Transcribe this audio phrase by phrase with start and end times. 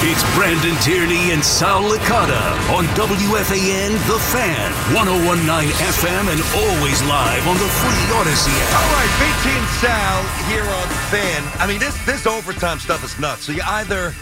[0.00, 2.38] It's Brandon Tierney and Sal Licata
[2.70, 8.78] on WFAN The Fan, 1019 FM, and always live on the free Audacy app.
[8.78, 11.42] All right, Big and Sal here on the fan.
[11.58, 13.42] I mean, this this overtime stuff is nuts.
[13.42, 14.14] So you either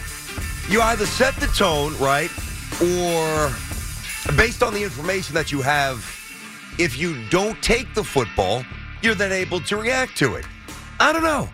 [0.67, 2.31] you either set the tone right,
[2.81, 3.53] or
[4.35, 6.03] based on the information that you have,
[6.79, 8.65] if you don't take the football,
[9.03, 10.45] you're then able to react to it.
[10.99, 11.47] I don't know.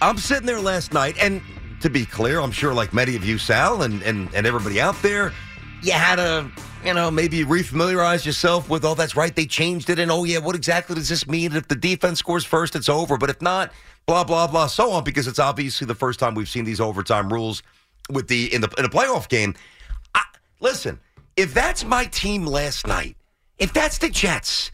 [0.00, 1.42] I'm sitting there last night, and
[1.86, 5.00] to be clear, I'm sure like many of you, Sal, and and, and everybody out
[5.02, 5.32] there,
[5.82, 6.50] you had to,
[6.84, 10.38] you know, maybe refamiliarize yourself with, oh, that's right, they changed it, and oh yeah,
[10.38, 11.54] what exactly does this mean?
[11.54, 13.72] If the defense scores first, it's over, but if not,
[14.06, 17.32] blah blah blah, so on, because it's obviously the first time we've seen these overtime
[17.32, 17.62] rules
[18.10, 19.54] with the in the in a playoff game.
[20.14, 20.22] I,
[20.60, 20.98] listen,
[21.36, 23.16] if that's my team last night,
[23.58, 24.72] if that's the Jets,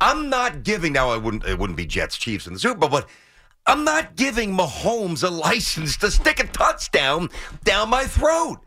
[0.00, 1.10] I'm not giving now.
[1.10, 1.44] I wouldn't.
[1.44, 3.08] It wouldn't be Jets Chiefs in the Super Bowl, but
[3.66, 7.28] I'm not giving Mahomes a license to stick a touchdown
[7.64, 8.58] down my throat.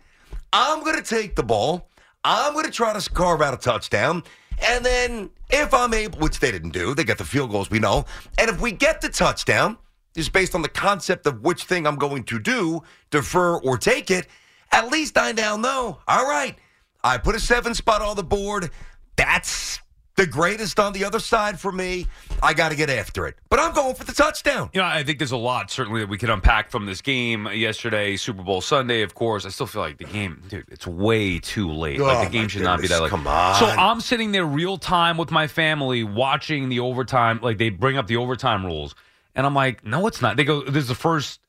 [0.51, 1.89] I'm going to take the ball.
[2.23, 4.23] I'm going to try to carve out a touchdown.
[4.61, 7.79] And then if I'm able, which they didn't do, they got the field goals, we
[7.79, 8.05] know.
[8.37, 9.77] And if we get the touchdown,
[10.15, 14.11] just based on the concept of which thing I'm going to do, defer or take
[14.11, 14.27] it,
[14.71, 15.99] at least I now know.
[16.07, 16.57] All right,
[17.03, 18.69] I put a seven spot on the board.
[19.15, 19.79] That's
[20.19, 22.05] the greatest on the other side for me.
[22.43, 23.35] I got to get after it.
[23.49, 24.69] But I'm going for the touchdown.
[24.73, 27.47] You know, I think there's a lot certainly that we can unpack from this game
[27.47, 29.01] yesterday, Super Bowl Sunday.
[29.01, 32.01] Of course, I still feel like the game, dude, it's way too late.
[32.01, 33.09] Oh, like the oh, game should not be that late.
[33.09, 33.55] come on.
[33.55, 37.39] So I'm sitting there real time with my family watching the overtime.
[37.41, 38.95] Like they bring up the overtime rules,
[39.35, 40.35] and I'm like, no, it's not.
[40.35, 41.39] They go, this is the first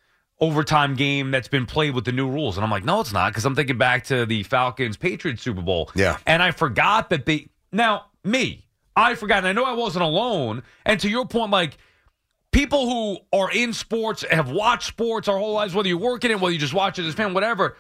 [0.40, 3.32] overtime game that's been played with the new rules, and I'm like, no, it's not,
[3.32, 5.90] because I'm thinking back to the Falcons Patriots Super Bowl.
[5.96, 6.18] Yeah.
[6.24, 8.66] and I forgot that they now me.
[8.96, 9.38] I forgot.
[9.38, 10.62] And I know I wasn't alone.
[10.84, 11.76] And to your point, like
[12.52, 16.30] people who are in sports, have watched sports our whole lives, whether you work in
[16.30, 17.76] it, whether you just watch it as a fan, whatever.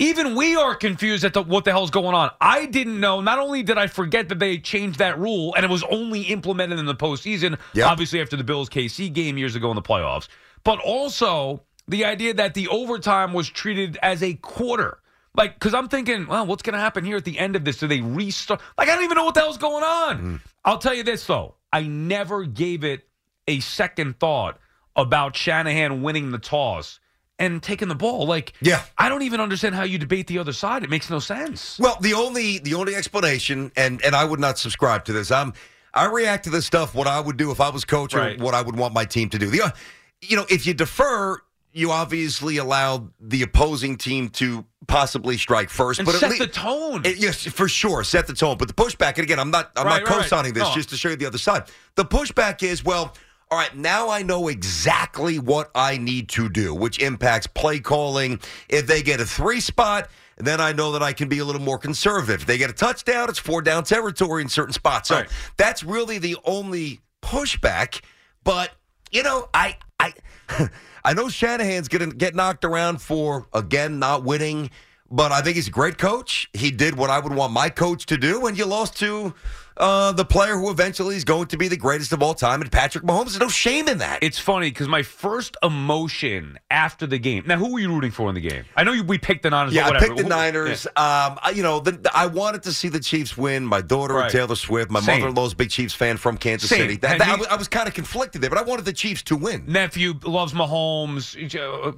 [0.00, 2.30] Even we are confused at the, what the hell's going on.
[2.40, 3.20] I didn't know.
[3.20, 6.78] Not only did I forget that they changed that rule, and it was only implemented
[6.78, 7.86] in the postseason, Yep.
[7.86, 10.28] obviously after the Bills KC game years ago in the playoffs,
[10.62, 14.98] but also the idea that the overtime was treated as a quarter.
[15.34, 17.78] Like, because I'm thinking, well, what's going to happen here at the end of this?
[17.78, 18.60] Do they restart?
[18.76, 20.18] Like, I don't even know what the hell's going on.
[20.22, 20.40] Mm.
[20.64, 21.54] I'll tell you this, though.
[21.72, 23.06] I never gave it
[23.46, 24.58] a second thought
[24.96, 26.98] about Shanahan winning the toss
[27.38, 28.26] and taking the ball.
[28.26, 28.82] Like, Yeah.
[28.96, 30.82] I don't even understand how you debate the other side.
[30.82, 31.78] It makes no sense.
[31.78, 35.30] Well, the only the only explanation, and and I would not subscribe to this.
[35.30, 35.52] I'm
[35.94, 36.94] I react to this stuff.
[36.94, 39.28] What I would do if I was coach, or what I would want my team
[39.30, 39.46] to do.
[39.46, 39.72] The,
[40.20, 41.40] you know, if you defer,
[41.72, 46.46] you obviously allow the opposing team to possibly strike first, And but set at the
[46.46, 47.02] tone.
[47.04, 48.56] Eh, yes, for sure, set the tone.
[48.58, 50.74] But the pushback, and again, I'm not I'm Right, not right, co-signing this no.
[50.74, 51.64] just to show you the other side.
[51.94, 53.14] The pushback is well.
[53.50, 58.40] All right, now I know exactly what I need to do, which impacts play calling.
[58.68, 61.62] If they get a three spot, then I know that I can be a little
[61.62, 62.42] more conservative.
[62.42, 65.08] If they get a touchdown, it's four down territory in certain spots.
[65.08, 65.28] So Right.
[65.56, 68.00] that's really the only pushback.
[68.44, 68.72] But
[69.10, 70.12] you know, I I
[71.08, 74.68] I know Shanahan's gonna get knocked around for again not winning,
[75.10, 76.50] but I think he's a great coach.
[76.52, 79.32] He did what I would want my coach to do, and you lost to
[79.78, 82.70] uh, the player who eventually is going to be the greatest of all time, and
[82.72, 83.26] Patrick Mahomes.
[83.26, 84.18] There's no shame in that.
[84.22, 87.44] It's funny because my first emotion after the game.
[87.46, 88.64] Now, who were you rooting for in the game?
[88.76, 89.72] I know you, we picked the Niners.
[89.74, 90.86] Yeah, I picked the Who- Niners.
[90.96, 91.26] yeah.
[91.26, 93.64] Um, I- you know, the, the- I wanted to see the Chiefs win.
[93.64, 94.30] My daughter, Right.
[94.30, 94.90] Taylor Swift.
[94.90, 95.20] My Same.
[95.20, 96.80] mother-in-law's big Chiefs fan from Kansas Same.
[96.80, 96.96] City.
[96.96, 98.92] That, that- I he- was, I was kind of conflicted there, but I wanted the
[98.92, 99.64] Chiefs to win.
[99.66, 101.34] Nephew loves Mahomes,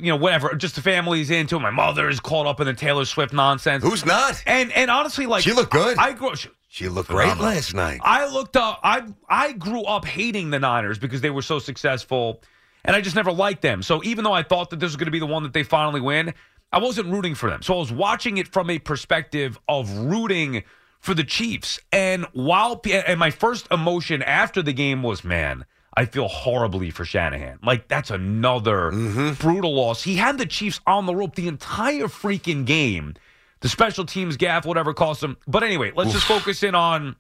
[0.01, 0.55] you know, whatever.
[0.55, 1.61] Just the family's into it.
[1.61, 3.83] My mother is caught up in the Taylor Swift nonsense.
[3.85, 4.43] Who's not?
[4.47, 5.97] And and honestly, like She looked good.
[5.99, 6.35] I grew.
[6.37, 6.49] She
[6.89, 8.01] looked great last night.
[8.03, 8.81] I looked up.
[8.85, 12.43] I I grew up hating the Niners because they were so successful,
[12.85, 13.83] and I just never liked them.
[13.83, 15.65] So even though I thought that this was going to be the one that they
[15.65, 16.33] finally win,
[16.73, 17.63] I wasn't rooting for them.
[17.63, 20.63] So I was watching it from a perspective of rooting
[21.01, 21.81] for the Chiefs.
[21.93, 25.65] And while and my first emotion after the game was, man,
[25.97, 27.59] I feel horribly for Shanahan.
[27.65, 29.33] Like that's another mm-hmm.
[29.45, 30.05] brutal loss.
[30.05, 33.15] He had the Chiefs on the rope the entire freaking game.
[33.61, 35.37] The special teams gaffe, whatever cost them.
[35.47, 37.17] But anyway, let's just focus in on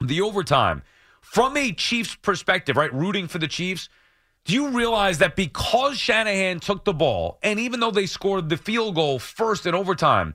[0.00, 0.82] the overtime.
[1.20, 3.88] From a Chiefs perspective, right, rooting for the Chiefs,
[4.44, 8.56] do you realize that because Shanahan took the ball, and even though they scored the
[8.56, 10.34] field goal first in overtime,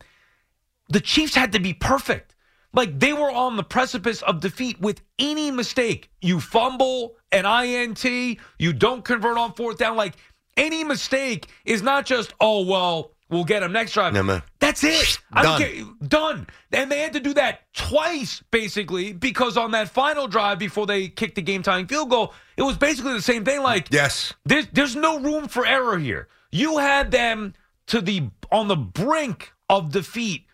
[0.89, 2.35] the Chiefs had to be perfect.
[2.73, 6.09] Like they were on the precipice of defeat with any mistake.
[6.21, 9.95] You fumble an INT, you don't convert on fourth down.
[9.95, 10.15] Like
[10.57, 14.13] any mistake is not just, oh, well, we'll get them next drive.
[14.13, 14.41] No, man.
[14.81, 15.19] That's it.
[15.31, 15.61] I Done.
[15.61, 15.85] don't care.
[16.07, 16.47] Done.
[16.71, 21.07] And they had to do that twice, basically, because on that final drive before they
[21.07, 23.61] kicked the game tying field goal, it was basically the same thing.
[23.61, 24.33] Like, Yes.
[24.45, 26.27] there's there's no room for error here.
[26.51, 27.53] You had them
[27.87, 30.45] to the on the brink of defeat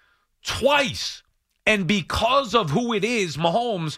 [0.43, 1.23] twice,
[1.65, 3.97] and because of who it is, Mahomes.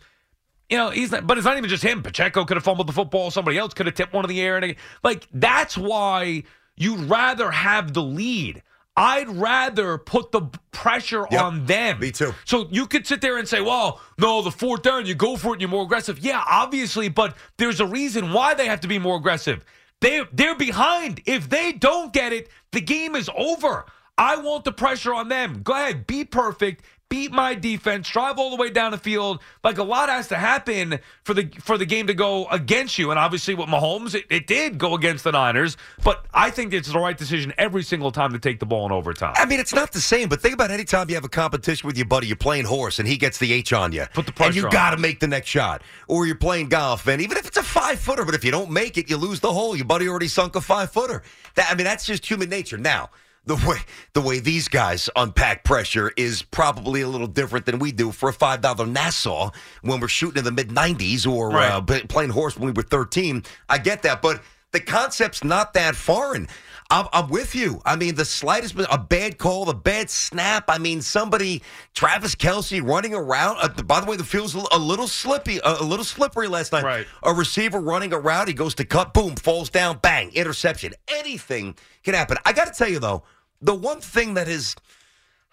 [0.69, 2.01] You know, he's not, but it's not even just him.
[2.01, 3.29] Pacheco could have fumbled the football.
[3.29, 4.55] Somebody else could have tipped one in the air.
[4.55, 4.73] And
[5.03, 6.43] like, that's why
[6.77, 8.63] you'd rather have the lead.
[9.01, 11.99] I'd rather put the pressure Yep, on them.
[11.99, 12.35] me too.
[12.45, 15.49] So you could sit there and say, well, no, the fourth down, you go for
[15.49, 16.19] it and you're more aggressive.
[16.19, 19.65] Yeah, obviously, but there's a reason why they have to be more aggressive.
[20.01, 21.21] They, they're behind.
[21.25, 23.85] If they don't get it, the game is over.
[24.19, 25.61] I want the pressure on them.
[25.63, 26.83] Go ahead, be perfect.
[27.11, 29.41] Beat my defense, drive all the way down the field.
[29.65, 33.11] Like a lot has to happen for the for the game to go against you.
[33.11, 35.75] And obviously, with Mahomes, it, it did go against the Niners.
[36.05, 38.93] But I think it's the right decision every single time to take the ball in
[38.93, 39.33] overtime.
[39.35, 41.85] I mean, it's not the same, but think about any time you have a competition
[41.85, 44.05] with your buddy, you're playing horse, and he gets the H on you.
[44.13, 44.71] Put the pressure And you on.
[44.71, 45.81] got to make the next shot.
[46.07, 48.71] Or you're playing golf, and even if it's a five footer, but if you don't
[48.71, 49.75] make it, you lose the hole.
[49.75, 51.23] Your buddy already sunk a five footer.
[51.55, 52.77] That I mean, that's just human nature.
[52.77, 53.09] Now,
[53.45, 53.77] the way
[54.13, 58.29] the way these guys unpack pressure is probably a little different than we do for
[58.29, 59.49] a five dollar Nassau
[59.81, 61.71] when we're shooting in the mid nineties or Right.
[61.71, 63.43] uh, playing horse when we were thirteen.
[63.67, 64.41] I get that, but
[64.71, 66.47] the concept's not that foreign.
[66.91, 67.81] I'm, I'm with you.
[67.85, 70.65] I mean, the slightest a bad call, a bad snap.
[70.67, 73.57] I mean, somebody, Travis Kelce running around.
[73.61, 76.83] Uh, by the way, the field's a little slippy, a, a little slippery last night.
[76.83, 77.07] Right.
[77.23, 80.93] A receiver running around, he goes to cut, boom, falls down, bang, interception.
[81.07, 82.37] Anything can happen.
[82.43, 83.23] I got to tell you though,
[83.61, 84.75] the one thing that is.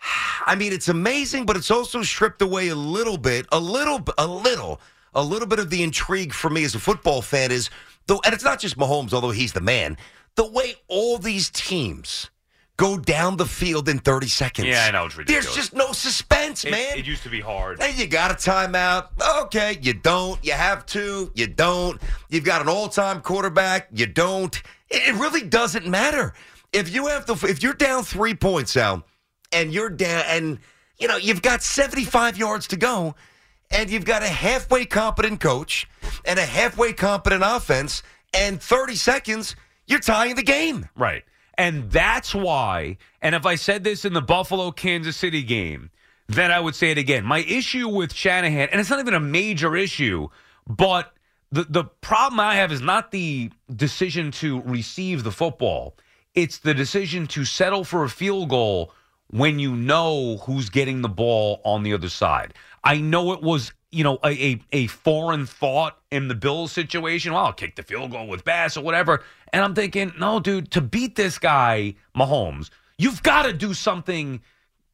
[0.46, 4.26] I mean, it's amazing, but it's also stripped away a little bit, a little, a
[4.26, 4.80] little,
[5.14, 7.70] a little bit of the intrigue for me as a football fan is,
[8.06, 9.96] though, and it's not just Mahomes, although he's the man.
[10.38, 12.30] The way all these teams
[12.76, 14.68] go down the field in 30 seconds.
[14.68, 15.46] Yeah, I know, it's ridiculous.
[15.46, 16.96] There's just no suspense, It- man.
[16.96, 17.82] it used to be hard.
[17.82, 19.08] Hey, you got a timeout.
[19.46, 20.38] Okay, you don't.
[20.44, 21.32] You have to.
[21.34, 22.00] You don't.
[22.28, 23.88] You've got an all-time quarterback.
[23.92, 24.54] You don't.
[24.88, 26.34] It, it really doesn't matter.
[26.72, 29.08] If you have to, if you're down three points out,
[29.50, 30.58] and you're down, and
[31.00, 33.16] you know you've got 75 yards to go,
[33.72, 35.88] and you've got a halfway competent coach
[36.24, 39.56] and a halfway competent offense, and 30 seconds,
[39.88, 40.88] you're tying the game.
[40.96, 41.24] Right.
[41.56, 45.90] And that's why, and if I said this in the Buffalo Kansas City game,
[46.28, 47.24] then I would say it again.
[47.24, 50.28] My issue with Shanahan, and it's not even a major issue,
[50.68, 51.12] but
[51.50, 55.96] the, the problem I have is not the decision to receive the football,
[56.34, 58.92] it's the decision to settle for a field goal
[59.30, 62.54] when you know who's getting the ball on the other side.
[62.84, 67.32] I know it was, you know, a, a, a foreign thought in the Bills situation.
[67.32, 69.24] Well, I'll kick the field goal with Bass or whatever.
[69.52, 74.42] And I'm thinking, no, dude, to beat this guy, Mahomes, you've got to do something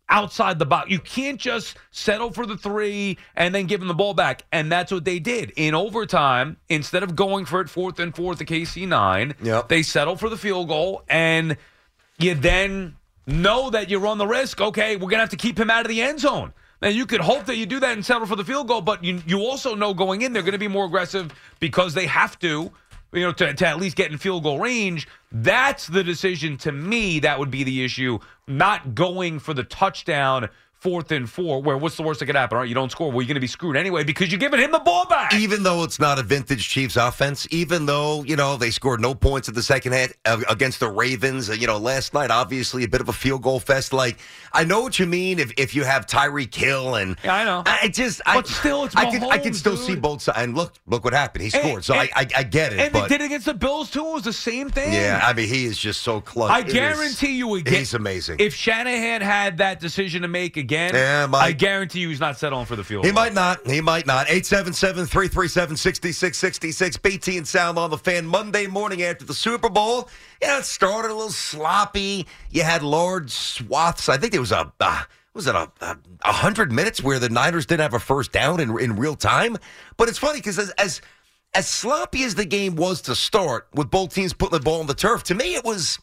[0.09, 0.91] outside the box.
[0.91, 4.45] You can't just settle for the three and then give him the ball back.
[4.53, 5.53] And that's what they did.
[5.57, 9.69] In overtime, instead of going for it fourth and fourth to KC nine, Yep.
[9.69, 11.57] they settled for the field goal and
[12.19, 12.97] you then
[13.27, 14.61] know that you run the risk.
[14.61, 16.53] Okay, we're gonna have to keep him out of the end zone.
[16.83, 19.03] And you could hope that you do that and settle for the field goal, but
[19.03, 22.39] you you also know going in they're going to be more aggressive because they have
[22.41, 22.71] to,
[23.13, 25.09] you know, to, to at least get in field goal range.
[25.33, 27.21] That's the decision to me.
[27.21, 28.19] That would be the issue.
[28.47, 30.49] Not going for the touchdown
[30.85, 32.57] fourth and four, where what's the worst that could happen?
[32.57, 33.09] All right, you don't score.
[33.11, 35.33] Well, you're going to be screwed anyway because you're giving him the ball back.
[35.33, 39.15] Even though it's not a vintage Chiefs offense, even though, you know, they scored no
[39.15, 42.85] points in the second half uh, against the Ravens, uh, you know, last night, obviously
[42.85, 43.95] a bit of a field goal fest.
[43.95, 44.19] Like,
[44.53, 47.17] I know what you mean if, if you have Tyreek Hill and.
[47.25, 47.63] Yeah, I know.
[47.65, 48.21] I just.
[48.27, 49.87] I, But still, it's I can, I can still dude.
[49.87, 50.39] see both sides.
[50.39, 51.45] And look, look what happened.
[51.45, 51.85] He And- scored.
[51.85, 52.79] so and- I, I, I get it.
[52.81, 54.07] and but they did it against the Bills too.
[54.07, 54.93] It was the same thing.
[54.93, 56.51] Yeah, I mean, he is just so close.
[56.51, 57.73] I It is- guarantee you again.
[57.75, 58.37] He's amazing.
[58.41, 61.29] If Shanahan had that decision to make again again, Yeah.
[61.39, 63.05] I guarantee you he's not settling for the field.
[63.05, 63.23] He goal.
[63.23, 63.67] might not.
[63.67, 64.27] He might not.
[64.29, 67.03] 877-337-6666.
[67.03, 70.09] BT and Sal on the fan Monday morning after the Super Bowl.
[70.43, 72.27] Yeah, it started a little sloppy.
[72.51, 74.09] You had large swaths.
[74.09, 75.03] I think there was a uh,
[75.33, 78.61] was it a, a, a hundred minutes where the Niners didn't have a first down
[78.61, 79.57] in in real time.
[79.97, 81.01] But it's funny because as, as
[81.55, 84.87] as sloppy as the game was to start, with both teams putting the ball on
[84.87, 85.99] the turf, to me it was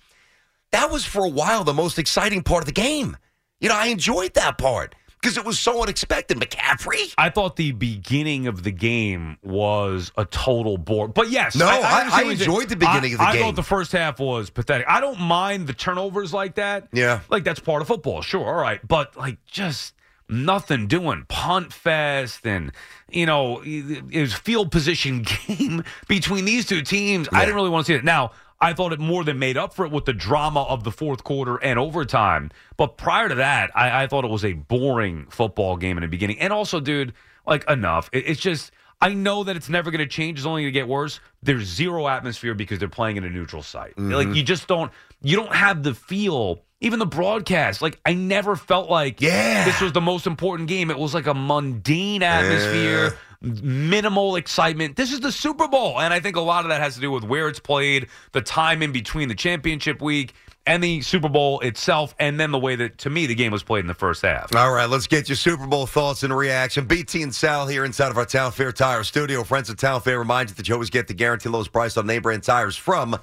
[0.72, 3.18] that was for a while the most exciting part of the game.
[3.62, 6.38] You know, I enjoyed that part because it was so unexpected.
[6.40, 7.14] McCaffrey.
[7.18, 11.08] I thought the beginning of the game was a total bore.
[11.08, 13.44] But yes, No, I- I what enjoyed the beginning I- of the I game.
[13.44, 14.88] I thought the first half was pathetic.
[14.90, 16.88] I don't mind the turnovers like that.
[16.92, 17.20] Yeah.
[17.30, 18.22] like that's part of football.
[18.24, 19.94] Sure, all right, but like just
[20.28, 22.72] nothing doing punt fest and
[23.12, 27.28] you know it was field position game between these two teams.
[27.32, 28.04] I didn't really want to see it.
[28.06, 30.92] Now I thought it more than made up for it with the drama of the
[30.92, 32.52] fourth quarter and overtime.
[32.78, 36.08] But prior to that, I, I thought it was a boring football game in the
[36.08, 36.40] beginning.
[36.40, 37.14] And also, dude,
[37.46, 38.10] like enough.
[38.14, 40.38] It, it's just I know that it's never going to change.
[40.38, 41.20] It's only going to get worse.
[41.42, 43.98] There's zero atmosphere because they're playing in a neutral site.
[43.98, 44.36] Like mm-hmm.
[44.36, 44.92] you just don't
[45.22, 46.62] you don't have the feel.
[46.84, 49.66] Even the broadcast, like I never felt like Yeah.
[49.66, 50.90] this was the most important game.
[50.90, 54.96] It was like a mundane atmosphere, minimal excitement.
[54.96, 57.12] This is the Super Bowl, and I think a lot of that has to do
[57.12, 60.34] with where it's played, the time in between the championship week
[60.68, 63.64] and the Super Bowl itself, and then the way that to me the game was
[63.64, 64.56] played in the first half.
[64.56, 66.86] All right, let's get your Super Bowl thoughts and reaction.
[66.86, 69.44] BT and Sal here inside of our Town Fair Tire studio.
[69.44, 72.06] Friends of Town Fair remind you that you always get the guaranteed lowest price on
[72.06, 73.18] name brand tires from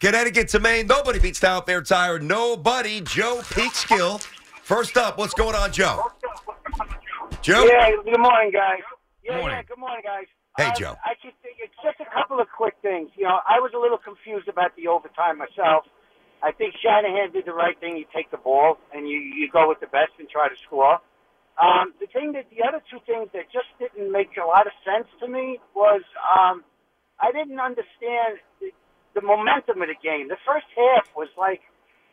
[0.00, 0.88] Connecticut to Maine.
[0.88, 2.18] Nobody beats Town Fair Tire.
[2.18, 3.02] Nobody.
[3.02, 4.20] Joe Peekskill.
[4.62, 6.10] First up, what's going on, Joe?
[7.42, 7.66] Joe?
[7.66, 8.80] Yeah, good morning, guys.
[9.22, 9.56] Yeah, Morning.
[9.56, 10.26] yeah, good morning, guys.
[10.56, 10.94] Hey, Um, Joe.
[11.04, 13.10] I just think it's just a couple of quick things.
[13.16, 15.84] You know, I was a little confused about the overtime myself.
[16.42, 17.96] I think Shanahan did the right thing.
[17.96, 20.98] You take the ball and you you go with the best and try to score.
[21.60, 24.72] Um, the thing that the other two things that just didn't make a lot of
[24.82, 26.00] sense to me was
[26.32, 26.64] um,
[27.20, 28.72] I didn't understand the,
[29.14, 30.28] the momentum of the game.
[30.28, 31.60] The first half was like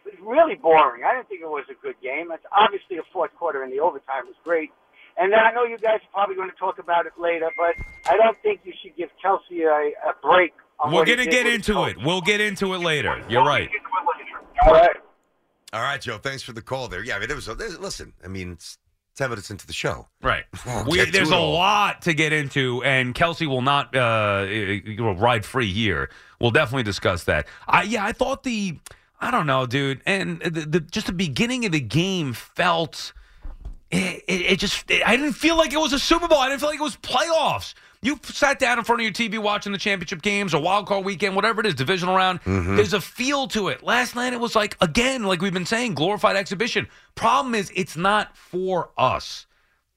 [0.04, 1.04] was really boring.
[1.08, 2.28] I didn't think it was a good game.
[2.36, 4.72] It's obviously the fourth quarter and the overtime was great.
[5.20, 7.76] And then I know you guys are probably going to talk about it later, but
[8.12, 10.54] I don't think you should give Kelce a, a break.
[10.80, 11.92] On We're gonna get with into coach.
[11.98, 12.06] it.
[12.06, 13.20] We'll get into it later.
[13.28, 13.68] You're right.
[14.66, 14.96] All right.
[15.74, 16.20] All right, Joe.
[16.20, 17.04] Thanks for the call there.
[17.04, 18.78] Yeah, I mean, there was a, there's, listen, I mean, it's
[19.16, 20.08] 10 minutes into the show.
[20.22, 20.46] Right.
[20.66, 21.54] We'll We, there's a all.
[21.54, 24.46] lot to get into, and Kelce will not uh,
[25.20, 26.10] ride free here.
[26.40, 27.48] We'll definitely discuss that.
[27.68, 28.78] I, yeah, I thought the,
[29.20, 33.14] I don't know, dude, and the, the, just the beginning of the game felt.
[33.90, 36.40] It, it, it just, it, I didn't feel like it was a Super Bowl.
[36.40, 37.74] I didn't feel like it was playoffs.
[38.02, 41.04] You sat down in front of your TV watching the championship games or wild card
[41.04, 42.42] weekend, whatever it is, divisional round.
[42.44, 42.76] Mm-hmm.
[42.76, 43.84] There's a feel to it.
[43.84, 46.88] Last night it was like, again, like we've been saying, glorified exhibition.
[47.16, 49.48] Problem is, it's not for us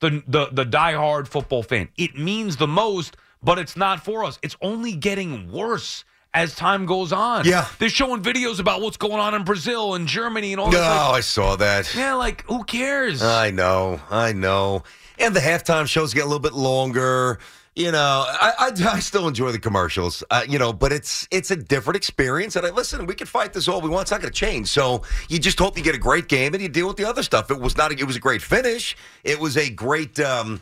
[0.01, 1.89] the the the diehard football fan.
[1.97, 4.39] It means the most, but it's not for us.
[4.43, 7.45] It's only getting worse as time goes on.
[7.45, 7.67] Yeah.
[7.79, 10.81] they're showing videos about what's going on in Brazil and Germany and all No, this.
[10.89, 11.95] Like, I saw that.
[11.95, 13.23] yeah, like who cares?
[13.23, 14.83] I know, I know.
[15.19, 17.39] And the halftime shows get a little bit longer.
[17.77, 20.25] You know, I, I, I still enjoy the commercials.
[20.31, 22.57] Uh, you know, but it's it's a different experience.
[22.57, 24.03] And I listen, we can fight this all we want.
[24.03, 24.69] It's not going to change.
[24.69, 27.23] So you just hope you get a great game and you deal with the other
[27.23, 27.51] stuff.
[27.51, 27.93] It was not.
[27.93, 28.97] A, it was a great finish.
[29.25, 30.19] It was a great.
[30.19, 30.61] Um,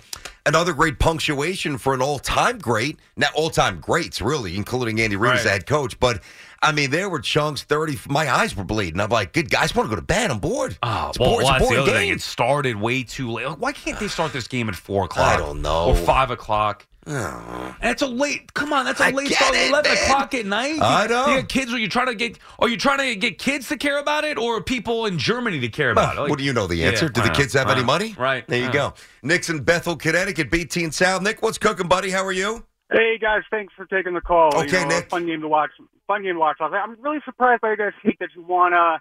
[0.48, 5.44] Another great punctuation for an all-time great, not all-time greats, really, including Andy Reid as
[5.44, 6.00] head coach.
[6.00, 6.22] But
[6.62, 7.62] I mean, there were chunks.
[7.62, 8.98] Thirty, my eyes were bleeding.
[8.98, 10.30] I'm like, good guys, want to go to bed.
[10.30, 10.78] I'm bored.
[10.82, 12.08] Oh, It's well, boring- it's a that's the other thing.
[12.08, 12.14] game.
[12.14, 13.46] It started way too late.
[13.46, 15.34] Like, why can't they start this game at four o'clock?
[15.34, 15.88] I don't know.
[15.90, 16.86] Or five o'clock.
[17.08, 17.76] Oh.
[17.80, 18.52] And it's a late.
[18.54, 19.54] Come on, that's a I late start.
[19.54, 20.02] it, Eleven man.
[20.04, 20.78] o'clock at night.
[20.80, 21.26] I You- know.
[21.28, 21.72] You got kids.
[21.72, 22.38] Are you trying to get?
[22.58, 25.68] Are you trying to get kids to care about it, or people in Germany to
[25.68, 26.20] care about it?
[26.20, 27.06] Like- what do you know the answer?
[27.06, 28.14] Yeah, do the uh, kids have any uh, money?
[28.18, 28.46] Right.
[28.46, 28.72] There you uh.
[28.72, 28.94] go.
[29.22, 31.20] Nick's in Bethel, Connecticut, BT and Sal.
[31.20, 32.10] Nick, what's cooking, buddy?
[32.10, 32.64] How are you?
[32.90, 34.54] Hey guys, thanks for taking the call.
[34.56, 35.10] Okay, you know, Nick.
[35.10, 35.70] Fun game to watch.
[36.06, 36.56] Fun game to watch.
[36.60, 39.00] I'm really surprised by you guys hate that you wanna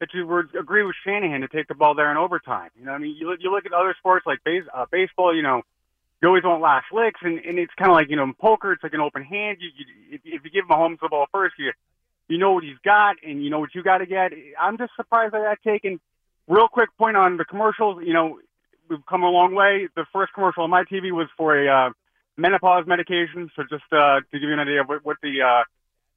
[0.00, 2.70] that you would agree with Shanahan to take the ball there in overtime.
[2.78, 5.34] You know, I mean, you look, you look at other sports like base, uh, baseball.
[5.34, 5.62] You know,
[6.22, 8.72] you always want last licks, and, and it's kind of like you know in poker,
[8.72, 9.58] it's like an open hand.
[9.60, 11.72] You, you if, if you give Mahomes the ball first, you
[12.28, 14.32] you know what he's got, and you know what you got to get.
[14.58, 16.00] I'm just surprised by that taken.
[16.46, 18.02] Real quick point on the commercials.
[18.04, 18.38] You know,
[18.88, 19.88] we've come a long way.
[19.96, 21.90] The first commercial on my TV was for a uh,
[22.36, 23.50] menopause medication.
[23.56, 25.64] So just uh, to give you an idea of what, what the uh,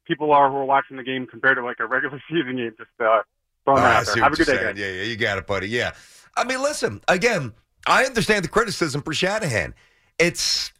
[0.05, 2.89] people are who are watching the game compared to like a regular season game, just
[2.99, 3.21] uh,
[3.63, 4.23] throwing that I out there.
[4.23, 4.75] Have a good day, saying.
[4.75, 4.77] guys.
[4.77, 5.69] Yeah, yeah, you got it, buddy.
[5.69, 5.91] Yeah.
[6.37, 7.53] I mean, listen, again,
[7.87, 9.73] I understand the criticism for Shanahan.
[10.19, 10.71] It's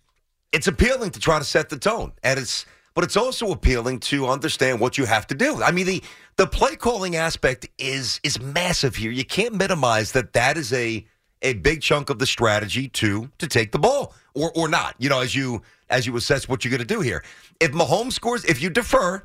[0.52, 2.14] it's appealing to try to set the tone.
[2.24, 5.62] And it's but it's also appealing to understand what you have to do.
[5.62, 6.04] I mean, the
[6.38, 9.12] the play calling aspect is is massive here.
[9.12, 11.06] You can't minimize that that is a
[11.42, 14.96] a big chunk of the strategy to to take the ball or or not.
[14.98, 17.24] You know, as you as you assess what you're going to do here.
[17.60, 19.24] If Mahomes scores, if you defer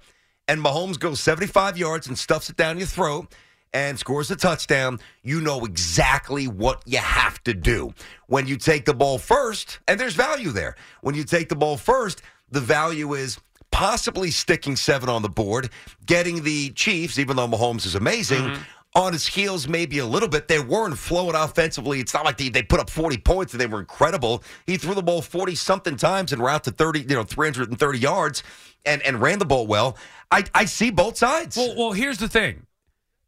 [0.49, 3.33] and Mahomes goes 75 yards and stuffs it down your throat
[3.73, 7.93] and scores a touchdown, you know exactly what you have to do.
[8.27, 10.77] When you take the ball first, and there's value there.
[11.03, 13.39] When you take the ball first, the value is
[13.71, 15.71] possibly sticking seven on the board,
[16.07, 18.43] getting the Chiefs, even though Mahomes is amazing.
[18.43, 18.63] Mm-hmm.
[18.97, 20.49] On his heels, maybe a little bit.
[20.49, 22.01] They weren't flowing offensively.
[22.01, 24.43] It's not like they, they put up 40 points and they were incredible.
[24.67, 28.43] He threw the ball 40 something times and route to 30, you know, 330 yards
[28.85, 29.97] and, and ran the ball well.
[30.33, 31.57] I, I see both sides.
[31.57, 32.67] Well, well, here's the thing.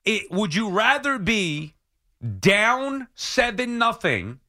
[0.04, 1.75] It, would you rather be
[2.40, 4.40] down seven nothing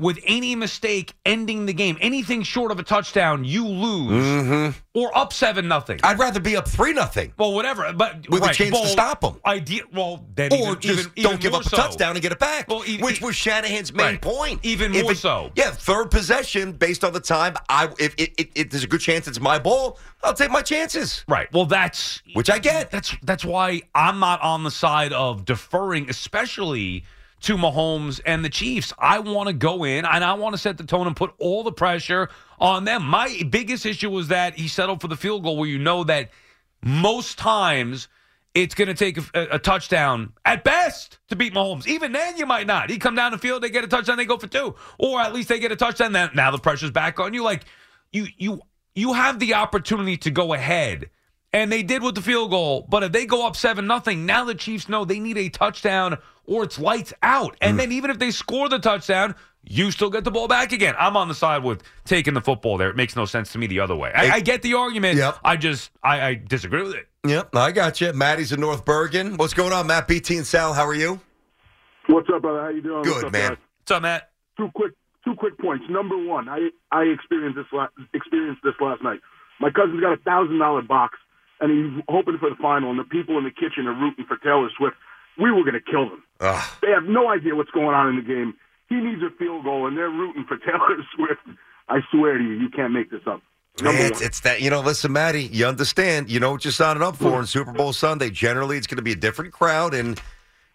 [0.00, 5.32] with any mistake ending the game, anything short of a touchdown, you lose, or up
[5.32, 5.98] seven nothing?
[5.98, 6.06] Mm-hmm.
[6.06, 7.32] I'd rather be up 3 nothing.
[7.38, 9.36] well, whatever, but With a right, chance to well, stop 'em.
[9.46, 12.32] Idea, well, then Or even, just even, don't even give up a touchdown and get
[12.32, 14.20] it back, Well, e- which was Shanahan's main Right.
[14.20, 14.60] point.
[14.64, 15.50] Even If more it- so.
[15.54, 17.56] Yeah, third possession based on the time.
[17.68, 20.62] I if it, it, it, there's a good chance it's my ball, I'll take my
[20.62, 21.50] chances, Right.
[21.52, 22.90] Well, that's which I get.
[22.90, 27.04] That's that's why I'm not on the side of deferring, especially
[27.40, 28.92] to Mahomes and the Chiefs.
[28.98, 31.62] I want to go in and I want to set the tone and put all
[31.62, 32.28] the pressure
[32.58, 33.04] on them.
[33.04, 36.30] My biggest issue was that he settled for the field goal, where you know that
[36.82, 38.08] most times
[38.54, 41.86] it's going to take a, a touchdown at best to beat Mahomes.
[41.86, 42.90] Even then, you might not.
[42.90, 45.32] He come down the field, they get a touchdown, they go for two, or at
[45.32, 46.12] least they get a touchdown.
[46.12, 47.44] Then now the pressure's back on you.
[47.44, 47.64] Like
[48.12, 48.60] you, you,
[48.94, 51.10] you have the opportunity to go ahead.
[51.52, 54.44] And they did with the field goal, but if they go up seven nothing, now
[54.44, 56.18] the Chiefs know they need a touchdown
[56.50, 57.56] or it's lights out.
[57.60, 57.78] And mm.
[57.78, 60.94] then even if they score the touchdown, you still get the ball back again.
[60.98, 62.90] I'm on the side with taking the football there.
[62.90, 64.10] It makes no sense to me the other way.
[64.12, 65.16] I, I get the argument.
[65.16, 65.38] Yep.
[65.44, 67.06] I just I, I disagree with it.
[67.26, 68.12] Yep, I got you.
[68.14, 69.36] Maddie's in North Bergen.
[69.36, 70.08] What's going on, Matt?
[70.08, 71.20] BT and Sal, how are you?
[72.06, 72.62] What's up, brother?
[72.62, 72.96] How you doing?
[73.00, 73.48] What's Good, up, man.
[73.50, 73.58] guys?
[73.82, 74.30] What's up, Matt?
[74.56, 74.92] Two quick,
[75.24, 75.84] two quick points.
[75.90, 79.20] Number one, I I experienced this la- experienced this last night.
[79.60, 81.18] My cousin's got a thousand dollar box,
[81.60, 82.90] and he's hoping for the final.
[82.90, 84.96] And the people in the kitchen are rooting for Taylor Swift.
[85.38, 86.22] We were going to kill them.
[86.40, 86.70] Ugh.
[86.82, 88.54] They have no idea what's going on in the game.
[88.88, 91.58] He needs a field goal, and they're rooting for Taylor Swift.
[91.88, 93.40] I swear to you, you can't make this up.
[93.82, 94.80] Man, it's, it's that you know.
[94.80, 96.28] Listen, Maddie, you understand.
[96.30, 98.28] You know what you're signing up for in Super Bowl Sunday.
[98.30, 100.20] Generally, it's going to be a different crowd, and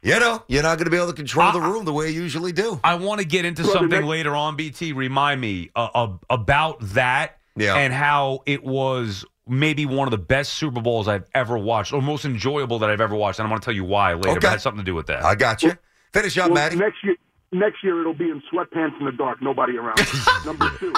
[0.02, 2.22] you know you're not going to be able to control the room the way you
[2.22, 2.80] usually do.
[2.84, 4.56] I want to get into Brother, something next- later on.
[4.56, 7.76] BT, remind me uh, uh, about that Yeah.
[7.76, 12.02] and how it was maybe one of the best Super Bowls I've ever watched, or
[12.02, 13.40] most enjoyable that I've ever watched.
[13.40, 14.36] And I want to tell you why later.
[14.40, 15.24] But it has something to do with that.
[15.24, 15.74] I got you.
[16.14, 16.78] Finish up, Well, Maddie.
[16.78, 17.16] next year,
[17.52, 20.00] next year it'll be in sweatpants in the dark, nobody around.
[20.46, 20.94] Number two.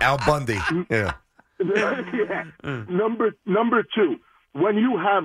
[0.00, 0.58] Al Bundy.
[0.90, 1.12] Yeah.
[1.60, 2.44] yeah.
[2.88, 4.16] Number number two,
[4.52, 5.24] when you have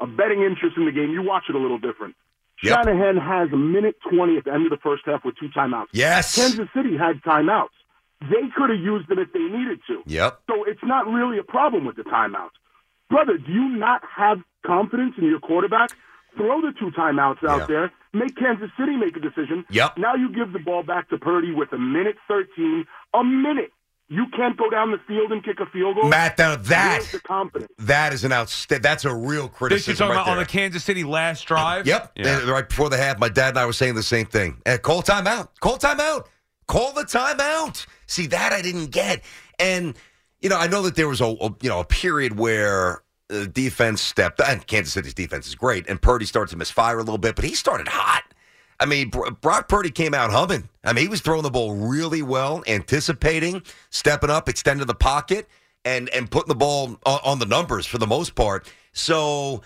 [0.00, 2.14] a betting interest in the game, you watch it a little different.
[2.62, 2.84] Yep.
[2.86, 5.86] Shanahan has a minute twenty at the end of the first half with two timeouts.
[5.92, 6.34] Yes.
[6.34, 7.68] Kansas City had timeouts.
[8.20, 10.02] They could have used them if they needed to.
[10.06, 10.40] Yep.
[10.48, 12.56] So it's not really a problem with the timeouts.
[13.10, 15.90] Brother, do you not have confidence in your quarterback?
[16.36, 17.66] Throw the two timeouts out Yeah.
[17.66, 17.92] there.
[18.12, 19.64] Make Kansas City make a decision.
[19.70, 19.98] Yep.
[19.98, 22.86] Now you give the ball back to Purdy with a minute 13.
[23.14, 23.72] A minute.
[24.08, 26.08] You can't go down the field and kick a field goal.
[26.08, 27.72] Matt, now that confidence?
[27.80, 28.82] that is an outstanding.
[28.82, 29.90] That's a real This criticism.
[29.92, 31.86] you're talking right about on the Kansas City last drive?
[31.88, 32.12] Yep.
[32.16, 32.48] Yeah.
[32.50, 34.62] Right before the half, my dad and I were saying the same thing.
[34.64, 35.48] Uh, call timeout.
[35.60, 36.26] Call timeout.
[36.68, 37.86] Call the timeout.
[38.06, 39.22] See that I didn't get.
[39.58, 39.94] And
[40.40, 43.46] you know, I know that there was a, a you know a period where the
[43.46, 44.40] defense stepped.
[44.40, 47.44] And Kansas City's defense is great, and Purdy started to misfire a little bit, but
[47.44, 48.22] he started hot.
[48.78, 50.68] I mean, Brock Purdy came out humming.
[50.84, 55.48] I mean, he was throwing the ball really well, anticipating, stepping up, extending the pocket,
[55.84, 58.70] and and putting the ball on the numbers for the most part.
[58.92, 59.62] So,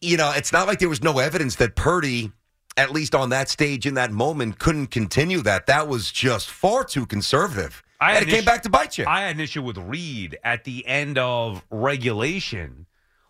[0.00, 2.32] you know, it's not like there was no evidence that Purdy,
[2.78, 5.66] at least on that stage in that moment, couldn't continue that.
[5.66, 7.82] That was just far too conservative.
[8.00, 9.04] I had and it came issue- back to bite you.
[9.06, 12.86] I had an issue with Reid at the end of regulation,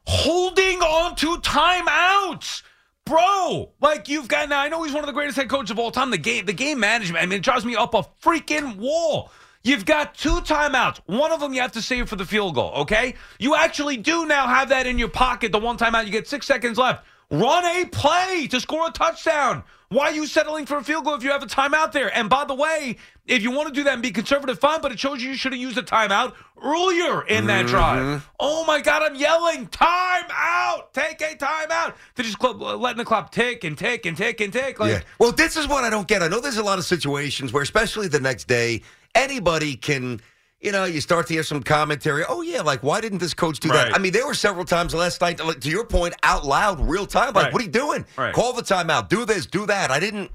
[0.07, 2.63] holding on to timeouts.
[3.07, 4.61] Bro, like you've got now.
[4.61, 6.11] I know he's one of the greatest head coaches of all time.
[6.11, 7.23] The game, the game management.
[7.23, 9.31] I mean, it drives me up a freaking wall.
[9.65, 11.01] You've got two timeouts.
[11.07, 12.71] One of them you have to save for the field goal.
[12.83, 15.53] Okay, you actually do now have that in your pocket.
[15.53, 17.05] The one timeout, you get six seconds left.
[17.31, 19.63] Run a play to score a touchdown.
[19.91, 22.15] Why are you settling for a field goal if you have a timeout there?
[22.15, 24.93] And by the way, if you want to do that and be conservative, fine, but
[24.93, 27.75] it shows you you should have used a timeout earlier in that mm-hmm.
[27.75, 28.31] drive.
[28.39, 31.95] Oh my God, I'm yelling, time out, take a timeout.
[32.15, 34.79] They're just cl- uh, letting the clock tick and tick and tick and tick.
[34.79, 35.01] Like, yeah.
[35.19, 36.23] Well, this is what I don't get.
[36.23, 38.83] I know there's a lot of situations where, especially the next day,
[39.15, 40.21] anybody can,
[40.61, 42.25] you know, you start to hear some commentary.
[42.29, 43.87] Oh, yeah, like, why didn't this coach do Right.
[43.89, 43.95] that?
[43.95, 47.07] I mean, there were several times last night, like, to your point, out loud, real
[47.07, 47.33] time.
[47.33, 47.53] Like, Right.
[47.53, 48.05] what are you doing?
[48.17, 48.35] Right.
[48.35, 49.09] Call the timeout.
[49.09, 49.91] Do this, do that.
[49.91, 50.31] I didn't.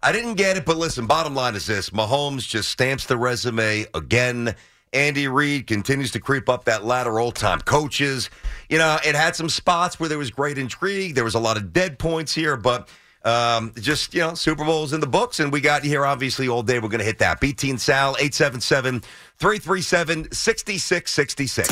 [0.00, 3.84] I didn't get it, but listen, bottom line is this Mahomes just stamps the resume
[3.94, 4.54] again.
[4.92, 8.30] Andy Reid continues to creep up that ladder, old time coaches.
[8.70, 11.16] You know, it had some spots where there was great intrigue.
[11.16, 12.88] There was a lot of dead points here, but
[13.24, 16.62] um, just, you know, Super Bowl's in the books, and we got here obviously all
[16.62, 16.78] day.
[16.78, 17.40] We're going to hit that.
[17.40, 19.02] BT and Sal, 877
[19.38, 21.68] 337 6666.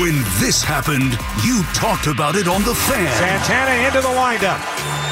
[0.00, 3.10] When this happened, you talked about it on The Fan.
[3.16, 4.60] Santana into the windup.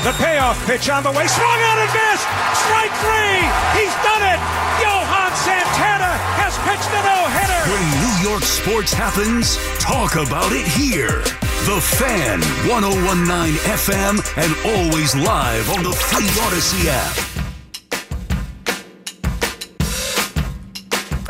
[0.05, 1.27] The payoff pitch on the way.
[1.27, 2.29] Swung out and missed.
[2.64, 3.42] Strike three.
[3.74, 4.38] He's done it.
[4.79, 7.61] Johan Santana has pitched a no-hitter.
[7.66, 11.22] When New York sports happens, talk about it here.
[11.66, 17.38] The Fan, 1019 FM, and always live on the free Audacy app.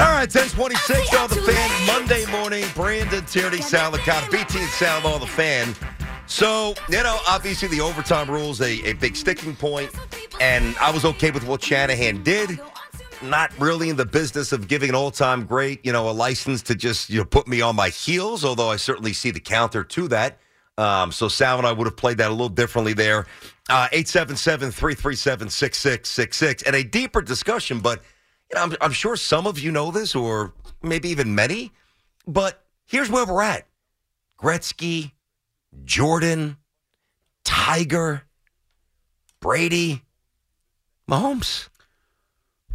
[0.01, 1.87] All right, 1026 on the fan.
[1.87, 5.75] Monday morning, Brandon Tierney, Sal Licata, BT and Sal on the fan.
[6.27, 9.91] So, you know, obviously the overtime rules a, a big sticking point,
[10.41, 12.61] and I was okay with what Shanahan did.
[13.23, 16.75] Not really in the business of giving an all-time great, you know, a license to
[16.75, 18.45] just you know put me on my heels.
[18.45, 20.39] Although I certainly see the counter to that.
[20.79, 23.27] Um, so Sal and I would have played that a little differently there.
[23.69, 26.63] Uh, 877-337-6666.
[26.65, 28.01] And a deeper discussion, but
[28.51, 31.73] you know, I'm, I'm sure some of you know this, or maybe even many.
[32.27, 33.67] But here's where we're at:
[34.41, 35.11] Gretzky,
[35.85, 36.57] Jordan,
[37.45, 38.23] Tiger,
[39.41, 40.03] Brady,
[41.11, 41.69] Mahomes.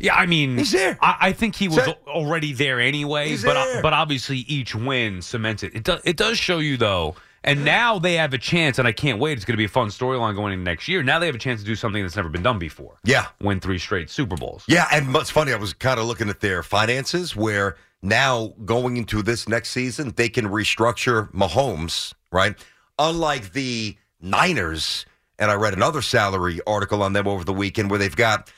[0.03, 0.97] Yeah, I mean, He's there.
[1.01, 3.29] I, I think he was So- already there anyway.
[3.29, 3.81] He's but there.
[3.81, 5.73] but obviously each win cements it.
[5.75, 8.91] It does it does show you though, and now they have a chance, and I
[8.91, 9.37] can't wait.
[9.37, 11.01] It's going to be a fun storyline going into next year.
[11.03, 12.99] Now they have a chance to do something that's never been done before.
[13.05, 13.27] Yeah.
[13.41, 14.63] win three straight Super Bowls.
[14.67, 18.97] Yeah, and what's funny, I was kind of looking at their finances where now going
[18.97, 22.55] into this next season, they can restructure Mahomes, right?
[22.99, 25.05] Unlike the Niners,
[25.39, 28.51] and I read another salary article on them over the weekend where they've got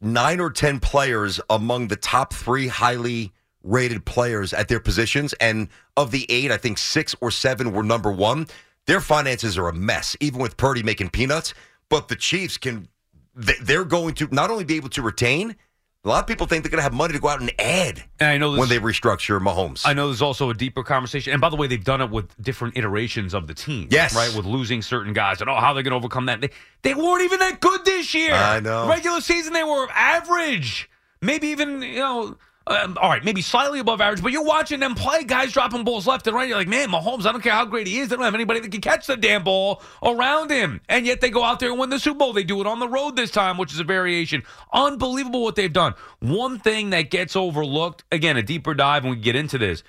[0.00, 3.32] nine or 10 players among the top three highly
[3.62, 5.32] rated players at their positions.
[5.34, 8.46] And of the eight, I think six or seven were number one.
[8.86, 11.52] Their finances are a mess, even with Purdy making peanuts.
[11.88, 12.88] But the Chiefs can,
[13.34, 15.56] they- they're going to not only be able to retain,
[16.04, 18.04] a lot of people think they're going to have money to go out and add
[18.20, 19.82] And I know when they restructure Mahomes.
[19.84, 21.32] I know there's also a deeper conversation.
[21.32, 23.88] And by the way, they've done it with different iterations of the team.
[23.90, 24.14] Yes.
[24.14, 24.32] Right?
[24.34, 26.40] With losing certain guys and oh, how they're going to overcome that.
[26.40, 26.50] They,
[26.82, 28.32] they weren't even that good this year.
[28.32, 28.88] I know.
[28.88, 30.88] Regular season, they were average.
[31.20, 32.36] Maybe even, you know,
[32.68, 36.06] um, all right, maybe slightly above average, but you're watching them play, guys dropping balls
[36.06, 36.48] left and right.
[36.48, 38.08] You're like, man, Mahomes, I don't care how great he is.
[38.08, 40.80] They don't have anybody that can catch the damn ball around him.
[40.88, 42.32] And yet they go out there and win the Super Bowl.
[42.32, 44.42] They do it on the road this time, which is a variation.
[44.72, 45.94] Unbelievable what they've done.
[46.20, 49.82] One thing that gets overlooked, again, a deeper dive when we get into this.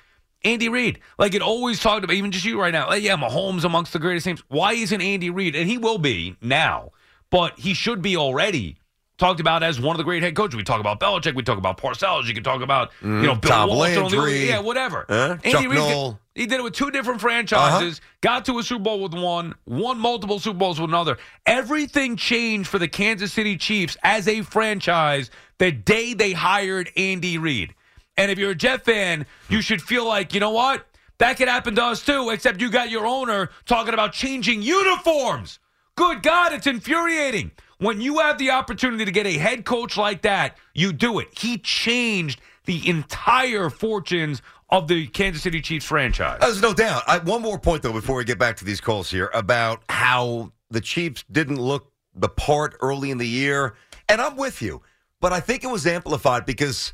[0.46, 2.88] Andy Reid, like it always talked about, even just you right now.
[2.88, 4.42] Like, yeah, Mahomes amongst the greatest names.
[4.48, 5.56] Why isn't Andy Reid?
[5.56, 6.92] And he will be now,
[7.30, 8.78] but he should be already
[9.20, 10.56] talked about as one of the great head coaches.
[10.56, 13.52] We talk about Belichick, we talk about Parcells, you can talk about you know Bill
[13.52, 14.48] Tom Walsh, Landry.
[14.48, 15.06] yeah, whatever.
[15.08, 15.38] Huh?
[15.44, 16.14] Andy Chuck Uh-huh.
[16.34, 20.00] he did it with two different franchises, got to a Super Bowl with one, won
[20.00, 21.18] multiple Super Bowls with another.
[21.46, 25.30] Everything changed for the Kansas City Chiefs as a franchise
[25.60, 27.76] the day they hired Andy Reid.
[28.18, 30.86] And if you're a Jet fan, you should feel like, you know what?
[31.20, 35.60] That could happen to us too, except you got your owner talking about changing uniforms.
[35.96, 37.52] Good God, it's infuriating.
[37.80, 41.30] When you have the opportunity to get a head coach like that, you do it.
[41.38, 46.40] He changed the entire fortunes of the Kansas City Chiefs franchise.
[46.42, 47.04] There's no doubt.
[47.08, 50.52] I, one more point, though, before we get back to these calls here about how
[50.70, 53.76] the Chiefs didn't look the part early in the year.
[54.10, 54.82] And I'm with you,
[55.22, 56.92] but I think it was amplified because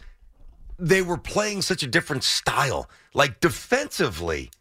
[0.78, 2.90] they were playing such a different style.
[3.16, 4.52] Like defensively,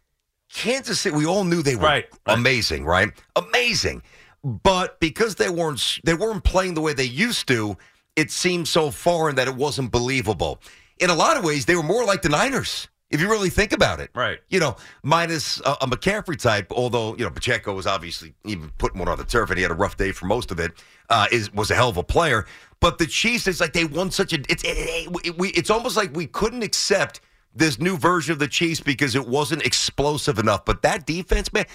[0.51, 2.37] Kansas City, we all knew they were Right, right.
[2.37, 3.11] amazing, right?
[3.35, 4.01] Amazing.
[4.45, 7.77] But because they weren't they weren't playing the way they used to,
[8.15, 10.61] it seemed so foreign that it wasn't believable.
[10.99, 13.73] In a lot of ways, they were more like the Niners, if you really think
[13.73, 14.11] about it.
[14.13, 14.39] Right.
[14.49, 18.99] You know, minus a, a McCaffrey type, although, you know, Pacheco was obviously even putting
[18.99, 20.73] one on the turf and he had a rough day for most of it,
[21.09, 22.45] uh, is was a hell of a player.
[22.79, 25.97] But the Chiefs, it's like they won such a it's it, it, we, it's almost
[25.97, 27.19] like we couldn't accept
[27.55, 30.65] this new version of the Chiefs because it wasn't explosive enough.
[30.65, 31.65] But that defense, man,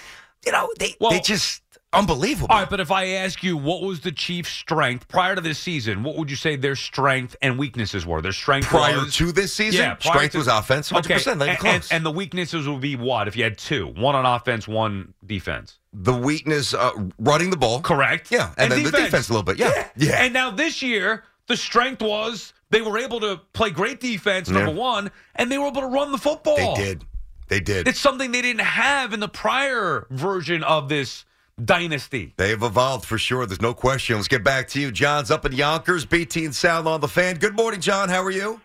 [0.46, 2.48] you know, they Well- they just unbelievable.
[2.50, 5.58] All right, but if I ask you what was the Chiefs' strength prior to this
[5.58, 8.20] season, what would you say their strength and weaknesses were?
[8.22, 11.48] Their strength Prior was to this season, yeah, strength to- was offense, 100%, Okay, not
[11.48, 14.66] and, and, and the weaknesses would be what if you had two, one on offense,
[14.68, 15.78] one defense.
[15.92, 17.80] the weakness, uh, running the ball.
[17.80, 18.30] Correct.
[18.30, 19.58] Yeah, and, then the defense a little bit.
[19.58, 20.22] Yeah, yeah.
[20.22, 24.70] And now this year, the strength was they were able to play great defense, number
[24.70, 24.76] Yeah.
[24.78, 26.76] one, and they were able to run the football.
[26.76, 27.04] they did.
[27.48, 27.88] They did.
[27.88, 31.24] It's something they didn't have in the prior version of this
[31.64, 32.32] dynasty.
[32.36, 33.46] They've evolved for sure.
[33.46, 34.16] There's no question.
[34.16, 34.90] Let's get back to you.
[34.90, 37.36] John's up in Yonkers, BT and Sal on the fan.
[37.36, 38.08] Good morning, John.
[38.08, 38.60] How are you?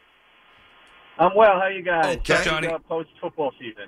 [1.18, 1.54] I'm well.
[1.54, 2.18] How are you guys?
[2.18, 2.34] Okay.
[2.34, 2.68] Happy, Johnny.
[2.68, 3.86] uh, post football season.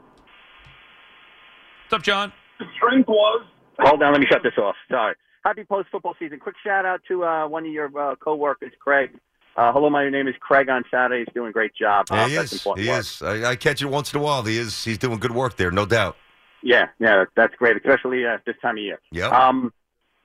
[1.89, 2.33] What's up, John?
[2.59, 3.45] The Strength was.
[3.79, 4.11] Hold on.
[4.13, 4.75] Let me shut this off.
[4.89, 5.15] Sorry.
[5.45, 6.39] Happy post football season.
[6.39, 9.11] Quick shout out to uh, one of your uh, coworkers, Craig.
[9.55, 11.23] Uh, hello, my name is Craig on Saturday.
[11.25, 12.05] He's doing a great job.
[12.11, 12.61] Yeah, Uh, he is.
[12.63, 12.77] He work.
[12.79, 13.21] is.
[13.23, 14.43] I, I catch it once in a while.
[14.43, 14.83] He is.
[14.83, 16.15] He's doing good work there, no doubt.
[16.63, 18.99] Yeah, yeah, that's great, especially uh, this time of year.
[19.11, 19.27] Yeah.
[19.27, 19.71] Um,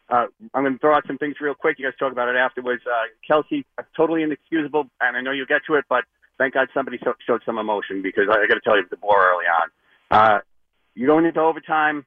[0.08, 1.78] uh, I'm going to throw out some things real quick.
[1.78, 2.82] You guys talk about it afterwards.
[2.86, 6.04] Uh, Kelce, uh, totally inexcusable, and I know you'll get to it, but
[6.38, 8.96] thank God somebody so- showed some emotion because I, I got to tell you, the
[8.96, 9.68] bore early on.
[10.10, 10.40] Uh,
[10.94, 12.04] you're going into overtime.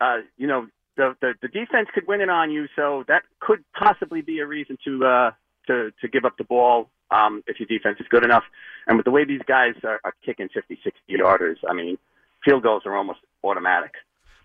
[0.00, 3.64] Uh, you know, the, the the defense could win it on you, so that could
[3.76, 5.30] possibly be a reason to uh,
[5.66, 8.44] to to give up the ball um, if your defense is good enough.
[8.86, 11.98] And with the way these guys are, are kicking 50, 60 yarders, I mean,
[12.44, 13.92] field goals are almost automatic.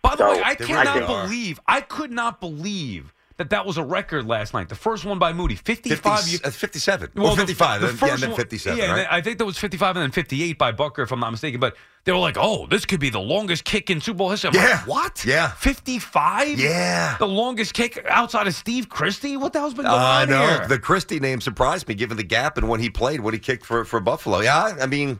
[0.01, 3.77] By the So, way, I cannot really believe, I could not believe that that was
[3.77, 4.69] a record last night.
[4.69, 7.81] The first one by Moody, 55 50, uh, 57 Well, or 55.
[7.81, 8.97] The, and- first yeah, and then 57, Yeah, and right?
[8.99, 11.59] then I think that was 55 and then 58 by Butker, if I'm not mistaken.
[11.59, 14.49] But they were like, "Oh, this could be the longest kick in Super Bowl history."
[14.49, 14.69] I'm Yeah.
[14.79, 15.25] like, what?
[15.25, 15.47] Yeah.
[15.51, 16.59] 55?
[16.59, 17.15] Yeah.
[17.17, 19.35] The longest kick outside of Steve Christie?
[19.37, 20.01] What the hell's been going on?
[20.01, 20.45] I on know.
[20.45, 20.67] here?
[20.67, 23.65] The Christie name surprised me, given the gap and when he played, when he kicked
[23.65, 24.41] for, for Buffalo.
[24.41, 25.17] Yeah, I mean,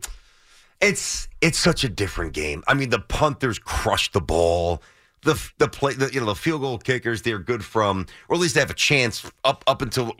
[0.84, 2.64] it's it's such a different game.
[2.68, 4.82] I mean, the punters crush the ball.
[5.22, 8.42] The the play, the, you know, the field goal kickers, they're good from, or at
[8.42, 10.14] least they have a chance up up until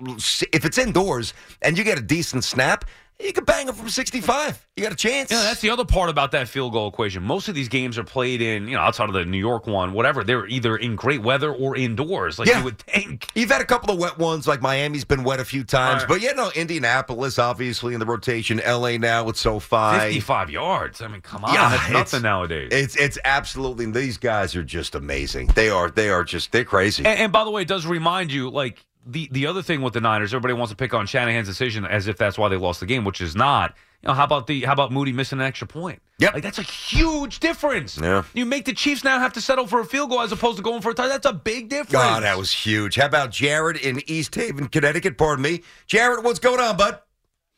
[0.54, 2.86] if it's indoors and you get a decent snap,
[3.20, 4.66] you can bang them from sixty five.
[4.76, 5.32] You got a chance.
[5.32, 7.24] Yeah, that's the other part about that field goal equation.
[7.24, 9.94] Most of these games are played in, you know, outside of the New York one,
[9.94, 10.24] whatever.
[10.24, 12.58] They're either in great weather or indoors, like Yeah.
[12.60, 13.28] you would think.
[13.36, 16.10] You've had a couple of wet ones, like Miami's been wet a few times, Right.
[16.10, 18.60] but yeah, no, Indianapolis obviously in the rotation.
[18.66, 20.00] LA now with SoFi.
[20.00, 21.02] 55 yards.
[21.02, 21.54] I mean, come on.
[21.54, 22.70] Yeah, that's it's- nothing nowadays.
[22.72, 25.48] It's it's absolutely these guys are just amazing.
[25.56, 27.06] They are they are just they're crazy.
[27.06, 29.94] And, and by the way, it does remind you, like the the other thing with
[29.94, 32.80] the Niners, everybody wants to pick on Shanahan's decision as if that's why they lost
[32.80, 33.76] the game, which is not.
[34.02, 36.02] You know, how about the how about Moody missing an extra point?
[36.20, 36.34] Yep.
[36.34, 37.98] like that's a huge difference.
[37.98, 38.24] Yeah.
[38.34, 40.64] you make the Chiefs now have to settle for a field goal as opposed to
[40.64, 41.10] going for a touchdown.
[41.10, 41.92] That's a big difference.
[41.92, 42.96] God, that was huge.
[42.96, 45.18] How about Jared in East Haven, Connecticut?
[45.18, 46.24] Pardon me, Jared.
[46.24, 47.00] What's going on, bud?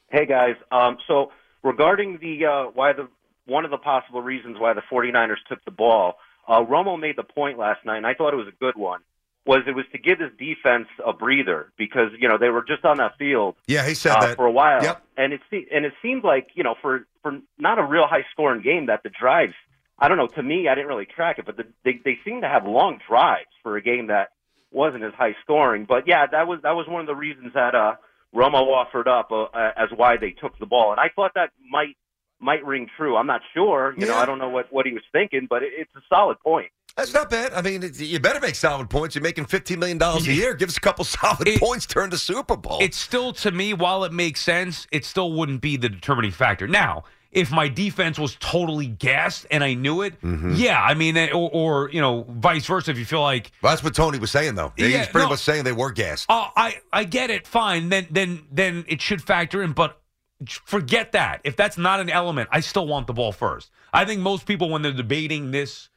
[0.10, 1.32] Hey guys, um, so
[1.64, 3.10] regarding the uh, why the
[3.46, 6.16] one of the possible reasons why the 49ers took the ball,
[6.48, 9.02] uh, Romo made the point last night, and I thought it was a good one.
[9.46, 12.84] Was it was to give his defense a breather because you know they were just
[12.84, 15.04] on that field Yeah, he said uh, that for a while, Yep.
[15.18, 18.26] and it se- and it seemed like you know for for not a real high
[18.32, 19.54] scoring game that the drives.
[20.00, 20.28] I don't know.
[20.28, 23.00] To me, I didn't really track it, but the, they they seem to have long
[23.08, 24.30] drives for a game that
[24.72, 25.86] wasn't as high scoring.
[25.88, 27.94] But yeah, that was that was one of the reasons that uh,
[28.34, 29.46] Romo offered up uh,
[29.78, 31.96] as why they took the ball, and I thought that might
[32.40, 33.16] might ring true.
[33.16, 33.94] I'm not sure.
[33.98, 36.40] You know, I don't know what what he was thinking, but it, it's a solid
[36.42, 36.72] point.
[36.98, 37.54] That's not bad.
[37.54, 39.16] I mean, you better make solid points.
[39.16, 40.54] You're making fifteen million dollars a year.
[40.54, 41.86] Give us a couple solid points.
[41.86, 42.78] Turn to Super Bowl.
[42.82, 46.68] It's still to me, while it makes sense, it still wouldn't be the determining factor.
[46.70, 47.04] Now,
[47.34, 50.54] if my defense was totally gassed and I knew it, Mm-hmm.
[50.56, 52.92] yeah, I mean, or, or you know, vice versa.
[52.92, 54.72] If you feel like Well, that's what Tony was saying, though.
[54.78, 55.32] He Yeah, was pretty no.
[55.32, 56.28] much saying they were gassed.
[56.30, 57.46] Oh, I I get it.
[57.46, 57.90] Fine.
[57.90, 59.74] Then then then it should factor in.
[59.74, 60.00] But
[60.48, 61.42] forget that.
[61.44, 63.70] If that's not an element, I still want the ball first.
[63.94, 65.90] I think most people, when they're debating this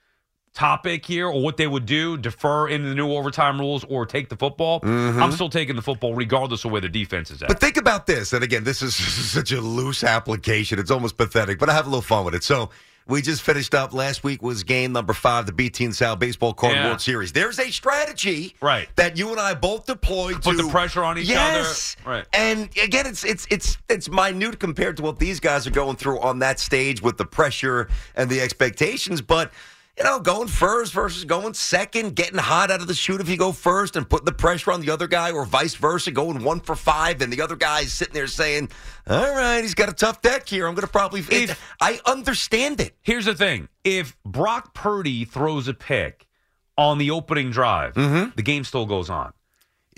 [0.58, 4.28] topic here or what they would do, defer in the new overtime rules or take
[4.28, 4.80] the football.
[4.80, 5.22] Mhm.
[5.22, 7.48] I'm still taking the football regardless of where the defense is at.
[7.48, 8.96] But think about this, and again, this is
[9.32, 10.80] such a loose application.
[10.80, 12.42] It's almost pathetic, but I have a little fun with it.
[12.42, 12.70] So
[13.06, 13.94] we just finished up.
[13.94, 16.86] Last week was game number five, the BT and Sal Baseball Card Yeah.
[16.88, 17.30] World Series.
[17.32, 18.88] There's a strategy right.
[18.96, 21.96] that you and I both deployed to Put to the pressure on each yes.
[22.04, 22.10] other.
[22.16, 22.26] Right.
[22.32, 26.18] And again, it's it's it's it's minute compared to what these guys are going through
[26.20, 29.52] on that stage with the pressure and the expectations, but.
[29.98, 33.36] You know, going first versus going second, getting hot out of the chute if you
[33.36, 36.60] go first and putting the pressure on the other guy, or vice versa, going one
[36.60, 38.68] for five, and the other guy's sitting there saying,
[39.08, 40.68] All right, he's got a tough deck here.
[40.68, 41.24] I'm going to probably.
[41.28, 42.94] It, I understand it.
[43.02, 46.28] Here's the thing: if Brock Purdy throws a pick
[46.76, 48.30] on the opening drive, mm-hmm.
[48.36, 49.32] the game still goes on.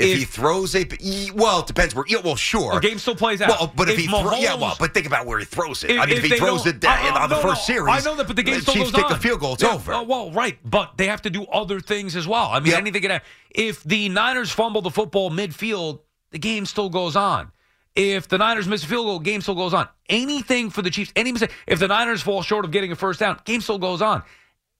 [0.01, 0.87] If, he throws a,
[1.35, 2.05] well, it depends where.
[2.09, 2.75] Yeah, well, sure.
[2.75, 3.49] The game still plays out.
[3.51, 5.91] Well, but if, If he, thro- yeah, well, but think about where he throws it.
[5.91, 7.75] If- I mean, if, if he throws it down Uh, uh, on the first no,
[7.75, 9.13] series, I know that, but the game the still Chiefs goes take on.
[9.13, 9.55] the field goal.
[9.55, 9.93] It's Yeah, over.
[9.93, 12.47] uh, well, right, but they have to do other things as well.
[12.51, 13.29] I mean, anything can happen.
[13.51, 17.51] If the Niners fumble the football midfield, the game still goes on.
[17.97, 19.89] If the Niners miss a field goal, game still goes on.
[20.09, 21.51] Anything for the Chiefs, any mistake.
[21.67, 24.23] If the Niners fall short of getting a first down, game still goes on.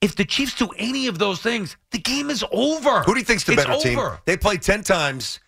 [0.01, 3.03] If the Chiefs do any of those things, the game is over.
[3.03, 3.99] Who do you think's the It's better team?
[3.99, 4.19] over.
[4.25, 5.41] They played ten times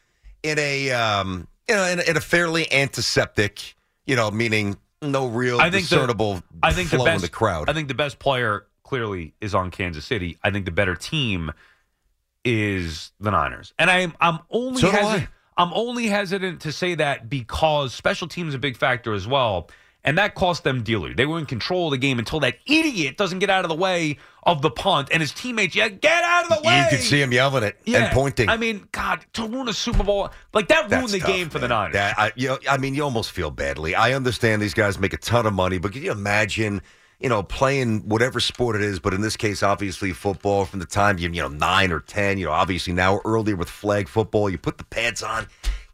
[0.42, 3.74] in a, um, you know, in a, in a fairly antiseptic,
[4.06, 7.22] you know, meaning no real I think the- discernible I think flow the best, in
[7.22, 7.70] the crowd.
[7.70, 10.36] I think the best player clearly is on Kansas City.
[10.44, 11.50] I think the better team
[12.44, 17.28] is the Niners, and I'm I'm only So hesitant, I'm only hesitant to say that
[17.30, 19.70] because special teams a big factor as well,
[20.04, 21.14] and that cost them dearly.
[21.14, 23.76] They were in control of the game until that idiot doesn't get out of the
[23.76, 26.78] way of the punt, and his teammates, yeah, get out of the way.
[26.80, 28.04] You could see him yelling it Yeah.
[28.06, 28.48] and pointing.
[28.48, 31.48] I mean, God, to ruin a Super Bowl like that ruined That's the tough, game
[31.48, 31.94] for the Niners.
[31.94, 33.94] Yeah, I, you know, I mean, you almost feel badly.
[33.94, 36.82] I understand these guys make a ton of money, but can you imagine,
[37.20, 40.86] you know, playing whatever sport it is, but in this case, obviously football from the
[40.86, 44.50] time you, you know, nine or 10, you know, obviously now earlier with flag football,
[44.50, 45.46] you put the pads on,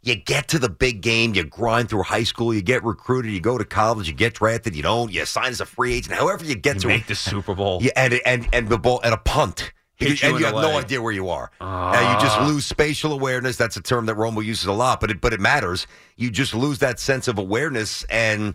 [0.08, 3.40] you get to the big game, you grind through high school, you get recruited, you
[3.40, 6.44] go to college, you get drafted, you don't, you sign as a free agent, however
[6.44, 7.80] you get You to make the Super Bowl.
[7.82, 9.72] Yeah, and, and, and the ball, and a punt.
[9.98, 11.50] Because- you and you have no idea where you are.
[11.60, 13.56] Uh, you just lose spatial awareness.
[13.56, 15.88] That's a term that Romo uses a lot, but it but it matters.
[16.16, 18.54] You just lose that sense of awareness, and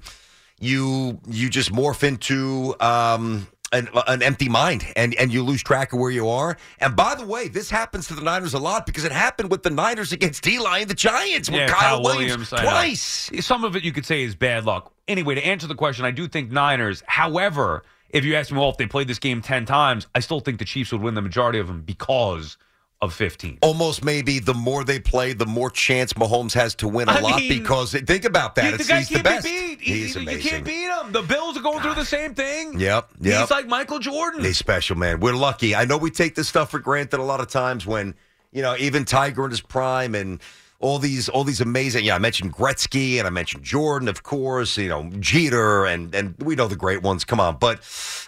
[0.62, 5.92] you you just morph into um, an, an empty mind, and and you lose track
[5.92, 6.58] of where you are.
[6.80, 9.64] And by the way, this happens to the Niners a lot because it happened with
[9.64, 13.32] the Niners against Eli and the Giants with Yeah, Kyle, Kyle Williams, Williams, twice.
[13.46, 14.94] Some of it you could say is bad luck.
[15.08, 17.04] Anyway, to answer the question, I do think Niners.
[17.08, 20.40] However, if you ask me, well, if they played this game 10 times, I still
[20.40, 22.58] think the Chiefs would win the majority of them because
[23.04, 23.60] of 15.
[23.62, 27.20] Almost maybe the more they play, the more chance Mahomes has to win a I
[27.20, 28.70] lot mean, because think about that.
[28.72, 29.46] the It's, guy he's the best.
[29.46, 29.82] be beat.
[29.82, 30.42] He's amazing.
[30.44, 31.12] You can't beat him.
[31.12, 32.80] The Bills are going through the same thing.
[32.80, 33.42] Yep, yep.
[33.42, 34.44] He's like Michael Jordan.
[34.44, 35.20] He's special, man.
[35.20, 35.76] We're lucky.
[35.76, 38.16] I know we take this stuff for granted a lot of times when,
[38.52, 40.40] you know, even Tiger in his prime and
[40.80, 44.78] all these all these amazing yeah, I mentioned Gretzky and I mentioned Jordan, of course,
[44.78, 47.24] you know, Jeter and and we know the great ones.
[47.24, 47.80] Come on, but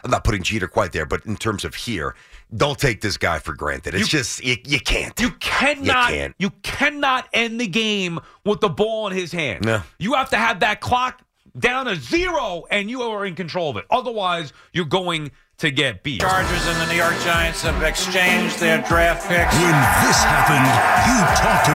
[0.04, 2.16] I'm not putting Jeter quite there, but in terms of here,
[2.56, 3.96] don't take this guy for granted.
[3.96, 5.20] It's just you, you can't.
[5.20, 6.10] You cannot.
[6.12, 6.36] You can't.
[6.40, 9.66] You cannot end the game with the ball in his hand.
[9.66, 9.82] No.
[10.00, 11.22] You have to have that clock
[11.58, 13.86] down to zero, and you are in control of it.
[13.90, 16.20] Otherwise, you're going to get beat.
[16.22, 19.54] Chargers and the New York Giants have exchanged their draft picks.
[19.56, 19.72] When
[20.06, 20.68] this happened,
[21.08, 21.74] you talked To-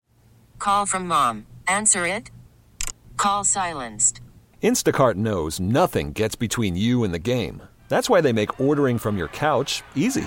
[0.58, 1.46] Call from mom.
[1.68, 2.30] Answer it.
[3.16, 4.20] Call silenced.
[4.62, 7.62] Instacart knows nothing gets between you and the game.
[7.88, 10.26] That's why they make ordering from your couch easy.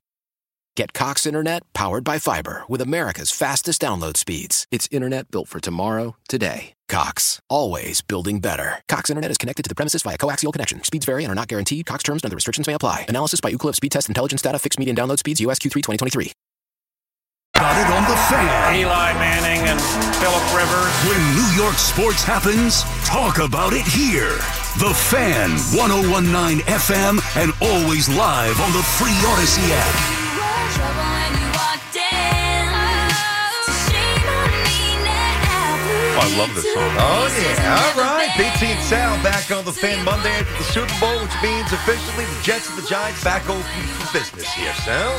[0.77, 4.65] Get Cox Internet powered by fiber with America's fastest download speeds.
[4.71, 6.73] It's internet built for tomorrow, today.
[6.87, 8.81] Cox, always building better.
[8.87, 10.81] Cox Internet is connected to the premises via coaxial connection.
[10.83, 11.85] Speeds vary and are not guaranteed.
[11.85, 13.05] Cox terms and other restrictions may apply.
[13.09, 14.59] Analysis by Ookla Speed Test Intelligence Data.
[14.59, 15.41] Fixed median download speeds.
[15.41, 16.31] US Q3 2023.
[17.55, 18.75] Got it on the fan.
[18.75, 19.79] Eli Manning and
[20.15, 20.93] Philip Rivers.
[21.05, 24.37] When New York sports happens, talk about it here.
[24.79, 30.20] The Fan, 1019 FM, and always live on the free Audacy app.
[36.21, 36.91] I love this song.
[37.01, 37.81] Oh, yeah.
[37.81, 38.29] All right.
[38.37, 42.25] BT and Sal back on the fan Monday after the Super Bowl, which means officially
[42.25, 45.11] the Jets and the Giants back open for business here, Sal.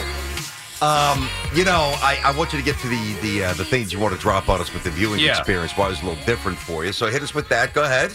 [0.81, 3.93] Um, you know, I, I want you to get to the the uh, the things
[3.93, 5.39] you want to drop on us with the viewing Yeah.
[5.39, 5.73] experience.
[5.77, 6.93] Why it was a little different for you.
[6.93, 7.73] So hit us with that.
[7.73, 8.13] Go ahead.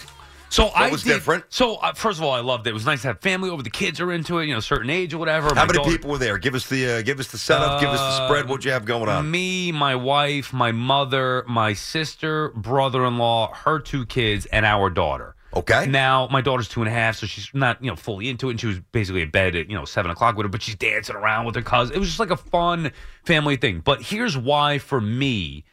[0.50, 1.44] So What I was did- different?
[1.50, 2.72] So uh, first of all, I loved it.
[2.72, 3.62] It was nice to have family over.
[3.62, 4.46] The kids are into it.
[4.48, 5.50] You know, certain age or whatever.
[5.50, 6.38] How My many daughter- people were there?
[6.38, 7.82] Give us the uh, give us the setup.
[7.82, 8.48] give us the spread.
[8.48, 9.30] What'd you have going on?
[9.30, 15.36] Me, my wife, my mother, my sister, brother-in-law, her two kids, and our daughter.
[15.56, 15.86] Okay.
[15.88, 18.52] Now my daughter's two and a half, so she's not you know fully into it.
[18.52, 20.76] And she was basically in bed at you know seven o'clock with her, but she's
[20.76, 21.96] dancing around with her cousin.
[21.96, 22.92] It was just like a fun
[23.26, 23.80] family thing.
[23.84, 25.64] But here's why for me,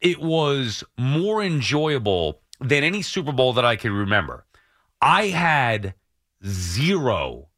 [0.00, 4.44] it was more enjoyable than any Super Bowl that I can remember.
[5.00, 5.94] I had
[6.44, 7.48] zero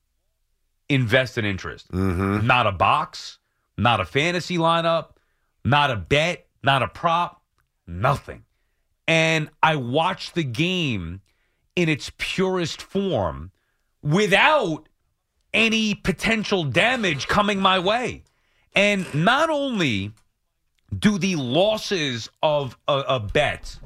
[0.89, 1.91] invested interest.
[1.93, 2.47] Mm-hmm.
[2.47, 3.39] Not a box,
[3.77, 5.11] not a fantasy lineup,
[5.65, 7.43] not a bet, not a prop,
[7.87, 8.45] nothing.
[9.07, 11.21] And I watched the game
[11.77, 13.53] in its purest form
[14.03, 14.89] without
[15.55, 18.25] any potential damage coming my way.
[18.75, 20.13] And not only
[20.97, 23.79] do the losses of a, a bet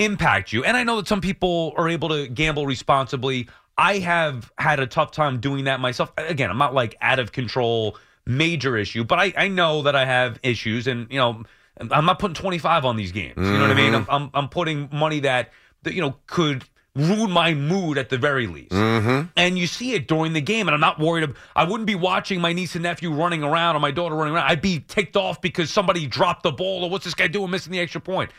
[0.00, 3.48] impact you, and I know that some people are able to gamble responsibly.
[3.78, 6.12] I have had a tough time doing that myself.
[6.18, 7.96] Again, I'm not like out of control,
[8.26, 11.44] major issue, but I, I know that I have issues, and you know,
[11.78, 13.36] I'm not putting 25 on these games.
[13.36, 13.94] You know what I mean?
[13.94, 18.18] I'm, I'm, I'm putting money that, that you know could ruin my mood at the
[18.18, 18.72] very least.
[18.72, 19.28] Mm-hmm.
[19.36, 21.24] And you see it during the game, and I'm not worried.
[21.24, 24.34] Of, I wouldn't be watching my niece and nephew running around or my daughter running
[24.34, 24.50] around.
[24.50, 27.72] I'd be ticked off because somebody dropped the ball or what's this guy doing missing
[27.72, 28.30] the extra point.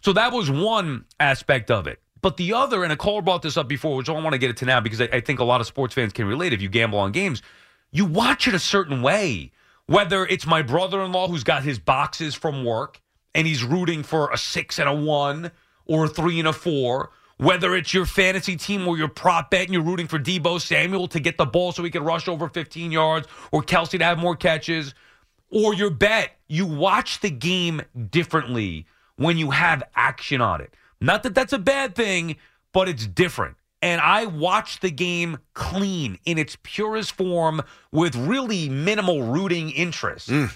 [0.00, 2.00] So that was one aspect of it.
[2.20, 4.50] But the other, and a caller brought this up before, which I want to get
[4.50, 6.60] it to now because I, I think a lot of sports fans can relate if
[6.60, 7.42] you gamble on games.
[7.90, 9.52] You watch it a certain way.
[9.86, 13.00] Whether it's my brother in law who's got his boxes from work
[13.34, 15.50] and he's rooting for a six and a one
[15.86, 19.62] or a three and a four, whether it's your fantasy team or you're prop bet
[19.62, 22.48] and you're rooting for Deebo Samuel to get the ball so he can rush over
[22.48, 24.94] 15 yards or Kelce to have more catches,
[25.50, 27.80] or your bet, you watch the game
[28.10, 28.86] differently
[29.18, 30.72] when you have action on it.
[31.00, 32.36] Not that that's a bad thing,
[32.72, 33.56] but it's different.
[33.82, 37.62] And I watched the game clean in its purest form
[37.92, 40.30] with really minimal rooting interest.
[40.30, 40.52] Mm.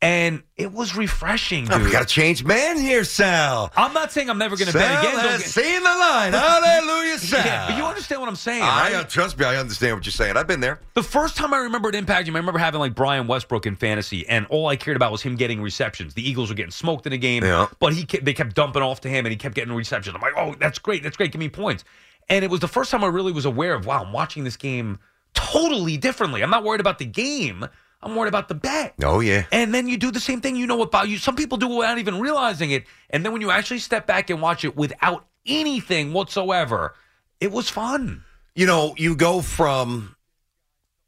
[0.00, 1.74] And it was refreshing, dude.
[1.74, 3.72] Oh, we got to change man here, Sal.
[3.76, 5.18] I'm not saying I'm never going to bet again.
[5.18, 6.32] Has get- seen the line.
[6.32, 7.44] Hallelujah, Sal.
[7.44, 8.94] Yeah, but you understand what I'm saying, I, right?
[8.94, 10.36] uh, trust me, I understand what you're saying.
[10.36, 10.78] I've been there.
[10.94, 14.24] The first time I remember it impacting, I remember having like Brian Westbrook in fantasy,
[14.28, 16.14] and all I cared about was him getting receptions.
[16.14, 17.66] The Eagles were getting smoked in a game, Yeah.
[17.80, 20.14] but he kept, they kept dumping off to him, and he kept getting receptions.
[20.14, 21.82] I'm like, oh, that's great, that's great, give me points.
[22.28, 24.56] And it was the first time I really was aware of, wow, I'm watching this
[24.56, 25.00] game
[25.34, 26.42] totally differently.
[26.42, 27.66] I'm not worried about the game.
[28.00, 28.94] I'm worried about the bet.
[29.02, 29.44] Oh, yeah.
[29.50, 30.54] And then you do the same thing.
[30.56, 31.18] You know about you.
[31.18, 32.84] Some people do without even realizing it.
[33.10, 36.94] And then when you actually step back and watch it without anything whatsoever,
[37.40, 38.22] it was fun.
[38.54, 40.14] You know, you go from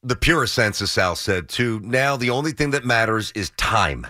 [0.02, 4.06] the purest sense, as Sal said, to now the only thing that matters is time.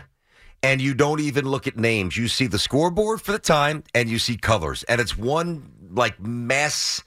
[0.62, 2.16] And you don't even look at names.
[2.16, 4.82] You see the scoreboard for the time and you see colors.
[4.84, 7.02] And it's one like mass,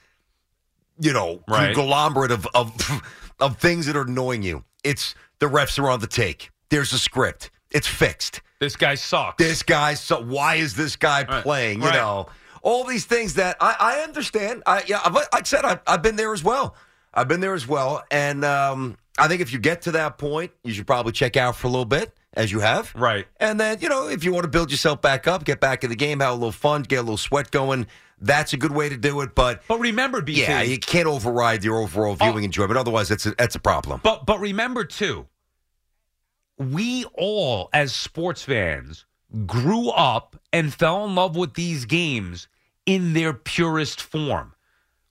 [1.00, 1.74] you know, Right.
[1.74, 3.02] conglomerate of, of
[3.40, 4.64] of things that are annoying you.
[4.84, 5.14] It's
[5.44, 6.50] the refs are on the take.
[6.70, 7.52] There's a script.
[7.72, 8.42] It's fixed.
[8.62, 9.44] This guy sucks.
[9.44, 11.44] This guy so why is this guy Right.
[11.44, 11.82] playing?
[11.82, 11.96] You Right.
[11.96, 12.28] know,
[12.62, 14.64] all these things that I, I understand.
[14.66, 16.76] I yeah, I've- like I said, I've, I've been there as well.
[17.14, 20.52] I've been there as well, and um, I think if you get to that point,
[20.64, 23.28] you should probably check out for a little bit, as you have, right?
[23.40, 25.90] And then you know, if you want to build yourself back up, get back in
[25.92, 27.86] the game, have a little fun, get a little sweat going.
[28.22, 29.36] That's a good way to do it.
[29.36, 32.78] But but remember, BT, yeah, you can't override your overall viewing enjoyment.
[32.78, 34.00] Otherwise, that's a, that's a problem.
[34.02, 35.28] But but remember too,
[36.58, 39.06] we all as sports fans
[39.46, 42.48] grew up and fell in love with these games
[42.86, 44.54] in their purest form.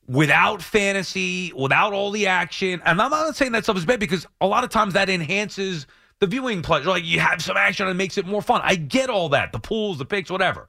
[0.09, 2.83] Without fantasy, without all the action.
[2.85, 5.87] And I'm not saying that stuff is bad because a lot of times that enhances
[6.19, 6.89] the viewing pleasure.
[6.89, 8.61] Like you have some action and it makes it more fun.
[8.63, 9.53] I get all that.
[9.53, 10.69] The pools, the picks, whatever.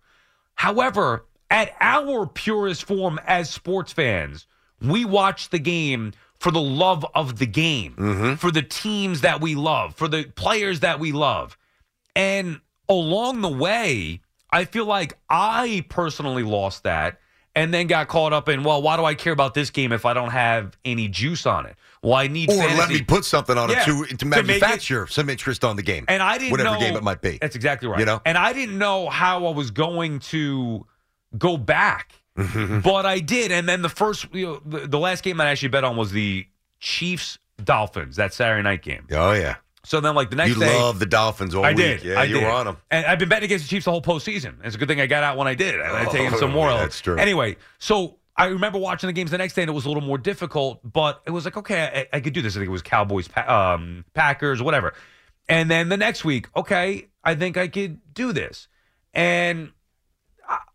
[0.55, 4.47] However, at our purest form as sports fans,
[4.81, 6.13] we watch the game
[6.43, 10.81] for the love of the game, for the teams that we love, for the players
[10.81, 11.57] that we love.
[12.17, 14.19] And along the way,
[14.51, 17.19] I feel like I personally lost that
[17.55, 20.05] and then got caught up in, well, why do I care about this game if
[20.05, 21.75] I don't have any juice on it?
[22.01, 22.77] Well, I need Or fantasy.
[22.77, 25.75] let me put something on Yeah, it to, to to it- manufacture some interest on
[25.77, 26.03] the game.
[26.09, 27.37] And I didn't whatever know game it might be.
[27.39, 27.99] That's exactly right.
[27.99, 28.21] You know?
[28.25, 30.85] and I didn't know how I was going to
[31.37, 32.22] go back, Mm-hmm.
[32.35, 33.51] But I did.
[33.51, 36.11] And then the first, you know, the, the last game I actually bet on was
[36.11, 36.47] the
[36.79, 39.07] Chiefs Dolphins that Saturday night game.
[39.11, 39.57] Oh yeah.
[39.85, 40.59] So then, like the next day.
[40.59, 41.77] you day, love the Dolphins all I week.
[41.77, 42.03] did.
[42.03, 42.43] Yeah, I you did.
[42.43, 42.77] were on them.
[42.89, 44.55] And I've been betting against the Chiefs the whole postseason.
[44.63, 45.81] It's a good thing I got out when I did.
[45.81, 46.69] I had Oh, taken some more.
[46.69, 47.17] that's true.
[47.17, 50.01] Anyway, so I remember watching the games the next day, and it was a little
[50.03, 52.55] more difficult, but it was like, okay, I, I could do this.
[52.55, 54.93] I think it was Cowboys, Pa- um, Packers, whatever.
[55.49, 58.69] And then the next week, okay, I think I could do this.
[59.13, 59.73] And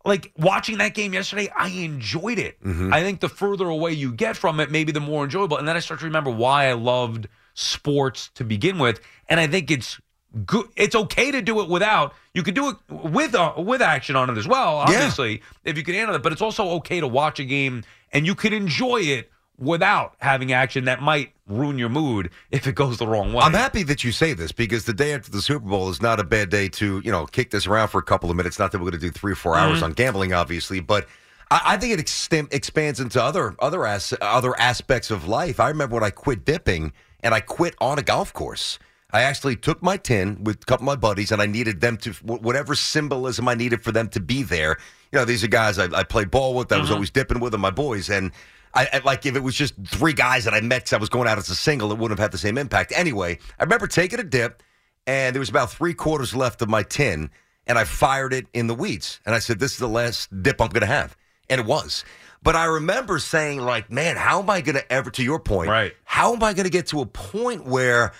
[0.05, 2.61] like watching that game yesterday, I enjoyed it.
[2.63, 2.93] Mhm.
[2.93, 5.57] I think the further away you get from it, maybe the more enjoyable.
[5.57, 8.99] And then I start to remember why I loved sports to begin with.
[9.27, 9.99] And I think it's
[10.45, 10.67] good.
[10.75, 12.13] It's okay to do it without.
[12.33, 14.77] You could do it with uh, with action on it as well.
[14.77, 16.23] Obviously, if you can handle it.
[16.23, 20.51] But it's also okay to watch a game and you can enjoy it without having
[20.53, 23.43] action that might ruin your mood if it goes the wrong way.
[23.43, 26.19] I'm happy that you say this because the day after the Super Bowl is not
[26.19, 28.57] a bad day to, you know, kick this around for a couple of minutes.
[28.59, 29.83] Not that we're going to do three or 4 hours Mhm.
[29.83, 31.07] on gambling, obviously, but
[31.51, 35.59] I, I think it extem- expands into other other as- other aspects of life.
[35.59, 38.79] I remember when I quit dipping and I quit on a golf course.
[39.11, 41.97] I actually took my tin with a couple of my buddies, and I needed them
[41.97, 44.77] to whatever symbolism I needed for them to be there.
[45.11, 46.71] You know, these are guys I, I played ball with.
[46.71, 46.93] I was Mhm.
[46.93, 48.31] always dipping with them, my boys, and
[48.73, 51.09] I, I like if it was just three guys that I met because I was
[51.09, 52.93] going out as a single, it wouldn't have had the same impact.
[52.95, 54.63] Anyway, I remember taking a dip,
[55.07, 57.31] and there was about three quarters left of my tin,
[57.67, 60.61] and I fired it in the weeds, and I said, "This is the last dip
[60.61, 61.17] I'm going to have,"
[61.49, 62.05] and it was.
[62.41, 65.69] But I remember saying, like, man, how am I going to ever, to your point,
[65.69, 65.93] right?
[66.03, 68.13] How am I going to get to a point where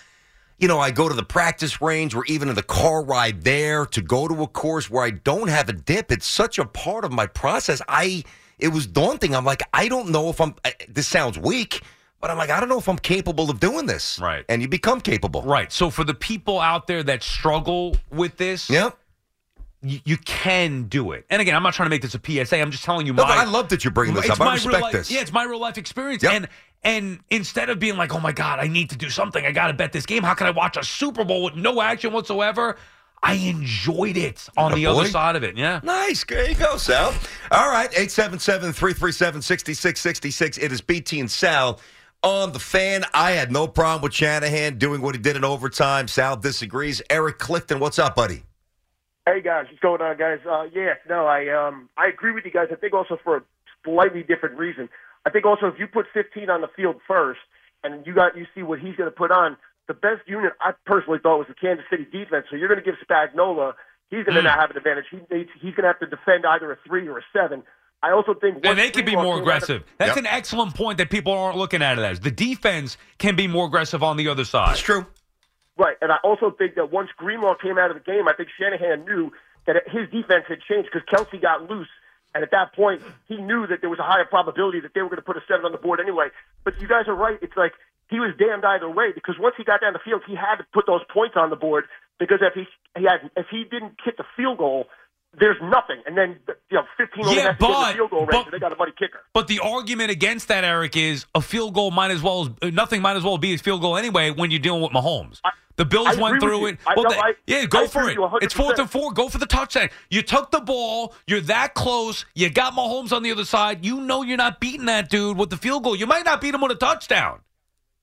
[0.60, 3.86] you know, I go to the practice range or even in the car ride there
[3.88, 6.12] to go to a course where I don't have a dip.
[6.12, 7.82] It's such a part of my process.
[7.88, 8.26] I
[8.60, 9.36] it was daunting.
[9.36, 11.82] I'm like, I don't know if I'm I- this sounds weak,
[12.22, 14.20] but I'm like, I don't know if I'm capable of doing this.
[14.20, 14.46] Right.
[14.50, 15.42] And you become capable.
[15.42, 15.72] Right.
[15.72, 18.98] So for the people out there that struggle with this, yep.
[19.82, 21.26] You, you can do it.
[21.30, 22.60] And again, I'm not trying to make this a PSA.
[22.60, 23.38] I'm just telling you No, my.
[23.38, 24.42] I love that you're bringing this up.
[24.42, 25.10] I respect life, this.
[25.10, 26.22] Yeah, it's my real life experience.
[26.26, 26.50] And
[26.84, 29.46] and instead of being like, oh my god, I need to do something.
[29.46, 30.24] I got to bet this game.
[30.24, 32.76] How can I watch a Super Bowl with no action whatsoever?
[33.22, 35.58] I enjoyed it on the other side of it.
[35.58, 35.82] Yeah.
[35.84, 36.24] Nice.
[36.24, 37.14] There you go, Sal.
[37.52, 37.90] All right.
[37.90, 40.58] 877 337 6666.
[40.58, 41.80] It is BT and Sal
[42.24, 43.04] on the fan.
[43.14, 46.08] I had no problem with Shanahan doing what he did in overtime.
[46.08, 47.02] Sal disagrees.
[47.10, 48.44] Eric Clifton, what's up, buddy?
[49.26, 50.40] Hey guys, what's going on, guys?
[50.50, 52.70] Uh, yeah, no, I um, I agree with you guys.
[52.72, 53.44] I think also for a
[53.86, 54.90] slightly different reason.
[55.26, 57.40] I think also if you put 15 on the field first,
[57.84, 59.56] and you got you see what he's going to put on,
[59.90, 62.46] the best unit I personally thought was the Kansas City defense.
[62.50, 63.74] So you're going to give Spagnuolo,
[64.10, 64.46] he's going to hmm.
[64.46, 65.06] not have an advantage.
[65.10, 67.64] He needs, he's going to have to defend either a three or a seven.
[68.02, 69.84] I also think And they can be more came of- aggressive.
[69.98, 72.20] That's an excellent point that people aren't looking at it as.
[72.22, 74.70] The defense can be more aggressive on the other side.
[74.70, 75.06] That's true.
[75.76, 78.50] Right, and I also think that once Greenlaw came out of the game, I think
[78.60, 79.32] Shanahan knew
[79.66, 81.88] that his defense had changed because Kelce got loose,
[82.36, 85.08] and at that point, he knew that there was a higher probability that they were
[85.08, 86.28] going to put a seven on the board anyway.
[86.64, 87.40] But you guys are right.
[87.42, 87.74] It's like
[88.10, 90.66] he was damned either way because once he got down the field, he had to
[90.74, 91.86] put those points on the board
[92.20, 92.66] because if he
[92.98, 94.88] he had if he didn't hit the field goal,
[95.40, 96.40] there's nothing, and then
[96.72, 98.72] you know 15 only Yeah, has but- the field goal range, but- and they got
[98.72, 99.20] a buddy kicker.
[99.34, 103.02] But the argument against that, Eric, is a field goal might as well as nothing
[103.04, 105.40] might as well be a field goal anyway when you're dealing with Mahomes.
[105.76, 106.80] The Bills I went through it.
[106.86, 108.18] I- no, they- I- yeah, go for it.
[108.42, 109.14] It's fourth and four.
[109.14, 109.90] Go for the touchdown.
[110.10, 111.16] You took the ball.
[111.28, 112.26] You're that close.
[112.34, 113.86] You got Mahomes on the other side.
[113.86, 115.96] You know you're not beating that dude with the field goal.
[115.96, 117.40] You might not beat him with a touchdown.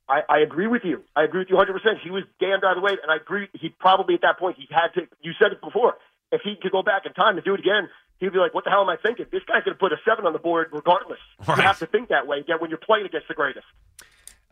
[0.09, 1.02] I, I agree with you.
[1.16, 2.00] I agree with you 100%.
[2.02, 3.48] He was damned out of the way, and I agree.
[3.54, 5.09] He probably at that point he had to.
[5.20, 5.96] You said it before.
[6.32, 7.88] If he could go back in time and do it again,
[8.18, 9.26] he'd be like, "What the hell am I thinking?
[9.30, 12.09] This guy's going to put a seven on the board regardless." You have to think
[12.09, 12.38] that way.
[12.38, 13.66] Again, when you're playing against the greatest.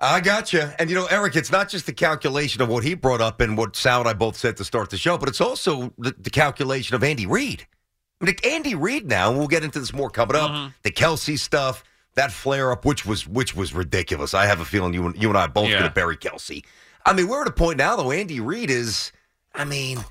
[0.01, 0.61] I got you.
[0.79, 3.57] And, you know, Eric, it's not just the calculation of what he brought up and
[3.57, 6.31] what Sal and I both said to start the show, but it's also the, the
[6.31, 7.67] calculation of Andy Reid.
[8.21, 10.69] I mean, Andy Reid now, and we'll get into this more coming up, mm-hmm.
[10.83, 11.85] the Kelce stuff,
[12.17, 14.35] that flare up, which was which was ridiculous.
[14.35, 15.79] I have a feeling you and, you and I are both Yeah.
[15.81, 16.65] going to bury Kelce.
[17.07, 19.13] I mean, we're at a point now, though, Andy Reid is,
[19.55, 20.07] I mean, this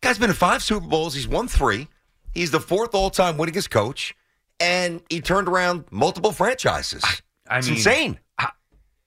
[0.00, 1.14] guy's been in five Super Bowls.
[1.14, 1.88] He's won three.
[2.34, 4.14] He's the fourth all time winningest coach,
[4.58, 7.02] and he turned around multiple franchises.
[7.48, 8.18] I it's mean, insane.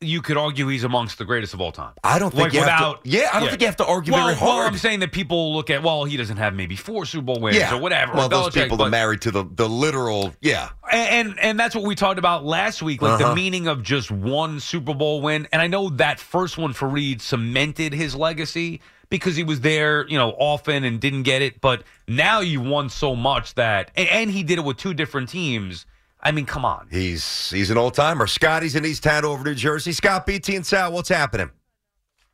[0.05, 1.93] You could argue he's amongst the greatest of all time.
[2.03, 3.85] I don't think Like you have to- without, yeah, I don't think you have to
[3.85, 4.59] argue well, very Well.
[4.61, 7.57] I'm saying that people look at well, he doesn't have maybe four Super Bowl wins
[7.57, 8.13] yeah, or whatever.
[8.13, 10.33] Well, those Belichick, people but- are married to the the literal.
[10.41, 13.29] Yeah, and, and and that's what we talked about last week, like Uh-huh.
[13.29, 15.47] the meaning of just one Super Bowl win.
[15.51, 20.07] And I know that first one for Reid cemented his legacy because he was there,
[20.07, 21.61] you know, often and didn't get it.
[21.61, 25.29] But now you won so much that, and, and he did it with two different
[25.29, 25.85] teams.
[26.25, 26.87] I mean, come on.
[26.89, 28.25] he's he's an old timer.
[28.25, 29.91] Scotty's in East Hanover, New Jersey.
[29.91, 31.51] Scott, BT, and Sal, what's happening?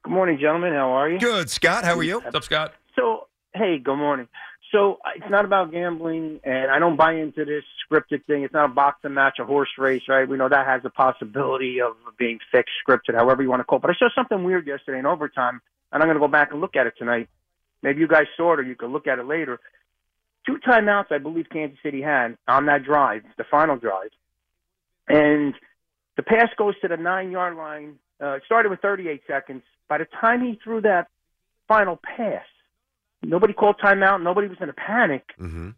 [0.04, 0.72] Good morning, gentlemen.
[0.72, 1.20] How are you?
[1.20, 1.84] Good, Scott.
[1.84, 2.22] How are you?
[2.22, 2.74] What's up, Scott?
[2.96, 4.30] So, hey, good morning.
[4.72, 8.44] So, it's not about gambling, and I don't buy into this scripted thing.
[8.44, 10.28] It's not a boxing match, a horse race, right?
[10.28, 13.80] We know that has a possibility of being fixed, scripted, however you want to call
[13.80, 13.82] it.
[13.82, 15.60] But I saw something weird yesterday in overtime,
[15.92, 17.28] and I'm going to go back and look at it tonight.
[17.84, 19.60] Maybe you guys saw it, or you could look at it later.
[20.46, 24.10] Two timeouts, I believe Kansas City had on that drive, the final drive,
[25.08, 25.54] and
[26.18, 28.00] the pass goes to the nine yard line.
[28.22, 29.64] Uh, it started with 38 seconds.
[29.88, 31.08] By the time he threw that
[31.68, 32.46] final pass,
[33.24, 34.24] nobody called timeout.
[34.24, 35.24] Nobody was in a panic.
[35.40, 35.70] Mm-hmm.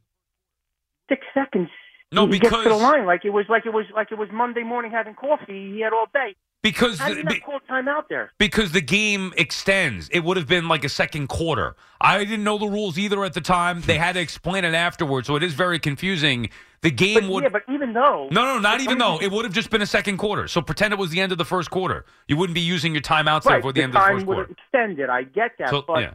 [1.09, 1.70] Six seconds.
[2.11, 4.30] No, he gets to the line like it was like it was like it was
[4.32, 5.74] Monday morning having coffee.
[5.74, 6.36] He had all day.
[6.64, 8.32] Because How do you not call timeout there?
[8.39, 10.07] because the game extends.
[10.09, 11.76] It would have been like a second quarter.
[11.99, 13.82] I didn't know the rules either at the time.
[13.82, 16.49] They had to explain it afterwards, so it is very confusing.
[16.82, 19.20] The game But, would yeah, but even though No, no, not even though.
[19.22, 20.47] It would have just been a second quarter.
[20.47, 22.05] So pretend it was the end of the first quarter.
[22.30, 24.26] You wouldn't be using your timeouts there right, for the, end of the time first
[24.28, 24.49] would quarter.
[24.49, 25.09] have extended.
[25.09, 26.14] I get that, So, but yeah.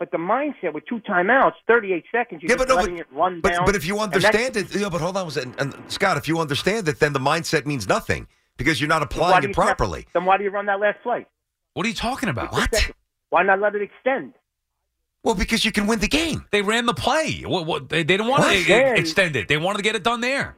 [0.00, 3.06] but the mindset with two timeouts, 38 seconds, you're Yeah, just but no, letting it
[3.12, 3.64] run But, down.
[3.64, 5.54] but if you understand it, yeah, but hold on a second.
[5.60, 8.26] And, Scott, if you understand it, then the mindset means nothing
[8.56, 10.06] because you're not applying do it you snap- properly.
[10.12, 11.26] then why do you run that last play?
[11.74, 12.52] What are you talking about?
[12.52, 12.90] What?
[13.30, 14.34] Why not let it extend?
[15.24, 16.44] Well, because you can win the game.
[16.50, 17.42] They ran the play.
[17.46, 18.52] What, what, they, they didn't want What?
[18.54, 19.48] to Then- extend it.
[19.48, 20.56] They wanted to get it done there.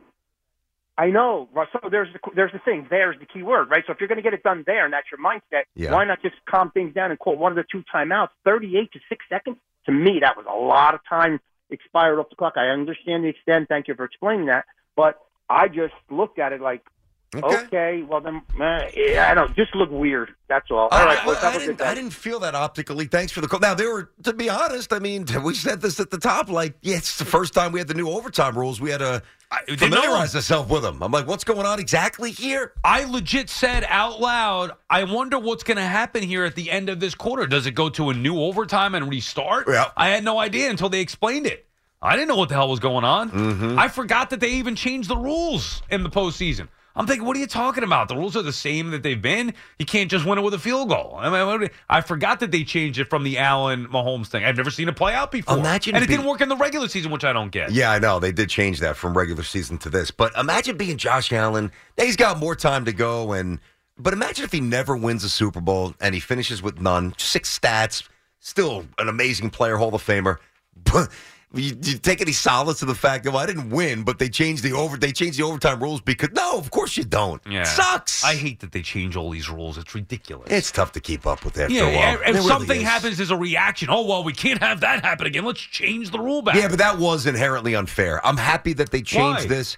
[0.96, 1.48] I know.
[1.72, 2.86] So there's the there's the thing.
[2.88, 3.82] There's the key word, right?
[3.84, 5.92] So if you're going to get it done there, and that's your mindset, Yeah.
[5.92, 8.28] why not just calm things down and call one of the two timeouts?
[8.44, 9.56] 38 to six seconds.
[9.86, 12.52] To me, that was a lot of time expired off the clock.
[12.56, 13.68] I understand the extent.
[13.68, 14.66] Thank you for explaining that.
[14.94, 15.18] But
[15.50, 16.82] I just looked at it like,
[17.42, 20.34] okay, well then, uh, yeah, I don't just look weird.
[20.48, 20.88] That's all.
[20.90, 21.88] All right, I, well, I have a good didn't.
[21.88, 23.06] I didn't feel that optically.
[23.06, 23.60] Thanks for the call.
[23.60, 26.48] Now, they were, to be honest, I mean, we said this at the top.
[26.48, 28.80] Like, yeah, it's the first time we had the new overtime rules.
[28.80, 29.22] We had to
[29.66, 30.38] didn't familiarize know.
[30.38, 31.02] ourselves with them.
[31.02, 32.72] I'm like, what's going on exactly here?
[32.82, 36.88] I legit said out loud, I wonder what's going to happen here at the end
[36.88, 37.46] of this quarter.
[37.46, 39.68] Does it go to a new overtime and restart?
[39.68, 39.90] Yeah.
[39.96, 41.66] I had no idea until they explained it.
[42.02, 43.30] I didn't know what the hell was going on.
[43.30, 43.78] Mm-hmm.
[43.78, 46.68] I forgot that they even changed the rules in the postseason.
[46.96, 48.08] I'm thinking, what are you talking about?
[48.08, 49.52] The rules are the same that they've been.
[49.80, 51.16] You can't just win it with a field goal.
[51.18, 51.28] I
[51.58, 54.44] mean, I forgot that they changed it from the Allen Mahomes thing.
[54.44, 55.58] I've never seen it play out before.
[55.58, 57.72] Imagine and it being- didn't work in the regular season, which I don't get.
[57.72, 58.20] Yeah, I know.
[58.20, 60.10] They did change that from regular season to this.
[60.12, 61.72] But imagine being Josh Allen.
[61.96, 63.32] He's got more time to go.
[63.32, 63.58] and
[63.98, 67.58] But imagine if he never wins a Super Bowl and he finishes with none, six
[67.58, 68.06] stats,
[68.38, 70.36] still an amazing player, Hall of Famer.
[71.54, 74.28] You, you take any solace to the fact that well, I didn't win, but they
[74.28, 77.40] changed the over they changed the overtime rules because no, of course you don't.
[77.48, 77.60] Yeah.
[77.62, 78.24] It Sucks.
[78.24, 79.78] I hate that they change all these rules.
[79.78, 80.50] It's ridiculous.
[80.50, 82.20] It's tough to keep up with after Yeah, a while.
[82.22, 85.44] if really something happens as a reaction, oh well, we can't have that happen again.
[85.44, 86.56] Let's change the rule back.
[86.56, 88.24] Yeah, but that was inherently unfair.
[88.26, 89.46] I'm happy that they changed Why?
[89.46, 89.76] this.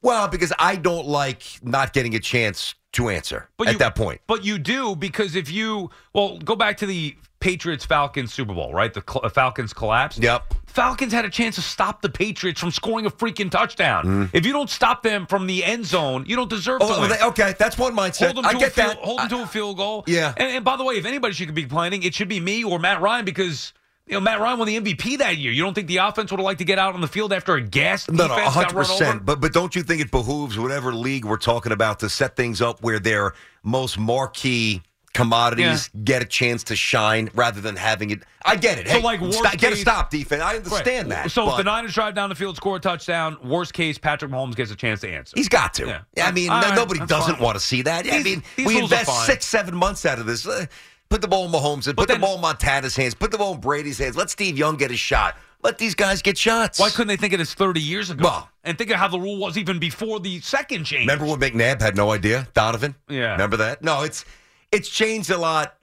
[0.00, 3.94] Well, because I don't like not getting a chance to answer But at you- that
[3.96, 4.20] point.
[4.26, 8.72] But you do because if you well go back to the Patriots Falcons Super Bowl,
[8.74, 8.92] right?
[8.92, 10.22] The cl- Falcons collapsed.
[10.22, 10.54] Yep.
[10.66, 14.04] Falcons had a chance to stop the Patriots from scoring a freaking touchdown.
[14.04, 14.30] Mm.
[14.32, 17.10] If you don't stop them from the end zone, you don't deserve Oh, to win.
[17.10, 18.26] they- okay, that's one mindset.
[18.32, 18.98] Hold them I to get a field, that.
[18.98, 20.04] Hold them to a field goal.
[20.06, 20.34] Yeah.
[20.36, 22.78] And, and by the way, if anybody should be planning, it should be me or
[22.78, 23.72] Matt Ryan because
[24.06, 25.52] you know Matt Ryan won the MVP that year.
[25.52, 27.54] You don't think the offense would have liked to get out on the field after
[27.54, 28.98] a gas No, defense no, got hundred run over?
[28.98, 29.24] percent.
[29.26, 32.60] But but don't you think it behooves whatever league we're talking about to set things
[32.62, 34.82] up where their most marquee
[35.14, 38.22] commodities get a chance to shine rather than having it?
[38.44, 38.86] I get it.
[38.88, 40.42] So, Hey, like, worst stop, get a stop defense.
[40.42, 41.24] I understand Right.
[41.24, 41.30] that.
[41.30, 44.30] So if but the Niners drive down the field, score a touchdown, worst case, Patrick
[44.30, 45.32] Mahomes gets a chance to answer.
[45.36, 46.02] He's got to.
[46.16, 46.26] Yeah.
[46.26, 47.42] I mean, no- right, nobody doesn't fine.
[47.44, 48.06] want to see that.
[48.10, 50.46] I mean, we invest six, seven months out of this.
[50.46, 50.66] Uh,
[51.10, 51.94] put the ball in Mahomes' hands.
[51.94, 53.14] Put the ball in Montana's hands.
[53.14, 54.16] Put the ball in Brady's hands.
[54.16, 55.36] Let Steve Young get a shot.
[55.62, 56.78] Let these guys get shots.
[56.78, 58.44] Why couldn't they think of this 30 years ago?
[58.62, 61.08] and think of how the rule was even before the second change.
[61.08, 62.46] Remember when McNabb had no idea?
[62.54, 62.94] Donovan?
[63.08, 63.32] Yeah.
[63.32, 63.82] Remember that?
[63.82, 64.24] No, it's
[64.72, 65.74] it's changed a lot.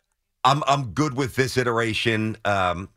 [0.43, 2.37] I'm I'm good with this iteration.
[2.45, 2.89] Um,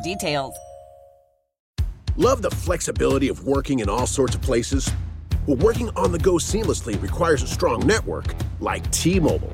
[0.00, 0.54] details.
[2.16, 4.90] Love the flexibility of working in all sorts of places?
[5.46, 9.52] Well, working on the go seamlessly requires a strong network like T Mobile.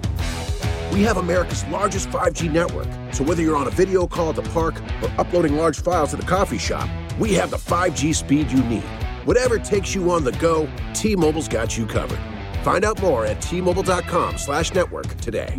[0.92, 4.42] We have America's largest 5G network, so whether you're on a video call at the
[4.42, 6.88] park or uploading large files at the coffee shop,
[7.18, 8.84] we have the 5G speed you need.
[9.24, 12.18] Whatever takes you on the go, T Mobile's got you covered.
[12.66, 15.57] Find out more at T-Mobile.com slash network today.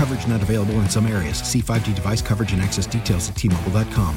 [0.00, 1.36] Coverage not available in some areas.
[1.40, 4.16] See 5G device coverage and access details at tmobile.com.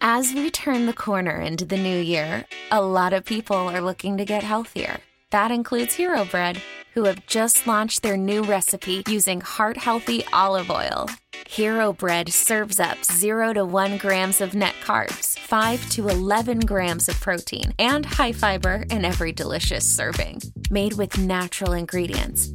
[0.00, 4.16] As we turn the corner into the new year, a lot of people are looking
[4.16, 5.00] to get healthier.
[5.28, 6.62] That includes Hero Bread,
[6.94, 11.10] who have just launched their new recipe using heart healthy olive oil.
[11.46, 17.10] Hero Bread serves up 0 to 1 grams of net carbs, 5 to 11 grams
[17.10, 20.40] of protein, and high fiber in every delicious serving.
[20.70, 22.54] Made with natural ingredients.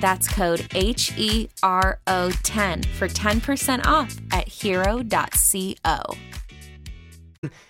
[0.00, 6.02] That's code H E R O 10 for 10% off at hero.co.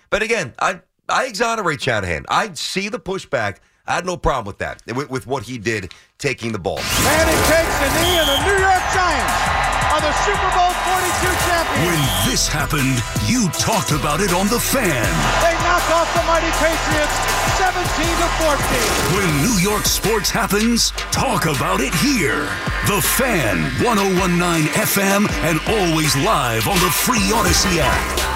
[0.09, 2.25] But again, I I exonerate Shanahan.
[2.29, 3.57] I see the pushback.
[3.87, 6.77] I had no problem with that, with, with what he did taking the ball.
[6.77, 9.58] Manning takes the knee, and the New York Giants
[9.89, 11.85] are the Super Bowl 42 champions.
[11.89, 15.09] When this happened, you talked about it on The Fan.
[15.41, 17.17] They knock off the mighty Patriots
[17.57, 19.17] 17 to 14.
[19.17, 22.45] When New York sports happens, talk about it here.
[22.85, 28.29] The Fan, 1019 FM, and always live on the free Audacy app.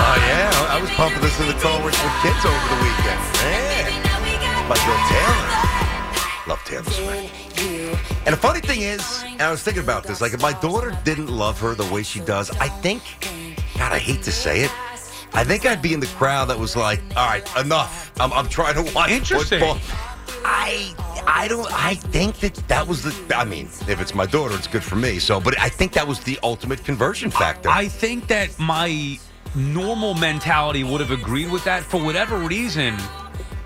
[0.00, 2.78] Oh yeah, I I was pumping this in the car with, with kids over the
[2.80, 3.20] weekend.
[3.44, 3.92] Man,
[4.64, 5.79] my girl Taylor,
[6.50, 7.60] love Taylor Swift.
[8.26, 10.96] And the funny thing is, and I was thinking about this, like if my daughter
[11.04, 13.02] didn't love her the way she does, I think,
[13.78, 14.72] God, I hate to say it,
[15.32, 18.12] I think I'd be in the crowd that was like, all right, enough.
[18.18, 19.60] I'm, I'm trying to watch Interesting.
[19.60, 19.78] football.
[20.44, 20.94] I
[21.26, 24.66] I don't I think that that was the I mean if it's my daughter it's
[24.66, 27.68] good for me so but I think that was the ultimate conversion factor.
[27.68, 29.18] I think that my
[29.54, 32.96] normal mentality would have agreed with that for whatever reason.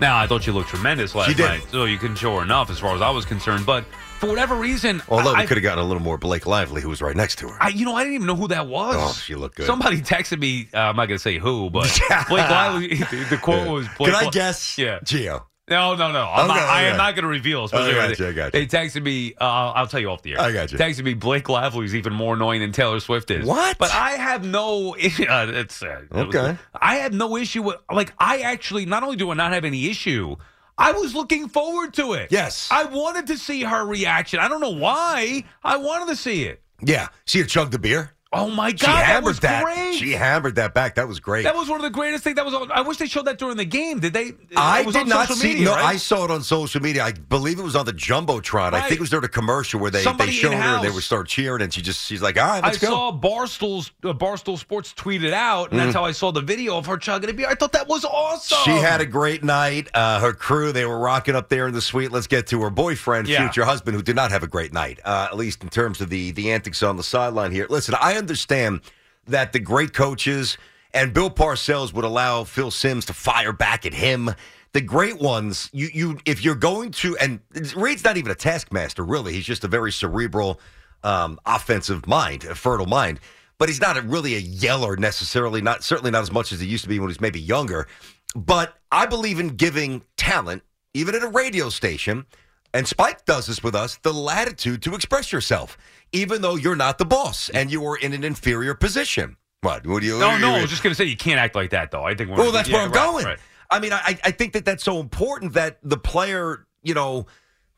[0.01, 1.45] Now, I thought you looked tremendous last She did.
[1.45, 3.65] night, so you couldn't show her enough as far as I was concerned.
[3.65, 3.85] But
[4.19, 6.89] for whatever reason, Although I, we could have gotten a little more Blake Lively who
[6.89, 7.57] was right next to her.
[7.61, 8.95] I, you know, I didn't even know who that was.
[8.97, 9.65] Oh, she looked good.
[9.67, 10.67] Somebody texted me.
[10.73, 11.83] Uh, I'm not going to say who, but
[12.29, 12.95] Blake Lively.
[13.29, 13.71] The, quote Yeah.
[13.71, 13.87] was.
[13.97, 14.77] Blake Can I guess?
[14.77, 14.99] Yeah.
[14.99, 15.43] Gio.
[15.67, 16.29] No, no, no.
[16.31, 16.97] I'm Okay, not, I am okay.
[16.97, 17.61] not going to reveal.
[17.61, 19.33] I especially got you, I they- got They texted me.
[19.39, 19.43] Uh,
[19.73, 20.39] I'll tell you off the air.
[20.41, 20.77] I got you.
[20.77, 21.15] Texted me.
[21.15, 23.45] Blake Lively is even more annoying than Taylor Swift is.
[23.47, 23.77] What?
[23.79, 24.93] But I have no.
[24.93, 26.55] Uh, it's uh, it was- Okay.
[26.73, 27.77] I have no issue with.
[27.91, 30.35] Like I actually not only do I not have any issue.
[30.77, 32.31] I was looking forward to it.
[32.31, 32.67] Yes.
[32.69, 34.39] I wanted to see her reaction.
[34.41, 35.45] I don't know why.
[35.63, 36.61] I wanted to see it.
[36.81, 38.11] Yeah, she had chugged the beer.
[38.37, 39.63] Oh my god, she that hammered was that.
[39.63, 39.93] great.
[39.95, 40.95] She hammered that back.
[40.95, 41.43] That was great.
[41.43, 42.35] That was one of the greatest things.
[42.35, 42.53] That was.
[42.73, 43.99] I wish they showed that during the game.
[43.99, 44.33] Did they?
[44.57, 45.47] I was did on not see.
[45.49, 45.85] Media, no, right?
[45.85, 47.03] I saw it on social media.
[47.03, 48.73] I believe it was on the jumbotron.
[48.73, 50.89] I think it was during a commercial where they, Somebody they showed her and they
[50.91, 53.11] would start cheering, and she just she's like, "All right, I let's go." I saw
[53.11, 55.99] Barstool's uh, Barstool Sports tweeted out, and that's Mhm.
[55.99, 57.47] how I saw the video of her chugging a beer.
[57.49, 58.57] I thought that was awesome.
[58.65, 59.89] She had a great night.
[59.93, 62.11] Uh, her crew, they were rocking up there in the suite.
[62.11, 63.39] Let's get to her boyfriend, Yeah.
[63.45, 66.09] future husband, who did not have a great night, uh, at least in terms of
[66.09, 67.65] the the antics on the sideline here.
[67.69, 68.81] Listen, I understand
[69.27, 70.57] that the great coaches
[70.93, 74.33] and Bill Parcells would allow Phil Simms to fire back at him.
[74.73, 77.39] The great ones, you you if you're going to, and
[77.75, 79.33] Reid's not even a taskmaster, really.
[79.33, 80.59] He's just a very cerebral,
[81.03, 83.19] um, offensive mind, a fertile mind.
[83.57, 85.61] But he's not a, really a yeller necessarily.
[85.61, 87.87] Not certainly not as much as he used to be when he was maybe younger.
[88.35, 90.63] But I believe in giving talent,
[90.93, 92.25] even at a radio station,
[92.73, 95.77] and Spike does this with us, the latitude to express yourself,
[96.15, 99.37] even though you're not the boss and you are in an inferior position.
[99.61, 99.85] What?
[99.85, 100.19] What do you?
[100.19, 100.55] No, no.
[100.55, 102.03] I was just gonna say you can't act like that, though.
[102.03, 102.29] I think.
[102.29, 103.25] we're- Well, that's yeah, where I'm right, going.
[103.25, 103.39] right.
[103.71, 107.25] I mean, I, I think that that's so important that the player, you know,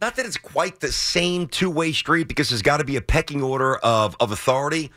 [0.01, 3.01] not that it's quite the same two way street because there's got to be a
[3.01, 4.91] pecking order of of authority.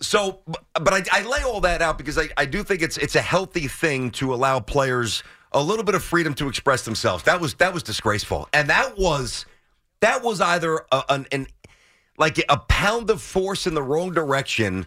[0.00, 0.40] So,
[0.74, 3.20] but I, I lay all that out because I, I do think it's it's a
[3.22, 7.24] healthy thing to allow players a little bit of freedom to express themselves.
[7.24, 9.44] That was that was disgraceful, and that was
[10.00, 11.46] that was either a, an, an
[12.18, 14.86] like a pound of force in the wrong direction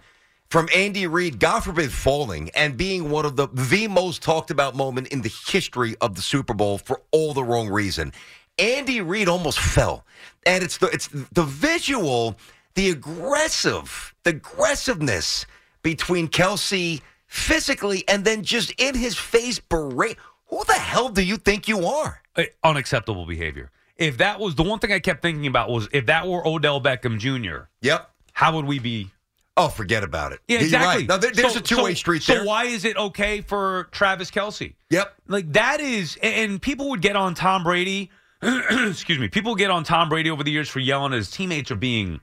[0.50, 4.76] from Andy Reid, God forbid, falling and being one of the the most talked about
[4.76, 8.12] moment in the history of the Super Bowl for all the wrong reason.
[8.60, 10.06] Andy Reid almost fell,
[10.46, 12.38] and it's the it's the visual,
[12.76, 15.46] the aggressive, the aggressiveness
[15.84, 20.18] between Kelce physically and then just in his face berate.
[20.48, 22.22] Who the hell do you think you are?
[22.62, 23.72] Unacceptable behavior.
[24.02, 26.82] If that was the one thing I kept thinking about was if that were Odell
[26.82, 27.66] Beckham Jr.
[27.82, 28.10] Yep.
[28.34, 29.12] How would we be?
[29.58, 30.40] Oh, forget about it.
[30.48, 31.06] Yeah, exactly.
[31.08, 31.22] right.
[31.22, 34.74] There- there's So- a two-way so- street so why is it okay for Travis Kelce?
[34.90, 35.14] Yep.
[35.28, 38.10] Like that is, and people would get on Tom Brady.
[38.42, 39.28] excuse me.
[39.28, 42.22] People get on Tom Brady over the years for yelling at his teammates or being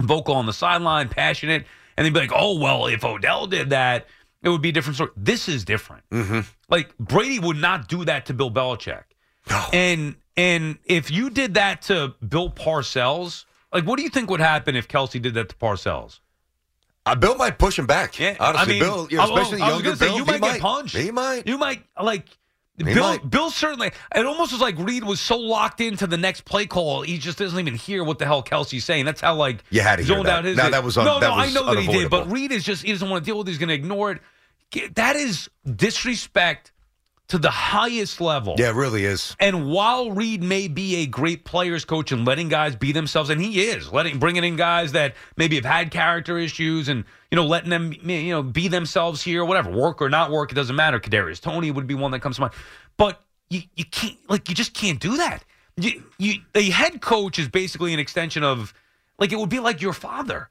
[0.00, 4.06] vocal on the sideline, passionate, and they'd be like, "Oh well, if Odell did that,
[4.42, 6.04] it would be a different story." This is different.
[6.10, 6.40] Mm-hmm.
[6.70, 9.02] Like Brady would not do that to Bill Belichick.
[9.74, 14.40] And and if you did that to Bill Parcells, like what do you think would
[14.40, 16.20] happen if Kelce did that to Parcells?
[17.04, 18.18] Uh, Bill might push him back.
[18.18, 20.24] Yeah, Honestly, I mean, Bill, you know, I- I- especially I younger say, Bill, you
[20.24, 20.96] he might get punched.
[20.96, 21.46] He might.
[21.48, 22.26] You might like
[22.78, 23.02] He Bill.
[23.02, 23.28] might.
[23.28, 23.90] Bill certainly.
[24.14, 27.38] It almost was like Reid was so locked into the next play call, he just
[27.38, 29.04] doesn't even hear what the hell Kelce's saying.
[29.04, 30.38] That's how like You had to hear zoned that.
[30.38, 30.56] out his.
[30.56, 31.34] No, that was un- no, that no.
[31.34, 32.30] I know that he did, but.
[32.30, 33.48] Reid is just he doesn't want to deal with.
[33.48, 33.50] it.
[33.50, 34.94] He's going to ignore it.
[34.94, 35.50] That is
[35.92, 36.72] disrespect
[37.32, 38.56] to the highest level.
[38.58, 39.34] Yeah, it really is.
[39.40, 43.40] And while Reid may be a great players coach and letting guys be themselves, and
[43.40, 47.46] he is letting bringing in guys that maybe have had character issues and you know
[47.46, 51.00] letting them you know be themselves here, whatever work or not work, it doesn't matter.
[51.00, 52.52] Kadarius Toney would be one that comes to mind,
[52.98, 55.42] but you you can't like you just can't do that.
[55.78, 58.74] You, you a head coach is basically an extension of
[59.18, 60.50] like it would be like your father.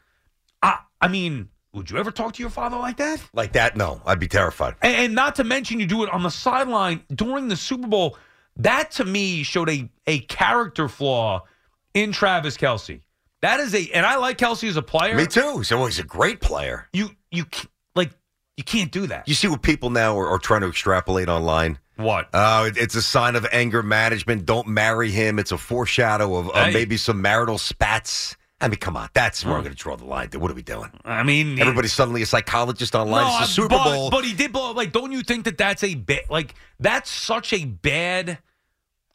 [0.63, 3.21] I I mean, would you ever talk to your father like that?
[3.33, 3.77] Like that?
[3.77, 4.75] No, I'd be terrified.
[4.81, 8.17] And, and not to mention, you do it on the sideline during the Super Bowl.
[8.57, 11.43] That to me showed a a character flaw
[11.93, 13.01] in Travis Kelce.
[13.41, 15.15] That is a, and I like Kelce as a player.
[15.15, 15.57] Me too.
[15.57, 16.87] He's always a great player.
[16.93, 17.45] You you
[17.95, 18.11] like
[18.57, 19.27] you can't do that.
[19.27, 21.79] You see what people now are, are trying to extrapolate online.
[21.95, 22.29] What?
[22.33, 24.45] Uh, it- it's a sign of anger management.
[24.45, 25.39] Don't marry him.
[25.39, 26.73] It's a foreshadow of, of Hey.
[26.73, 28.35] maybe some marital spats.
[28.61, 29.09] I mean, come on.
[29.13, 30.29] That's where I'm going to draw the line.
[30.35, 30.91] What are we doing?
[31.03, 33.25] I mean, Everybody's suddenly a psychologist online.
[33.25, 34.09] No, it's the Super but, Bowl.
[34.11, 34.71] But he did blow.
[34.73, 36.21] Like, don't you think that that's a bad?
[36.29, 38.37] Like, that's such a bad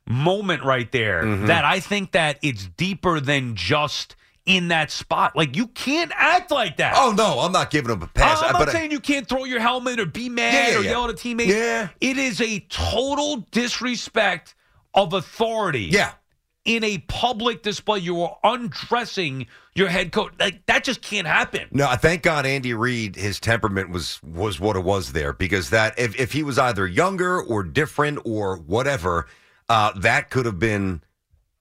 [0.06, 1.22] moment right there.
[1.22, 1.46] Mhm.
[1.46, 5.34] That I think that it's deeper than just in that spot.
[5.34, 6.94] Like, you can't act like that.
[6.96, 7.40] oh, no.
[7.40, 8.40] I'm not giving him a pass.
[8.42, 10.78] I'm not but I- saying you can't throw your helmet or be mad Yeah, yeah,
[10.78, 10.90] or yeah.
[10.90, 11.48] yell at a teammate.
[11.48, 11.88] Yeah.
[12.00, 14.54] It is a total disrespect
[14.94, 15.88] of authority.
[15.90, 16.12] Yeah.
[16.66, 19.46] In a public display, you are undressing
[19.76, 20.32] your head coach.
[20.40, 21.68] Like that just can't happen.
[21.70, 25.70] No, I thank God Andy Reid, his temperament was was what it was there because
[25.70, 29.26] that if, if he was either younger or different or whatever,
[29.68, 31.02] uh, that could have been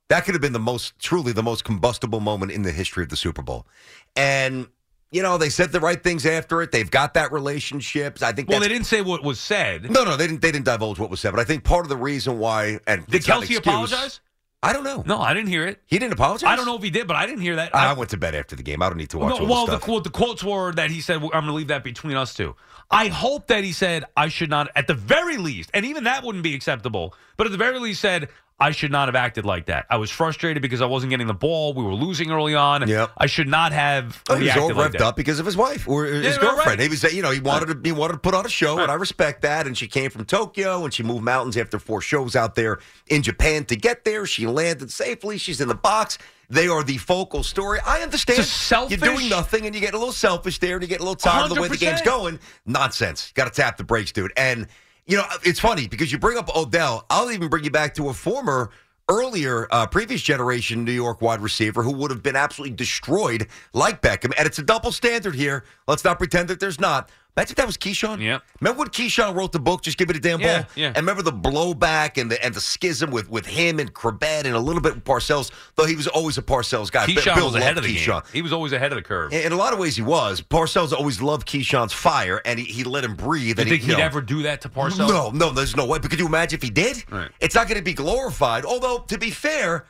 [0.08, 3.10] that could have been the most truly the most combustible moment in the history of
[3.10, 3.68] the Super Bowl.
[4.16, 4.68] And
[5.12, 6.72] you know, they said the right things after it.
[6.72, 8.22] They've got that relationship.
[8.24, 9.89] I think Well, they didn't say what was said.
[9.89, 11.89] No, no, they didn't they didn't divulge what was said, but I think part of
[11.89, 14.20] the reason why and Did it's not an Kelce excuse- apologize?
[14.64, 15.03] I don't know.
[15.06, 15.82] No, I didn't hear it.
[15.86, 16.49] He didn't apologize?
[16.49, 17.76] I don't know if he did, but I didn't hear that.
[17.76, 18.82] I, went to bed after the game.
[18.82, 21.01] I don't need to watch No, all well, the the, the quotes were that he
[21.01, 22.56] said, "I'm going to leave that between us two.
[22.89, 26.24] I hope that he said, "I should not," at the very least, and even that
[26.24, 27.14] wouldn't be acceptable.
[27.38, 28.30] But at the very least, said,
[28.60, 29.86] "I should not have acted like that.
[29.89, 31.74] I was frustrated because I wasn't getting the ball.
[31.74, 32.88] We were losing early on.
[32.88, 33.12] Yep.
[33.18, 35.58] I should not have Oh, he was all reacted like revved up because of his
[35.58, 36.68] wife or his Yeah, girlfriend.
[36.68, 36.80] right.
[36.80, 38.89] He was, you know, he wanted to he wanted to put on a show, and
[38.91, 39.68] I respect that.
[39.68, 43.22] And she came from Tokyo, and she moved mountains after four shows out there in
[43.24, 44.26] Japan to get there.
[44.26, 45.38] She landed safely.
[45.38, 46.18] She's in the box.
[46.47, 47.80] They are the focal story.
[47.86, 48.47] I understand.
[48.89, 51.16] You're doing nothing, and you get a little selfish there, and you get a little
[51.16, 52.39] tired of the way the game's going.
[52.66, 53.32] Nonsense.
[53.34, 54.32] Got to tap the brakes, dude.
[54.38, 54.68] And
[55.08, 57.06] you know, it's funny because you bring up Odell.
[57.10, 58.72] I'll even bring you back to a former
[59.08, 64.01] earlier uh, previous generation New York wide receiver who would have been absolutely destroyed like
[64.01, 64.34] Beckham.
[64.38, 65.64] And it's a double standard here.
[65.88, 67.10] Let's not pretend that there's not.
[67.38, 68.21] Imagine if that was Keyshawn.
[68.21, 68.39] Yeah.
[68.61, 70.47] Remember when Keyshawn wrote the book, Just Give It a Damn Ball?
[70.47, 70.65] yeah.
[70.75, 70.88] yeah.
[70.88, 74.55] And remember the blowback and the and the schism with, with him and Chrebet and
[74.55, 77.05] a little bit with Parcells, though he was always a Parcells guy.
[77.05, 78.23] Keyshawn Bill was ahead of the Keyshawn.
[78.23, 78.31] game.
[78.31, 79.33] He was always ahead of the curve.
[79.33, 80.39] In in a lot of ways, he was.
[80.39, 83.57] Parcells always loved Keyshawn's fire, and he, he let him breathe.
[83.59, 85.09] You and think he, he'd know, ever do that to Parcells?
[85.09, 85.99] no, no, there's no way.
[85.99, 87.03] But could you imagine if he did?
[87.11, 87.29] Right.
[87.41, 88.63] It's not going to be glorified.
[88.63, 89.86] Although, to be fair,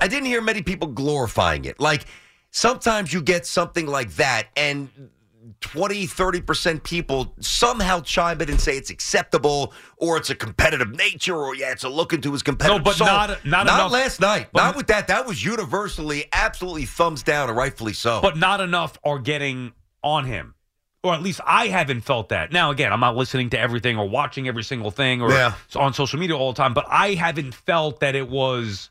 [0.00, 1.78] I didn't hear many people glorifying it.
[1.78, 2.06] Like,
[2.50, 4.88] sometimes you get something like that, and
[5.60, 11.36] 20, 30% people somehow chime in and say it's acceptable, or it's a competitive nature,
[11.36, 13.06] or yeah, it's a look into his competitive No, but soul.
[13.06, 14.48] not- not enough- last night.
[14.52, 15.08] but- not with that.
[15.08, 18.20] That was universally, absolutely thumbs down, and rightfully so.
[18.20, 19.72] but not enough are getting
[20.02, 20.54] on him.
[21.02, 22.50] Or at least I haven't felt that.
[22.50, 25.52] Now, again, I'm not listening to everything or watching every single thing or Yeah.
[25.76, 28.90] on social media all the time, but I haven't felt that it was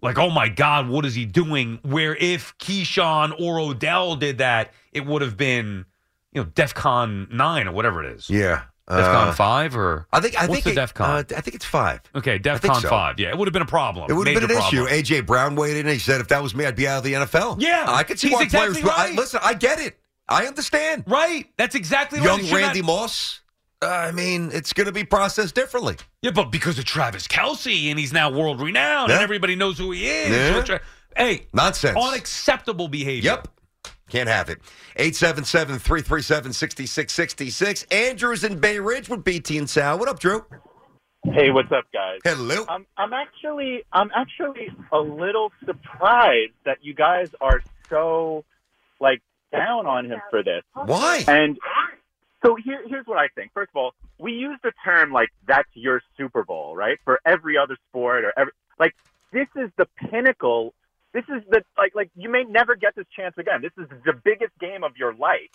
[0.00, 1.78] like, oh my God, what is he doing?
[1.82, 5.84] Where if Keyshawn or Odell did that, it would have been,
[6.32, 8.28] you know, DEFCON 9 or whatever it is.
[8.30, 8.62] yeah.
[8.88, 11.32] DEFCON Uh, 5 or I think I what's think the it- DEFCON?
[11.32, 12.00] uh, I think it's five.
[12.14, 12.88] okay, DEFCON so.
[12.88, 13.20] 5.
[13.20, 14.06] Yeah, it would have been a problem.
[14.10, 15.14] It would have been an Major issue.
[15.16, 15.80] AJ Brown weighed in.
[15.84, 18.02] and He said, "If that was me, I'd be out of the NFL." Yeah, I
[18.02, 18.96] could see why exactly players.
[18.96, 19.98] I, listen, I get it.
[20.26, 21.04] I understand.
[21.06, 21.46] Right.
[21.58, 22.24] That's exactly right.
[22.28, 23.40] Young should Randy not- Moss.
[23.80, 25.96] Uh, I mean, it's going to be processed differently.
[26.22, 29.92] Yeah, but because of Travis Kelce and he's now world renowned and everybody knows who
[29.92, 30.30] he is.
[30.30, 30.62] Yeah.
[30.62, 30.80] Tra-
[31.16, 31.96] hey, Nonsense.
[31.96, 33.30] unacceptable behavior.
[33.30, 33.48] Yep.
[34.10, 34.58] Can't have it.
[34.96, 37.82] 877 337 6666.
[37.84, 39.98] Andrew's in Bay Ridge with BT and Sal.
[39.98, 40.44] What up, Drew?
[41.24, 42.20] Hey, what's up, guys?
[42.24, 42.64] Hello.
[42.68, 48.44] I'm I'm actually I'm actually a little surprised that you guys are so
[48.98, 49.20] like
[49.52, 50.62] down on him for this.
[50.72, 51.24] Why?
[51.28, 51.58] And
[52.44, 53.52] so here here's what I think.
[53.52, 56.98] First of all, we use the term like that's your Super Bowl, right?
[57.04, 58.94] For every other sport or every like
[59.32, 60.74] this is the pinnacle.
[61.12, 63.62] This is the like like you may never get this chance again.
[63.62, 65.50] This is the biggest game of your life.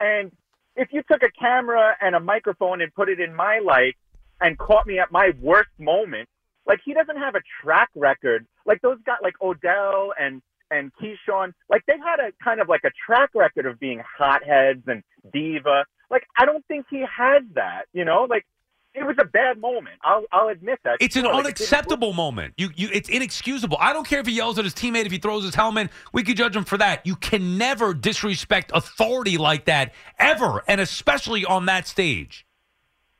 [0.00, 0.30] And
[0.76, 3.94] if you took a camera and a microphone and put it in my life
[4.40, 6.28] and caught me at my worst moment,
[6.66, 8.46] like he doesn't have a track record.
[8.66, 12.84] Like those guys, like Odell and and Keyshawn, like they had a kind of like
[12.84, 15.02] a track record of being hotheads and
[15.32, 15.84] diva.
[16.10, 17.86] Like I don't think he had that.
[17.92, 18.46] You know, like
[18.94, 19.96] it was a bad moment.
[20.02, 20.98] I'll I'll admit that.
[21.00, 22.54] It's an like, it unacceptable moment.
[22.56, 23.76] You, you, it's inexcusable.
[23.80, 25.90] I don't care if he yells at his teammate, if he throws his helmet.
[26.12, 27.04] We could judge him for that.
[27.04, 32.46] You can never disrespect authority like that ever, and especially on that stage.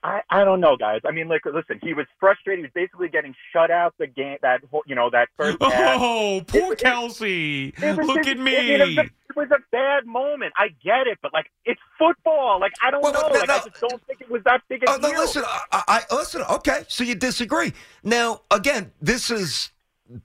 [0.04, 1.00] I, I don't know, guys.
[1.06, 2.58] I mean, like, listen, he was frustrated.
[2.58, 4.36] He was basically getting shut out the game.
[4.42, 5.96] That whole, you know, that first oh, half.
[5.98, 7.72] Oh, poor Kelce!
[7.82, 8.98] It was Look just- at I mean, it was, me.
[8.98, 10.52] a, it was a bad moment.
[10.58, 12.60] I get it, but like, it's football.
[12.60, 13.22] Like, I don't Well, know.
[13.22, 15.20] but like, no- I just don't think it was that big a Oh, no, deal.
[15.20, 15.42] listen,
[15.72, 16.42] I, I listen.
[16.50, 17.72] Okay, so you disagree.
[18.02, 19.70] Now, again, this is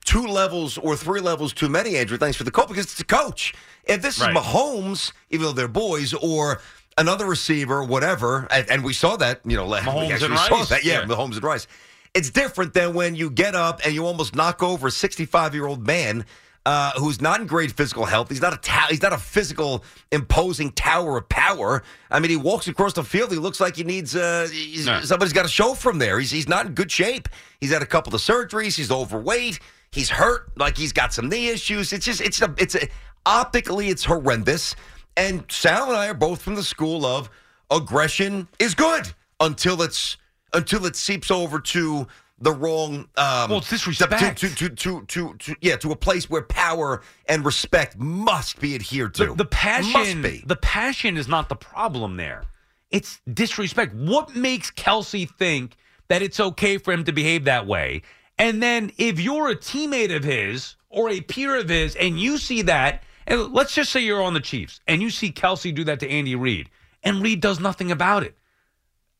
[0.03, 1.95] two levels or three levels too many.
[1.95, 3.53] Andrew, thanks for the call because it's a coach.
[3.85, 4.31] If this Right.
[4.31, 6.59] is Mahomes, even though they're boys, or
[6.99, 10.83] another receiver, whatever, and, and we saw that, you know, we Mahomes and Rice, that,
[10.83, 11.05] yeah, yeah.
[11.05, 11.65] Mahomes and Rice.
[12.13, 15.65] It's different than when you get up and you almost knock over a 65 year
[15.65, 16.25] old man.
[16.65, 18.29] Uh, who's not in great physical health?
[18.29, 21.81] He's not a ta- he's not a physical imposing tower of power.
[22.11, 23.31] I mean, he walks across the field.
[23.31, 24.47] He looks like he needs uh,
[24.85, 25.01] No.
[25.01, 26.19] somebody's got to show from there.
[26.19, 27.29] He's he's not in good shape.
[27.59, 28.75] He's had a couple of surgeries.
[28.75, 29.59] He's overweight.
[29.91, 30.51] He's hurt.
[30.57, 31.91] Like he's got some knee issues.
[31.93, 32.87] It's just it's a it's a,
[33.25, 34.75] optically it's horrendous.
[35.19, 37.29] And Sal and I are both from the school of
[37.69, 40.17] aggression is good until it's
[40.53, 42.07] until it seeps over to
[42.41, 44.37] the wrong um Well, it's disrespect.
[44.39, 48.59] to, to, to, to, to, to yeah to a place where power and respect must
[48.59, 52.43] be adhered to The, the passion, must be the passion is not the problem there.
[52.89, 53.93] It's disrespect.
[53.93, 55.75] What makes Kelce think
[56.07, 58.01] that it's okay for him to behave that way?
[58.39, 62.37] And then if you're a teammate of his or a peer of his and you
[62.37, 65.83] see that, and let's just say you're on the Chiefs and you see Kelce do
[65.85, 66.69] that to Andy Reid
[67.03, 68.35] and Reid does nothing about it.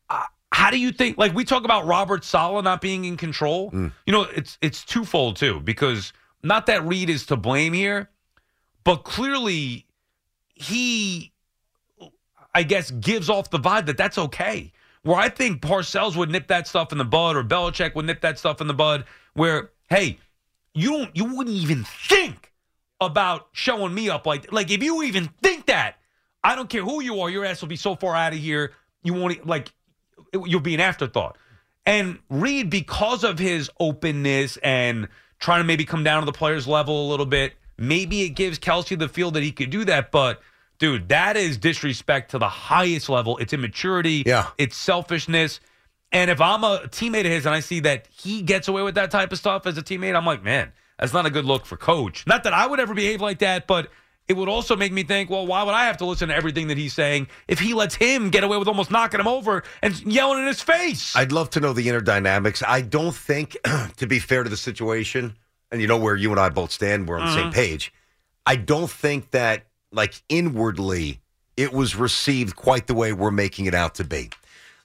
[0.08, 3.70] Uh, how do you think like we talk about Robert Saleh not being in control?
[3.70, 3.92] Mm.
[4.06, 8.10] You know, it's it's twofold too because not that Reid is to blame here,
[8.84, 9.86] but clearly
[10.54, 11.32] he
[12.54, 14.72] I guess gives off the vibe that that's okay.
[15.02, 18.20] Where I think Parcells would nip that stuff in the bud, or Belichick would nip
[18.20, 19.04] that stuff in the bud.
[19.34, 20.18] Where hey,
[20.74, 22.49] you don't, you wouldn't even think
[23.00, 25.96] about showing me up like like if you even think that,
[26.44, 28.72] I don't care who you are, your ass will be so far out of here.
[29.02, 29.72] You won't like
[30.32, 31.36] you'll be an afterthought.
[31.86, 36.66] And Reid, because of his openness and trying to maybe come down to the players'
[36.66, 40.10] level a little bit, maybe it gives Kelce the feel that he could do that.
[40.10, 40.40] But
[40.78, 43.38] dude, that is disrespect to the highest level.
[43.38, 44.24] It's immaturity.
[44.26, 44.48] Yeah.
[44.58, 45.60] It's selfishness.
[46.12, 48.96] And if I'm a teammate of his and I see that he gets away with
[48.96, 51.66] that type of stuff as a teammate, I'm like, man, that's not a good look
[51.66, 52.24] for coach.
[52.26, 53.90] Not that I would ever behave like that, but
[54.28, 56.68] it would also make me think, well, why would I have to listen to everything
[56.68, 60.00] that he's saying if he lets him get away with almost knocking him over and
[60.02, 61.16] yelling in his face?
[61.16, 62.62] I'd love to know the inner dynamics.
[62.64, 63.56] I don't think,
[63.96, 65.36] to be fair to the situation,
[65.72, 67.54] and you know where you and I both stand, we're on the same Mhm.
[67.54, 67.92] page.
[68.46, 71.20] I don't think that, like, inwardly,
[71.56, 74.30] it was received quite the way we're making it out to be.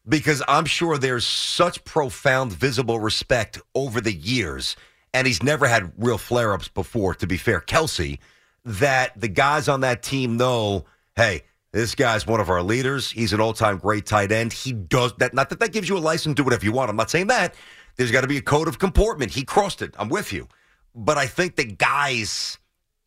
[0.08, 4.76] Because I'm sure there's such profound, visible respect over the years,
[5.16, 7.62] and he's never had real flare ups before, to be fair.
[7.62, 8.20] Kelce,
[8.66, 10.86] that the guys on that team know,
[11.16, 13.10] hey, this guy's one of our leaders.
[13.12, 14.52] He's an all-time great tight end.
[14.54, 15.34] He does that.
[15.34, 16.90] Not that that gives you a license to do whatever you want.
[16.90, 17.56] I'm not saying that.
[17.96, 19.32] There's got to be a code of comportment.
[19.34, 19.94] He crossed it.
[19.98, 20.48] I'm with you.
[20.94, 22.58] But I think the guys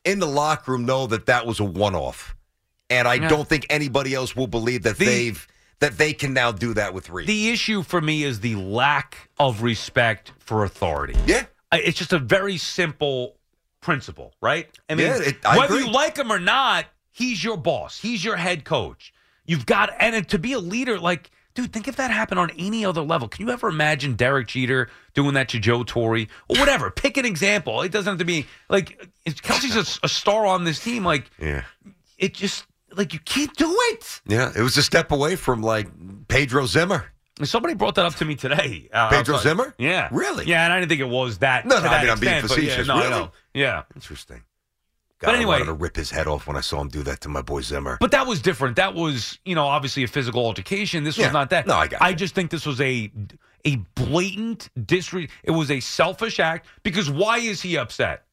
[0.05, 2.35] in the locker room know that that was a one-off,
[2.89, 3.29] and I Yeah.
[3.29, 5.47] don't think anybody else will believe that The- they've
[5.81, 7.29] that they can now do that with Reid.
[7.29, 11.17] The issue for me is the lack of respect for authority.
[11.25, 11.45] Yeah.
[11.73, 13.37] It's just a very simple
[13.81, 14.69] principle, right?
[14.89, 15.87] I mean, Yeah, it- I whether agree.
[15.87, 18.01] you like him or not, he's your boss.
[18.01, 19.13] He's your head coach.
[19.45, 22.85] You've got, and to be a leader, like, dude, think if that happened on any
[22.85, 23.29] other level.
[23.29, 26.91] Can you ever imagine Derek Jeter doing that to Joe Torre or whatever?
[26.91, 27.83] Pick an example.
[27.83, 31.05] It doesn't have to be like Kelce's a, a star on this team.
[31.05, 31.63] Like, yeah.
[32.19, 32.65] it just
[32.95, 34.21] like you can't do it.
[34.27, 35.89] Yeah, it was a step away from like
[36.29, 37.07] Pedro Zimmer.
[37.45, 38.89] Somebody brought that up to me today.
[38.93, 39.49] Uh, Pedro outside.
[39.51, 39.75] Zimmer?
[39.79, 40.09] Yeah.
[40.11, 40.47] Really?
[40.47, 41.67] Yeah, and I didn't think it was that.
[41.67, 42.89] No, no, I that mean, I'm being extent, but yeah, facetious.
[42.89, 43.11] no, Really?
[43.11, 43.31] know.
[43.55, 43.83] Yeah.
[43.95, 44.43] Interesting.
[45.21, 47.21] But anyway- I wanted to rip his head off when I saw him do that
[47.23, 47.97] to my boy Zimmer.
[48.01, 48.77] But that was different.
[48.77, 51.03] That was, you know, obviously a physical altercation.
[51.05, 51.27] This Yeah.
[51.27, 51.67] was not that.
[51.67, 53.11] No, I got I just think this was a
[53.65, 55.29] a blatant disre.
[55.43, 58.25] It was a selfish act because why is he upset?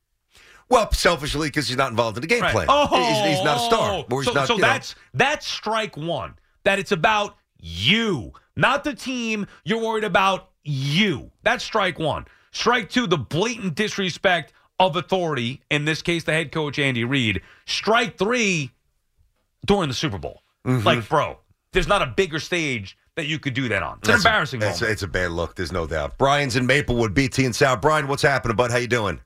[0.70, 2.52] Well, selfishly because he's not involved in the game Right.
[2.52, 2.68] plan.
[2.70, 4.06] Oh, he's, he's not a star.
[4.10, 4.68] Or he's so not, so you know.
[4.68, 6.36] that's that's strike one.
[6.64, 9.48] That it's about you, not the team.
[9.64, 11.32] You're worried about you.
[11.44, 12.26] That's strike one.
[12.52, 15.62] Strike two, the blatant disrespect of authority.
[15.70, 17.42] In this case, the head coach Andy Reid.
[17.66, 18.72] Strike three,
[19.66, 20.42] during the Super Bowl.
[20.66, 20.84] Mhm.
[20.84, 21.40] Like, bro,
[21.72, 23.98] there's not a bigger stage that you could do that on.
[24.00, 24.92] It's an That's a- embarrassing it's, moment.
[24.94, 25.56] it's a bad look.
[25.56, 26.18] There's no doubt.
[26.18, 27.82] Brian's in Maplewood, BT and South.
[27.82, 28.72] Brian, what's happening, bud?
[28.72, 29.20] How you doing?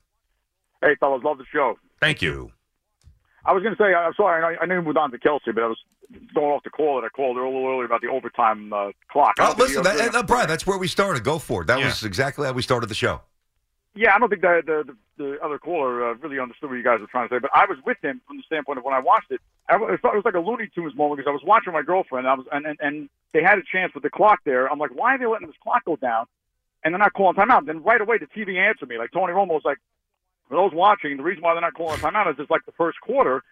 [0.81, 1.77] Hey, fellas, love the show.
[1.99, 2.51] Thank you.
[3.45, 5.17] I was going to say, I'm sorry, I know, I know you moved on to
[5.17, 5.77] Kelce, but I was
[6.33, 9.35] going off the call that I called a little earlier about the overtime uh, clock.
[9.39, 11.23] Oh, listen, the- that, uh, Brian, that's where we started.
[11.23, 11.67] Go for it.
[11.67, 13.21] That was exactly how we started the show.
[13.95, 16.83] Yeah, I don't think the the, the, the other caller uh, really understood what you
[16.83, 18.93] guys were trying to say, but I was with him from the standpoint of when
[18.93, 19.41] I watched it.
[19.67, 22.27] I, it it was like a Looney Tunes moment because I was watching my girlfriend.
[22.27, 24.71] I was and, and and they had a chance with the clock there.
[24.71, 26.25] I'm like, why are they letting this clock go down?
[26.83, 27.59] And they're not calling timeout.
[27.59, 28.97] And then right away the TV answered me.
[28.97, 29.79] Like Tony Romo was like,
[30.47, 32.71] for those watching, the reason why they're not calling a timeout is it's like the
[32.73, 33.43] first quarter.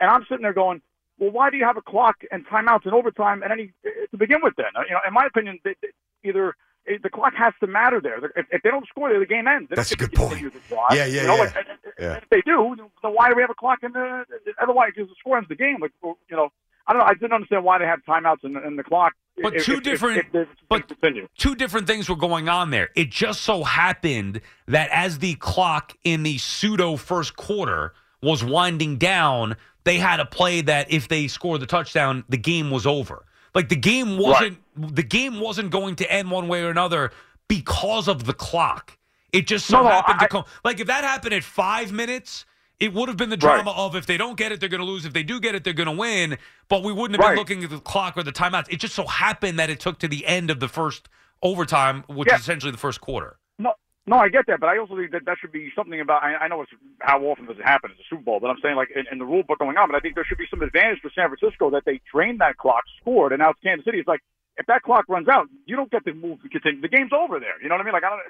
[0.00, 0.82] And I'm sitting there going,
[1.18, 3.72] well, why do you have a clock and timeouts and overtime and any
[4.10, 4.54] to begin with?
[4.56, 5.88] Then, you know, in my opinion, they, they,
[6.28, 6.54] either
[6.88, 8.18] eh, the clock has to matter there.
[8.36, 9.68] If, if they don't score there, the game ends.
[9.74, 10.52] That's a good point.
[10.68, 10.92] clock.
[10.92, 11.40] Yeah, yeah, you know, yeah.
[11.42, 11.66] Like,
[11.98, 12.12] Yeah.
[12.14, 14.24] if they do, then why do we have a clock in the?
[14.60, 15.76] Otherwise, because the score ends the game.
[15.80, 16.50] Like, you know,
[16.86, 17.06] I don't know.
[17.06, 19.12] I didn't understand why they have timeouts and, and the clock.
[19.42, 21.28] But if- two if- different, if, if, but continue.
[21.38, 22.90] two different things were going on there.
[22.96, 27.92] It just so happened that as the clock in the pseudo first quarter
[28.22, 32.70] was winding down, they had a play that if they scored the touchdown, the game
[32.70, 33.24] was over.
[33.54, 37.12] Like the game wasn't the game wasn't going to end one way or another
[37.48, 38.98] because of the clock.
[39.32, 40.44] It just so No, happened I- to come.
[40.64, 42.44] Like if that happened at five minutes.
[42.80, 43.62] It would have been the Right.
[43.62, 45.04] drama of if they don't get it, they're going to lose.
[45.04, 46.36] If they do get it, they're going to win.
[46.68, 47.30] But we wouldn't have Right.
[47.30, 48.66] been looking at the clock or the timeouts.
[48.68, 51.08] It just so happened that it took to the end of the first
[51.40, 52.34] overtime, which Yeah.
[52.34, 53.38] is essentially the first quarter.
[53.60, 53.74] No,
[54.06, 56.22] no, I get that, but I also think that that should be something about.
[56.22, 57.90] I, I know it's how often does it happen?
[57.90, 59.88] It's a Super Bowl, but I'm saying like in, in the rule book going on.
[59.88, 62.58] But I think there should be some advantage for San Francisco that they drained that
[62.58, 63.98] clock, scored, and now it's Kansas City.
[63.98, 64.20] It's like
[64.56, 66.80] if that clock runs out, you don't get to move to continue.
[66.80, 67.60] The game's over there.
[67.62, 67.92] You know what I mean?
[67.94, 68.20] Like I don't.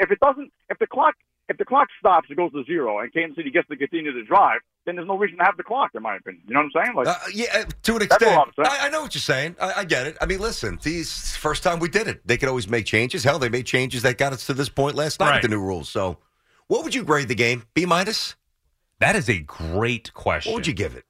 [0.00, 1.14] If it doesn't, if the clock,
[1.48, 4.24] if the clock stops, it goes to zero, and Kansas City gets to continue to
[4.24, 6.42] drive, then there's no reason to have the clock, in my opinion.
[6.48, 6.96] You know what I'm saying?
[6.96, 8.38] Like, Uh, yeah, uh, to an extent.
[8.58, 8.64] I'm.
[8.66, 9.56] I, I know what you're saying.
[9.60, 10.16] I, I get it.
[10.20, 13.22] I mean, listen, these first time we did it, they could always make changes.
[13.24, 15.34] Hell, they made changes that got us to this point last night Right.
[15.36, 15.88] with the new rules.
[15.88, 16.18] So,
[16.68, 17.64] what would you grade the game?
[17.74, 18.36] B minus?
[18.98, 20.50] That is a great question.
[20.52, 21.04] What would you give it?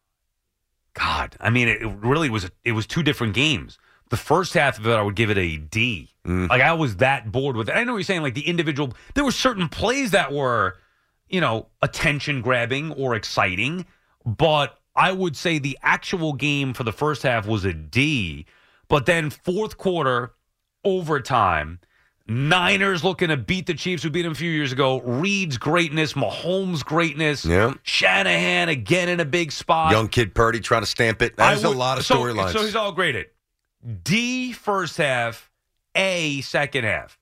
[0.95, 2.51] God, I mean, it, it really was.
[2.65, 3.79] It was two different games.
[4.09, 6.11] The first half of it, I would give it a D.
[6.25, 6.49] Mm.
[6.49, 7.73] Like I was that bored with it.
[7.73, 8.23] I know what you're saying.
[8.23, 10.77] Like the individual, there were certain plays that were,
[11.29, 13.85] you know, attention grabbing or exciting,
[14.25, 18.47] but I would say the actual game for the first half was a D.
[18.89, 20.35] But then fourth quarter,
[20.85, 21.81] overtime.
[22.29, 25.01] Niners looking to beat the Chiefs who beat them a few years ago.
[25.01, 27.45] Reid's greatness, Mahomes' greatness.
[27.45, 27.75] Yeah.
[27.85, 29.93] Shanahan again in a big spot.
[29.93, 31.37] Young kid Purdy trying to stamp it.
[31.37, 32.53] There's I a lot of so- storylines.
[32.53, 33.27] So, he's all graded.
[34.03, 35.51] D first half,
[35.95, 37.19] A second half.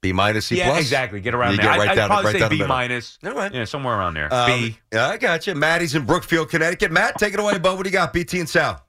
[0.00, 0.80] B minus, C yeah, plus?
[0.80, 1.20] exactly.
[1.20, 1.66] Get around You there.
[1.72, 2.76] get right I, down, would probably right say down the B middle.
[2.76, 3.18] minus.
[3.24, 3.54] All right.
[3.54, 4.32] Yeah, somewhere around there.
[4.32, 4.78] Um, B.
[4.92, 5.54] Yeah, I got you.
[5.54, 6.92] Maddie's in Brookfield, Connecticut.
[6.92, 7.76] Matt, take it away, bud.
[7.76, 8.12] What do you got?
[8.12, 8.84] BT and Sal.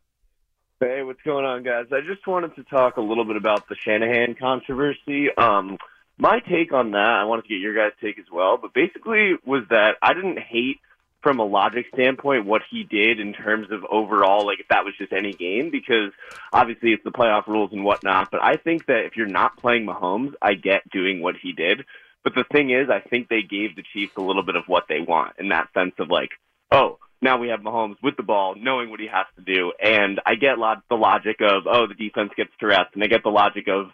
[0.81, 1.85] Hey, what's going on, guys?
[1.93, 5.29] I just wanted to talk a little bit about the Shanahan controversy.
[5.37, 5.77] Um,
[6.17, 9.35] my take on that, I wanted to get your guys' take as well, but basically
[9.45, 10.79] was that I didn't hate
[11.25, 14.93] from a logic standpoint what he did in terms of overall, like if that was
[14.95, 16.11] just any game, because
[16.53, 18.29] obviously it's the playoff rules and whatnot.
[18.29, 21.83] But I think that if you're not playing Mahomes, I get doing what he did.
[22.23, 24.83] But the thing is, I think they gave the Chiefs a little bit of what
[24.87, 26.29] they want in that sense of like,
[26.71, 29.73] oh, now we have Mahomes with the ball, knowing what he has to do.
[29.83, 33.07] And I get lot the logic of, oh, the defense gets to rest, and I
[33.07, 33.87] get the logic of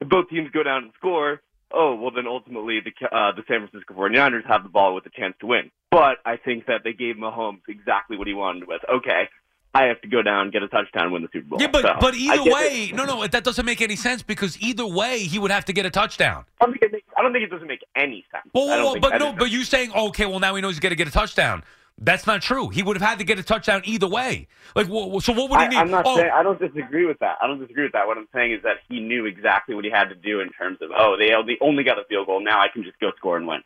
[0.00, 3.68] if both teams go down and score, oh, well then ultimately the uh, the San
[3.68, 5.70] Francisco 49ers have the ball with a chance to win.
[5.90, 9.28] But I think that they gave Mahomes exactly what he wanted with, okay,
[9.74, 11.60] I have to go down, get a touchdown, win the Super Bowl.
[11.60, 12.94] Yeah, but So, but either way, it.
[12.94, 15.86] no, no, that doesn't make any sense because either way, he would have to get
[15.86, 16.44] a touchdown.
[16.60, 18.44] I don't think it, makes, I don't think it doesn't make any sense.
[18.54, 20.74] Well, I well, but I no, but you saying oh, okay, well now he knows
[20.74, 21.62] he's going to get a touchdown.
[22.00, 22.68] That's not true.
[22.68, 24.46] He would have had to get a touchdown either way.
[24.76, 25.76] Like, so what would he I, need?
[25.76, 27.38] I'm not oh, saying I don't disagree with that.
[27.42, 28.06] I don't disagree with that.
[28.06, 30.78] What I'm saying is that he knew exactly what he had to do in terms
[30.80, 31.30] of oh they
[31.60, 32.42] only got a field goal.
[32.42, 33.62] Now I can just go score and win.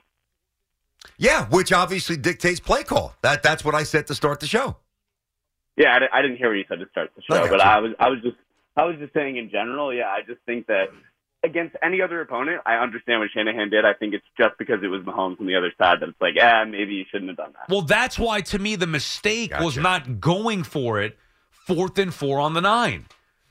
[1.23, 3.15] Yeah, which obviously dictates play call.
[3.23, 4.77] That That's what I said to start the show.
[5.77, 7.65] Yeah, I, I didn't hear what you said to start the show, got but you.
[7.65, 8.37] I was I was just
[8.77, 9.95] I was just saying in general.
[9.95, 10.89] Yeah, I just think that
[11.45, 13.85] against any other opponent, I understand what Shanahan did.
[13.85, 16.37] I think it's just because it was Mahomes on the other side that it's like,
[16.37, 17.73] eh, maybe you shouldn't have done that.
[17.73, 21.17] Well, that's why to me the mistake was not going for it
[21.51, 23.07] fourth and four on the nine.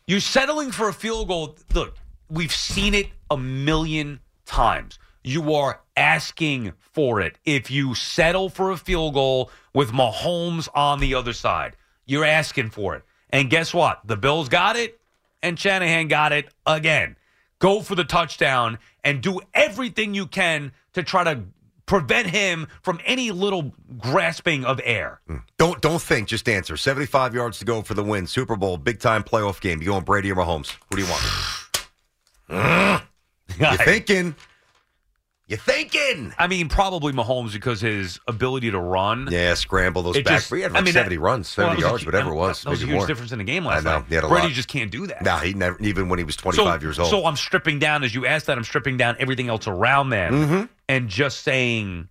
[0.07, 1.57] You're settling for a field goal.
[1.73, 1.95] Look,
[2.29, 4.99] we've seen it a million times.
[5.23, 7.37] You are asking for it.
[7.45, 12.71] If you settle for a field goal with Mahomes on the other side, you're asking
[12.71, 13.03] for it.
[13.29, 14.01] And guess what?
[14.03, 14.99] The Bills got it,
[15.43, 17.15] and Shanahan got it again.
[17.59, 21.43] Go for the touchdown and do everything you can to try to
[21.85, 25.21] prevent him from any little grasping of air.
[25.27, 25.37] Hmm.
[25.59, 26.75] Don't don't think, just answer.
[26.77, 28.25] 75 yards to go for the win.
[28.25, 29.79] Super Bowl, big time playoff game.
[29.81, 30.71] You going Brady or Mahomes?
[30.87, 31.09] What do you
[32.49, 33.03] want?
[33.59, 34.35] You're thinking.
[35.51, 36.33] You thinking?
[36.39, 39.27] I mean, probably Mahomes because his ability to run.
[39.29, 40.39] Yeah, scramble those It back.
[40.39, 42.31] just- he had I like mean, that- 70 runs, 70 that was a yards, whatever
[42.31, 42.61] it was.
[42.63, 43.05] That was a huge more.
[43.07, 43.97] difference in the game I last know.
[43.99, 44.05] night.
[44.07, 44.53] He had a Brady lot.
[44.53, 45.21] just can't do that.
[45.23, 47.09] No, he never, even when he was 25 so, years old.
[47.09, 50.33] So I'm stripping down, as you asked that, I'm stripping down everything else around them
[50.33, 50.63] Mm-hmm.
[50.87, 52.07] and just saying,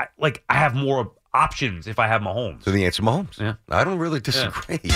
[0.00, 2.62] I, like, I have more options if I have Mahomes.
[2.64, 3.38] So the answer, Mahomes.
[3.38, 3.54] Yeah.
[3.68, 4.80] I don't really disagree.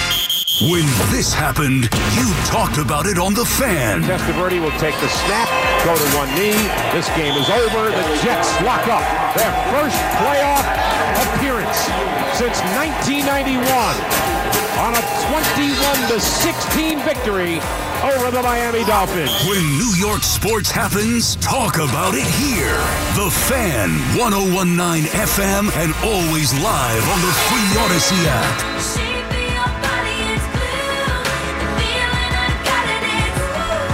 [0.56, 1.84] When this happened,
[2.16, 4.00] you talked about it on The Fan.
[4.00, 5.52] Testaverde will take the snap,
[5.84, 6.56] go to one knee.
[6.96, 7.92] This game is over.
[7.92, 9.04] The Jets lock up
[9.36, 10.64] their first playoff
[11.36, 11.76] appearance
[12.40, 13.60] since 1991
[14.80, 17.60] on a 21 to 16 victory
[18.00, 19.36] over the Miami Dolphins.
[19.44, 22.80] When New York sports happens, talk about it here.
[23.12, 29.15] The Fan, 1019 FM, and always live on the Free Audacy app.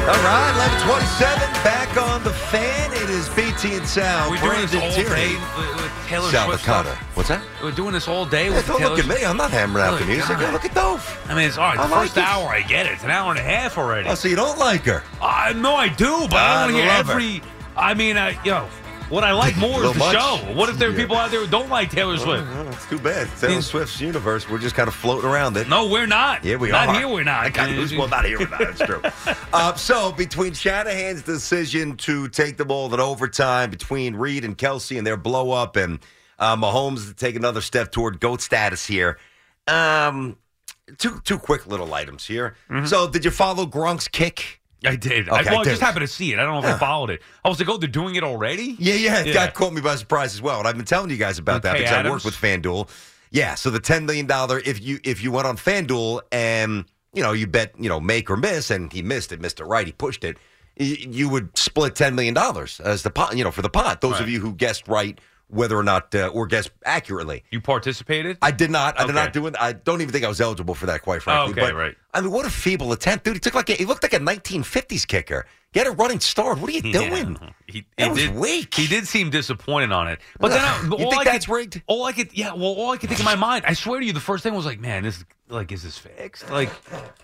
[0.02, 0.52] All right,
[0.82, 2.92] 1127, back on the fan.
[2.92, 4.30] It is BT and Sal.
[4.30, 5.14] We're doing this all Tierney.
[5.14, 6.86] day with, with Taylor Sal Swift stuff.
[7.16, 7.40] What's that?
[7.62, 9.24] We're doing this all day with don't Taylor look at me.
[9.24, 10.38] I'm not hammering out the music.
[10.38, 10.52] God.
[10.52, 11.20] Look at Dove.
[11.28, 11.78] I mean, it's all right.
[11.78, 12.24] I The like first it.
[12.24, 12.92] hour, I get it.
[12.94, 14.08] It's an hour and a half already.
[14.08, 15.04] Oh, so you don't like her?
[15.20, 17.12] Uh, no, I do, but I I don't hear love her.
[17.12, 17.40] every.
[17.76, 18.68] I mean, I, know,
[19.12, 20.16] what I like more is the much?
[20.16, 20.36] show.
[20.54, 20.98] What if there are Yeah.
[20.98, 22.46] people out there who don't like Taylor Swift?
[22.50, 23.28] Oh, it's too bad.
[23.38, 24.48] Taylor Swift's universe.
[24.48, 25.68] We're just kind of floating around it.
[25.68, 26.44] No, we're not.
[26.44, 26.92] Yeah, we not are.
[26.92, 27.08] Not here.
[27.08, 27.44] We're not.
[27.44, 28.38] I got who's well, not here.
[28.38, 28.58] We're not.
[28.60, 29.02] That's true.
[29.52, 34.96] uh, so between Shanahan's decision to take the ball in overtime, between Reid and Kelce
[34.96, 35.98] and their blow up, and
[36.38, 39.18] uh, Mahomes to take another step toward goat status here.
[39.68, 40.38] Um,
[40.96, 42.56] two two quick little items here.
[42.86, 44.61] So, did you follow Gronk's kick?
[44.84, 45.28] I did.
[45.28, 46.38] Okay, I, well, I just happened to see it.
[46.38, 47.22] I don't know if I followed it.
[47.44, 48.76] I was like, oh, they're doing it already?
[48.78, 49.32] Yeah, yeah, it Yeah.
[49.34, 50.58] got caught me by surprise as well.
[50.58, 52.12] And I've been telling you guys about With that Kay because I Adams?
[52.14, 52.88] work with FanDuel.
[53.30, 56.84] Yeah, so the ten million dollar if you if you went on FanDuel and
[57.14, 59.64] you know you bet you know make or miss and he missed it, missed it
[59.64, 60.36] right, he pushed it,
[60.76, 64.00] you would split ten million dollars as the pot, you know, for the pot.
[64.00, 65.18] Those of you who guessed right
[65.52, 67.44] whether or not uh, or guess accurately.
[67.50, 68.38] You participated?
[68.40, 68.98] I did not.
[68.98, 69.54] I did not do it.
[69.60, 71.52] I don't even think I was eligible for that, quite frankly.
[71.52, 71.94] okay, but, right.
[72.14, 73.34] I mean, what a feeble attempt, dude.
[73.34, 75.46] He took like a, he looked like a 1950s kicker.
[75.72, 76.58] Get a running start.
[76.58, 77.38] What are you doing?
[77.66, 78.74] He, That he was did, weak.
[78.74, 80.20] He did seem disappointed on it.
[80.38, 81.82] But then, I, You think I that's could, rigged?
[81.86, 82.52] All I could, yeah.
[82.52, 84.54] Well, all I could think in my mind, I swear to you, the first thing
[84.54, 86.50] was like, man, this is like, is this fixed?
[86.50, 86.70] Like,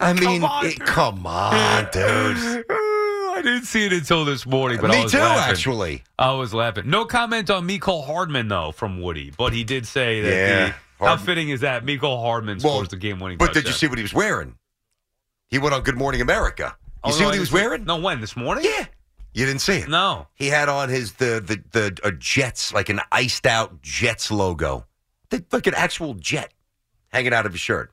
[0.00, 0.66] I mean, on.
[0.66, 2.64] it- come on, dude.
[2.70, 5.50] I didn't see it until this morning, but Me I was too, laughing.
[5.52, 6.04] actually.
[6.18, 6.88] I was laughing.
[6.90, 10.28] No comment on Mecole Hardman though from Woody, but he did say that.
[10.28, 11.84] Yeah, the, how fitting is that?
[11.84, 13.38] Mecole Hardman Well, scores the game-winning.
[13.38, 14.56] But did you see what he was wearing?
[15.48, 16.76] He went on Good Morning America.
[16.78, 17.84] You Oh, see no, what he was see- wearing?
[17.84, 18.64] No, when this morning?
[18.64, 18.86] Yeah.
[19.34, 19.88] You didn't see it?
[19.88, 20.28] No.
[20.34, 24.86] He had on his the the the a Jets like an iced out Jets logo,
[25.30, 26.52] the, like an actual jet
[27.08, 27.90] hanging out of his shirt.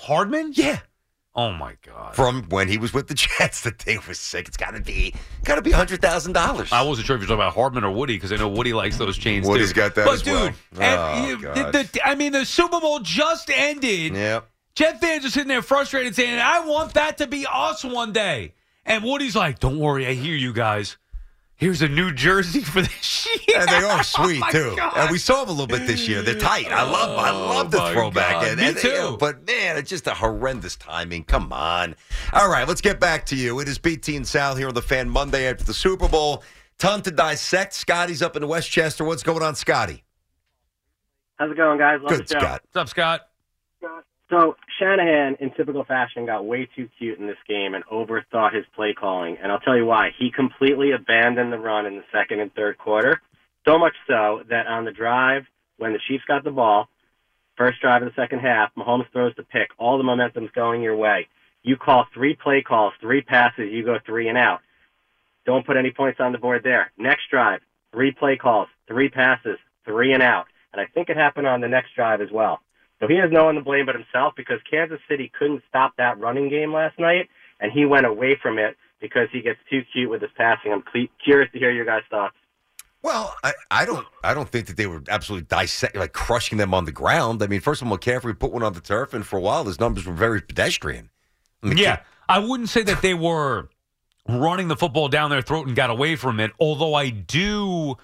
[0.00, 0.52] Hardman?
[0.54, 0.80] Yeah,
[1.34, 2.14] Oh my god.
[2.16, 3.60] from when he was with the Jets.
[3.62, 4.48] The thing was sick.
[4.48, 5.14] It's got to be
[5.44, 6.72] got to be hundred thousand dollars.
[6.72, 8.96] I wasn't sure if you're talking about Hardman or Woody because I know Woody likes
[8.96, 9.74] those chains Woody's too.
[9.76, 10.54] got that but as dude, well.
[10.80, 14.14] and Oh, the, the, I mean, the Super Bowl just ended.
[14.14, 14.48] Yep.
[14.74, 18.54] Jet fans are sitting there frustrated saying, I want that to be us one day.
[18.86, 20.96] And Woody's like, don't worry, I hear you guys.
[21.60, 23.58] Here's a new jersey for this year.
[23.60, 24.74] And they are Oh, sweet my too.
[24.76, 24.92] God.
[24.96, 26.22] And we saw them a little bit this year.
[26.22, 26.72] They're tight.
[26.72, 28.32] I love I oh love the Oh, my throwback.
[28.32, 28.48] God.
[28.48, 28.88] And, Me and, too.
[28.88, 31.22] you know, but man, it's just a horrendous timing.
[31.24, 31.94] Come on.
[32.32, 33.60] All right, let's get back to you.
[33.60, 36.42] It is BT and Sal here on the fan Monday after the Super Bowl.
[36.78, 37.74] Ton to dissect.
[37.74, 39.04] Scotty's up in Westchester.
[39.04, 40.02] What's going on, Scotty?
[41.36, 41.98] How's it going, guys?
[42.00, 42.40] Love Good, the show.
[42.40, 42.62] Scott.
[42.72, 43.20] What's up, Scott?
[44.30, 48.64] So Shanahan, in typical fashion, got way too cute in this game and overthought his
[48.76, 49.36] play calling.
[49.42, 50.10] And I'll tell you why.
[50.16, 53.20] He completely abandoned the run in the second and third quarter.
[53.66, 55.46] So much so that on the drive,
[55.78, 56.88] when the Chiefs got the ball,
[57.56, 59.70] first drive of the second half, Mahomes throws the pick.
[59.78, 61.26] All the momentum's going your way.
[61.62, 64.60] You call three play calls, three passes, you go three and out.
[65.44, 66.92] Don't put any points on the board there.
[66.96, 67.60] Next drive,
[67.92, 70.46] three play calls, three passes, three and out.
[70.72, 72.60] And I think it happened on the next drive as well.
[73.00, 76.18] So he has no one to blame but himself because Kansas City couldn't stop that
[76.20, 77.28] running game last night,
[77.58, 80.72] and he went away from it because he gets too cute with his passing.
[80.72, 80.84] I'm
[81.24, 82.34] curious to hear your guys' thoughts.
[83.02, 86.74] Well, I, I don't I don't think that they were absolutely dissect like crushing them
[86.74, 87.42] on the ground.
[87.42, 89.64] I mean, first of all, McCaffrey put one on the turf, and for a while,
[89.64, 91.08] his numbers were very pedestrian.
[91.62, 93.70] Yeah, I wouldn't say that they were
[94.28, 96.52] running the football down their throat and got away from it.
[96.60, 97.96] Although I do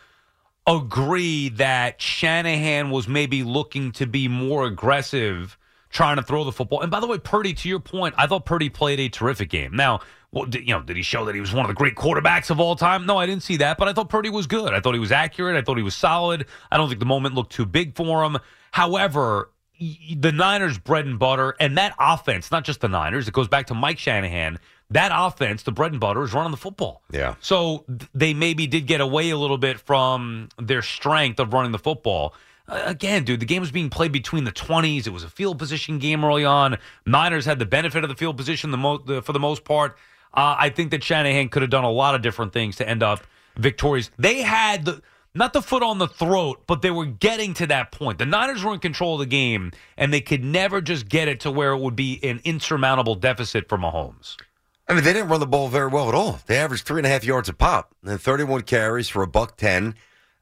[0.67, 5.57] agree that Shanahan was maybe looking to be more aggressive
[5.91, 6.83] trying to throw the football.
[6.83, 9.75] And by the way, Purdy, to your point, I thought Purdy played a terrific game.
[9.75, 10.01] Now,
[10.33, 12.51] well, did, you know, did he show that he was one of the great quarterbacks
[12.51, 13.07] of all time?
[13.07, 14.75] No, I didn't see that, but I thought Purdy was good.
[14.75, 15.57] I thought he was accurate.
[15.57, 16.47] I thought he was solid.
[16.71, 18.37] I don't think the moment looked too big for him.
[18.73, 23.49] However, the Niners' bread and butter, and that offense, not just the Niners, it goes
[23.49, 24.59] back to Mike Shanahan.
[24.91, 27.03] That offense, the bread and butter, is running the football.
[27.11, 27.35] Yeah.
[27.41, 31.73] So th- they maybe did get away a little bit from their strength of running
[31.73, 32.35] the football.
[32.69, 35.07] Uh, again, dude, the game was being played between the 20s.
[35.07, 36.79] It was a field position game early on.
[37.05, 39.97] Niners had the benefit of the field position the mo- the, for the most part.
[40.35, 43.03] Uh, I think that Shanahan could have done a lot of different things to end
[43.03, 43.21] up
[43.57, 44.11] victorious.
[44.19, 45.03] They had the
[45.35, 48.19] not the foot on the throat, but they were getting to that point.
[48.19, 51.41] The Niners were in control of the game, and they could never just get it
[51.41, 54.37] to where it would be an insurmountable deficit for Mahomes.
[54.89, 56.39] I mean, they didn't run the ball very well at all.
[56.47, 59.57] They averaged three and a half yards a pop, and 31 carries for a buck
[59.57, 59.95] ten.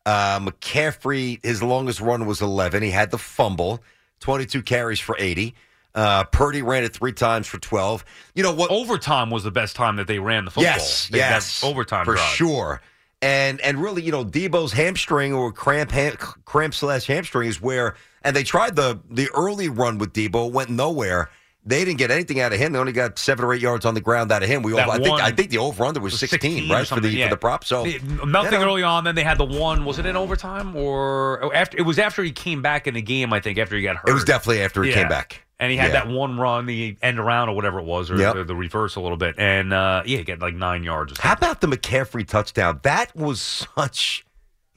[0.06, 2.82] Uh, McCaffrey, his longest run was 11.
[2.82, 3.82] He had the fumble,
[4.20, 5.54] 22 carries for 80.
[5.94, 8.04] Uh, Purdy ran it three times for 12.
[8.34, 8.70] You know what?
[8.70, 10.64] Overtime was the best time that they ran the football.
[10.64, 12.34] Yes, They- yes, overtime for drive.
[12.34, 12.82] sure.
[13.22, 17.94] And and really, you know, Deebo's hamstring or cramp ham, cramp slash hamstring is where.
[18.22, 21.30] And they tried the the early run with Debo, went nowhere.
[21.66, 22.72] They didn't get anything out of him.
[22.74, 24.62] They only got seven or eight yards on the ground out of him.
[24.62, 27.08] We all, I think I think the over under was 16, or right for the
[27.08, 27.26] yeah.
[27.26, 27.64] for the prop.
[27.64, 28.64] So nothing you know.
[28.64, 29.04] early on.
[29.04, 29.86] Then they had the one.
[29.86, 31.78] Was it in overtime or oh, after?
[31.78, 33.32] It was after he came back in the game.
[33.32, 34.10] I think after he got hurt.
[34.10, 34.96] It was definitely after he Yeah.
[34.96, 35.46] came back.
[35.58, 36.04] And he had Yeah.
[36.04, 38.34] that one run, the end around or whatever it was, or Yep.
[38.34, 39.36] the, the reverse a little bit.
[39.38, 41.12] And uh, yeah, he got like nine yards.
[41.12, 41.28] Or something.
[41.28, 42.80] How about the McCaffrey touchdown?
[42.82, 43.40] That was
[43.74, 44.26] such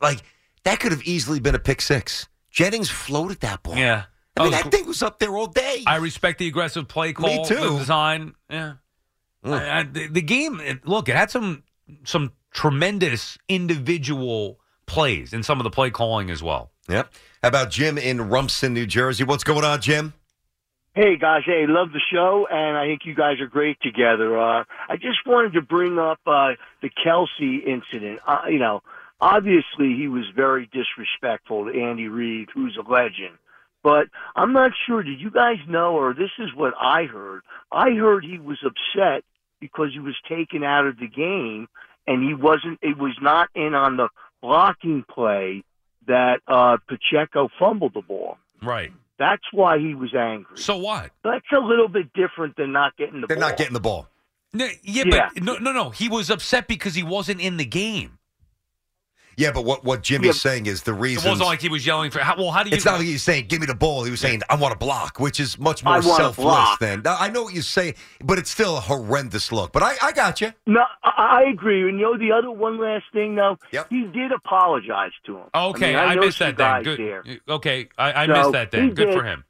[0.01, 0.21] like
[0.63, 2.27] that could have easily been a pick six.
[2.49, 3.75] Jennings floated that ball.
[3.75, 4.03] Yeah.
[4.39, 5.83] I mean Oh, that thing was up there all day.
[5.87, 7.55] I respect the aggressive play call, Me too.
[7.55, 8.35] the design.
[8.49, 8.73] Yeah,
[9.43, 10.59] I- I- the, the game.
[10.59, 11.63] it- Look, it had some
[12.03, 16.71] some tremendous individual plays in some of the play calling as well.
[16.89, 17.11] Yep.
[17.43, 19.23] How about Jim in Rumson, New Jersey?
[19.23, 20.13] What's going on, Jim?
[20.95, 24.35] Hey guys, hey, love the show, and I think you guys are great together.
[24.35, 28.19] Uh, I just wanted to bring up uh, the Kelce incident.
[28.25, 28.81] Uh, you know,
[29.21, 33.37] obviously he was very disrespectful to Andy Reid, who's a legend.
[33.83, 35.03] But I'm not sure.
[35.03, 37.41] Did you guys know, or this is what I heard?
[37.71, 39.23] I heard he was upset
[39.61, 41.67] because he was taken out of the game,
[42.05, 42.79] and he wasn't.
[42.81, 44.09] It was not in on the
[44.41, 45.63] blocking play
[46.07, 48.37] that uh, Pacheco fumbled the ball.
[48.61, 48.91] Right.
[49.19, 50.57] That's why he was angry.
[50.57, 51.11] So what?
[51.23, 53.49] That's a little bit different than not getting the They're ball.
[53.49, 54.07] not getting the ball.
[54.53, 55.29] No, yeah, Yeah.
[55.33, 55.89] but no, no, no.
[55.89, 58.19] He was upset because he wasn't in the game.
[59.37, 61.23] Yeah, but what, what Jimmy's saying is the reason.
[61.25, 62.17] It wasn't like he was yelling for.
[62.19, 62.75] How, well, how do you?
[62.75, 64.03] It's not like he's saying, give me the ball.
[64.03, 66.79] He was saying, I want to block, which is much more I selfless block.
[66.79, 67.03] than.
[67.03, 67.93] Now, I know what you say,
[68.23, 69.71] but it's still a horrendous look.
[69.73, 70.53] But I, I got you.
[70.65, 71.87] No, I, I agree.
[71.87, 73.87] And you know the other one last thing though, Yep.
[73.91, 75.45] he did apologize to him.
[75.53, 76.83] Okay, I, I, mean, I know missed that then.
[76.83, 76.99] Good.
[76.99, 77.23] there.
[77.47, 78.93] Okay, I, I So, missed that then.
[78.95, 79.13] Good did.
[79.13, 79.43] for him.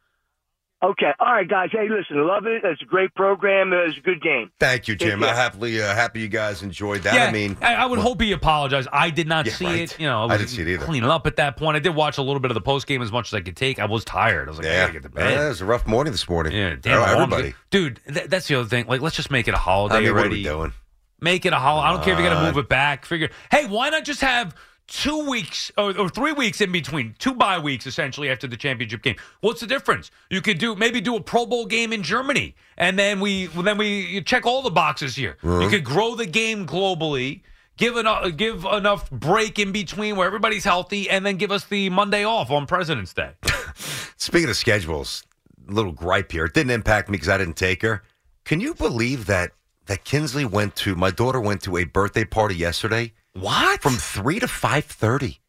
[0.84, 1.70] Okay, all right, guys.
[1.72, 2.62] Hey, listen, love it.
[2.64, 3.74] It's a great program.
[3.74, 4.52] It's a good game.
[4.60, 5.20] Thank you, Jim.
[5.22, 5.30] care.
[5.30, 7.16] I'm happily uh, happy you guys enjoyed that.
[7.16, 8.88] yeah, I mean, I, I would well, hope he apologized.
[8.94, 9.76] I did not Yeah, see right.
[9.92, 10.00] it.
[10.00, 10.86] You know, I, I didn't see it either.
[10.86, 11.78] Cleaning up at that point.
[11.78, 13.56] I did watch a little bit of the post game as much as I could
[13.58, 13.80] take.
[13.80, 14.48] I was tired.
[14.48, 15.32] I was like, I Yeah, gotta get to bed.
[15.34, 16.54] Yeah, it was a rough morning this morning.
[16.54, 17.56] Yeah, damn Oh, I wanted to everybody.
[17.72, 18.00] dude.
[18.14, 18.86] Th- that's the other thing.
[18.86, 20.36] Like, let's just make it a holiday I mean, what are already.
[20.36, 20.74] we doing?
[21.20, 21.88] Make it a holiday.
[21.88, 23.04] I don't care if you got to Uh, move it back.
[23.04, 23.30] Figure.
[23.50, 24.54] Hey, why not just have
[24.88, 29.02] two weeks or, or three weeks in between, two bye weeks essentially after the championship
[29.04, 29.16] game?
[29.42, 30.12] What's the difference?
[30.30, 33.78] You could do maybe do a Pro Bowl game in Germany, and then we then
[33.78, 35.38] we check all the boxes here.
[35.44, 35.70] You Uh-huh.
[35.70, 37.42] could grow the game globally.
[37.78, 41.92] Give enough, give enough break in between where everybody's healthy, and then give us the
[41.92, 43.34] Monday off on President's Day.
[44.18, 45.24] Speaking of schedules,
[45.68, 46.46] little gripe here.
[46.46, 48.02] It didn't impact me because I didn't take her.
[48.46, 49.52] Can you believe that
[49.86, 53.14] that Kinsley went to my daughter went to a birthday party yesterday?
[53.40, 53.82] What?
[53.82, 55.40] From three to five thirty.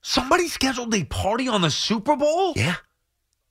[0.00, 2.52] Somebody scheduled a party on the Super Bowl.
[2.56, 2.76] Yeah,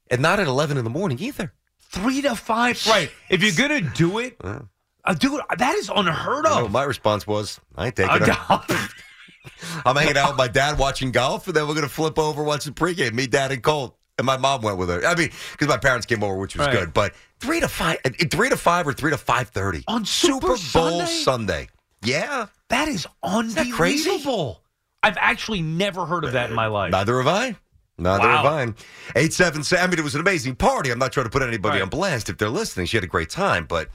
[0.10, 1.54] and not at eleven in the morning either.
[1.80, 2.86] Three to five.
[2.88, 3.12] Right.
[3.30, 6.72] If you're gonna do it, uh, dude, that is unheard know, of.
[6.72, 8.62] my response was, I ain't taking her.
[9.86, 12.44] I'm hanging out with my dad watching golf, and then we're going to flip over
[12.44, 13.14] watch the pregame.
[13.14, 13.98] Me, dad, and Colt.
[14.18, 15.06] And my mom went with her.
[15.06, 16.78] I mean, because my parents came over, which was Right.
[16.78, 16.94] good.
[16.94, 20.48] But three to five, uh, three to five, or three to five thirty On Super
[20.48, 21.06] Bowl Sunday?
[21.08, 21.68] Sunday.
[22.04, 22.48] Yeah.
[22.70, 24.10] That is that crazy?
[24.10, 24.62] unbelievable.
[25.02, 26.92] I've actually never heard of that in my life.
[26.92, 27.56] Neither have I.
[27.98, 28.38] Neither Wow.
[28.38, 28.62] have I.
[29.16, 29.84] 877.
[29.84, 30.90] I mean, it was an amazing party.
[30.92, 31.82] I'm not trying to put anybody Right.
[31.84, 32.86] on blast if they're listening.
[32.88, 33.90] She had a great time, but.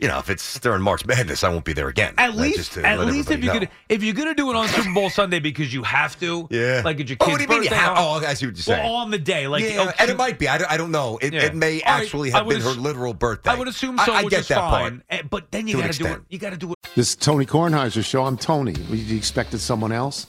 [0.00, 2.14] You know, if it's during March Madness, I won't be there again.
[2.18, 3.66] At least, just to at let least if everybody you know.
[3.66, 6.82] could, if you're gonna do it on Super Bowl Sunday because you have to, Yeah.
[6.84, 8.46] like at your Oh, kid's what do you mean you birthday, have- oh, I see
[8.46, 8.84] what you're saying.
[8.84, 10.46] Well, on the day, like yeah, oh, and it might be.
[10.48, 11.18] I don't, I don't know.
[11.20, 11.46] It, Yeah.
[11.46, 13.50] it may All right, actually I have would been her ass- literal birthday.
[13.50, 14.70] I would assume so, I, I which get is that fine.
[14.70, 15.02] part.
[15.10, 16.08] Eh, But then you To an got to do it.
[16.10, 16.26] extent.
[16.28, 16.76] You got to do it.
[16.94, 18.24] This is Tony Kornheiser's show.
[18.24, 18.74] I'm Tony.
[18.90, 20.28] You expected someone else?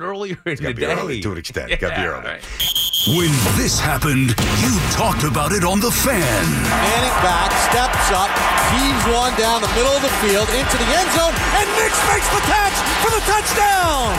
[0.00, 0.92] Earlier in the Gotta be day.
[0.92, 1.72] early to an extent.
[1.80, 2.20] Gotta be early.
[2.20, 2.44] right.
[3.16, 6.20] When this happened, you talked about it on The Fan.
[6.68, 8.28] Manning back, steps up,
[8.76, 12.28] heaves one down the middle of the field into the end zone, and Nicks makes
[12.28, 14.12] the catch for the touchdown.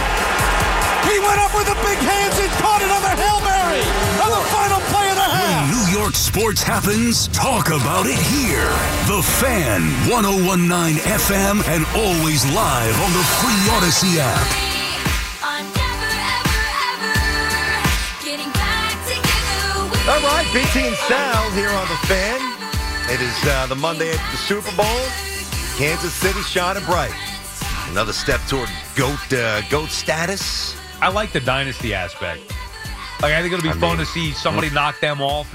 [1.06, 3.86] He went up with the big hands and caught it on the Hail Mary
[4.26, 5.62] on the final play of the half.
[5.62, 8.74] When New York sports happens, talk about it here.
[9.06, 14.67] The Fan, 1019 FM, and always live on the free Audacy app.
[20.10, 22.40] All right, BT and Sal here on the fan.
[23.14, 24.86] It is uh, the Monday after the Super Bowl.
[25.78, 27.14] Kansas City shining bright.
[27.90, 30.78] Another step toward goat uh, goat status.
[31.02, 32.40] I like the dynasty aspect.
[33.22, 35.54] Like I think it'll be I fun mean, to see somebody knock them off.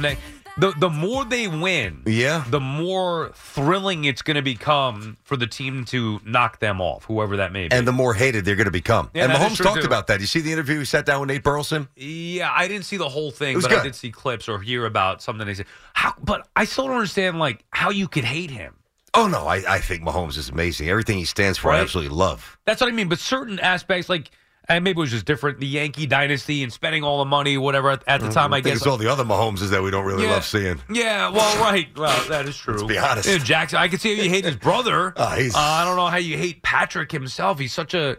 [0.58, 2.44] The the more they win, Yeah.
[2.50, 7.38] the more thrilling it's going to become for the team to knock them off, whoever
[7.38, 7.74] that may be.
[7.74, 9.10] And the more hated they're going to become.
[9.14, 9.86] Yeah, and Mahomes talked too.
[9.86, 10.20] about that.
[10.20, 11.88] You see the interview he sat down with Nate Burleson?
[11.96, 15.22] Yeah, I didn't see the whole thing, but I did see clips or hear about
[15.22, 15.66] something they said.
[15.94, 18.74] How, but I still don't understand like how you could hate him.
[19.14, 20.88] Oh, no, I, I think Mahomes is amazing.
[20.88, 22.58] Everything he stands for, I absolutely love.
[22.64, 23.08] That's what I mean.
[23.10, 24.30] But certain aspects, like
[24.68, 27.90] and maybe it was just different, the Yankee dynasty and spending all the money, whatever.
[27.90, 30.04] At, at the time, I, think guess it's all the other Mahomes that we don't
[30.04, 30.32] really Yeah.
[30.32, 30.80] love seeing.
[30.90, 31.88] Yeah, well, right.
[31.96, 32.74] Well, that is true.
[32.74, 33.28] Let's be honest.
[33.28, 35.12] Yeah, Jackson, I can see how you hate his brother.
[35.36, 37.58] He's- Uh, I don't know how you hate Patrick himself.
[37.58, 38.16] He's such a.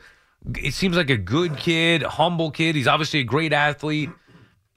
[0.57, 2.75] It seems like a good kid, humble kid.
[2.75, 4.09] He's obviously a great athlete.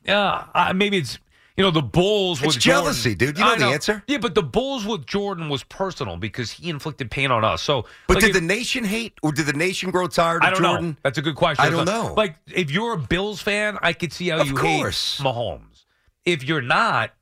[0.05, 1.18] Yeah, uh, maybe it's
[1.57, 3.27] you know the Bulls It's with jealousy, Jordan.
[3.35, 3.39] dude.
[3.39, 4.03] You know I the answer.
[4.07, 7.62] Yeah, but the Bulls with Jordan was personal because he inflicted pain on us.
[7.62, 10.49] So, But like, did if- the nation hate, or did the nation grow tired I
[10.49, 10.89] of don't Jordan?
[10.91, 10.97] know.
[11.03, 11.65] That's a good question.
[11.65, 12.15] I don't know.
[12.16, 15.19] Like, if you're a Bills fan, I could see how Of you course.
[15.19, 15.85] hate Mahomes.
[16.24, 17.12] If you're not,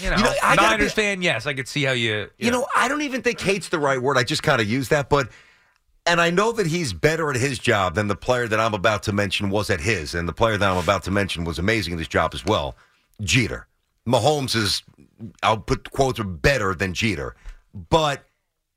[0.00, 2.30] you know, You know, I Niners be- fan, yes, I could see how you.
[2.38, 4.16] You know, I don't even think hate's the right word.
[4.18, 5.28] I just kind of use that, but
[6.06, 9.02] and I know that he's better at his job than the player that I'm about
[9.04, 11.94] to mention was at his, and the player that I'm about to mention was amazing
[11.94, 12.76] at his job as well.
[13.20, 13.66] Jeter,
[14.06, 14.82] Mahomes is,
[15.42, 17.36] I'll put quotes better than Jeter,
[17.90, 18.24] but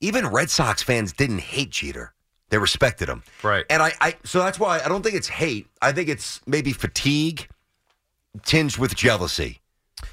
[0.01, 2.13] even Red Sox fans didn't hate Jeter;
[2.49, 3.23] they respected him.
[3.43, 3.65] Right.
[3.69, 5.67] And I, I so that's why I don't think it's hate.
[5.81, 7.47] I think it's maybe fatigue
[8.43, 9.61] tinged with jealousy.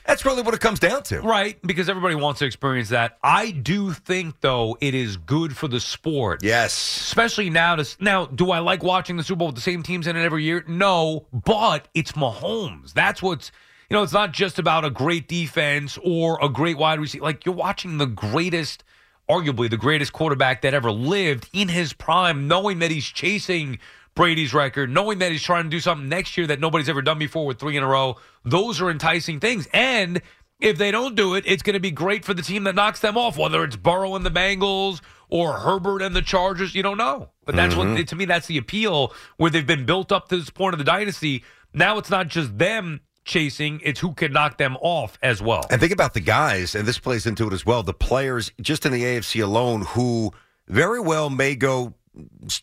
[0.07, 1.21] That's really what it comes down to.
[1.21, 3.19] Right, because everybody wants to experience that.
[3.23, 6.43] I do think, though, it is good for the sport.
[6.43, 6.73] Yes.
[6.75, 7.77] Especially now.
[7.77, 10.25] To, now, do I like watching the Super Bowl with the same teams in it
[10.25, 10.65] every year?
[10.67, 12.95] No, but it's Mahomes.
[12.95, 13.53] That's what's,
[13.91, 17.25] you know, it's not just about a great defense or a great wide receiver.
[17.25, 18.83] Like, you're watching the greatest,
[19.29, 23.79] arguably the greatest quarterback that ever lived in his prime, knowing that he's chasing
[24.15, 27.19] Brady's record, knowing that he's trying to do something next year that nobody's ever done
[27.19, 28.17] before with three in a row.
[28.45, 29.67] Those are enticing things.
[29.73, 30.23] And
[30.61, 33.01] if they don't do it, it's going to be great for the team that knocks
[33.01, 36.77] them off, whether it's Burrow and the Bengals or Herbert and the Chargers.
[36.77, 37.31] You don't know.
[37.45, 37.97] But that's Mhm.
[37.97, 40.79] what, to me, that's the appeal where they've been built up to this point of
[40.79, 41.43] the dynasty.
[41.73, 45.65] Now it's not just them chasing, it's who can knock them off as well.
[45.71, 47.83] And think about the guys, and this plays into it as well.
[47.83, 50.33] The players just in the AFC alone who
[50.69, 51.95] very well may go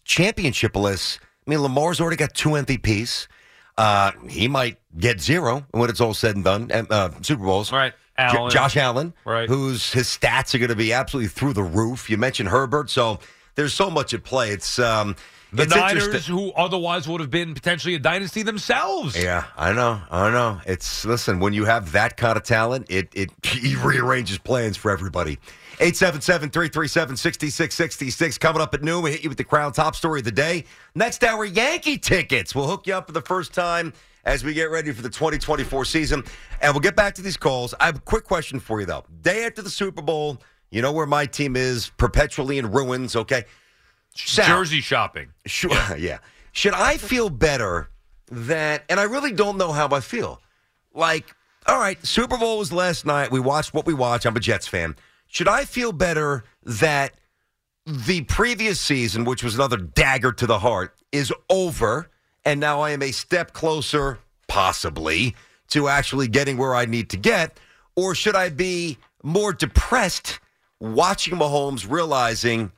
[0.05, 1.19] championshipless.
[1.45, 3.27] I mean, Lamar's already got two MVPs.
[3.77, 6.69] Uh, he might get zero when it's all said and done.
[6.71, 7.93] Uh, Super Bowls, right?
[8.19, 9.49] J- Josh Allen, Right.
[9.49, 12.09] Whose his stats are going to be absolutely through the roof.
[12.09, 13.19] You mentioned Herbert, so
[13.55, 14.51] there's so much at play.
[14.51, 15.15] It's um,
[15.53, 19.21] The Niners, who otherwise would have been potentially a dynasty themselves.
[19.21, 19.99] Yeah, I know.
[20.09, 20.61] I know.
[20.65, 24.91] It's listen, when you have that kind of talent, it it he rearranges plans for
[24.91, 25.39] everybody.
[25.79, 29.03] 877-337-6666 coming up at noon.
[29.03, 30.65] We hit you with the Crown Top story of the day.
[30.95, 32.53] Next hour, Yankee tickets.
[32.53, 35.85] We'll hook you up for the first time as we get ready for the 2024
[35.85, 36.23] season.
[36.61, 37.73] And we'll get back to these calls.
[37.79, 39.05] I have a quick question for you though.
[39.21, 43.43] Day after the Super Bowl, You know where my team is perpetually in ruins, okay?
[44.15, 45.29] Sal, Jersey shopping.
[45.45, 46.19] Sure, yeah.
[46.51, 47.89] Should I feel better
[48.29, 50.41] that, and I really don't know how I feel.
[50.93, 51.33] Like,
[51.67, 53.31] all right, Super Bowl was last night.
[53.31, 54.25] We watched what we watched.
[54.25, 54.95] I'm a Jets fan.
[55.27, 57.13] Should I feel better that
[57.85, 62.09] the previous season, which was another dagger to the heart, is over,
[62.43, 65.35] and now I am a step closer, possibly,
[65.69, 67.59] to actually getting where I need to get?
[67.95, 70.39] Or should I be more depressed
[70.79, 72.71] watching Mahomes realizing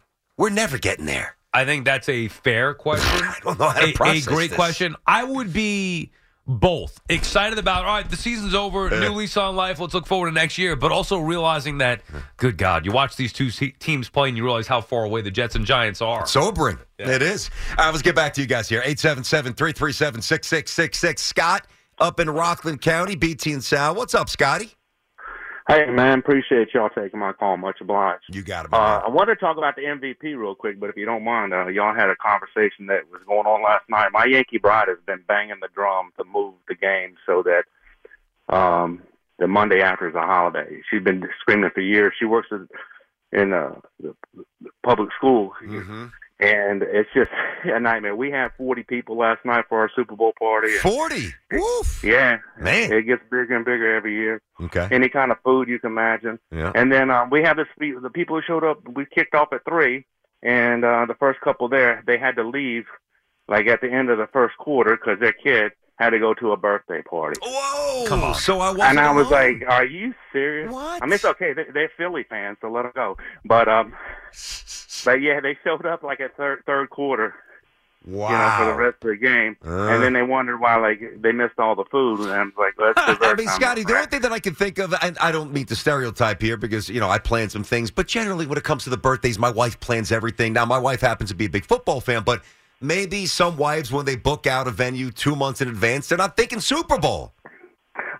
[0.43, 1.37] we're never getting there?
[1.53, 3.07] I think that's a fair question.
[3.25, 4.53] I don't know how to a, a great this.
[4.53, 4.97] question.
[5.07, 6.11] I would be
[6.45, 7.85] both excited about.
[7.85, 9.79] All right, the season's over, new lease on life.
[9.79, 12.01] Let's look forward to next year, but also realizing that,
[12.35, 13.49] good God, you watch these two
[13.79, 16.27] teams play and you realize how far away the Jets and Giants are.
[16.27, 16.77] Sobering.
[16.99, 17.49] It is.
[17.77, 18.79] All right, let's get back to you guys here.
[18.79, 21.21] 877 337 6666.
[21.21, 21.67] Scott
[21.99, 23.95] up in Rockland County, BT and Sal.
[23.95, 24.73] What's up, Scotty?
[25.67, 27.55] Hey man, appreciate y'all taking my call.
[27.55, 28.23] Much obliged.
[28.29, 28.73] You got it.
[28.73, 31.53] Uh, I wanted to talk about the MVP real quick, but if you don't mind,
[31.53, 34.09] uh, y'all had a conversation that was going on last night.
[34.11, 37.63] My Yankee bride has been banging the drum to move the game so that
[38.53, 39.03] um,
[39.39, 40.81] the Monday after is a holiday.
[40.89, 42.13] She's been screaming for years.
[42.19, 42.67] She works in,
[43.31, 46.07] in uh, the, the public school, Mm-hmm.
[46.39, 47.31] And it's just
[47.63, 48.15] a nightmare.
[48.15, 50.69] We had 40 people last night for our Super Bowl party.
[50.77, 51.33] 40?
[51.51, 52.03] Woof.
[52.03, 52.37] Yeah.
[52.59, 52.91] Man.
[52.91, 54.41] It gets bigger and bigger every year.
[54.61, 54.87] Okay.
[54.91, 56.39] Any kind of food you can imagine.
[56.51, 56.71] Yeah.
[56.75, 57.67] And then um, we have this.
[57.77, 60.05] The people who showed up, we kicked off at three,
[60.41, 62.85] and uh, the first couple there, they had to leave,
[63.47, 66.51] like at the end of the first quarter, because their kid had to go to
[66.51, 67.39] a birthday party.
[67.43, 68.05] Whoa!
[68.07, 68.35] Come on.
[68.35, 69.59] So I wasn't And I was alone.
[69.59, 71.01] like, "Are you serious?" What?
[71.01, 71.53] I mean, it's okay.
[71.53, 73.17] They, they're Philly fans, so let them go.
[73.45, 73.93] But um,
[75.05, 77.35] but yeah, they showed up like at third third quarter.
[78.05, 79.87] You know, for the rest of the game, Uh.
[79.87, 82.73] and then they wondered why like they missed all the food, and I was like,
[82.77, 85.31] "Let's I mean, time." Scotty, the only thing that I can think of, and I
[85.31, 88.57] don't mean to stereotype here because, you know, I plan some things, but generally when
[88.57, 90.51] it comes to the birthdays, my wife plans everything.
[90.51, 92.43] Now, my wife happens to be a big football fan, but
[92.83, 96.35] maybe some wives, when they book out a venue two months in advance, they're not
[96.37, 97.33] thinking Super Bowl.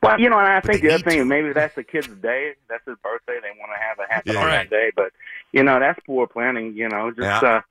[0.02, 2.08] Well, you know, and I But think the other need thing, maybe that's the kid's
[2.08, 2.54] day.
[2.70, 3.40] That's his birthday.
[3.42, 4.46] They want to have a happy Yeah.
[4.46, 4.70] Right.
[4.70, 4.92] day.
[4.96, 5.12] But,
[5.52, 7.12] you know, that's poor planning, you know.
[7.12, 7.50] Just, Yeah.
[7.58, 7.62] uh,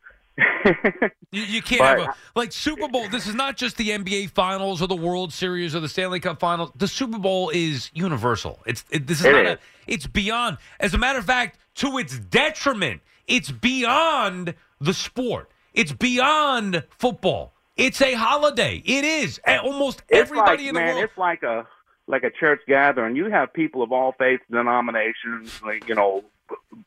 [1.31, 3.07] You, you can't But- have a like Super Bowl.
[3.09, 6.41] This is not just the NBA Finals or the World Series or the Stanley Cup
[6.41, 6.73] Finals.
[6.75, 8.61] The Super Bowl is universal.
[8.67, 9.53] It's it, this is It not is.
[9.53, 9.59] a.
[9.87, 10.57] It's beyond.
[10.81, 15.51] As a matter of fact, to its detriment, it's beyond the sport.
[15.75, 17.55] It's beyond football.
[17.77, 18.83] It's a holiday.
[18.85, 19.41] It is.
[19.45, 21.05] And Almost it's everybody like, in the man, world.
[21.05, 21.67] it's like a
[22.07, 23.17] like a church gathering.
[23.17, 26.25] You have people of all faiths, denominations, like you know,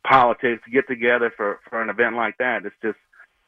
[0.07, 2.65] politics get together for for an event like that.
[2.65, 2.97] It's just,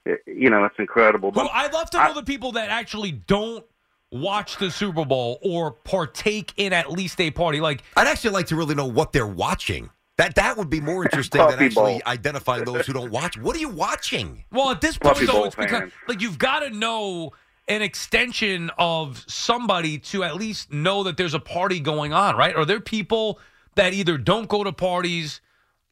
[0.06, 1.32] it, you know, it's incredible.
[1.32, 3.66] Well, I'd love to know the people that actually don't
[4.12, 7.60] watch the Super Bowl or partake in at least a party.
[7.62, 9.90] Like I'd actually like to really know what they're watching.
[10.18, 12.02] That that would be more interesting than actually Bowl.
[12.08, 13.38] identifying those who don't watch.
[13.38, 14.44] What are you watching?
[14.52, 17.32] Well, at this point, Puppy though, it's because like you've got to know
[17.68, 22.56] an extension of somebody to at least know that there's a party going on, right?
[22.56, 23.40] Are there people
[23.76, 25.42] that either don't go to parties?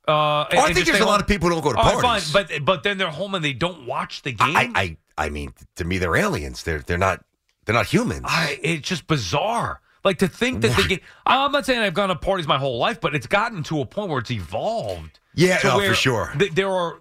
[0.07, 2.01] Uh, Oh, I think there's a lot of people who don't go to All right,
[2.03, 2.31] parties.
[2.31, 4.55] fine, but but then they're home and they don't watch the game.
[4.55, 6.63] I, I I mean, to me, they're aliens.
[6.63, 7.23] They're they're not
[7.65, 8.25] they're not humans.
[8.25, 9.81] I, it's just bizarre.
[10.05, 11.01] Like to think that they get.
[11.25, 13.85] I'm not saying I've gone to parties my whole life, but it's gotten to a
[13.85, 15.19] point where it's evolved.
[15.33, 16.31] Yeah, no, for sure.
[16.37, 16.99] th- there are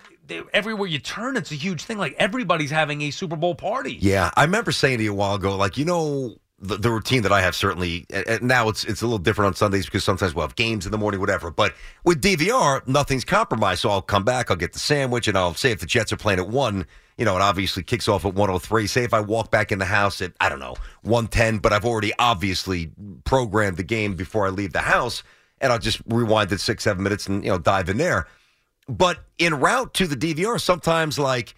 [0.53, 1.99] everywhere you turn, it's a huge thing.
[1.99, 3.99] Like everybody's having a Super Bowl party.
[4.01, 7.23] Yeah, I remember saying to you a while ago, like you know, the, the routine
[7.23, 8.07] that I have certainly,
[8.41, 10.99] now it's it's a little different on Sundays because sometimes we'll have games in the
[10.99, 11.51] morning, whatever.
[11.51, 11.75] But
[12.05, 13.83] with DVR, nothing's compromised.
[13.83, 16.17] So I'll come back, I'll get the sandwich, and I'll say if the Jets are
[16.17, 16.87] playing at one,
[17.17, 18.87] you know, it obviously kicks off at one oh three.
[18.87, 21.73] Say if I walk back in the house at I don't know one ten, but
[21.73, 22.91] I've already obviously
[23.25, 25.23] programmed the game before I leave the house,
[25.61, 28.27] and I'll just rewind it six seven minutes and you know dive in there.
[28.89, 31.55] But in route to the DVR, sometimes like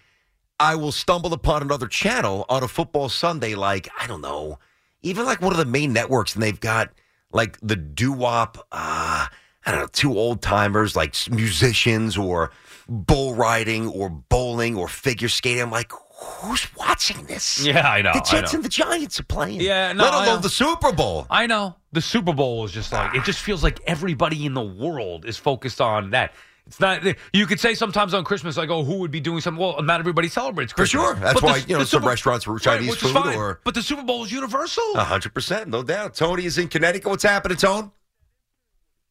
[0.59, 4.57] I will stumble upon another channel on a football Sunday, like, I don't know,
[5.03, 6.89] even like one of the main networks, and they've got
[7.31, 9.27] like the doo wop, uh,
[9.65, 12.51] I don't know, two old timers, like musicians or
[12.89, 15.61] bull riding or bowling or figure skating.
[15.63, 17.63] I'm like, who's watching this?
[17.65, 18.13] Yeah, I know.
[18.13, 18.57] The Jets know.
[18.57, 19.61] and the Giants are playing.
[19.61, 21.27] Yeah, no, Let alone the Super Bowl.
[21.29, 21.75] I know.
[21.91, 25.37] The Super Bowl is just like it just feels like everybody in the world is
[25.37, 26.33] focused on that.
[26.67, 27.01] It's not.
[27.33, 30.01] You could say sometimes on Christmas, like, "Oh, who would be doing something?" Well, not
[30.01, 31.01] everybody celebrates Christmas.
[31.01, 31.15] For sure.
[31.15, 33.37] That's But the- why, you know, some Super- restaurants for Chinese is food fine.
[33.37, 33.61] or.
[33.63, 34.83] But the Super Bowl is universal.
[34.95, 36.13] A hundred percent, no doubt.
[36.15, 37.09] Tony is in Connecticut.
[37.09, 37.91] What's happening, Tone?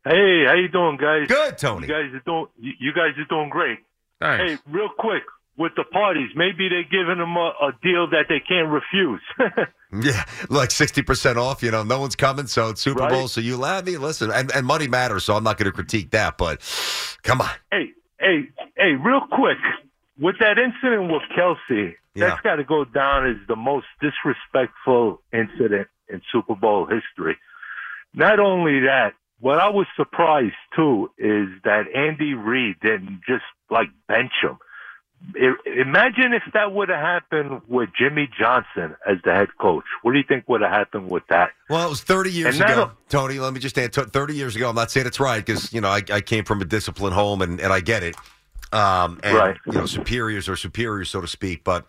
[0.06, 1.26] Hey, how you doing, guys?
[1.26, 1.86] Good, Tony.
[1.88, 2.46] You guys are doing.
[2.60, 3.78] You guys are doing great.
[4.20, 4.52] Thanks.
[4.52, 5.22] Hey, real quick
[5.58, 9.22] with the parties, maybe they're giving them a, a deal that they can't refuse.
[10.02, 11.62] Yeah, like sixty percent off.
[11.62, 13.10] You know, no one's coming, so it's Super Right.
[13.10, 13.28] Bowl.
[13.28, 15.24] So you allow me listen, and, and money matters.
[15.24, 16.60] So I'm not going to critique that, but
[17.22, 17.50] come on.
[17.70, 19.56] Hey, hey, hey, real quick.
[20.18, 22.26] With that incident with Kelce, Yeah.
[22.30, 27.38] that's got to go down as the most disrespectful incident in Super Bowl history.
[28.12, 33.88] Not only that, what I was surprised too is that Andy Reid didn't just like
[34.08, 34.58] bench him.
[35.64, 39.84] Imagine if that would have happened with Jimmy Johnson as the head coach.
[40.02, 41.50] What do you think would have happened with that?
[41.70, 43.38] Well, it was 30 years And ago, Tony.
[43.38, 44.68] Let me just add, t- 30 years ago.
[44.68, 47.42] I'm not saying it's right because you know I, I came from a disciplined home
[47.42, 48.14] and, and I get it.
[48.72, 49.56] Um, and Right.
[49.66, 51.64] you know, superiors are superiors, so to speak.
[51.64, 51.86] But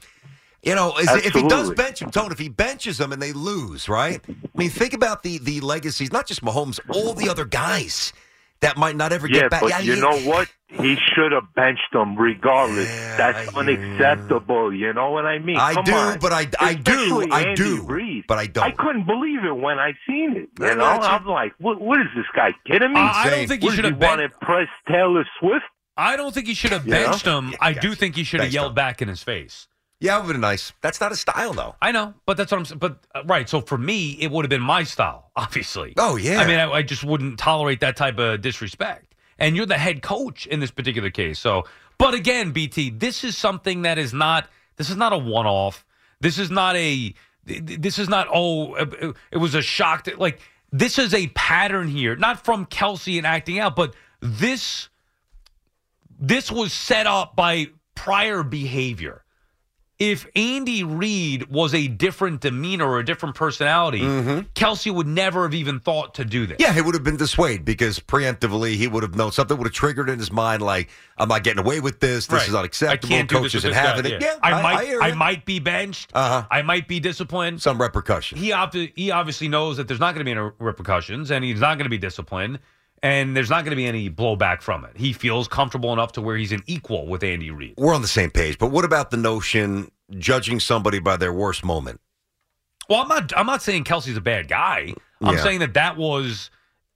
[0.64, 3.32] you know, is, if he does bench him, Tony, if he benches them and they
[3.34, 4.20] lose, right?
[4.28, 8.12] I mean, think about the the legacies, not just Mahomes, all the other guys
[8.60, 9.62] that might not ever Yeah, get back.
[9.62, 10.50] but you know what?
[10.70, 12.90] He should have benched them regardless.
[13.16, 14.74] That's unacceptable.
[14.74, 15.58] You know what I mean?
[15.58, 16.20] I Come do, on.
[16.20, 18.26] but I- I do, I Andy do, Reid.
[18.28, 18.64] but I don't.
[18.66, 20.50] I couldn't believe it when I seen it.
[20.60, 21.80] You I know, I'm like, what?
[21.80, 23.00] What is this guy kidding me?
[23.00, 25.66] Uh, I don't think he What, should does have want ben- to impress Taylor Swift.
[25.96, 27.06] I don't think he should have You know?
[27.12, 27.54] benched him.
[27.62, 28.76] I do think he should have yelled him.
[28.76, 29.68] back in his face.
[30.00, 30.74] Yeah, it would have been nice.
[30.82, 31.76] That's not a style, though.
[31.82, 32.78] I know, but that's what I'm saying.
[32.80, 35.94] But uh, right, so for me, it would have been my style, obviously.
[35.98, 36.40] Oh, yeah.
[36.40, 39.16] I mean, I, I just wouldn't tolerate that type of disrespect.
[39.40, 41.40] And you're the head coach in this particular case.
[41.40, 41.66] So,
[41.98, 44.48] but again, BT, this is something that is not.
[44.78, 45.84] This is not a one-off.
[46.20, 47.14] This is not a.
[47.46, 48.28] This is not.
[48.34, 50.04] Oh, it- it was a shock.
[50.06, 50.40] That, like
[50.72, 54.90] this is a pattern here, not from Kelce and acting out, but this
[56.20, 59.24] this was set up by prior behavior.
[60.00, 65.56] If Andy Reid was a different demeanor or a different personality, Kelce would never have
[65.56, 66.58] even thought to do this.
[66.58, 66.62] Mm-hmm.
[66.62, 69.74] Yeah, he would have been dissuaded because preemptively he would have known something would have
[69.74, 72.28] triggered in his mind like, I'm not getting away with this.
[72.28, 72.48] This Right.
[72.48, 73.12] is unacceptable.
[73.12, 73.76] I can't Coach isn't guy.
[73.76, 74.22] having it.
[74.22, 76.12] Yeah, I, might, hear I, might be benched.
[76.14, 76.46] Uh-huh.
[76.52, 77.60] I might be disciplined.
[77.64, 78.38] Some repercussion.
[78.38, 81.60] He obvi- he obviously knows that there's not going to be any repercussions, and he's
[81.60, 82.60] not going to be disciplined,
[83.04, 84.92] and there's not going to be any blowback from it.
[84.98, 87.76] He feels comfortable enough to where he's an equal with Andy Reid.
[87.78, 88.58] We're on the same page.
[88.58, 92.00] But what about the notion judging somebody by their worst moment?
[92.90, 93.34] Well, I'm not.
[93.38, 94.94] I'm not saying Kelce's a bad guy.
[95.22, 95.44] I'm Yeah.
[95.44, 96.50] saying that that was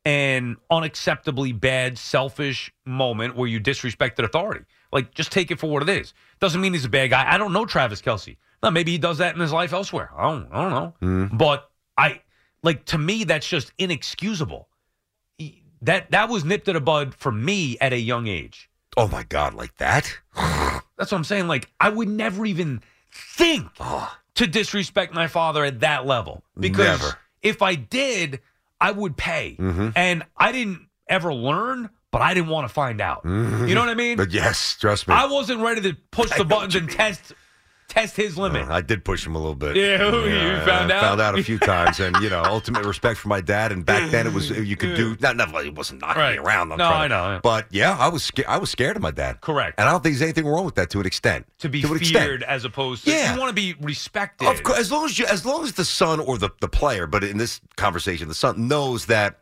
[0.05, 4.65] an unacceptably bad, selfish moment where you disrespected authority.
[4.91, 6.13] Like, just take it for what it is.
[6.39, 7.31] Doesn't mean he's a bad guy.
[7.31, 8.37] I don't know Travis Kelce.
[8.63, 10.09] Now, maybe he does that in his life elsewhere.
[10.17, 10.47] I don't.
[10.51, 10.93] I don't know.
[11.01, 11.37] Mm-hmm.
[11.37, 12.21] But I
[12.63, 14.67] like to me that's just inexcusable.
[15.81, 18.69] That that was nipped in the bud for me at a young age.
[18.97, 20.17] Oh my God, like that?
[20.35, 21.47] That's what I'm saying.
[21.47, 22.81] Like, I would never even
[23.11, 23.67] think
[24.35, 26.43] to disrespect my father at that level.
[26.59, 27.17] Because Never.
[27.41, 28.39] if I did,
[28.79, 29.55] I would pay.
[29.59, 29.93] Mhm.
[29.95, 33.23] And I didn't ever learn, but I didn't want to find out.
[33.23, 33.67] Mhm.
[33.67, 34.17] You know what I mean?
[34.17, 35.13] But yes, trust me.
[35.15, 37.33] I wasn't ready to push the buttons and test
[37.91, 38.67] test his limit.
[38.69, 39.75] Uh, I did push him a little bit.
[39.75, 41.01] Yeah, you found I out?
[41.01, 43.71] Found out a few times, and you know, ultimate respect for my dad.
[43.71, 45.35] And back then, it was you could do not.
[45.35, 46.71] Not like it wasn't knocking me around.
[46.71, 47.39] I'm No, to- I know.
[47.43, 48.47] But yeah, I was scared.
[48.47, 49.41] I was scared of my dad.
[49.41, 49.79] Correct.
[49.79, 51.45] And I don't think there's anything wrong with that to an extent.
[51.59, 52.43] to be an feared extent.
[52.43, 53.33] as opposed to Yeah.
[53.33, 54.47] you want to be respected.
[54.47, 57.07] Of course, as long as you, as long as the son or the the player,
[57.07, 59.39] but in this conversation, the son knows that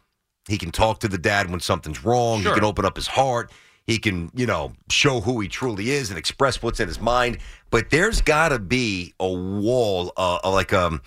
[0.48, 2.42] he can talk to the dad when something's wrong.
[2.42, 2.52] Sure.
[2.54, 3.52] He can open up his heart.
[3.86, 7.40] He can, you know, show who he truly is and express what's in his mind.
[7.70, 11.02] But there's got to be a wall, uh, uh, like um,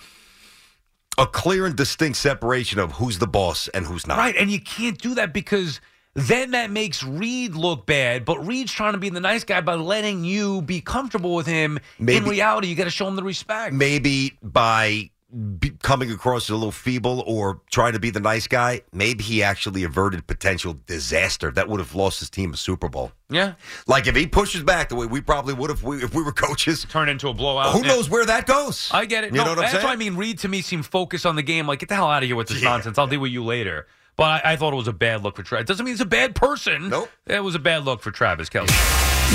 [1.18, 4.18] a clear and distinct separation of who's the boss and who's not.
[4.18, 5.80] Right, and you can't do that because
[6.14, 8.24] then that makes Reid look bad.
[8.24, 11.78] But Reid's trying to be the nice guy by letting you be comfortable with him.
[11.98, 13.74] In reality, you got to show him the respect.
[13.74, 15.10] Maybe by
[15.58, 19.24] be coming across as a little feeble or trying to be the nice guy, maybe
[19.24, 23.12] he actually averted potential disaster that would have lost his team a Super Bowl.
[23.30, 23.54] Yeah,
[23.86, 26.32] Like if he pushes back the way we probably would if we if we were
[26.32, 27.72] coaches, turn into a blowout.
[27.72, 27.88] who Yeah.
[27.94, 28.90] knows where that goes?
[28.92, 29.30] I get it.
[29.30, 29.84] You No, know what I'm that's saying?
[29.84, 30.16] what I mean.
[30.16, 31.66] Reid to me seemed focused on the game.
[31.66, 32.98] Like, get the hell out of here with this nonsense.
[32.98, 33.86] I'll deal with you later.
[34.16, 35.66] But I, I thought it was a bad look for Travis.
[35.66, 36.90] Doesn't mean he's a bad person.
[36.90, 37.08] Nope.
[37.26, 38.70] It was a bad look for Travis Kelce.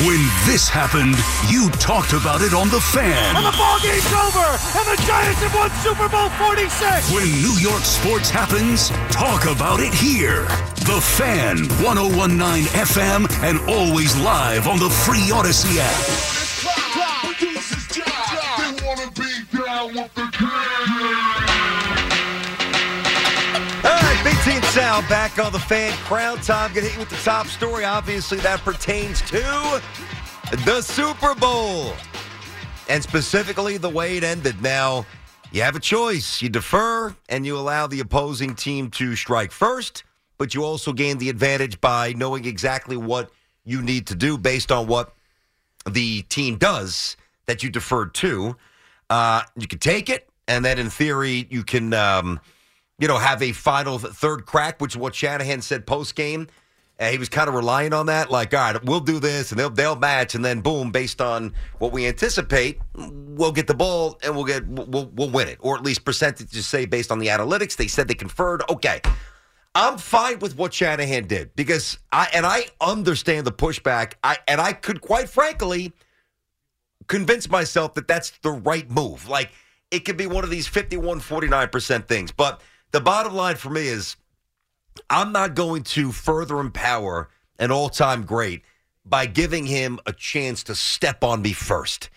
[0.06, 1.16] When this happened,
[1.50, 3.36] you talked about it on The Fan.
[3.36, 4.46] And the ball game's over,
[4.78, 7.12] and the Giants have won Super Bowl 46.
[7.12, 10.44] When New York sports happens, talk about it here.
[10.86, 16.38] The Fan, 1019 FM, and always live on the free Audacy app.
[24.48, 25.92] T and Sal back on the fan.
[26.06, 26.42] crowd.
[26.42, 26.74] time.
[26.74, 27.84] Gonna hit you with the top story.
[27.84, 29.82] Obviously, that pertains to
[30.64, 31.94] the Super Bowl.
[32.88, 34.62] And specifically the way it ended.
[34.62, 35.06] Now,
[35.52, 36.42] you have a choice.
[36.42, 40.06] You defer and you allow the opposing team to strike first,
[40.38, 43.30] but you also gain the advantage by knowing exactly what
[43.66, 45.14] you need to do based on what
[45.86, 47.18] the team does
[47.48, 48.56] that you deferred to.
[49.10, 52.40] Uh, you can take it and then in theory you can, um,
[53.00, 56.48] you know, have a final third crack, which is what Shanahan said post game.
[57.00, 59.60] Uh, he was kind of relying on that, like, all right, we'll do this, and
[59.60, 64.18] they'll they'll match, and then boom, based on what we anticipate, we'll get the ball
[64.24, 67.28] and we'll get we'll we'll win it, or at least percentages say based on the
[67.28, 67.76] analytics.
[67.76, 68.64] They said they conferred.
[68.68, 69.00] Okay,
[69.76, 74.14] I'm fine with what Shanahan did because I and I understand the pushback.
[74.24, 75.94] I and I could quite frankly
[77.08, 79.30] convince myself that that's the right move.
[79.30, 79.52] Like
[79.92, 82.60] it could be one of these 51 49% things, but
[82.98, 84.16] the bottom line for me is
[85.08, 87.30] I'm not going to further empower
[87.60, 88.64] an all-time great
[89.06, 92.10] by giving him a chance to step on me first.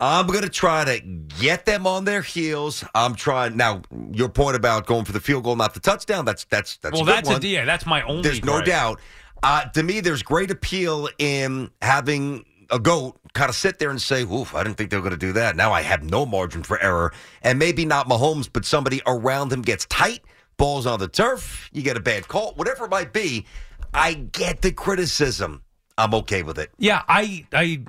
[0.00, 0.98] I'm going to try to
[1.40, 2.84] get them on their heels.
[2.92, 3.82] I'm trying now.
[4.10, 6.24] Your point about going for the field goal, not the touchdown.
[6.24, 7.44] That's that's that's well, a good that's one.
[7.44, 7.64] a yeah.
[7.64, 8.22] That's my only.
[8.22, 8.64] There's no gripe.
[8.66, 9.00] doubt.
[9.44, 14.00] Uh, to me, there's great appeal in having a goat kind of sit there and
[14.00, 16.26] say, "Oof, I didn't think they were going to do that." Now I have no
[16.26, 17.12] margin for error,
[17.42, 20.22] and maybe not Mahomes, but somebody around him gets tight,
[20.56, 23.46] balls on the turf, you get a bad call, whatever it might be.
[23.94, 25.62] I get the criticism.
[25.98, 26.70] I'm okay with it.
[26.78, 27.80] Yeah, I I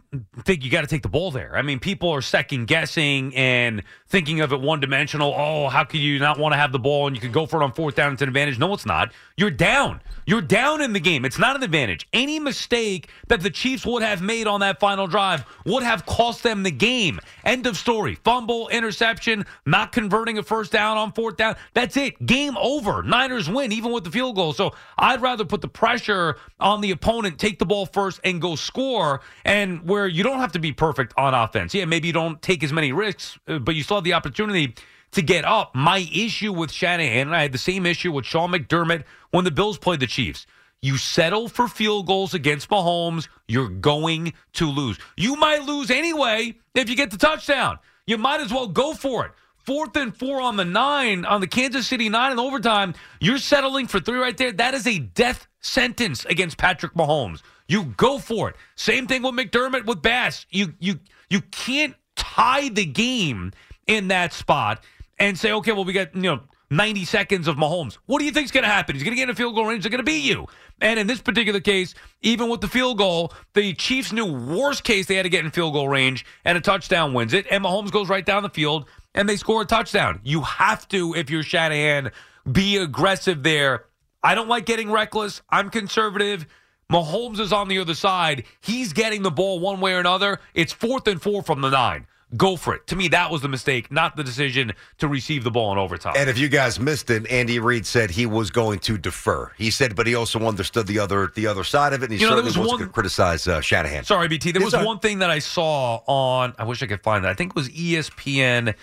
[0.43, 1.57] think you got to take the ball there.
[1.57, 5.33] I mean, people are second guessing and thinking of it one dimensional.
[5.35, 7.61] Oh, how could you not want to have the ball and you could go for
[7.61, 8.13] it on fourth down?
[8.13, 8.59] It's an advantage.
[8.59, 9.11] No, it's not.
[9.35, 9.99] You're down.
[10.25, 11.25] You're down in the game.
[11.25, 12.07] It's not an advantage.
[12.13, 16.43] Any mistake that the Chiefs would have made on that final drive would have cost
[16.43, 17.19] them the game.
[17.43, 18.15] End of story.
[18.15, 21.55] Fumble, interception, not converting a first down on fourth down.
[21.73, 22.25] That's it.
[22.25, 23.03] Game over.
[23.03, 24.53] Niners win, even with the field goal.
[24.53, 28.55] So I'd rather put the pressure on the opponent, take the ball first, and go
[28.55, 29.21] score.
[29.43, 31.73] And where you don't have to be perfect on offense.
[31.73, 34.75] Yeah, maybe you don't take as many risks, uh, but you still have the opportunity
[35.13, 35.73] to get up.
[35.73, 39.51] My issue with Shanahan, and I had the same issue with Sean McDermott when the
[39.51, 40.45] Bills played the Chiefs.
[40.79, 44.99] You settle for field goals against Mahomes, you're going to lose.
[45.15, 47.79] You might lose anyway if you get the touchdown.
[48.05, 49.31] You might as well go for it.
[49.57, 52.93] Fourth and four on the nine, on the Kansas City nine in overtime.
[53.19, 54.51] You're settling for three right there.
[54.51, 57.41] That is a death sentence against Patrick Mahomes.
[57.67, 58.55] You go for it.
[58.75, 60.45] Same thing with McDermott with Bass.
[60.49, 60.99] You you
[61.29, 63.51] you can't tie the game
[63.87, 64.83] in that spot
[65.19, 67.97] and say, okay, well, we got, you know, 90 seconds of Mahomes.
[68.05, 68.95] What do you think's going to happen?
[68.95, 69.83] He's going to get in a field goal range.
[69.83, 70.47] They're going to beat you.
[70.81, 75.05] And in this particular case, even with the field goal, the Chiefs knew worst case
[75.05, 77.47] they had to get in field goal range, and a touchdown wins it.
[77.49, 80.19] And Mahomes goes right down the field, and they score a touchdown.
[80.23, 82.11] You have to, if you're Shanahan,
[82.51, 83.85] be aggressive there.
[84.21, 85.41] I don't like getting reckless.
[85.49, 86.45] I'm conservative.
[86.91, 88.45] Mahomes is on the other side.
[88.61, 90.39] He's getting the ball one way or another.
[90.53, 92.07] It's fourth and four from the nine.
[92.35, 92.85] Go for it.
[92.87, 96.13] To me, that was the mistake, not the decision to receive the ball in overtime.
[96.17, 99.53] And if you guys missed it, Andy Reid said he was going to defer.
[99.57, 102.19] He said, but he also understood the other the other side of it, and he
[102.19, 104.03] You know, certainly was wasn't going to criticize uh, Shanahan.
[104.03, 104.51] Sorry, BT.
[104.51, 104.85] There was right.
[104.85, 107.29] one thing that I saw on, I wish I could find that.
[107.29, 108.75] I think it was ESPN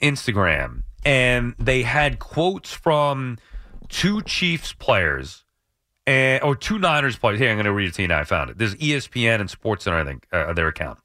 [0.00, 3.36] Instagram, and they had quotes from
[3.88, 5.42] two Chiefs players
[6.06, 7.38] and, or two Niners players.
[7.38, 8.20] Here, I'm going to read it to you now.
[8.20, 8.58] I found it.
[8.58, 10.98] There's ESPN and SportsCenter, I think, uh, their account.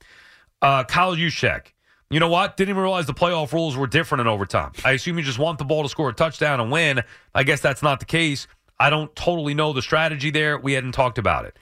[0.62, 1.68] Uh, Kyle Juszczyk.
[2.10, 2.56] You know what?
[2.56, 4.72] Didn't even realize the playoff rules were different in overtime.
[4.86, 7.04] I assume you just want the ball to score a touchdown and win.
[7.36, 8.48] I guess that's not the case.
[8.80, 10.58] I don't totally know the strategy there.
[10.58, 11.58] We hadn't talked about it.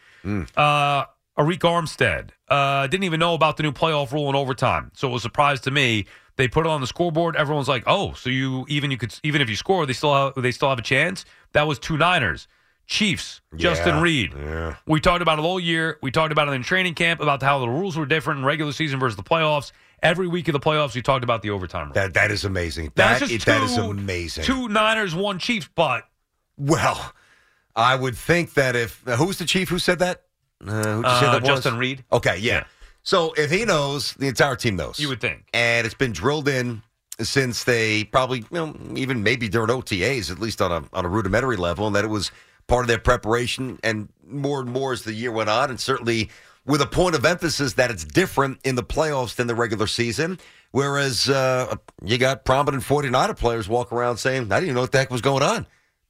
[0.55, 1.05] Uh,
[1.37, 5.11] Arik Armstead uh, didn't even know about the new playoff rule in overtime, so it
[5.11, 6.05] was a surprise to me.
[6.37, 7.35] They put it on the scoreboard.
[7.35, 10.33] Everyone's like, "Oh, so you even you could even if you score, they still have,
[10.41, 12.47] they still have a chance." That was two Niners,
[12.87, 14.33] Chiefs, Justin Yeah, Reid.
[14.37, 14.75] yeah.
[14.85, 15.97] We talked about it all year.
[16.01, 18.71] We talked about it in training camp about how the rules were different in regular
[18.71, 19.71] season versus the playoffs.
[20.03, 21.93] Every week of the playoffs, we talked about the overtime rule.
[21.93, 22.91] That that is amazing.
[22.95, 24.43] That's That just is- that is amazing.
[24.43, 26.03] Two Niners, one Chiefs, but
[26.57, 27.13] Well,
[27.75, 30.21] I would think that if uh, who's the chief who said that?
[30.65, 31.49] Uh, who did you say Uh, that was?
[31.49, 32.03] Justin Reid.
[32.11, 32.65] Okay, yeah.
[33.03, 34.99] So if he knows, the entire team knows.
[34.99, 35.43] You would think.
[35.53, 36.81] and it's been drilled in
[37.21, 41.09] since they probably, you know, even maybe during OTAs, at least on a on a
[41.09, 42.31] rudimentary level, and that it was
[42.67, 46.29] part of their preparation, and more and more as the year went on, and certainly
[46.65, 50.39] with a point of emphasis that it's different in the playoffs than the regular season.
[50.71, 54.91] Whereas uh, you got prominent 49er players walk around saying, I didn't even know what
[54.91, 55.67] the heck was going on.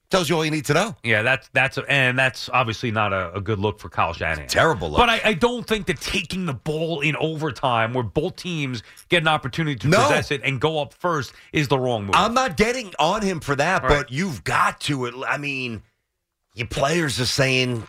[0.10, 0.95] Tells you all you need to know.
[1.03, 4.48] Yeah, that's that's and that's obviously not a, a good look for Kyle Shanahan.
[4.48, 4.99] Terrible look.
[4.99, 9.23] But I, I don't think that taking the ball in overtime, where both teams get
[9.23, 10.03] an opportunity to No.
[10.03, 12.15] possess it and go up first, is the wrong move.
[12.15, 13.90] I'm not getting on him for that, Right.
[13.90, 15.26] but you've got to.
[15.26, 15.82] I mean,
[16.56, 17.88] your players are saying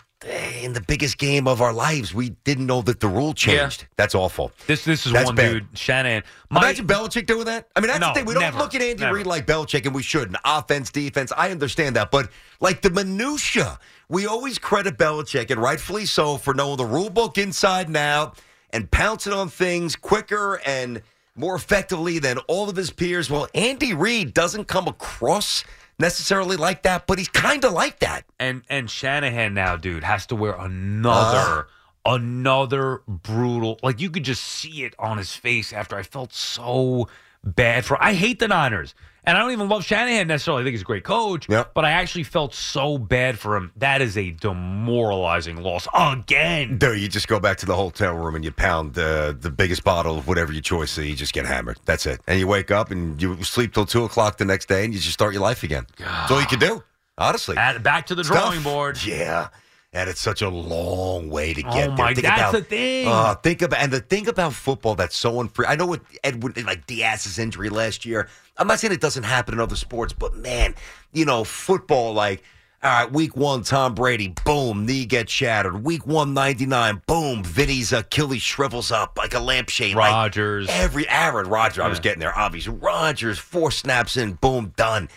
[0.62, 3.86] in the biggest game of our lives, we didn't know that the rule changed.
[3.96, 4.50] That's awful.
[4.66, 5.52] This this is That's one bad.
[5.52, 6.22] dude, Shannon.
[6.50, 7.68] My, Imagine Belichick doing that.
[7.76, 8.24] I mean, that's No, the thing.
[8.24, 9.04] We don't never, look at Andy.
[9.04, 10.36] Reid like Belichick, and we shouldn't.
[10.44, 12.30] Offense, defense, I understand that, but
[12.60, 13.78] like the minutia,
[14.08, 18.38] we always credit Belichick, and rightfully so, for knowing the rule book inside and out
[18.70, 21.02] and pouncing on things quicker and
[21.36, 23.28] more effectively than all of his peers.
[23.30, 25.62] Well, Andy Reid doesn't come across
[25.98, 28.24] necessarily like that, but he's kind of like that.
[28.38, 31.68] And and Shanahan now, dude, has to wear another
[32.04, 33.78] another brutal.
[33.82, 37.08] Like you could just see it on his face after I felt so
[37.46, 38.02] bad for.
[38.02, 38.94] I hate the Niners,
[39.24, 40.62] and I don't even love Shanahan necessarily.
[40.62, 41.72] I think he's a great coach, Yep.
[41.74, 43.72] but I actually felt so bad for him.
[43.76, 46.78] That is a demoralizing loss again.
[46.78, 49.84] Dude, you just go back to the hotel room and you pound uh, the biggest
[49.84, 51.06] bottle of whatever your choice is.
[51.06, 51.78] You just get hammered.
[51.84, 52.20] That's it.
[52.26, 55.00] And you wake up and you sleep till 2 o'clock the next day and you
[55.00, 55.86] just start your life again.
[55.98, 56.82] That's all you can do,
[57.18, 57.56] honestly.
[57.56, 58.98] Add- back to the drawing board.
[59.04, 59.48] Yeah.
[59.96, 61.96] And it's such a long way to Oh, get there.
[61.96, 63.08] my- Think that's about, the thing.
[63.08, 65.66] Uh, think about and the thing about football that's so unfair.
[65.68, 68.28] I know with Edwin like Diaz's injury last year.
[68.58, 70.74] I'm not saying it doesn't happen in other sports, but man,
[71.12, 72.42] you know, football like
[72.82, 75.82] all right, week one, Tom Brady, boom, knee gets shattered.
[75.82, 79.96] Week one, 99, boom, Vinny's Achilles shrivels up like a lampshade.
[79.96, 82.74] Like, every Aaron Rodgers, I was getting there, obviously.
[82.74, 85.08] Rodgers, four snaps in, boom, done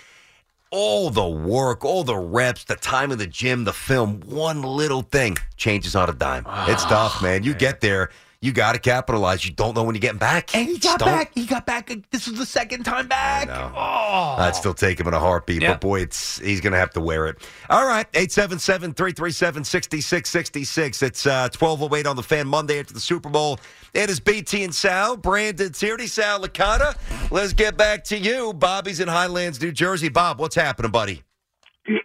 [0.72, 5.02] all the work, all the reps, the time in the gym, the film, one little
[5.02, 6.46] thing changes on a dime.
[6.68, 7.44] it's Ah, tough, man.
[7.44, 8.10] You get there,
[8.42, 9.44] you got to capitalize.
[9.46, 10.56] You don't know when you're getting back.
[10.56, 11.18] And he Just got don't.
[11.18, 11.32] back.
[11.36, 11.92] He got back.
[12.12, 13.48] This was the second time back.
[13.50, 15.74] Oh, I'd still take him in a heartbeat, Yeah.
[15.74, 17.38] but boy, it's he's going to have to wear it.
[17.70, 21.04] All right, 877-337-6666.
[21.04, 23.60] It's uh, 1208 on the fan Monday after the Super Bowl.
[23.94, 26.96] It is BT and Sal, Brandon Tierney, Sal Licata.
[27.32, 28.54] Let's get back to you.
[28.54, 30.10] Bobby's in Highlands, New Jersey.
[30.10, 31.24] Bob, what's happening, buddy?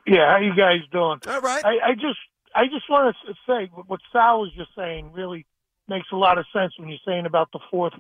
[0.07, 1.21] Yeah, how you guys doing?
[1.29, 1.65] All right.
[1.65, 2.19] I, I just
[2.55, 5.45] I just want to say what Sal was just saying really
[5.89, 7.95] makes a lot of sense when you're saying about the fourth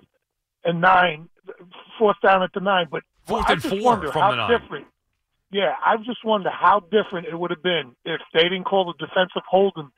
[0.65, 1.29] and nine,
[1.99, 2.87] fourth down at the nine.
[2.91, 4.61] But Fourth I just four wonder from how the nine.
[4.61, 4.87] different.
[5.51, 9.07] Yeah, I just wonder how different it would have been if they didn't call the
[9.07, 9.91] defensive holding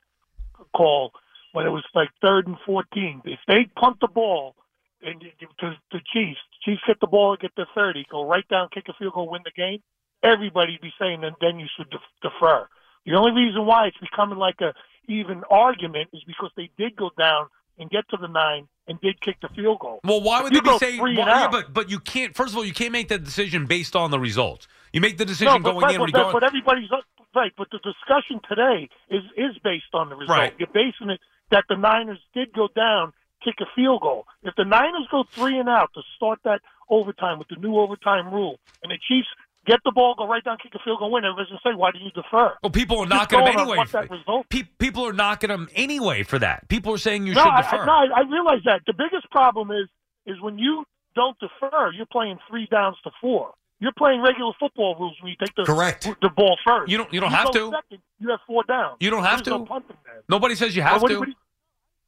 [0.75, 1.11] call
[1.53, 3.21] when it was like third and fourteen.
[3.25, 4.55] If they punt the ball
[5.01, 8.69] and to the Chiefs, Chiefs hit the ball and get their thirty, go right down,
[8.73, 9.81] kick a field goal, win the game.
[10.23, 12.67] Everybody'd be saying then then you should defer.
[13.05, 14.73] The only reason why it's becoming like a
[15.07, 17.47] even argument is because they did go down
[17.77, 19.99] and get to the nine and did kick the field goal.
[20.03, 20.99] Well, why would You they be saying?
[20.99, 22.35] three Well, and yeah, but but you can't.
[22.35, 24.67] First of all, you can't make that decision based on the results.
[24.93, 26.89] You make the decision no, but, going right, in but, but everybody's
[27.35, 27.51] right.
[27.57, 30.39] But the discussion today is is based on the result.
[30.39, 30.53] Right.
[30.57, 31.19] You're basing it
[31.51, 33.13] that the Niners did go down,
[33.43, 34.25] kick a field goal.
[34.43, 38.33] If the Niners go three and out to start that overtime with the new overtime
[38.33, 39.27] rule, and the Chiefs
[39.67, 41.91] get the ball, go right down, kick a field goal, win, everybody's gonna say, "Why
[41.91, 43.77] do you defer?" Well, people are Just knocking him anyway.
[43.91, 46.67] that Pe- people are knocking him anyway for that.
[46.69, 47.77] People are saying you no, should I, defer.
[47.83, 48.81] I, no, I, I realize that.
[48.87, 49.87] The biggest problem is
[50.25, 50.85] is when you
[51.15, 53.53] don't defer, you're playing three downs to four.
[53.79, 56.07] You're playing regular football rules when you take the Correct.
[56.21, 56.89] the ball first.
[56.91, 57.69] You don't- you don't If have to.
[57.71, 58.97] Second, you have four downs.
[58.99, 59.69] You don't have There's no to.
[59.69, 60.23] punting then.
[60.27, 61.19] Nobody says you Well, have what to.
[61.19, 61.35] what you-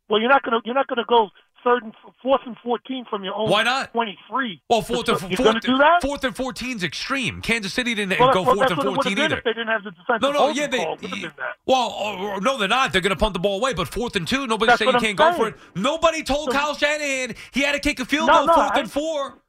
[0.10, 1.30] well, you're not gonna you're not gonna go
[1.64, 3.92] third and fourth and fourteen from your own Why not?
[3.92, 4.62] twenty three.
[4.70, 6.02] Well, fourth and you're fourth, do that.
[6.02, 7.42] fourth and fourteen's extreme.
[7.42, 9.38] Kansas City didn't Well, go well, fourth and what it would've fourteen either.
[9.38, 11.56] If they didn't have the defensive No, no, yeah, they- call, it would've been that.
[11.66, 12.92] Well, or, or no, they're not.
[12.92, 13.74] They're going to punt the ball away.
[13.74, 15.56] But fourth and two, nobody saying you can't I'm go for it.
[15.76, 18.80] Nobody told Kyle Shanahan he had to kick a field No, goal no, fourth I-
[18.80, 19.40] and four.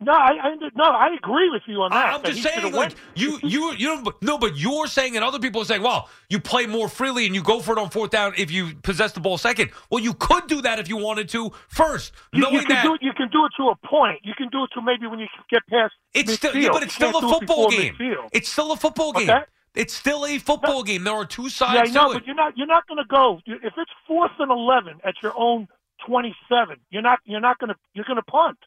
[0.00, 2.14] No, I, I no, I agree with you on that.
[2.14, 4.22] I'm that just saying, like you, you, you don't.
[4.22, 7.34] No, but you're saying, and other people are saying, well, you play more freely and
[7.34, 9.70] you go for it on fourth down if you possess the ball second.
[9.90, 12.84] Well, you could do that if you wanted to first, You, knowing you can that
[12.84, 13.02] do it.
[13.02, 14.20] You can do it to a point.
[14.22, 15.94] You can do it to maybe when you get past.
[16.14, 17.96] it's still, yeah, but it's still can't a football game.
[18.32, 19.30] It's still a football game.
[19.74, 21.02] It's still a football game.
[21.02, 22.20] There are two Yeah, sides I know, to it.
[22.20, 22.56] but you're not.
[22.56, 25.66] You're not going to go if it's fourth and eleven at your own
[26.06, 26.76] twenty-seven.
[26.90, 27.18] You're not.
[27.24, 27.76] You're not going to.
[27.94, 28.58] You're going to punt.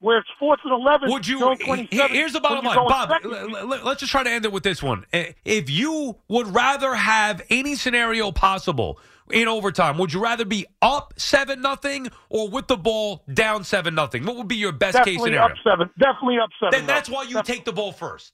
[0.00, 1.10] Where it's fourth and eleven.
[1.10, 1.38] Would you?
[1.38, 3.12] your 27, Here's the bottom line, Bob.
[3.24, 5.06] l- l- let's just try to end it with this one.
[5.12, 9.00] Eh, If you would rather have any scenario possible
[9.32, 13.94] in overtime, would you rather be up seven nothing or with the ball down seven
[13.94, 14.26] nothing?
[14.26, 15.46] What would be your best case Definitely scenario?
[15.54, 15.90] up seven.
[15.98, 16.70] Definitely up seven.
[16.78, 18.32] Then that's why you take the ball first.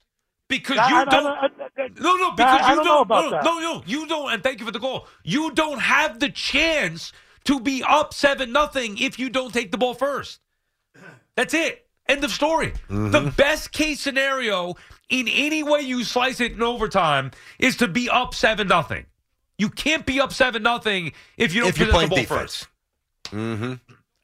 [0.49, 1.23] Because I- you I- don't.
[1.23, 2.31] don't- I- no, no.
[2.31, 4.33] Because you don't about no, no, no, you don't.
[4.33, 5.07] And thank you for the call.
[5.23, 7.13] You don't have the chance
[7.45, 10.41] to be up seven nothing if you don't take the ball first.
[11.35, 11.85] That's it.
[12.07, 12.73] End of story.
[12.89, 14.75] The best case scenario
[15.09, 19.05] in any way you slice it in overtime is to be up seven nothing.
[19.57, 22.27] You can't be up seven nothing if you don't If you're the ball defense.
[22.27, 22.67] first.
[23.31, 23.73] Mm-hmm.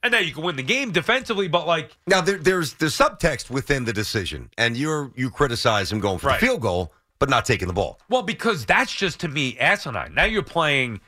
[0.02, 3.49] And now you can win the game defensively, but like Now there, there's there's subtext
[3.49, 6.40] within the decision, and you're you criticize him going for Right.
[6.40, 7.99] the field goal, but not taking the ball.
[8.10, 10.14] Well, because that's just to me asinine.
[10.14, 11.02] Now you're playing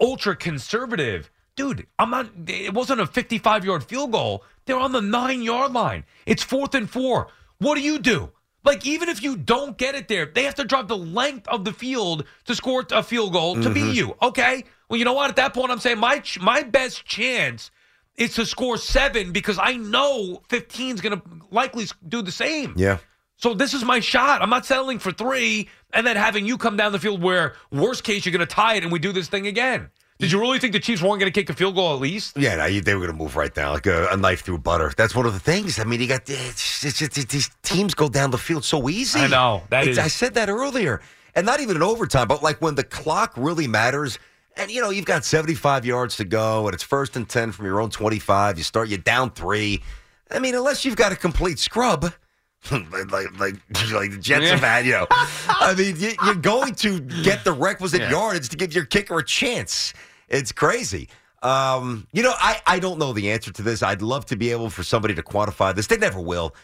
[0.00, 1.30] ultra conservative.
[1.56, 4.44] Dude, I'm not it wasn't a 55 yard field goal.
[4.66, 6.04] They're on the nine yard line.
[6.26, 7.28] It's fourth and four.
[7.58, 8.30] What do you do?
[8.62, 11.64] Like, even if you don't get it there, they have to drive the length of
[11.64, 13.94] the field to score a field goal to beat Mhm.
[13.94, 14.16] you.
[14.20, 14.64] Okay.
[14.88, 15.30] Well, you know what?
[15.30, 17.70] At that point, I'm saying my ch- my best chance
[18.16, 22.74] is to score seven because I know 15 is going to likely do the same.
[22.76, 22.98] Yeah.
[23.36, 24.42] So this is my shot.
[24.42, 28.02] I'm not settling for three and then having you come down the field where worst
[28.04, 29.90] case you're going to tie it and we do this thing again.
[30.18, 32.38] Did you really think the Chiefs weren't going to kick a field goal at least?
[32.38, 34.92] Yeah, no, they were going to move right down like a, a knife through butter.
[34.96, 35.78] That's one of the things.
[35.78, 38.88] I mean, you got eh, it's, it's, it's, these teams go down the field so
[38.88, 39.20] easy.
[39.20, 39.62] I know.
[39.68, 41.02] That is- I said that earlier,
[41.34, 44.18] and not even in overtime, but like when the clock really matters.
[44.58, 47.66] And you know, you've got 75 yards to go, and it's first and 10 from
[47.66, 48.56] your own 25.
[48.56, 49.82] You start you down three.
[50.30, 52.10] I mean, unless you've got a complete scrub.
[52.70, 53.54] like, like, like,
[53.92, 55.06] like the Jets have had, you know.
[55.10, 58.10] I mean, you, you're going to get the requisite Yeah.
[58.10, 59.92] yardage to give your kicker a chance.
[60.28, 61.08] It's crazy.
[61.42, 63.82] Um, you know, I, I don't know the answer to this.
[63.82, 65.86] I'd love to be able for somebody to quantify this.
[65.86, 66.54] They never will.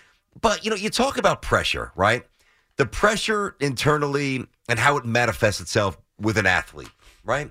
[0.41, 2.27] But, you know, you talk about pressure, right?
[2.79, 6.91] The pressure internally and how it manifests itself with an athlete,
[7.23, 7.51] right?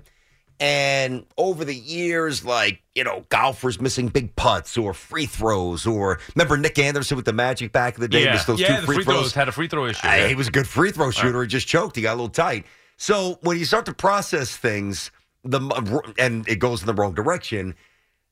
[0.62, 6.20] And over the years, like, you know, golfers missing big putts or free throws, or
[6.36, 8.22] remember Nick Anderson with the Magic back in the day?
[8.22, 8.76] yeah, missed those yeah.
[8.76, 9.16] two the free, free throws.
[9.16, 10.06] throws had a free throw issue.
[10.06, 10.28] Uh, yeah.
[10.28, 11.42] He was a good free throw shooter.
[11.42, 11.96] He just choked.
[11.96, 12.64] He got a little tight.
[12.96, 15.10] So when you start to process things,
[15.42, 17.74] the and it goes in the wrong direction,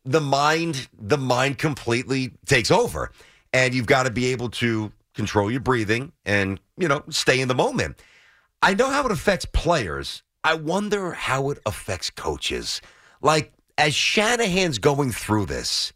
[0.04, 3.10] the mind the mind completely takes over,
[3.52, 7.48] and you've got to be able to control your breathing and you know stay in
[7.48, 8.00] the moment.
[8.62, 10.22] I know how it affects players.
[10.42, 12.80] I wonder how it affects coaches.
[13.22, 15.92] Like as Shanahan's going through this,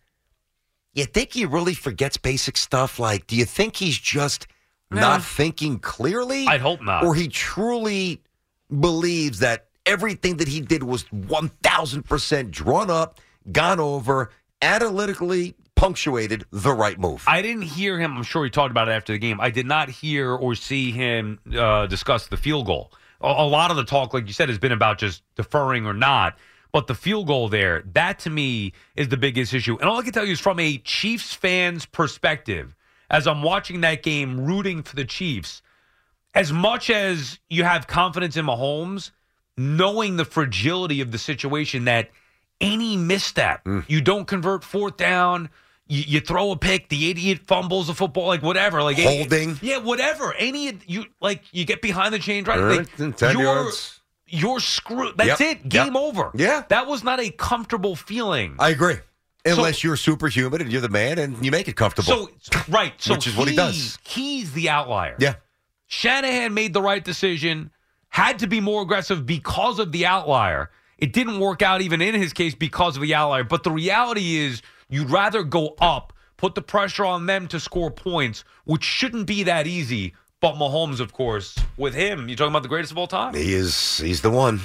[0.94, 2.98] you think he really forgets basic stuff?
[2.98, 4.46] Like, do you think he's just
[4.90, 5.00] Nah.
[5.00, 6.46] not thinking clearly?
[6.46, 7.04] I'd hope not.
[7.04, 8.20] Or he truly
[8.80, 14.30] believes that everything that he did was 1000% drawn up, gone over,
[14.62, 17.24] analytically punctuated the right move.
[17.26, 18.16] I didn't hear him.
[18.16, 19.40] I'm sure he talked about it after the game.
[19.40, 22.92] I did not hear or see him uh, discuss the field goal.
[23.24, 26.36] A, lot of the talk, like you said, has been about just deferring or not.
[26.72, 29.76] But the field goal there, that to me is the biggest issue.
[29.78, 32.74] And all I can tell you is from a Chiefs fan's perspective,
[33.09, 35.62] as I'm watching that game, rooting for the Chiefs,
[36.34, 39.12] as much as you have confidence in Mahomes,
[39.56, 42.10] knowing the fragility of the situation that
[42.60, 43.84] any misstep, mm.
[43.88, 45.48] you don't convert fourth down,
[45.86, 49.59] you, you throw a pick, the idiot fumbles a football, like whatever, like any- Holding.
[49.62, 50.35] yeah, whatever.
[50.35, 54.01] Any you like, you get behind the chain drive, Right, like, 10 you're, yards.
[54.27, 55.16] you're screwed.
[55.19, 55.69] That's Yep, it.
[55.69, 55.97] Game yep.
[56.02, 56.31] over.
[56.35, 56.62] Yeah.
[56.69, 58.56] that was not a comfortable feeling.
[58.59, 58.97] I agree.
[59.47, 62.28] Unless you're superhuman and you're the man and you make it comfortable.
[62.40, 63.98] So right, so Which is what he does.
[64.02, 65.16] He's the outlier.
[65.19, 65.35] Yeah.
[65.86, 67.70] Shanahan made the right decision,
[68.09, 70.70] had to be more aggressive because of the outlier.
[70.97, 73.44] It didn't work out even in his case because of the outlier.
[73.44, 77.90] But the reality is, you'd rather go up, put the pressure on them to score
[77.90, 80.15] points, which shouldn't be that easy.
[80.40, 83.32] But Mahomes, of course, with him, you're talking about the greatest of all time.
[83.35, 84.59] He is, he's the one.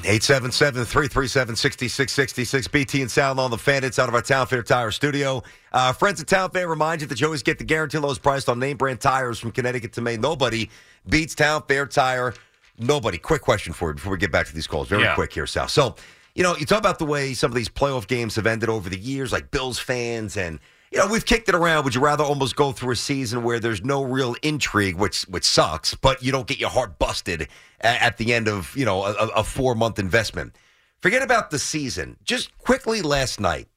[1.40, 2.72] 877-337-6666.
[2.72, 3.84] BT and Sal on the fan.
[3.84, 5.42] It's out of our Town Fair Tire studio.
[5.72, 8.48] Uh, friends at Town Fair remind you that you always get the guarantee lowest price
[8.50, 10.22] on name brand tires from Connecticut to Maine.
[10.22, 10.70] Nobody
[11.08, 12.34] beats Town Fair Tire.
[12.78, 13.18] Nobody.
[13.18, 14.88] Quick question for you before we get back to these calls.
[14.88, 15.16] Very Yeah.
[15.16, 15.68] quick here, Sal.
[15.68, 15.96] So,
[16.36, 18.90] you know, you talk about the way some of these playoff games have ended over
[18.90, 20.60] the years, like Bills fans and
[20.92, 21.84] you know, we've kicked it around.
[21.84, 25.46] Would you rather almost go through a season where there's no real intrigue, which which
[25.46, 27.44] sucks, but you don't get your heart busted
[27.82, 30.56] a- at the end of you know a, a four month investment?
[31.00, 32.18] Forget about the season.
[32.24, 33.68] Just quickly last night,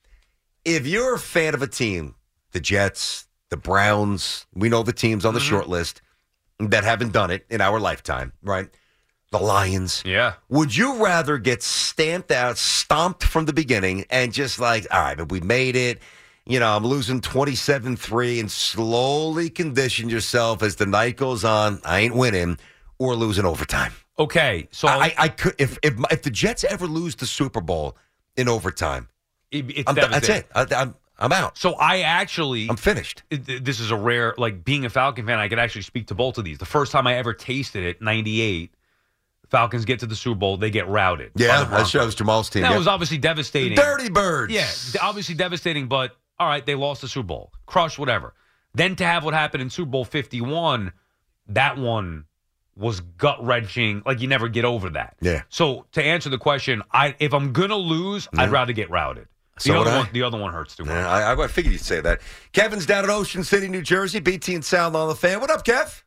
[0.65, 2.15] if you're a fan of a team,
[2.53, 5.51] the Jets, the Browns, we know the teams on the mm-hmm.
[5.51, 6.01] short list
[6.59, 8.69] that haven't done it in our lifetime, right?
[9.33, 10.03] The Lions.
[10.07, 10.35] Yeah.
[10.49, 15.17] Would you rather get stamped out, stomped from the beginning, and just like, all right,
[15.17, 16.01] but we made it.
[16.47, 21.81] You know, I'm losing 27 3 and slowly condition yourself as the night goes on.
[21.85, 22.59] I ain't winning
[22.99, 23.93] or losing overtime.
[24.19, 27.97] Okay, so I, I could if, if if the Jets ever lose the Super Bowl
[28.37, 29.09] in overtime,
[29.51, 30.47] It- it's I'm, that's it.
[30.55, 31.57] I, I'm I'm out.
[31.57, 33.23] So I actually, I'm finished.
[33.31, 36.37] this is a rare, like being a Falcon fan, I could actually speak to both
[36.37, 36.59] of these.
[36.59, 38.71] The first time I ever tasted it, '98,
[39.53, 41.31] Falcons get to the Super Bowl, they get routed.
[41.37, 42.63] Yeah, that shows Jamal's team.
[42.63, 42.79] That yeah.
[42.79, 43.77] was obviously devastating.
[43.77, 44.51] Dirty Birds.
[44.51, 44.67] Yeah,
[45.03, 48.33] obviously devastating, but all right, they lost the Super Bowl, crushed, whatever.
[48.73, 50.93] Then to have what happened in Super Bowl 51,
[51.49, 52.25] that one
[52.77, 54.03] was gut wrenching.
[54.07, 55.17] Like you never get over that.
[55.21, 55.43] Yeah.
[55.51, 59.29] So to answer the question, I if I'm gonna lose, I'd rather get routed.
[59.57, 60.95] The So other one, the other one hurts too much.
[60.95, 62.23] Yeah, I, I figured you'd say that.
[62.53, 64.19] Kevin's down at Ocean City, New Jersey.
[64.19, 65.41] BT and Sal on the fan.
[65.41, 66.03] What up, Kev?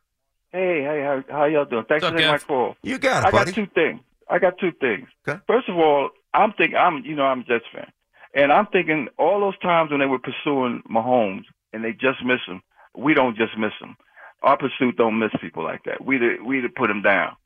[0.52, 1.84] Hey, hey, how, how y'all doing?
[1.88, 2.76] Thanks What's for up, taking my call.
[2.82, 3.50] You got it, I buddy.
[3.50, 4.00] got two things.
[4.30, 5.08] I got two things.
[5.26, 5.40] Okay.
[5.46, 7.90] First of all, I'm thinking I'm you know I'm a Jets fan,
[8.34, 12.40] and I'm thinking all those times when they were pursuing Mahomes and they just miss
[12.46, 12.62] him,
[12.96, 13.96] we don't just miss him.
[14.42, 16.04] Our pursuit don't miss people like that.
[16.04, 17.36] We we to put him down.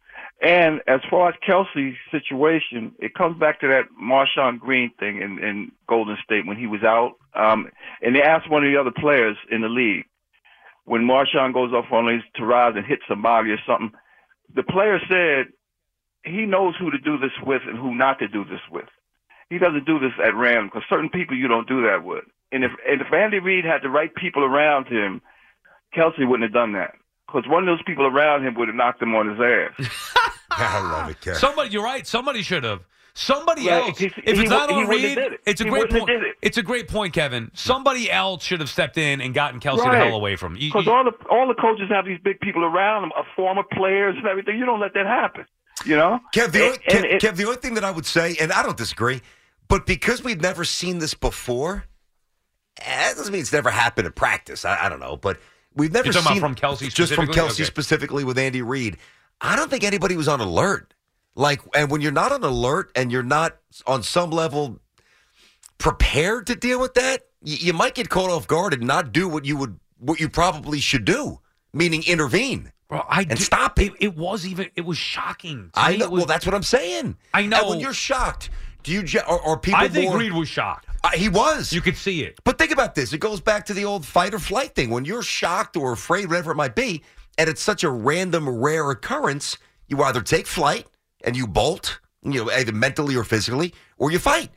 [0.43, 5.39] And as far as Kelce's situation, it comes back to that Marshawn Green thing in,
[5.39, 7.12] in Golden State when he was out.
[7.35, 7.68] Um,
[8.01, 10.06] and they asked one of the other players in the league
[10.91, 13.93] when Marshawn goes off on his tirades and hits somebody or something.
[14.57, 15.55] The player said
[16.25, 18.89] he knows who to do this with and who not to do this with.
[19.51, 22.25] He doesn't do this at random because certain people you don't do that with.
[22.51, 25.23] And if and if Andy Reid had the right people around him,
[25.97, 26.95] Kelce wouldn't have done that
[27.29, 29.89] because one of those people around him would have knocked him on his ass.
[30.51, 31.37] I love it, Kev.
[31.37, 32.05] Somebody, you're right.
[32.05, 32.81] Somebody should have.
[33.15, 33.99] Somebody Right, else.
[33.99, 35.41] he- if it's not wou- he on wouldn't have Reid, it.
[35.47, 36.09] it's a He great point.
[36.11, 36.37] it.
[36.43, 37.51] It's a great point, Kevin.
[37.55, 40.62] Somebody else should have stepped in and gotten Kelce the hell away from him.
[40.62, 43.62] You- Because all the all the coaches have these big people around them, uh, former
[43.73, 44.59] players and everything.
[44.59, 45.45] You don't let that happen.
[45.85, 47.91] You know, Kev, the, only, And- Kev, and it- Kev, the only thing that I
[47.91, 49.23] would say, and I don't disagree,
[49.69, 51.85] but because we've never seen this before,
[52.81, 54.65] eh, that doesn't mean it's never happened in practice.
[54.65, 55.39] I, I don't know, but
[55.74, 57.35] we've never You're talking about seen from Kelce just from specifically?
[57.43, 57.65] Kelce Okay.
[57.65, 58.99] specifically with Andy Reid.
[59.41, 60.93] I don't think anybody was on alert.
[61.35, 64.81] Like, and when you're not on alert and you're not on some level
[65.78, 69.28] prepared to deal with that, you, you might get caught off guard and not do
[69.28, 71.40] what you would what you probably should do,
[71.73, 72.73] meaning intervene.
[72.89, 73.93] Bro, I and do- stop it.
[73.93, 73.93] it.
[74.01, 74.69] It was even.
[74.74, 75.70] It was shocking.
[75.74, 76.11] To I me, know.
[76.11, 77.16] was- well, that's what I'm saying.
[77.35, 77.61] I know.
[77.61, 78.51] And when you're shocked,
[78.82, 79.20] do you?
[79.28, 79.81] Or, or people?
[79.81, 80.86] I think more, Reid was shocked.
[81.05, 81.73] Uh, he was.
[81.73, 82.40] You could see it.
[82.44, 83.12] But think about this.
[83.12, 84.90] It goes back to the old fight or flight thing.
[84.90, 87.02] When you're shocked or afraid, whatever it might be,
[87.39, 90.86] and it's such a random, rare occurrence, you either take flight
[91.25, 94.51] and you bolt, you know, either mentally or physically, or you fight.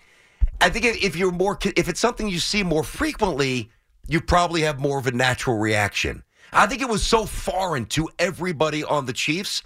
[0.61, 3.69] I think if you're more, if it's something you see more frequently,
[4.07, 6.23] you probably have more of a natural reaction.
[6.51, 9.63] I think it was so foreign to everybody on the Chiefs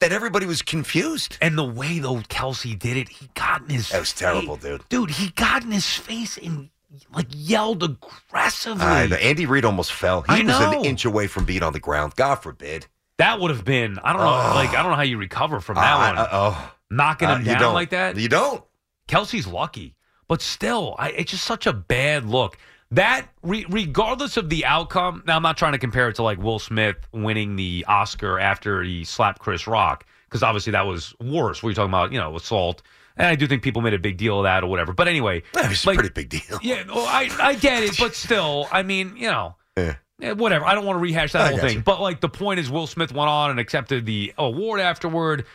[0.00, 1.38] that everybody was confused.
[1.40, 3.90] And the way though Kelce did it, he got in his.
[3.90, 4.82] That was terrible, dude.
[4.88, 6.70] Dude, he got in his face and
[7.14, 8.84] like yelled aggressively.
[8.84, 9.16] I know.
[9.16, 10.22] Andy Reid almost fell.
[10.22, 10.80] He I was know.
[10.80, 12.14] an inch away from being on the ground.
[12.16, 12.86] God forbid.
[13.18, 13.98] That would have been.
[14.02, 14.28] I don't know.
[14.28, 14.52] Oh.
[14.54, 16.18] Like I don't know how you recover from that Uh, one.
[16.18, 16.72] uh, oh.
[16.90, 17.74] Knocking Uh, him you down don't.
[17.74, 18.16] like that.
[18.16, 18.62] You don't.
[19.08, 19.96] Kelce's lucky,
[20.28, 22.56] but still, I, it's just such a bad look.
[22.90, 26.38] That, re- regardless of the outcome, now I'm not trying to compare it to like
[26.38, 31.62] Will Smith winning the Oscar after he slapped Chris Rock, because obviously that was worse.
[31.62, 32.82] We're talking about, you know, assault.
[33.16, 34.92] And I do think people made a big deal of that or whatever.
[34.92, 36.58] But anyway, That was like- a pretty big deal.
[36.62, 39.96] yeah, well, I, I get it, but still, I mean, you know, Yeah.
[40.22, 40.64] Eh, whatever.
[40.64, 41.76] I don't want to rehash that I whole thing.
[41.78, 41.82] you.
[41.82, 45.46] But like the point is, Will Smith went on and accepted the award afterward.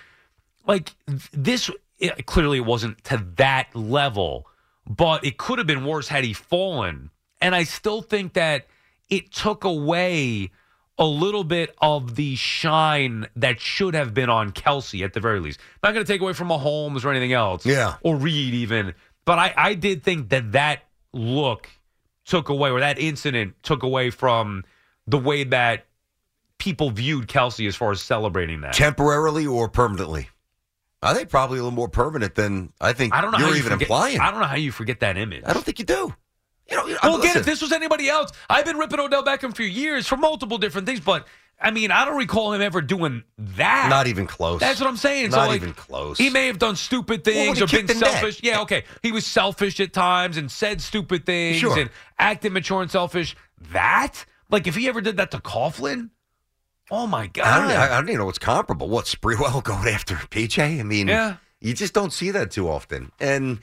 [0.68, 0.92] Like
[1.32, 4.48] this, it, clearly it wasn't to that level,
[4.88, 7.10] but it could have been worse had he fallen.
[7.42, 8.68] And I still think that
[9.10, 10.52] it took away
[10.98, 15.40] a little bit of the shine that should have been on Kelce at the very
[15.40, 15.60] least.
[15.82, 17.66] Not going to take away from Mahomes or anything else.
[17.66, 17.96] Yeah.
[18.02, 18.94] Or Reid even.
[19.24, 20.84] But I, I did think that that
[21.14, 21.70] look
[22.30, 24.64] took away, or that incident took away from
[25.08, 25.88] the way that
[26.60, 28.74] people viewed Kelce as far as celebrating that.
[28.74, 30.30] Temporarily or permanently?
[31.02, 33.56] I think probably a little more permanent than I think I don't know you're you
[33.56, 34.20] even forget, implying.
[34.20, 35.44] I don't know how you forget that image.
[35.46, 36.14] I don't think you do.
[36.70, 39.64] You know, Well, again, if this was anybody else, I've been ripping Odell Beckham for
[39.64, 41.26] years for multiple different things, but
[41.62, 43.88] I mean, I don't recall him ever doing that.
[43.90, 44.62] Not even close.
[44.62, 45.32] That's what I'm saying.
[45.32, 46.18] so, Not like, even close.
[46.18, 48.12] He may have done stupid things he or been the net.
[48.14, 48.40] selfish.
[48.42, 48.84] Yeah, okay.
[49.04, 51.78] He was selfish at times and said stupid things Sure.
[51.78, 53.36] and acted mature and selfish.
[53.74, 54.26] That?
[54.50, 56.12] Like, if he ever did that to Coughlin?
[56.90, 57.46] Oh, my God.
[57.46, 58.88] I don't, I, I don't even know what's comparable.
[58.88, 60.80] What Sprewell going after PJ?
[60.80, 61.36] I mean, Yeah.
[61.60, 63.60] you just don't see that too often, and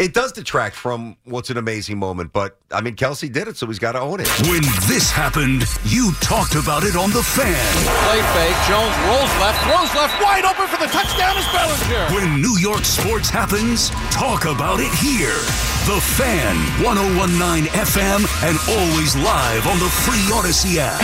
[0.00, 2.32] it does detract from what's an amazing moment.
[2.32, 4.28] But I mean, Kelce did it, so he's got to own it.
[4.48, 7.68] When this happened, you talked about it on the fan.
[8.08, 8.56] Play fake.
[8.64, 12.16] Jones rolls left, throws left, wide open for the touchdown is Bellinger.
[12.16, 15.36] When New York sports happens, talk about it here.
[15.84, 21.00] The Fan, 1019 FM, and always live on the free Audacy app.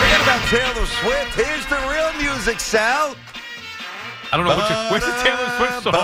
[0.00, 1.34] Forget about Taylor Swift.
[1.36, 3.16] Here's the real music, Sal.
[4.32, 4.54] I don't know.
[4.54, 5.94] What's, your, what's the Taylor Swift song?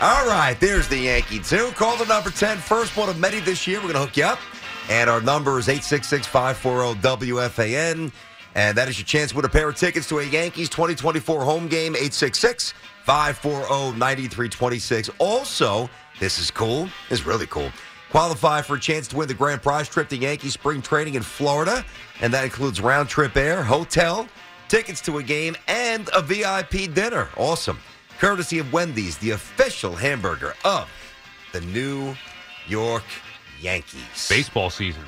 [0.00, 1.72] All right, there's the Yankee 2.
[1.72, 2.58] Call the number 10.
[2.58, 3.78] First one of many this year.
[3.78, 4.38] We're going to hook you up.
[4.90, 8.12] And our number is 866 540 WFAN.
[8.54, 11.44] And that is your chance to win a pair of tickets to a Yankees 2024
[11.44, 12.74] home game, 866
[13.04, 15.10] 540 9326.
[15.18, 15.88] Also,
[16.20, 16.88] this is cool.
[17.08, 17.70] This is really cool.
[18.10, 21.22] Qualify for a chance to win the grand prize trip to Yankee spring training in
[21.22, 21.84] Florida.
[22.20, 24.28] And that includes round trip air, hotel,
[24.72, 27.28] tickets to a game, and a VIP dinner.
[27.36, 27.78] Awesome.
[28.18, 30.88] Courtesy of Wendy's, the official hamburger of
[31.52, 32.14] the New
[32.66, 33.04] York
[33.60, 34.28] Yankees.
[34.30, 35.02] Baseball season.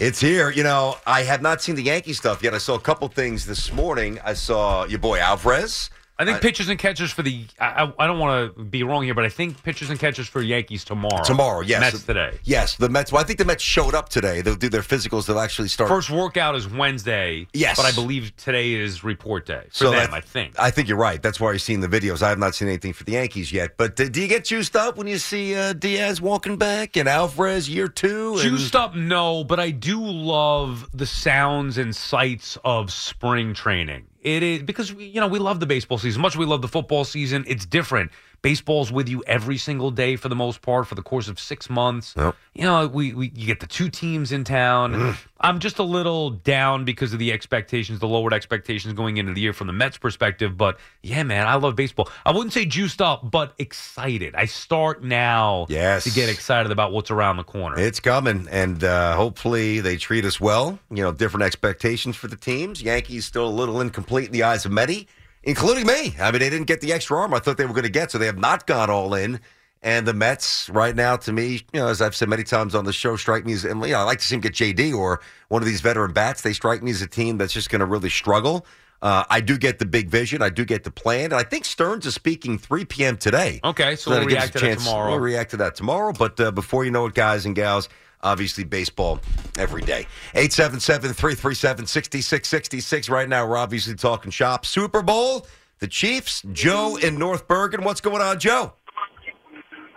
[0.00, 0.50] It's here.
[0.50, 2.52] You know, I have not seen the Yankee stuff yet.
[2.52, 4.18] I saw a couple things this morning.
[4.24, 7.44] I saw your boy Alvarez I think pitchers and catchers for the.
[7.60, 10.26] I, I- I don't want to be wrong here, but I think pitchers and catchers
[10.28, 11.22] for Yankees tomorrow.
[11.24, 11.80] Tomorrow, yes.
[11.80, 12.38] Mets today.
[12.44, 13.12] Yes, the Mets.
[13.12, 14.40] Well, I think the Mets showed up today.
[14.40, 15.26] They'll do their physicals.
[15.26, 15.88] They'll actually start.
[15.90, 17.46] First workout is Wednesday.
[17.52, 17.76] Yes.
[17.76, 19.92] but I believe today is report day for them.
[19.94, 20.54] that- I think.
[20.58, 21.22] I think you're right.
[21.22, 22.22] That's why you're seeing the videos.
[22.22, 23.76] I have not seen anything for the Yankees yet.
[23.76, 27.08] But uh, do you get juiced up when you see uh, Diaz walking back and
[27.08, 28.32] Alvarez year two?
[28.34, 28.40] And...
[28.42, 34.06] Juiced up, no, but I do love the sounds and sights of spring training.
[34.26, 36.34] It is because we, you know we love the baseball season much.
[36.36, 37.44] We love the football season.
[37.46, 38.10] It's different.
[38.42, 41.68] Baseball's with you every single day for the most part for the course of six
[41.68, 42.14] months.
[42.16, 45.16] You know, we, we you get the two teams in town.
[45.40, 49.40] I'm just a little down because of the expectations, the lowered expectations going into the
[49.40, 50.56] year from the Mets perspective.
[50.56, 52.08] But yeah, man, I love baseball.
[52.24, 54.34] I wouldn't say juiced up, but excited.
[54.34, 56.04] I start now Yes.
[56.04, 57.78] to get excited about what's around the corner.
[57.78, 60.78] It's coming, and uh, hopefully they treat us well.
[60.90, 62.80] You know, different expectations for the teams.
[62.80, 65.08] Yankees still a little incomplete in the eyes of many,
[65.46, 66.14] including me.
[66.20, 68.10] I mean, they didn't get the extra arm I thought they were going to get,
[68.10, 69.40] so they have not gone all in.
[69.82, 72.84] And the Mets, right now, to me, you know, as I've said many times on
[72.84, 74.94] the show, strike me as, and you know, I like to see them get JD
[74.94, 76.42] or one of these veteran bats.
[76.42, 78.66] They strike me as a team that's just going to really struggle.
[79.02, 80.42] Uh, I do get the big vision.
[80.42, 81.26] I do get the plan.
[81.26, 83.16] And I think Stearns is speaking 3 p.m.
[83.16, 83.60] today.
[83.62, 85.10] Okay, so that we'll react to that tomorrow.
[85.10, 86.12] We'll react to that tomorrow.
[86.12, 87.88] But uh, before you know it, guys and gals,
[88.22, 89.20] obviously baseball
[89.58, 90.06] every day.
[90.34, 93.08] 877 337 6666.
[93.08, 94.66] Right now, we're obviously talking shop.
[94.66, 95.46] Super Bowl,
[95.78, 97.84] the Chiefs, Joe in North Bergen.
[97.84, 98.72] What's going on, Joe?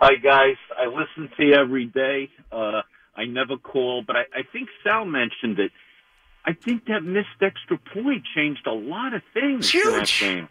[0.00, 2.30] Hi guys, I listen to you every day.
[2.50, 2.80] Uh,
[3.14, 5.72] I never call, but I, I think Sal mentioned it.
[6.46, 10.48] I think that missed extra point changed a lot of things in that game.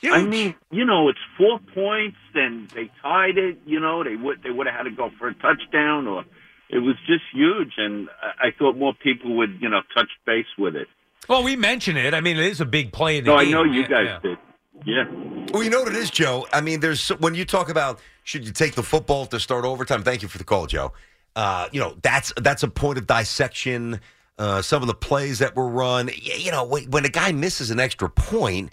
[0.00, 0.14] Huge.
[0.14, 3.58] I mean, you know, it's four points, and they tied it.
[3.66, 6.24] You know, they would they would have had to go for a touchdown, or
[6.70, 7.72] it was just huge.
[7.78, 10.88] And I, I thought more people would, you know, touch base with it.
[11.28, 12.14] Well, we mentioned it.
[12.14, 14.18] I mean, it is a big play in the No, I know you guys yeah.
[14.22, 14.38] did.
[14.86, 15.04] Yeah.
[15.52, 16.46] Well, you know what it is, Joe.
[16.52, 20.02] I mean, there's when you talk about should you take the football to start overtime.
[20.02, 20.92] Thank you for the call, Joe.
[21.34, 24.00] Uh, you know that's that's a point of dissection.
[24.38, 26.10] Uh, some of the plays that were run.
[26.22, 28.70] You know, when when a guy misses an extra point,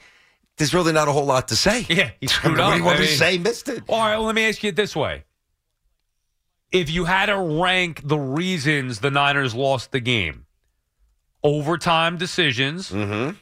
[0.57, 1.85] there's really not a whole lot to say.
[1.89, 2.73] Yeah, he screwed what up.
[2.73, 3.37] do you want I me to say?
[3.39, 3.83] Missed it.
[3.89, 5.23] All right, well, let me ask you it this way.
[6.71, 10.45] If you had to rank the reasons the Niners lost the game,
[11.43, 13.35] overtime decisions, Mm-hmm.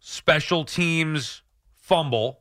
[0.00, 1.42] special teams
[1.76, 2.38] fumble,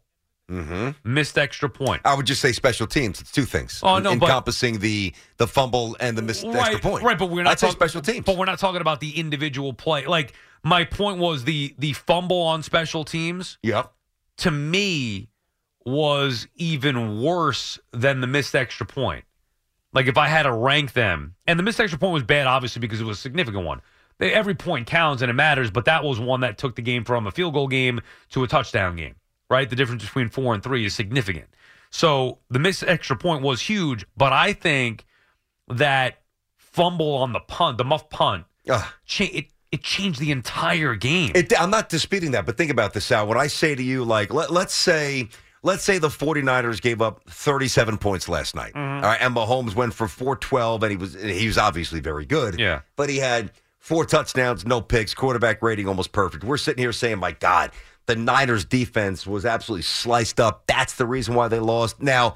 [0.49, 1.13] Mm-hmm.
[1.13, 2.01] missed extra point.
[2.05, 3.21] I would just say special teams.
[3.21, 3.81] It's two things.
[3.83, 7.03] Oh, no, but- encompassing the the fumble and the missed extra point.
[7.03, 8.25] right, but we're not I'd say talk- special teams.
[8.25, 10.07] But we're not talking about the individual play.
[10.07, 13.59] Like my point was the the fumble on special teams.
[13.61, 13.91] Yep.
[14.37, 15.29] To me,
[15.85, 19.25] was even worse than the missed extra point.
[19.93, 22.79] Like if I had to rank them, and the missed extra point was bad, obviously
[22.79, 23.81] because it was a significant one.
[24.19, 27.03] They- Every point counts and it matters, but that was one that took the game
[27.05, 28.01] from a field goal game
[28.31, 29.15] to a touchdown game.
[29.49, 31.47] Right, the difference between four and three is significant.
[31.89, 35.05] So the missed extra point was huge, but I think
[35.69, 36.21] that
[36.57, 38.45] fumble on the punt, the muff punt,
[39.05, 41.31] cha- it it changed the entire game.
[41.35, 43.27] It, I'm not disputing that, but think about this, Al.
[43.27, 45.29] When I say to you, like, let, let's say,
[45.63, 48.73] let's say the 49ers gave up 37 points last night.
[48.73, 48.97] Mhm.
[48.97, 52.59] All right, and Mahomes went for 412, and he was he was obviously very good.
[52.59, 52.81] Yeah.
[52.95, 56.43] but he had four touchdowns, no picks, quarterback rating almost perfect.
[56.43, 57.71] We're sitting here saying, my God,
[58.07, 60.63] the Niners defense was absolutely sliced up.
[60.67, 62.01] That's the reason why they lost.
[62.01, 62.35] Now.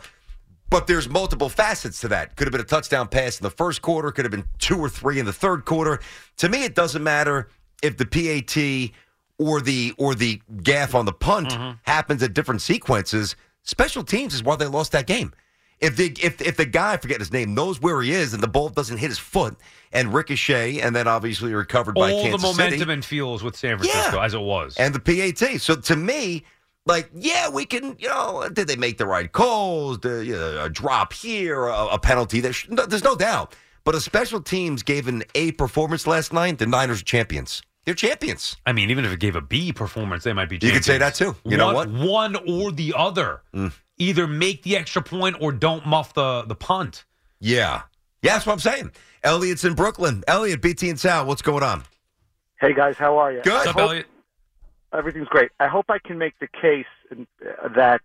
[0.70, 2.36] But there's multiple facets to that.
[2.36, 4.90] Could have been a touchdown pass in the first quarter, could have been two or
[4.90, 6.00] three in the third quarter.
[6.38, 7.50] To me, it doesn't matter
[7.84, 8.92] if the PAT
[9.40, 11.72] or the or the gaffe on the punt Mm-hmm.
[11.84, 13.36] happens at different sequences.
[13.64, 15.34] Special teams is why they lost that game.
[15.80, 18.42] If the if if the guy, I forget his name, knows where he is and
[18.42, 19.58] the ball doesn't hit his foot
[19.92, 23.78] and ricochet and then obviously recovered by All the momentum City and feels with San
[23.78, 24.78] Francisco as it was.
[24.78, 25.60] and the PAT.
[25.62, 26.44] So to me,
[26.86, 30.00] like, yeah, we can, you know, did they make the right calls?
[30.00, 32.40] The, you know, a drop here, a, a penalty.
[32.40, 33.56] There's no, there's no doubt.
[33.86, 37.62] But a special teams gave an A performance last night, the Niners are champions.
[37.86, 38.56] They're champions.
[38.66, 40.58] I mean, even if it gave a B performance, they might be.
[40.62, 41.36] You could say that too.
[41.44, 41.90] You know what?
[41.90, 43.42] One or the other.
[43.54, 43.74] Mm.
[43.98, 47.06] Either make the extra point or don't muff the the punt.
[47.40, 47.82] Yeah.
[48.22, 48.92] Yeah, that's what I'm saying.
[49.24, 50.24] Elliot's in Brooklyn.
[50.28, 51.84] Elliot, BT and Sal, what's going on?
[52.60, 53.42] Hey guys, how are you?
[53.42, 53.54] Good.
[53.54, 54.06] What's up, hope- Elliot?
[54.94, 55.52] Everything's great.
[55.60, 58.02] I hope I can make the case uh, that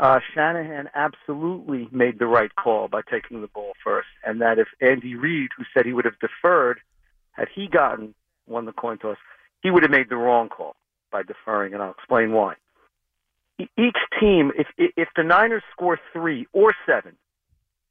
[0.00, 4.68] uh, Shanahan absolutely made the right call by taking the ball first, and that if
[4.80, 6.80] Andy Reid, who said he would have deferred,
[7.32, 8.14] had he gotten
[8.48, 9.16] won the coin toss,
[9.62, 10.76] he would have made the wrong call
[11.10, 12.54] by deferring, and I'll explain why.
[13.58, 17.16] Each team, if if the Niners score three or seven,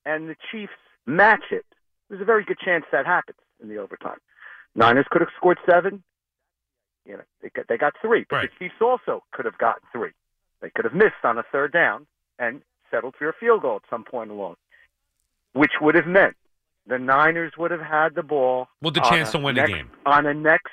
[0.06, 0.72] and the Chiefs
[1.06, 1.66] match it,
[2.10, 4.20] there's a very good chance that happens in the overtime.
[4.76, 6.04] Niners could have scored seven.
[7.06, 10.12] You know, they got, they got three, but the Chiefs also could have gotten three.
[10.62, 12.08] They could have missed on a third down
[12.40, 14.56] and settled for a field goal at some point along,
[15.54, 16.36] which would have meant
[16.88, 19.90] the Niners would have had the ball With the chance to win the next- game.
[20.06, 20.72] on a next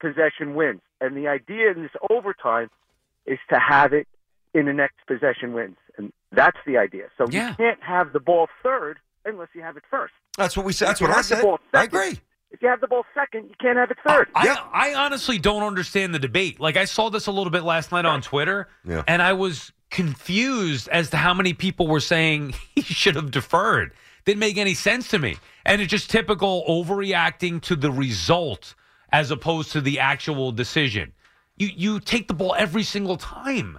[0.00, 0.80] possession wins.
[1.00, 2.70] And the idea in this overtime
[3.26, 4.06] is to have it
[4.54, 7.04] in the next possession wins, and that's the idea.
[7.18, 10.14] So you can't have the ball third unless you have it first.
[10.36, 10.88] That's what we said.
[10.88, 11.42] That's what I said.
[11.42, 12.18] ball I agree.
[12.50, 14.28] If you have the ball second, you can't have it third.
[14.34, 16.58] I, I honestly don't understand the debate.
[16.58, 19.02] Like I saw this a little bit last night on Twitter, Yeah.
[19.06, 23.92] and I was confused as to how many people were saying he should have deferred.
[24.24, 28.74] Didn't make any sense to me, and it's just typical overreacting to the result
[29.10, 31.12] as opposed to the actual decision.
[31.56, 33.78] You you take the ball every single time,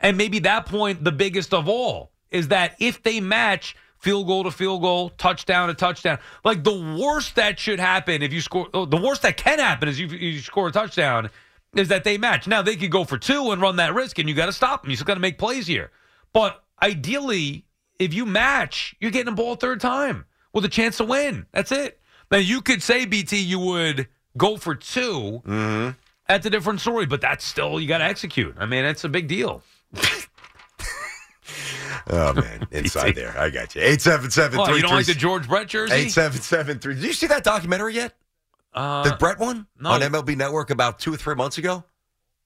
[0.00, 4.44] and maybe that point, the biggest of all, is that if they match field goal
[4.44, 8.68] to field goal, touchdown to touchdown, like the worst that should happen if you score,
[8.72, 11.28] oh, the worst that can happen is you, you score a touchdown,
[11.76, 12.46] is that they match.
[12.46, 14.82] Now they could go for two and run that risk, and you got to stop
[14.82, 14.90] them.
[14.90, 15.90] You still got to make plays here.
[16.32, 17.66] But ideally,
[18.00, 21.46] if you match, you're getting a ball third time with a chance to win.
[21.52, 22.00] That's it.
[22.30, 25.90] Now you could say BT you would go for 2 Mm-hmm.
[26.26, 28.54] That's a different story, but that's still you got to execute.
[28.56, 29.62] I mean, it's a big deal.
[32.06, 33.36] Oh man, inside there.
[33.38, 33.82] I got you.
[33.82, 34.76] Eight seven seven three.
[34.76, 35.94] You don't like the George Brett jersey?
[35.94, 36.94] Eight seven seven three.
[36.94, 38.14] Did you see that documentary yet?
[38.72, 39.90] Uh, the Brett one no.
[39.90, 41.84] on MLB Network about two or three months ago.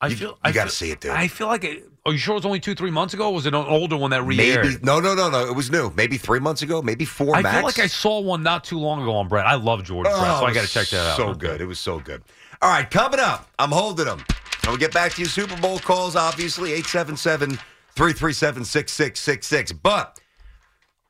[0.05, 1.13] I you, feel I got to see it, dude.
[1.13, 1.89] I feel like it.
[2.07, 3.29] Are you sure it was only two, three months ago?
[3.29, 4.65] Or was it an older one that re-aired?
[4.67, 5.47] maybe no, no, no, no.
[5.47, 5.91] It was new.
[5.97, 6.83] Maybe three months ago.
[6.83, 7.35] Maybe four.
[7.35, 7.57] I max.
[7.57, 9.47] feel like I saw one not too long ago on Brett.
[9.47, 11.21] I love George Brett, so Oh, I got to check that out.
[11.21, 11.61] Oh, so good.
[11.61, 12.23] It was so good.
[12.61, 14.19] All right, coming up, I'm holding them.
[14.19, 15.27] And we'll get back to you.
[15.27, 17.59] Super Bowl calls, obviously, 877
[17.97, 19.73] 337 6666.
[19.73, 20.21] But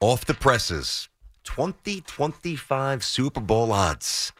[0.00, 1.08] off the presses,
[1.44, 4.32] 2025 Super Bowl odds.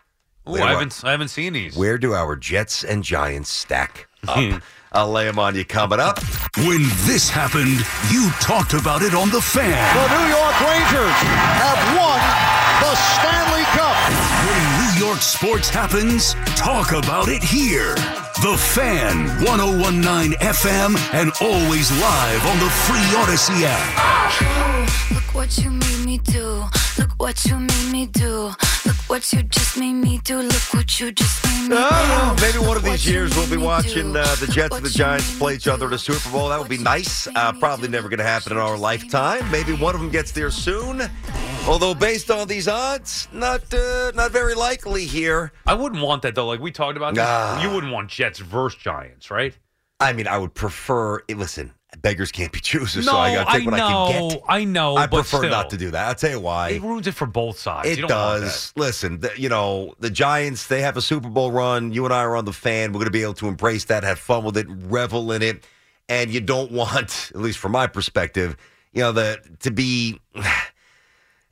[0.49, 1.77] Ooh, I haven't, I haven't seen these.
[1.77, 4.63] Where do our Jets and Giants stack up?
[4.93, 6.21] I'll lay them on you coming up.
[6.57, 9.71] When this happened, you talked about it on The Fan.
[9.71, 11.19] The New York Rangers
[11.59, 12.21] have won
[12.81, 13.97] the Stanley Cup.
[14.47, 17.97] When New York sports happens, talk about it here.
[18.43, 25.11] The Fan, 1019 FM, and always live on the free Audacy app.
[25.13, 26.65] Look what you made me do.
[26.99, 28.53] Look what you made me do.
[28.85, 30.41] Look what you just made me do.
[30.41, 31.75] Look what you just made me do.
[31.79, 35.39] Oh, maybe one of these years we'll be watching uh, the Jets and the Giants
[35.39, 36.49] play each other in a Super Bowl.
[36.49, 37.27] That would be nice.
[37.35, 39.51] Uh, probably never going to happen in our lifetime.
[39.51, 41.03] Maybe one of them gets there soon.
[41.67, 45.51] Although, based on these odds, not uh, not very likely here.
[45.67, 46.47] I wouldn't want that though.
[46.47, 47.25] Like we talked about, this.
[47.25, 47.63] Nah.
[47.63, 49.57] you wouldn't want Jets versus Giants, right?
[50.01, 51.19] I mean, I would prefer.
[51.29, 51.73] eh, Listen,
[52.03, 54.29] beggars can't be choosers, No, so I got to take I what I know, can
[54.31, 54.43] get.
[54.49, 55.51] I know, I prefer still.
[55.51, 56.09] not to do that.
[56.09, 56.71] I'll tell you why.
[56.71, 57.89] It ruins it for both sides.
[57.89, 58.73] It You don't want does.
[58.77, 61.93] Listen, the, you know, the Giants, they have a Super Bowl run.
[61.93, 62.91] You and I are on the fan.
[62.93, 65.65] We're going to be able to embrace that, have fun with it, revel in it.
[66.09, 68.57] And you don't want, at least from my perspective,
[68.93, 70.21] you know, the to be.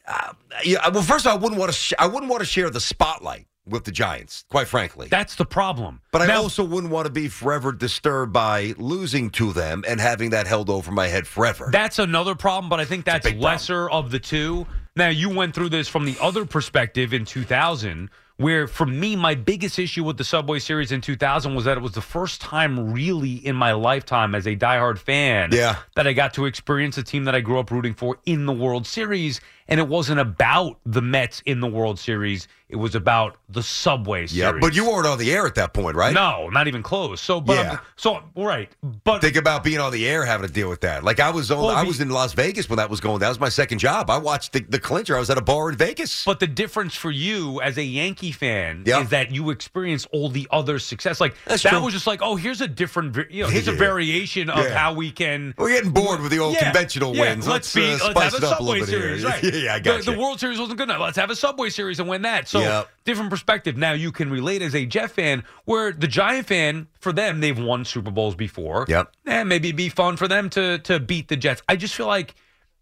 [0.04, 0.32] Uh,
[0.64, 1.78] yeah, well, first of all, I wouldn't want to.
[1.78, 5.08] Sh- I wouldn't want to share the spotlight with the Giants, quite frankly.
[5.08, 6.00] That's the problem.
[6.10, 10.00] But I Now- also wouldn't want to be forever disturbed by losing to them and
[10.00, 11.68] having that held over my head forever.
[11.72, 14.66] That's another problem, but I think that's lesser of the two.
[14.96, 19.34] Now, you went through this from the other perspective in 2000, where for me, my
[19.34, 22.92] biggest issue with the Subway Series in 2000 was that it was the first time
[22.92, 25.76] really in my lifetime as a diehard fan Yeah.
[25.94, 28.52] that I got to experience a team that I grew up rooting for in the
[28.52, 29.40] World Series.
[29.68, 34.26] And it wasn't about the Mets in the World Series, it was about the Subway
[34.26, 34.34] Series.
[34.34, 36.12] yeah, but you weren't on the air at that point, right?
[36.14, 37.20] No, not even close.
[37.20, 37.78] So, but Yeah.
[37.96, 38.70] so right,
[39.04, 41.04] but Think about being on the air, having to deal with that.
[41.04, 43.18] Like I was on, Well, I was in Las Vegas when that was going.
[43.20, 44.08] That was my second job.
[44.10, 45.16] I watched the, the clincher.
[45.16, 46.24] I was at a bar in Vegas.
[46.24, 49.02] But the difference for you as a Yankee fan Yeah.
[49.02, 51.20] is that you experienced all the other success.
[51.20, 51.80] Like That's that true.
[51.82, 54.76] was just like, oh, here's a different, you know, here's a variation of Yeah.
[54.78, 55.54] how we can.
[55.58, 57.46] We're getting bored with the old Yeah, conventional yeah, wins.
[57.46, 59.00] Let's, Let's, be, uh, let's spice it up a little bit here.
[59.18, 59.42] series, right?
[59.52, 60.18] Yeah, I the, got the you.
[60.18, 61.00] World Series wasn't good enough.
[61.00, 62.48] Let's have a Subway Series and win that.
[62.48, 62.88] So Yep.
[63.04, 63.76] different perspective.
[63.76, 67.58] Now you can relate as a Jet fan, where the Giant fan, for them, they've
[67.58, 68.86] won Super Bowls before.
[68.88, 69.12] Yep.
[69.26, 71.62] And maybe it'd be fun for them to to beat the Jets.
[71.68, 72.34] I just feel like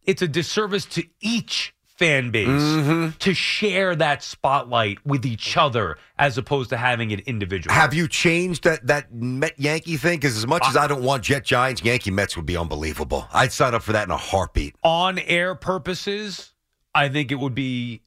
[0.05, 3.11] it's a disservice to each fan base Mm-hmm.
[3.19, 7.75] to share that spotlight with each other as opposed to having it individual.
[7.75, 10.19] Have you changed that that Met Yankee thing?
[10.19, 13.29] Because as much as I don't want Jet Giants, Yankee Mets would be unbelievable.
[13.35, 14.77] I'd sign up for that in a heartbeat.
[14.83, 16.53] on air purposes,
[16.95, 18.03] I think it would be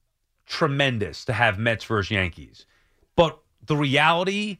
[0.46, 2.66] tremendous to have Mets versus Yankees.
[3.16, 4.60] But the reality,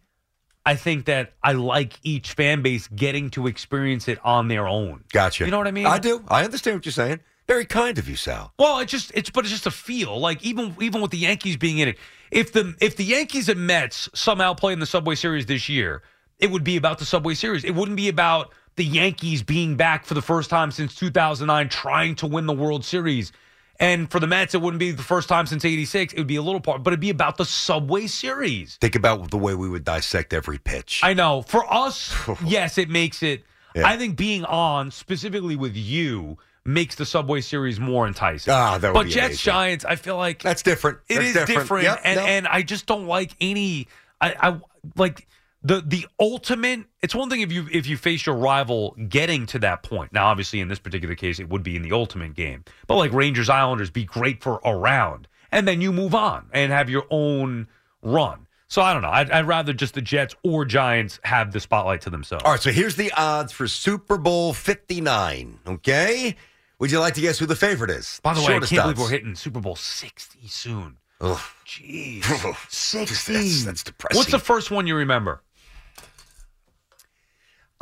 [0.66, 5.04] I think that I like each fan base getting to experience it on their own.
[5.12, 5.46] Gotcha.
[5.46, 5.86] You know what I mean?
[5.86, 6.24] I do.
[6.28, 7.20] I understand what you're saying.
[7.48, 8.54] Very kind of you, Sal.
[8.58, 10.18] Well, it's just it's but it's just a feel.
[10.18, 11.98] Like even even with the Yankees being in it,
[12.32, 16.04] if the if the Yankees and Mets somehow play in the Subway Series this year,
[16.40, 17.66] it would be about the Subway Series.
[17.66, 22.16] It wouldn't be about the Yankees being back for the first time since 2009, trying
[22.16, 23.34] to win the World Series.
[23.80, 26.14] And for the Mets, it wouldn't be the first time since '86.
[26.14, 28.78] It would be a little part, but it'd be about the Subway Series.
[28.80, 31.02] Think about the way we would dissect every pitch.
[31.04, 31.42] I know.
[31.42, 32.14] For us,
[32.46, 33.44] yes, it makes it.
[33.76, 33.88] Yeah.
[33.88, 38.54] I think being on specifically with you makes the Subway Series more enticing.
[38.54, 39.52] Ah, that would but be Jets amazing.
[39.52, 41.00] Giants, I feel like That's different.
[41.10, 41.60] It That's is different.
[41.62, 42.26] different, Yep, and no.
[42.26, 43.88] and I just don't like any.
[44.22, 44.58] I, I
[44.96, 45.28] like
[45.64, 46.86] the the ultimate.
[47.02, 50.12] It's one thing if you if you face your rival getting to that point.
[50.14, 52.64] Now, obviously, in this particular case, it would be in the ultimate game.
[52.88, 56.72] But like Rangers Islanders, be great for a round, and then you move on and
[56.72, 57.68] have your own
[58.02, 58.48] run.
[58.68, 59.10] So I don't know.
[59.12, 62.44] I'd, I'd rather just the Jets or Giants have the spotlight to themselves.
[62.44, 65.60] All right, so here's the odds for Super Bowl 59.
[65.68, 66.36] Okay?
[66.80, 68.20] Would you like to guess who the favorite is?
[68.24, 68.82] By the way, I can't odds.
[68.82, 70.98] believe we're hitting Super Bowl sixty soon.
[71.22, 71.40] Ugh.
[71.68, 73.64] Jeez, That's, sixty.
[73.64, 74.18] that's depressing.
[74.18, 75.42] What's the first one you remember?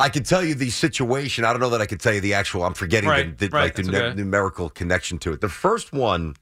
[0.01, 1.45] I can tell you the situation.
[1.45, 2.63] I don't know that I can tell you the actual.
[2.63, 4.15] I'm forgetting Right, the, the, right, like the okay.
[4.15, 5.41] numerical connection to it.
[5.41, 6.35] The first one.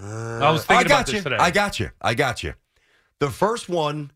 [0.00, 1.22] uh, I was thinking got about this you.
[1.22, 1.36] today.
[1.36, 1.90] I got you.
[2.00, 2.54] I got you.
[3.18, 4.12] The first one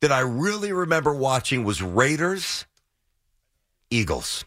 [0.00, 2.66] that I really remember watching was Raiders
[3.90, 4.44] Eagles,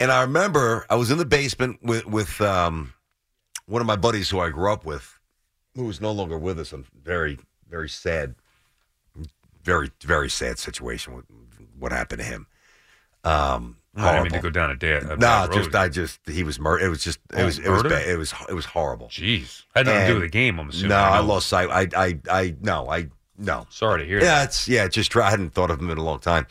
[0.00, 2.94] and I remember I was in the basement with with um,
[3.66, 5.20] one of my buddies who I grew up with,
[5.76, 6.72] who is no longer with us.
[6.72, 8.34] I'm very very sad,
[9.62, 11.26] very very sad situation with
[11.78, 12.46] what happened to him.
[13.24, 14.96] Um, I didn't mean to go down a day.
[14.96, 15.74] A No, bad just.
[15.74, 16.84] I just he was murdered.
[16.86, 17.96] It was just it Oh, was it was murder?
[17.96, 19.08] ba- it was it was horrible.
[19.08, 20.60] Jeez, had nothing to do with the game.
[20.60, 20.90] I'm assuming.
[20.90, 21.26] No, I know.
[21.26, 21.68] lost sight.
[21.70, 23.66] I I I no I no.
[23.70, 24.44] Sorry to hear Yeah, that.
[24.48, 24.86] it's yeah.
[24.86, 26.46] Just I hadn't thought of him in a long time.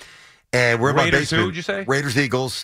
[0.58, 1.84] And we're in Raiders who, would you say?
[1.88, 2.64] Raiders Eagles,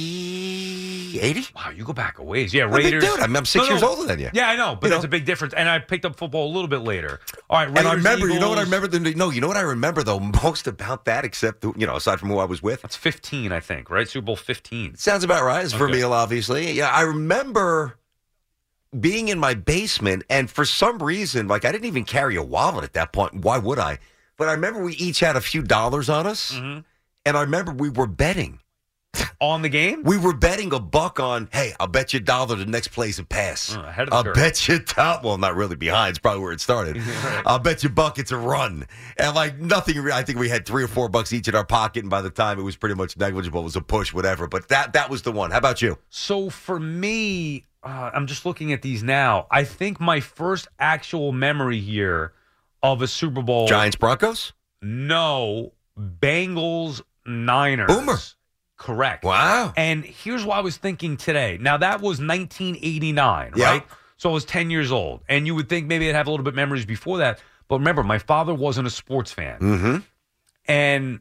[0.00, 1.46] 1980, 80.
[1.54, 2.54] Wow, you go back a ways.
[2.54, 3.04] Yeah, Raiders.
[3.04, 3.20] dude.
[3.20, 4.30] I'm- I'm six years older than you.
[4.32, 5.08] Yeah, I know, but You that's know.
[5.08, 5.52] a big difference.
[5.54, 7.20] And I picked up football a little bit later.
[7.48, 8.86] All right, Raiders, and I remember, you know what I remember?
[8.88, 12.20] The, no, you know what I remember though most about that, except you know, aside
[12.20, 12.82] from who I was with.
[12.82, 13.90] That's 15, I think.
[13.90, 14.96] Right, Super Bowl 15.
[14.96, 15.64] Sounds about right.
[15.64, 15.78] It's Okay.
[15.84, 16.72] Vermeil, obviously.
[16.72, 17.98] Yeah, I remember
[18.98, 22.84] being in my basement, and for some reason, like I didn't even carry a wallet
[22.84, 23.34] at that point.
[23.34, 23.98] Why would I?
[24.36, 26.80] But I remember we each had a few dollars on us, Mm-hmm.
[27.24, 28.60] And I remember we were betting.
[29.40, 30.02] On the game?
[30.04, 33.18] We were betting a buck on, hey, I'll bet you a dollar the next play's
[33.18, 33.74] a pass.
[33.74, 34.34] Oh, ahead of the I'll curve.
[34.34, 35.24] bet you top.
[35.24, 36.10] Well, not really behind.
[36.10, 36.98] It's probably where it started.
[37.46, 38.86] I'll bet you buck it's a run.
[39.16, 42.00] And like nothing, I think we had three or four bucks each in our pocket.
[42.04, 44.46] And by the time it was pretty much negligible, it was a push, whatever.
[44.46, 45.50] But that that was the one.
[45.50, 45.98] How about you?
[46.10, 49.46] So for me, uh, I'm just looking at these now.
[49.50, 52.34] I think my first actual memory here
[52.82, 53.66] of a Super Bowl.
[53.66, 54.52] Giants Broncos?
[54.82, 57.88] No, Bengals Niners.
[57.88, 58.16] Boomer.
[58.76, 59.24] Correct.
[59.24, 59.72] Wow.
[59.76, 61.58] And here's what I was thinking today.
[61.60, 63.64] Now that was 1989, Yeah.
[63.70, 63.86] right?
[64.16, 66.44] So I was 10 years old, and you would think maybe I'd have a little
[66.44, 67.40] bit memories before that.
[67.68, 69.96] But remember, my father wasn't a sports fan, Mm-hmm.
[70.66, 71.20] and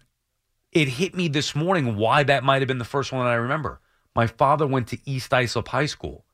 [0.71, 3.35] it hit me this morning why that might have been the first one that I
[3.35, 3.80] remember.
[4.15, 6.26] My father went to East Islip High School.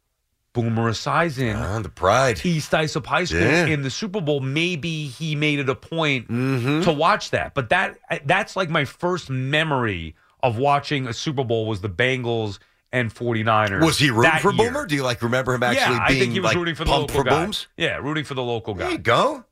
[0.55, 2.43] Boomer Esiason, Ah, the pride.
[2.43, 3.65] East Islip High School Yeah.
[3.67, 4.39] in the Super Bowl.
[4.39, 6.81] Maybe he made it a point Mm-hmm.
[6.83, 7.53] to watch that.
[7.53, 12.57] But that that's like my first memory of watching a Super Bowl was the Bengals
[12.91, 13.83] and 49ers.
[13.85, 14.71] Was he rooting for year.
[14.71, 14.85] Boomer?
[14.87, 16.85] Do you like remember him actually yeah, being I think he was like, rooting for
[16.85, 17.43] the local for guy.
[17.43, 17.67] Booms?
[17.77, 19.01] Yeah, rooting for the local There you guy.
[19.01, 19.45] go.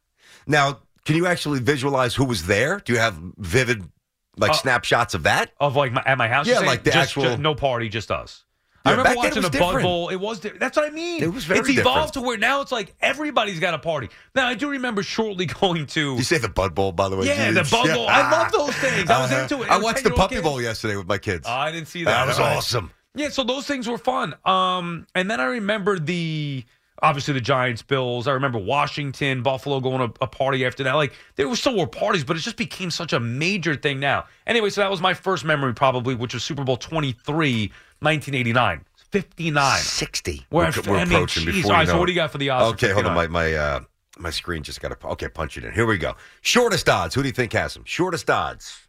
[0.48, 2.80] Now, can you actually visualize who was there?
[2.80, 3.84] Do you have vivid
[4.38, 5.52] like Uh, snapshots of that?
[5.60, 6.48] Of like my, at my house.
[6.48, 8.46] Yeah, like the Just- actual- just no party, just us.
[8.86, 9.84] Yeah, I remember back then it watching was the Bud different.
[9.86, 10.10] Bowl.
[10.10, 10.40] It was.
[10.42, 11.24] That's what I mean.
[11.24, 12.14] It was very It's evolved different.
[12.16, 14.10] to where now it's like everybody's got a party.
[14.36, 16.16] Now I do remember shortly going to.
[16.16, 17.28] You say the Bud Bowl, by the way?
[17.28, 17.64] Yeah, the.
[17.70, 18.08] Bud Bowl.
[18.10, 19.10] I love those things.
[19.10, 19.42] I was Uh-huh.
[19.44, 19.72] into it.
[19.72, 20.42] I As watched the Puppy.
[20.42, 21.48] Bowl yesterday with my kids.
[21.48, 22.12] I didn't see that.
[22.12, 22.58] that was right.
[22.58, 22.92] awesome.
[23.16, 24.34] Yeah, so those things were fun.
[24.44, 26.66] Um, and then I remember the
[27.02, 28.28] obviously the Giants, Bills.
[28.28, 30.94] I remember Washington, Buffalo going to a party after that.
[30.94, 34.26] Like there were still were parties, but it just became such a major thing now.
[34.48, 37.72] Anyway, so that was my first memory probably, which was Super Bowl 23,
[38.04, 38.86] 1989.
[39.12, 39.78] 59.
[39.80, 40.46] 60.
[40.52, 41.56] We're, We're, at- we're I mean, approaching geez.
[41.56, 42.74] before All you right, so what do you got for the odds?
[42.84, 43.14] Okay, hold on.
[43.16, 43.80] My my uh,
[44.18, 45.08] my screen just got to.
[45.10, 45.72] Okay, punch it in.
[45.74, 46.16] Here we go.
[46.42, 47.14] Shortest odds.
[47.16, 47.84] Who do you think has them?
[47.86, 48.80] Shortest odds.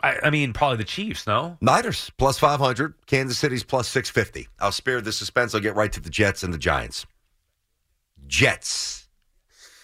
[0.00, 1.56] I, I mean, probably the Chiefs, no?
[1.60, 2.94] Niners plus 500.
[3.06, 4.46] Kansas City's plus 650.
[4.60, 5.54] I'll spare the suspense.
[5.56, 7.04] I'll get right to the Jets and the Giants.
[8.26, 9.08] Jets.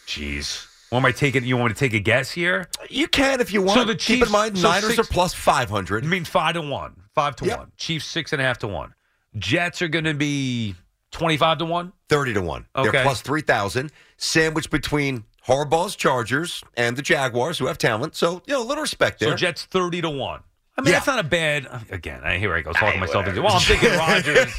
[0.07, 0.67] Jeez.
[0.91, 1.45] What am I taking?
[1.45, 2.69] You want me to take a guess here?
[2.91, 3.79] You can if you want.
[3.81, 6.05] So the Keep Chiefs- in mind, so Niners six- are plus 500.
[6.05, 6.95] I mean, five to one.
[7.15, 7.59] Five to Yep.
[7.59, 7.73] one.
[7.77, 8.95] Chiefs six and a half to one.
[9.37, 10.75] Jets are going to be
[11.13, 11.93] 25 to one.
[12.09, 12.67] 30 to 1.
[12.77, 12.91] Okay.
[12.91, 13.91] They're plus 3,000.
[14.17, 18.15] Sandwiched between Harbaugh's Chargers and the Jaguars, who have talent.
[18.17, 19.31] So, you know, a little respect there.
[19.31, 20.41] So Jets 30 to one.
[20.77, 21.69] I mean, that's not a bad.
[21.91, 23.43] Again, I here I go talking myself into.
[23.43, 24.53] Well, I'm thinking Rodgers.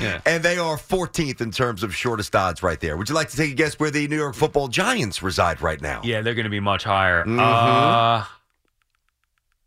[0.00, 0.20] Yeah.
[0.26, 2.96] And they are 14th in terms of shortest odds right there.
[2.96, 5.80] Would you like to take a guess where the New York football giants reside right
[5.80, 6.00] now?
[6.02, 7.24] Yeah, they're going to be much higher.
[7.24, 7.38] Mhm.
[7.38, 8.24] Uh,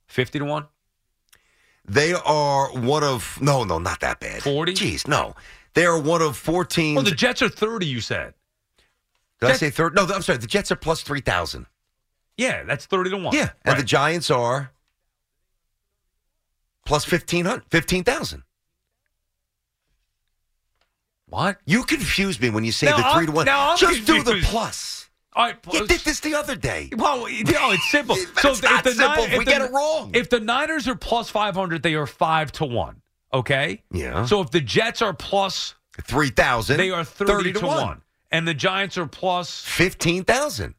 [0.08, 0.66] Fifty to one.
[1.90, 4.44] They are one of no, no, not that bad.
[4.44, 4.74] 40?
[4.76, 5.36] Jeez, no.
[5.74, 6.98] They are one of 14.
[6.98, 7.88] Oh, the Jets are thirty.
[7.88, 8.34] You said.
[9.42, 9.96] Did I say third?
[9.96, 10.38] No, I'm sorry.
[10.38, 11.66] The Jets are plus 3,000.
[12.38, 13.34] Yeah, that's thirty to one.
[13.36, 14.72] Yeah, and the Giants are
[16.86, 18.44] plus 1,500 15,000.
[21.28, 21.60] What?
[21.66, 23.46] You confuse me when you say Now the 3 I'm- to 1.
[23.46, 24.99] now I'm Just do the plus.
[25.36, 26.90] Right, You did this the other day.
[26.96, 28.16] Well, you oh, know, it's simple.
[28.40, 30.12] So it's if, the simple if we the- get it wrong.
[30.14, 33.02] If the Niners are plus five hundred, they are five to one.
[33.34, 33.84] Okay.
[33.92, 34.26] Yeah.
[34.26, 36.78] So if the Jets are plus 3,000.
[36.78, 37.78] they are thirty, 30 to, to one.
[37.86, 38.02] one.
[38.32, 40.74] and the Giants are plus 15,000.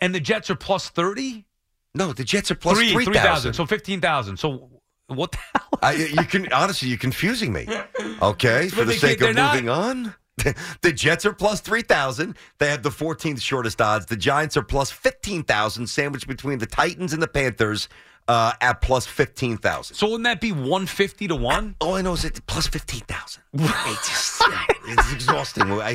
[0.00, 1.46] and the Jets are plus thirty.
[1.94, 3.54] No, the Jets are plus Three, 3,000.
[3.54, 4.38] So fifteen thousand.
[4.38, 4.70] So
[5.06, 5.68] what the hell?
[5.82, 7.68] I, you can honestly, you're confusing me.
[8.22, 10.14] Okay, for the sake of they're not- moving on.
[10.82, 12.36] the Jets are plus 3,000.
[12.58, 14.06] They have the 14th shortest odds.
[14.06, 17.88] The Giants are plus 15,000, sandwiched between the Titans and the Panthers
[18.26, 19.94] uh, at plus 15,000.
[19.94, 21.76] So wouldn't that be one fifty to one?
[21.80, 23.42] All I know is it's plus 15,000.
[23.54, 24.42] It's, just-
[24.86, 25.70] it's exhausting.
[25.70, 25.94] I,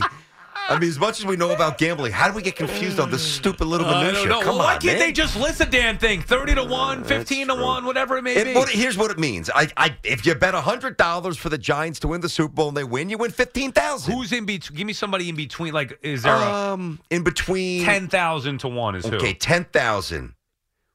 [0.69, 3.09] I mean, as much as we know about gambling, how do we get confused on
[3.09, 4.29] this stupid little I minutia?
[4.29, 4.99] Come well, why can't man.
[4.99, 6.21] they just list a damn thing?
[6.21, 8.53] Thirty to one, 15 to one, whatever it may It- be.
[8.53, 9.49] what- here's what it means.
[9.53, 12.67] I, I, if you bet hundred dollars for the Giants to win the Super Bowl
[12.67, 14.13] and they win, you win fifteen thousand.
[14.13, 14.77] Who's in between?
[14.77, 15.73] Give me somebody in between.
[15.73, 16.39] Like, is there a
[16.73, 18.95] Um, in between ten thousand to one?
[18.95, 19.15] Is who?
[19.15, 19.33] Okay, who?
[19.33, 20.35] ten thousand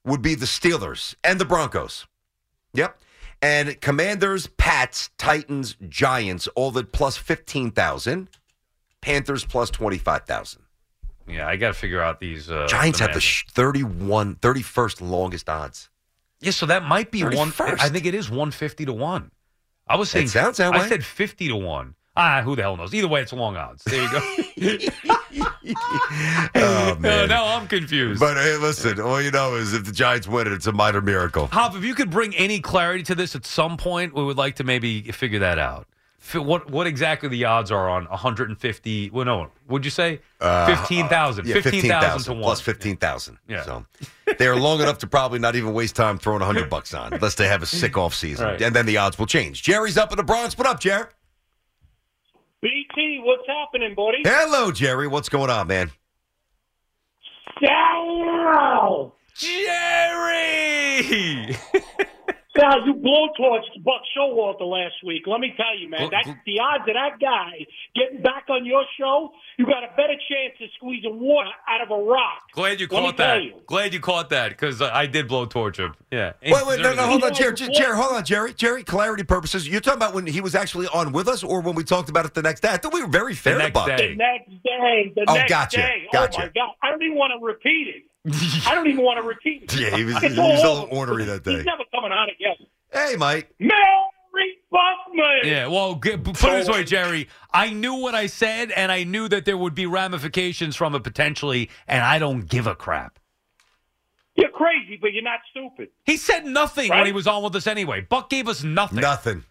[0.05, 2.07] would be the Steelers and the Broncos.
[2.75, 2.99] Yep.
[3.43, 8.29] And Commanders, Pats, Titans, Giants, all at plus fifteen thousand.
[9.05, 10.63] Panthers plus twenty five thousand.
[11.29, 12.51] Yeah, I got to figure out these.
[12.51, 15.89] Uh, Giants have the sh- 31, 31st longest odds.
[16.41, 17.53] Yeah, so that might be one.
[17.59, 19.31] I think it is one fifty to one.
[19.87, 20.27] I was saying.
[20.27, 21.95] It sounds that I said fifty to one.
[22.17, 22.95] Ah, who the hell knows?
[22.95, 23.83] Either way, it's long odds.
[23.85, 24.21] There you go.
[26.55, 28.21] Oh, No, now I'm confused.
[28.21, 31.01] But hey, listen, all you know is if the Giants win it, it's a minor
[31.01, 31.47] miracle.
[31.49, 34.57] Hop, if you could bring any clarity to this at some point, we would like
[34.57, 35.87] to maybe figure that out.
[36.25, 39.11] Fi- What what exactly the odds are on 150?
[39.11, 41.47] Well, no, would you say Uh, 15,000?
[41.47, 42.43] Yeah, 15,000 to 1.
[42.43, 43.37] plus 15,000.
[43.47, 43.63] Yeah.
[43.63, 43.85] So
[44.39, 47.35] they are long enough to probably not even waste time throwing 100 bucks on unless
[47.35, 48.47] they have a sick off season.
[48.47, 48.63] Right.
[48.63, 49.63] And then the odds will change.
[49.63, 50.57] Jerry's up in the Bronx.
[50.57, 51.05] What up, Jerry?
[52.63, 54.23] BT, what's happening, buddy?
[54.25, 55.07] Hello, Jerry.
[55.07, 55.91] What's going on, man?
[57.63, 59.15] Sal!
[59.37, 60.55] Jerry!
[62.57, 65.23] Sal, you blowtorched Buck Showalter last week.
[65.27, 67.67] Let me tell you, man, that's the odds of that guy
[67.97, 69.33] getting back on your show.
[69.59, 72.43] You got a better chance of squeezing water out of a rock.
[72.53, 73.43] Glad you Let caught that.
[73.43, 73.55] you.
[73.67, 75.95] Glad you caught that because I did blow torch him.
[76.13, 76.35] Yeah.
[76.45, 77.55] Wait, wait, no, no, hold on, Jerry.
[77.59, 78.55] Yeah, Jerry, hold on, Jerry.
[78.55, 79.69] Jerry, clarity purposes.
[79.69, 82.25] You're talking about when he was actually on with us or when we talked about
[82.25, 82.69] it the next day?
[82.69, 83.89] I thought we were very fair to next Buck.
[83.89, 84.11] day.
[84.11, 86.05] The next day, the Oh, next gotcha, day.
[86.09, 86.39] Oh, gotcha.
[86.41, 88.03] Oh my God, I don't even want to repeat it.
[88.27, 89.75] I don't even want to repeat it.
[89.81, 91.57] Yeah, he was, he all was a little ornery that day.
[91.57, 92.67] He's never coming on again.
[92.93, 93.53] Hey, Mike.
[93.59, 95.41] Merry Buckman.
[95.45, 97.29] Yeah, well, g- put it this way, Jerry.
[97.53, 101.03] I knew what I said, and I knew that there would be ramifications from it
[101.05, 103.19] potentially, and I don't give a crap.
[104.37, 105.91] You're crazy, but you're not stupid.
[106.07, 108.01] He said nothing when he was on with us anyway.
[108.01, 109.01] Buck gave us nothing.
[109.01, 109.45] Nothing.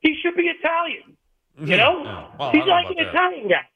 [0.00, 1.16] He should be Italian.
[1.58, 2.26] You know, Yeah.
[2.38, 3.08] Well, he's don't know like an that.
[3.08, 3.66] Italian guy.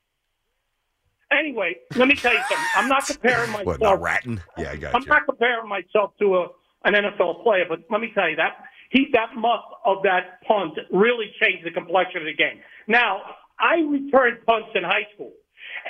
[1.38, 2.66] Anyway, let me tell you something.
[2.76, 3.66] I'm not comparing myself.
[3.66, 4.40] What, not ratting?
[4.58, 5.08] Yeah, I got I'm you.
[5.08, 6.46] not comparing myself to a
[6.84, 8.56] an NFL player, but let me tell you that
[8.90, 12.60] he that muff of that punt really changed the complexion of the game.
[12.86, 13.22] Now,
[13.58, 15.32] I returned punts in high school,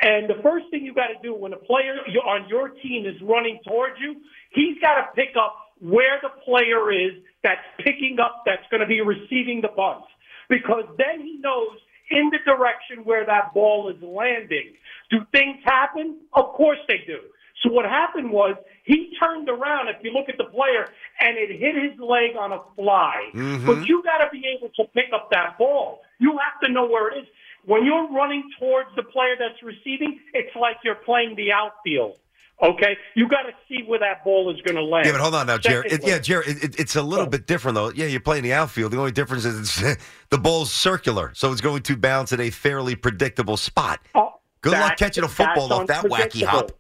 [0.01, 3.21] and the first thing you got to do when a player on your team is
[3.23, 4.17] running towards you,
[4.51, 8.87] he's got to pick up where the player is that's picking up that's going to
[8.87, 10.07] be receiving the punts,
[10.49, 11.77] because then he knows
[12.11, 14.75] in the direction where that ball is landing.
[15.11, 16.21] Do things happen?
[16.33, 17.19] Of course they do.
[17.63, 20.89] So what happened was he turned around, if you look at the player,
[21.21, 23.31] and it hit his leg on a fly.
[23.33, 23.67] Mhm.
[23.67, 26.03] But you got to be able to pick up that ball.
[26.19, 27.29] You have to know where it is.
[27.65, 32.19] When you're running towards the player that's receiving, it's like you're playing the outfield.
[32.65, 32.97] Okay?
[33.15, 35.07] You got to see where that ball is going to land.
[35.07, 35.87] Yeah, but hold on now, Jerry.
[35.91, 37.31] It, yeah, Jerry, it, it- it's a little oh.
[37.31, 37.91] bit different, though.
[37.91, 38.93] Yeah, you're playing the outfield.
[38.93, 42.51] The only difference is it's, the ball's circular, so it's going to bounce at a
[42.51, 44.01] fairly predictable spot.
[44.15, 44.33] Oh,
[44.63, 46.73] Good luck catching a football off that wacky hop.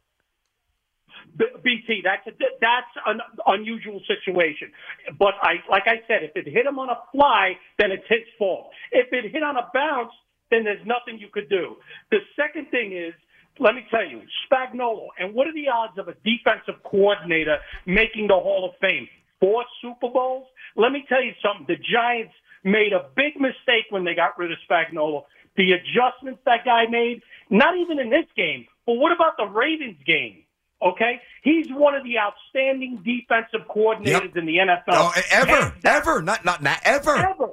[1.36, 2.30] B- BT, that's a,
[2.60, 4.70] that's an unusual situation.
[5.18, 8.20] But I, like I said, if it hit him on a fly, then it's his
[8.38, 8.70] fault.
[8.92, 10.12] If it hit on a bounce,
[10.50, 11.76] then there's nothing you could do.
[12.10, 13.12] The second thing is,
[13.58, 15.08] let me tell you, Spagnuolo.
[15.18, 19.08] And what are the odds of a defensive coordinator making the Hall of Fame?
[19.44, 20.46] four Super Bowls.
[20.76, 21.66] Let me tell you something.
[21.68, 22.32] The Giants
[22.64, 25.24] made a big mistake when they got rid of Spagnuolo.
[25.56, 29.98] The adjustments that guy made, not even in this game, but what about the Ravens
[30.06, 30.40] game?
[30.82, 34.82] Okay, he's one of the outstanding defensive coordinators in the NFL.
[34.88, 37.16] Oh, ever, ever, not not not ever.
[37.16, 37.50] ever,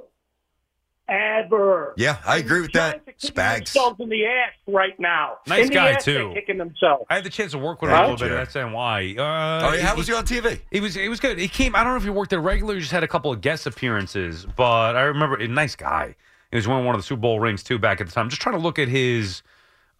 [1.12, 1.94] ever.
[1.96, 3.04] Yeah, I agree with that.
[3.18, 3.58] Spags.
[3.72, 5.38] themselves in the ass right now.
[5.46, 6.14] Nice in the guy, ass, too.
[6.14, 7.04] they're Kicking themselves.
[7.10, 8.30] I had the chance to work with him a little bit.
[8.34, 9.14] That's why.
[9.18, 10.60] Uh, Oh, yeah, how was he on TV?
[10.70, 10.94] He was.
[10.94, 11.38] He was good.
[11.38, 11.76] He came.
[11.76, 12.78] I don't know if he worked there regularly.
[12.78, 16.16] Or just had a couple of guest appearances, but I remember a nice guy.
[16.50, 18.28] He was winning one of the Super Bowl rings too back at the time.
[18.28, 19.42] Just trying to look at his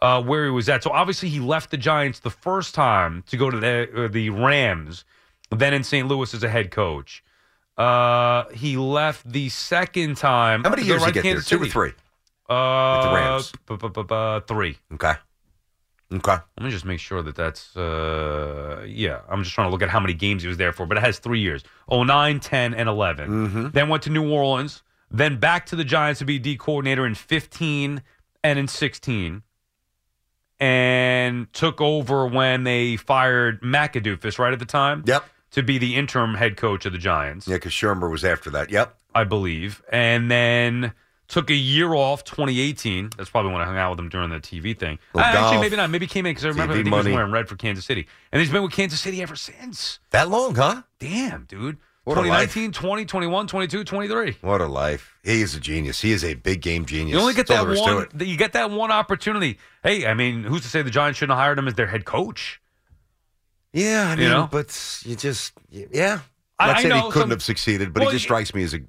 [0.03, 0.83] uh, where he was at.
[0.83, 4.31] So obviously he left the Giants the first time to go to the uh, the
[4.31, 5.05] Rams,
[5.51, 6.07] then in St.
[6.09, 7.23] Louis as a head coach.
[7.77, 10.63] Uh, he left the second time.
[10.65, 11.33] How many years did he get to there?
[11.35, 11.93] Kansas Two or three?
[12.49, 13.53] Uh, the Rams.
[13.67, 14.77] bu- bu- bu- three.
[14.95, 15.15] Okay.
[16.13, 16.37] Okay.
[16.59, 19.21] Let me just make sure that that's uh yeah.
[19.31, 21.01] I'm just trying to look at how many games he was there for, but it
[21.01, 23.31] has three years: 09, 10, and 11.
[23.31, 23.69] Mm-hmm.
[23.71, 24.83] Then went to New Orleans.
[25.11, 28.03] Then back to the Giants to be D coordinator in 15
[28.45, 29.43] and in 16.
[30.61, 35.03] And took over when they fired McAdoofus right at the time.
[35.07, 35.25] Yep.
[35.53, 37.47] To be the interim head coach of the Giants.
[37.47, 38.71] Yeah, because Shurmur was after that.
[38.71, 38.97] Yep.
[39.15, 39.83] I believe.
[39.93, 40.93] And then
[41.29, 43.11] took a year off, 2018.
[43.17, 44.99] That's probably when I hung out with him during the TV thing.
[45.15, 45.91] Little Uh, actually, maybe not.
[45.91, 47.57] Maybe he came in because I remember TV I think he was wearing red for
[47.57, 48.07] Kansas City.
[48.31, 49.99] And he's been with Kansas City ever since.
[50.11, 50.83] That long, huh?
[50.99, 51.79] Damn, dude.
[52.05, 54.37] What 2019, 20, 21, 22, 23.
[54.41, 55.17] What a life.
[55.23, 56.01] He is a genius.
[56.01, 57.15] He is a big game genius.
[57.15, 58.29] You only get That's that there is to one.
[58.29, 59.59] You get that one opportunity.
[59.85, 62.05] Hey, I mean, who's to say the Giants shouldn't have hired him as their head
[62.05, 62.61] coach?
[63.73, 64.49] Yeah, I You know?
[64.51, 66.21] but you just, yeah.
[66.59, 68.63] I- not I saying he couldn't some- have succeeded, but Well, he just strikes me
[68.65, 68.81] as a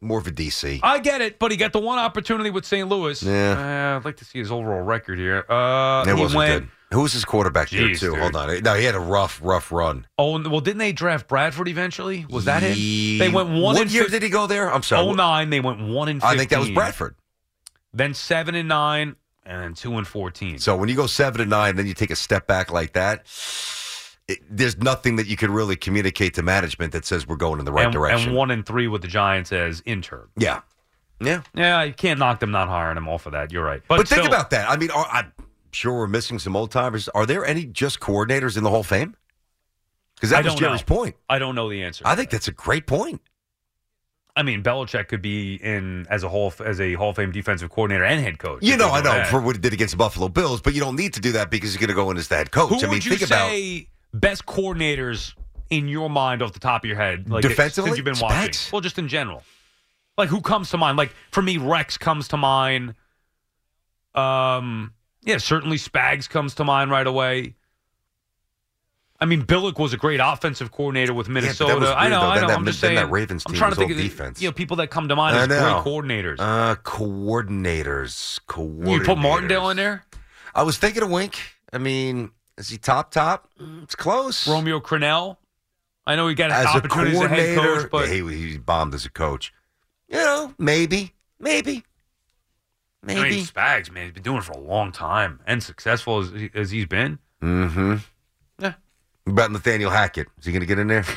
[0.00, 0.80] more of a DC.
[0.82, 2.88] I get it, but he got the one opportunity with St.
[2.88, 3.22] Louis.
[3.22, 3.92] Yeah.
[3.94, 5.44] Uh, I'd like to see his overall record here.
[5.48, 6.68] Uh, it he wasn't went, good.
[6.96, 7.94] Who was his quarterback there, too?
[7.94, 8.18] dude.
[8.18, 8.62] Hold on.
[8.62, 10.06] No, he had a rough, rough run.
[10.18, 12.26] Oh, well, didn't they draft Bradford eventually?
[12.28, 12.74] Was that him?
[12.76, 13.76] Ye- They went one.
[13.76, 14.70] What year fif- did he go there?
[14.74, 15.06] I'm sorry.
[15.14, 16.20] 09, They went one and.
[16.20, 16.34] 15.
[16.34, 17.14] I think that was Bradford.
[17.94, 19.14] Then seven and nine,
[19.46, 20.58] and then two and fourteen.
[20.58, 23.26] So when you go seven and nine, then you take a step back like that.
[24.28, 27.64] It, there's nothing that you can really communicate to management that says we're going in
[27.64, 28.28] the right and, direction.
[28.28, 30.28] And one and three with the Giants as intern.
[30.36, 30.60] yeah,
[31.20, 31.42] yeah.
[31.54, 33.52] Yeah, you can't knock them not hiring them off of that.
[33.52, 33.82] You're right.
[33.88, 34.70] But, But, think still, about that.
[34.70, 35.32] I mean, are, I'm
[35.72, 37.08] sure we're missing some old timers.
[37.08, 39.16] Are there any just coordinators in the Hall of Fame?
[40.14, 40.96] Because I that was Jerry's know.
[40.96, 41.16] point.
[41.28, 42.04] I don't know the answer.
[42.06, 43.20] I think that's a great point.
[44.34, 47.70] I mean, Belichick could be in as a Hall as a Hall of Fame defensive
[47.70, 48.62] coordinator and head coach.
[48.62, 49.28] You know, I know that.
[49.28, 51.50] for what he did against the Buffalo Bills, but you don't need to do that
[51.50, 52.70] because he's going to go in as the head coach.
[52.70, 55.34] Who I mean, would you think about say best coordinators
[55.70, 57.90] in your mind off the top of your head, like Defensively?
[57.90, 58.50] since you've been watching?
[58.50, 58.72] Spags?
[58.72, 59.42] Well, just in general.
[60.18, 60.98] Like who comes to mind?
[60.98, 62.94] Like for me, Rex comes to mind.
[64.14, 67.54] Um, yeah, certainly Spags comes to mind right away.
[69.20, 71.78] I mean, Billick was a great offensive coordinator with Minnesota.
[71.78, 72.26] was I know, though.
[72.26, 72.48] I know.
[72.48, 72.96] that- I'm just saying.
[72.96, 74.42] that Ravens I'm team trying was to think of defense.
[74.42, 76.36] You know, people that come to mind as great coordinators.
[76.40, 78.40] Uh, coordinators.
[78.48, 78.92] Coordinators.
[78.98, 80.04] you put Martindale in there.
[80.54, 81.38] I was thinking of Wink.
[81.72, 83.48] I mean, is he top top?
[83.60, 84.46] Mm, It's close.
[84.48, 85.36] Romeo Crennel.
[86.06, 88.92] I know he got as opportunities as a head coordinator, coach, but he, he bombed
[88.94, 89.52] as a coach.
[90.08, 91.84] You know, maybe, maybe,
[93.02, 93.20] maybe.
[93.20, 96.32] I mean, Spags, man, he's been doing it for a long time and successful as,
[96.54, 97.18] as he's been.
[97.40, 97.96] mm-hmm.
[98.58, 98.74] Yeah.
[99.24, 100.26] What about Nathaniel Hackett?
[100.40, 101.04] Is he going to get in there?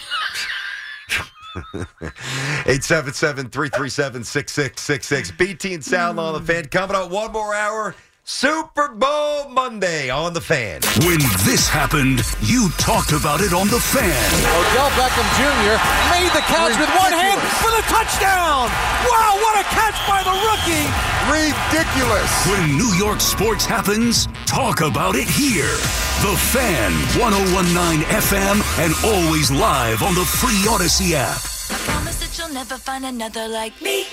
[4.05, 5.38] 877-337-6666.
[5.38, 6.65] BT and Sal on the fan.
[6.65, 7.95] Coming up one more hour.
[8.27, 10.81] Super Bowl Monday on the fan.
[11.05, 14.25] When this happened, you talked about it on The Fan.
[14.49, 15.77] Odell Beckham Jr.
[16.09, 18.65] made the catch with one hand for the touchdown.
[19.05, 20.89] Wow, what a catch by the rookie.
[21.29, 22.33] Ridiculous.
[22.49, 25.77] When New York sports happens, talk about it here.
[26.25, 31.37] The Fan, 1019 FM, and always live on the free Audacy app.
[31.69, 34.07] I promise that you'll never find another like me.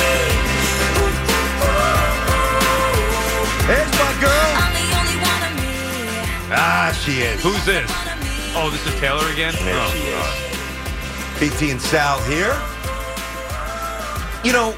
[3.66, 4.50] There's my girl.
[4.60, 6.52] I'm the only one of me.
[6.52, 7.42] Ah, she is.
[7.42, 7.90] Who's this?
[8.54, 9.54] Oh, this is Taylor again?
[9.64, 11.50] There oh, she is.
[11.50, 12.54] BT and Sal here.
[14.44, 14.76] You know,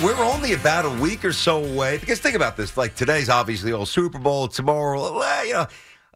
[0.00, 1.98] we're only about a week or so away.
[1.98, 4.46] Because think about this: like today's obviously all Super Bowl.
[4.46, 5.66] Tomorrow, you know,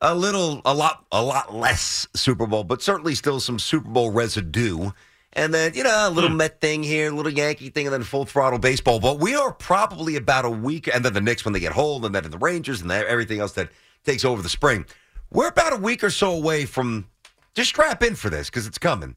[0.02, 4.12] a little, a lot, a lot less Super Bowl, but certainly still some Super Bowl
[4.12, 4.90] residue.
[5.36, 6.39] And then you know, a little hmm.
[6.39, 8.98] Met thing here, a little Yankee thing, and then full throttle baseball.
[8.98, 12.05] But we are probably about a week, and then the Knicks when they get hold,
[12.06, 13.68] and then the Rangers, and then everything else that
[14.05, 14.86] takes over the spring.
[15.31, 17.08] We're about a week or so away from
[17.55, 19.15] just strap in for this because it's coming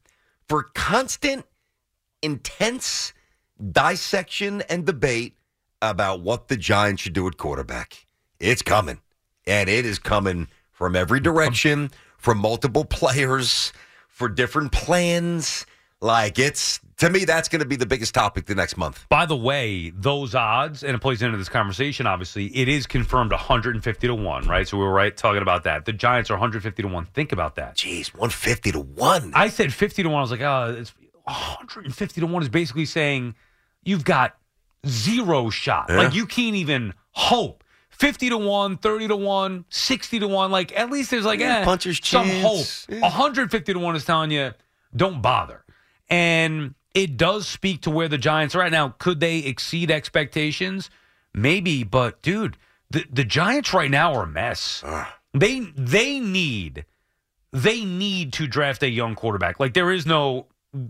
[0.49, 1.45] for constant,
[2.21, 3.13] intense
[3.71, 5.37] dissection and debate
[5.81, 8.05] about what the Giants should do at quarterback.
[8.41, 8.99] It's coming,
[9.47, 13.71] and it is coming from every direction, from multiple players,
[14.09, 15.65] for different plans.
[16.01, 19.05] Like it's to me, that's going to be the biggest topic the next month.
[19.09, 23.31] By the way, those odds, and it plays into this conversation, obviously, it is confirmed
[23.31, 24.67] 150 to 1, right?
[24.67, 25.85] So we were right talking about that.
[25.85, 27.05] The Giants are 150 to 1.
[27.13, 27.75] Think about that.
[27.77, 29.31] Jeez, 150 to 1.
[29.33, 30.17] I said 50 to 1.
[30.17, 33.35] I was like, oh, it's 150 to 1 is basically saying
[33.83, 34.35] you've got
[34.85, 35.85] zero shot.
[35.89, 35.97] Yeah.
[35.97, 37.63] Like you can't even hope.
[37.91, 40.51] 50 to 1, 30 to 1, 60 to 1.
[40.51, 42.85] Like at least there's like Yeah, eh, puncher's some chance.
[42.89, 43.01] hope.
[43.01, 44.51] 150 to 1 is telling you
[44.95, 45.63] don't bother.
[46.09, 48.95] And it does speak to where the Giants are at now.
[48.97, 50.89] Could they exceed expectations?
[51.33, 52.57] Maybe, but dude,
[52.89, 54.83] the, the Giants right now are a mess.
[55.33, 56.85] They they need
[57.51, 59.59] they need to draft a young quarterback.
[59.59, 60.47] Like there is no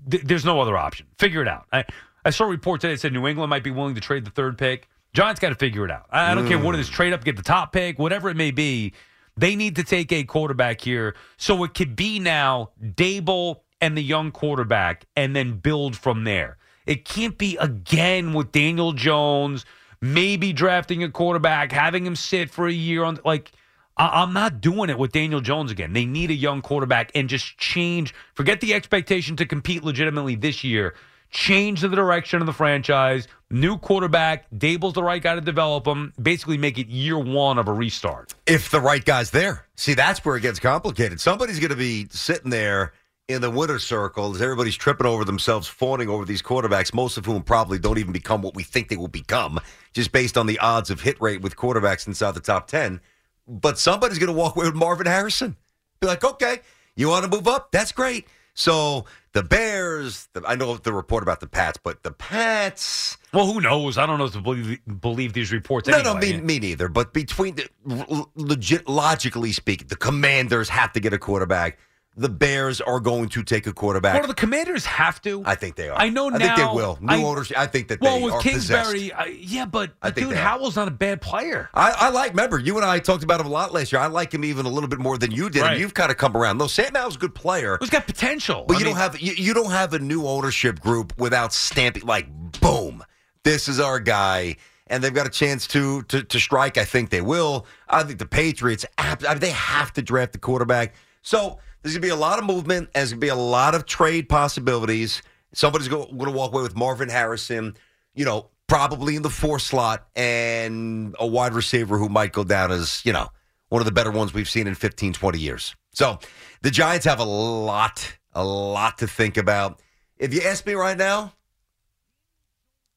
[0.10, 1.08] th- there's no other option.
[1.18, 1.66] Figure it out.
[1.74, 1.84] I,
[2.24, 4.32] I saw a report today that said New England might be willing to trade the
[4.32, 4.88] third pick.
[5.14, 6.06] Giants got to figure it out.
[6.12, 6.94] I, I don't care what it is, mm.
[6.94, 8.94] trade up, get the top pick, whatever it may be.
[9.36, 11.16] They need to take a quarterback here.
[11.38, 16.58] So it could be now Daboll and the young quarterback and then build from there.
[16.86, 19.66] It can't be again with Daniel Jones,
[20.02, 23.52] maybe drafting a quarterback, having him sit for a year on like
[23.98, 25.92] I- I'm not doing it with Daniel Jones again.
[25.94, 28.14] They need a young quarterback and just change.
[28.34, 30.96] Forget the expectation to compete legitimately this year.
[31.32, 33.28] Change the direction of the franchise.
[33.52, 34.50] New quarterback.
[34.52, 36.14] Daboll's the right guy to develop him.
[36.20, 38.34] Basically, make it year one of a restart.
[38.48, 39.66] If the right guy's there.
[39.76, 41.20] See, that's where it gets complicated.
[41.20, 42.94] Somebody's going to be sitting there
[43.30, 47.26] in the winner circle as everybody's tripping over themselves, fawning over these quarterbacks, most of
[47.26, 49.60] whom probably don't even become what we think they will become,
[49.94, 53.00] just based on the odds of hit rate with quarterbacks inside the top 10.
[53.48, 55.56] But somebody's going to walk away with Marvin Harrison.
[56.00, 56.60] Be like, okay,
[56.96, 57.72] you want to move up?
[57.72, 58.28] That's great.
[58.56, 63.16] So the Bears, the, I know the report about the Pats, but the Pats.
[63.32, 64.00] Well, who knows?
[64.00, 65.88] I don't know if to believe, believe these reports.
[65.88, 66.32] No, anyway.
[66.32, 66.90] no, me, me neither.
[66.90, 71.78] But between the legit, logically speaking, the Commanders have to get a quarterback.
[72.20, 74.16] The Bears are going to take a quarterback.
[74.16, 75.42] Well, do the Commanders have to?
[75.46, 75.98] I think they are.
[75.98, 76.36] I know now.
[76.36, 76.98] I think they will.
[77.00, 77.58] New I- ownership.
[77.58, 79.14] I think that well, they with are Kingsbury.
[79.14, 80.38] I, yeah, but I think dude.
[80.38, 81.70] Howell's not a bad player.
[81.74, 82.32] I, I like.
[82.32, 84.02] Remember, you and I talked about him a lot last year.
[84.02, 85.62] I like him even a little bit more than you did.
[85.62, 85.72] Right.
[85.72, 86.58] And you've kind of come around.
[86.58, 87.78] No, Sam Howell's a good player.
[87.80, 88.66] He's got potential.
[88.68, 91.54] But I you mean- don't have you, you don't have a new ownership group without
[91.54, 92.28] stamping like
[92.60, 93.02] boom.
[93.44, 94.58] This is our guy,
[94.88, 96.78] and they've got a chance to to, to strike.
[96.78, 97.66] I think they will.
[97.88, 98.86] I think the Patriots.
[98.98, 100.96] I they have to draft the quarterback.
[101.22, 102.90] So there's gonna be a lot of movement.
[102.94, 105.22] There's gonna be a lot of trade possibilities.
[105.54, 107.76] Somebody's going to walk away with Marvin Harrison.
[108.14, 112.72] You know, probably in the four slot, and a wide receiver who might go down
[112.72, 113.30] as you know
[113.70, 115.76] one of the better ones we've seen in 15, 20 years.
[115.92, 116.20] So
[116.62, 119.82] the Giants have a lot, a lot to think about.
[120.18, 121.34] If you ask me right now,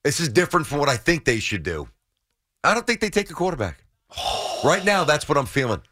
[0.02, 1.88] this is different from what I think they should do.
[2.64, 3.84] I don't think they take a quarterback.
[4.64, 5.82] Right now, that's what I'm feeling.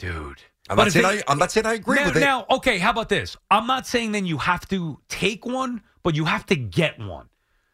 [0.00, 0.42] Dude.
[0.68, 2.20] I'm But not saying they- I, I'm not saying I agree now, with it.
[2.20, 3.36] Now, okay, how about this?
[3.50, 7.28] I'm not saying then you have to take one, but you have to get one.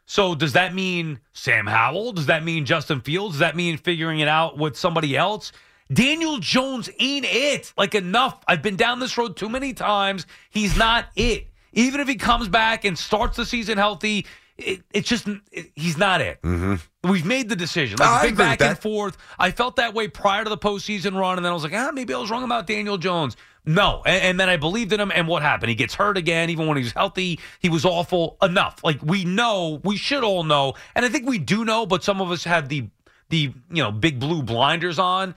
[0.06, 2.12] So does that mean Sam Howell?
[2.12, 3.34] Does that mean Justin Fields?
[3.34, 5.52] Does that mean figuring it out with somebody else?
[5.92, 7.72] Daniel Jones ain't it.
[7.78, 8.42] Like enough.
[8.46, 10.26] I've been down this road too many times.
[10.50, 11.46] He's not it.
[11.72, 14.26] Even if he comes back and starts the season healthy,
[14.58, 16.40] it, it's just it, he's not it.
[16.42, 17.10] Mm-hmm.
[17.10, 17.98] We've made the decision.
[18.00, 19.16] Oh, Like I big back and forth.
[19.38, 21.90] I felt that way prior to the postseason run, and then I was like, ah,
[21.92, 23.36] maybe I was wrong about Daniel Jones.
[23.64, 25.70] No, and, and then I believed in him, and what happened?
[25.70, 26.50] He gets hurt again.
[26.50, 28.36] Even when he was healthy, he was awful.
[28.42, 28.76] Enough.
[28.84, 32.20] Like we know, we should all know, and I think we do know, but some
[32.20, 32.88] of us have the
[33.30, 35.34] the you know big blue blinders on.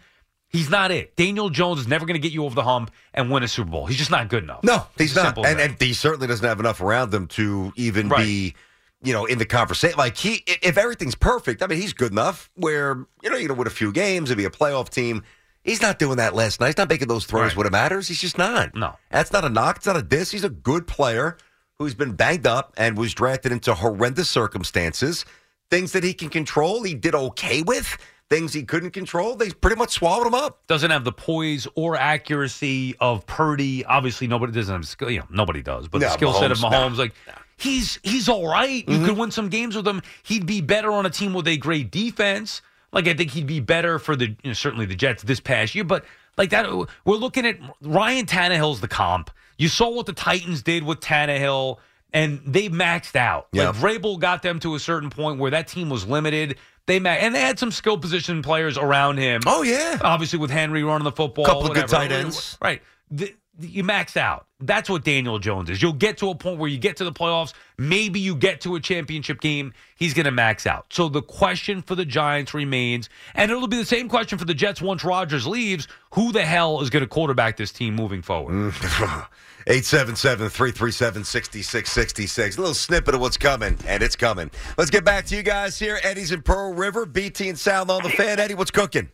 [0.49, 1.15] He's not it.
[1.17, 3.69] Daniel Jones is never going to get you over the hump and win a Super
[3.71, 3.87] Bowl.
[3.87, 4.63] He's just not good enough.
[4.63, 8.23] No, he's not, and, and he certainly doesn't have enough around him to even Right.
[8.23, 8.55] be,
[9.05, 9.97] you know, in the conversation.
[9.97, 13.57] Like he, if everything's perfect, I mean, he's good enough where you know you're gonna
[13.57, 15.23] win a few games and be a playoff team.
[15.63, 16.67] He's not doing that last night.
[16.67, 17.55] He's not making those throws Right.
[17.57, 18.07] when it matters.
[18.07, 18.75] He's just not.
[18.75, 18.95] No.
[19.09, 19.77] that's not a knock.
[19.77, 20.29] It's not a diss.
[20.31, 21.37] He's a good player
[21.79, 25.25] who's been banged up and was drafted into horrendous circumstances.
[25.71, 27.97] Things that he can control, he did okay with.
[28.29, 30.65] Things he couldn't control, they pretty much swallowed him up.
[30.67, 33.85] doesn't have the poise or accuracy of Purdy.
[33.85, 35.11] Obviously, nobody doesn't have skill.
[35.11, 35.87] You know, nobody does.
[35.87, 37.03] But No, the skill set of Mahomes, no.
[37.03, 37.13] like
[37.57, 38.83] he's he's all right.
[38.87, 39.05] You Mm-hmm.
[39.05, 40.01] could win some games with him.
[40.23, 42.61] He'd be better on a team with a great defense.
[42.91, 45.75] Like I think he'd be better for the you know, certainly the Jets this past
[45.75, 45.83] year.
[45.83, 46.03] But
[46.37, 46.67] like that,
[47.05, 49.29] we're looking at Ryan Tannehill's the comp.
[49.59, 51.77] You saw what the Titans did with Tannehill.
[52.13, 53.47] And they maxed out.
[53.51, 53.71] Yeah.
[53.71, 56.55] Like Vrabel got them to a certain point where that team was limited.
[56.87, 59.41] They ma- and they had some skill position players around him.
[59.45, 62.57] Oh yeah, Obviously, with Henry running the football, Couple of good tight ends.
[62.61, 62.81] Right.
[63.09, 64.47] the, you max out.
[64.59, 65.81] That's what Daniel Jones is.
[65.81, 67.53] You'll get to a point where you get to the playoffs.
[67.77, 69.73] Maybe you get to a championship game.
[69.95, 70.87] He's going to max out.
[70.91, 74.53] So the question for the Giants remains, and it'll be the same question for the
[74.53, 75.87] Jets once Rodgers leaves.
[76.15, 78.53] Who the hell is going to quarterback this team moving forward?
[78.73, 79.27] Mm.
[79.67, 82.57] 877 337 6666.
[82.57, 84.51] A little snippet of what's coming, and it's coming.
[84.77, 85.99] Let's get back to you guys here.
[86.03, 88.39] Eddie's in Pearl River, BT and Sal on the fan.
[88.39, 89.09] Eddie, what's cooking?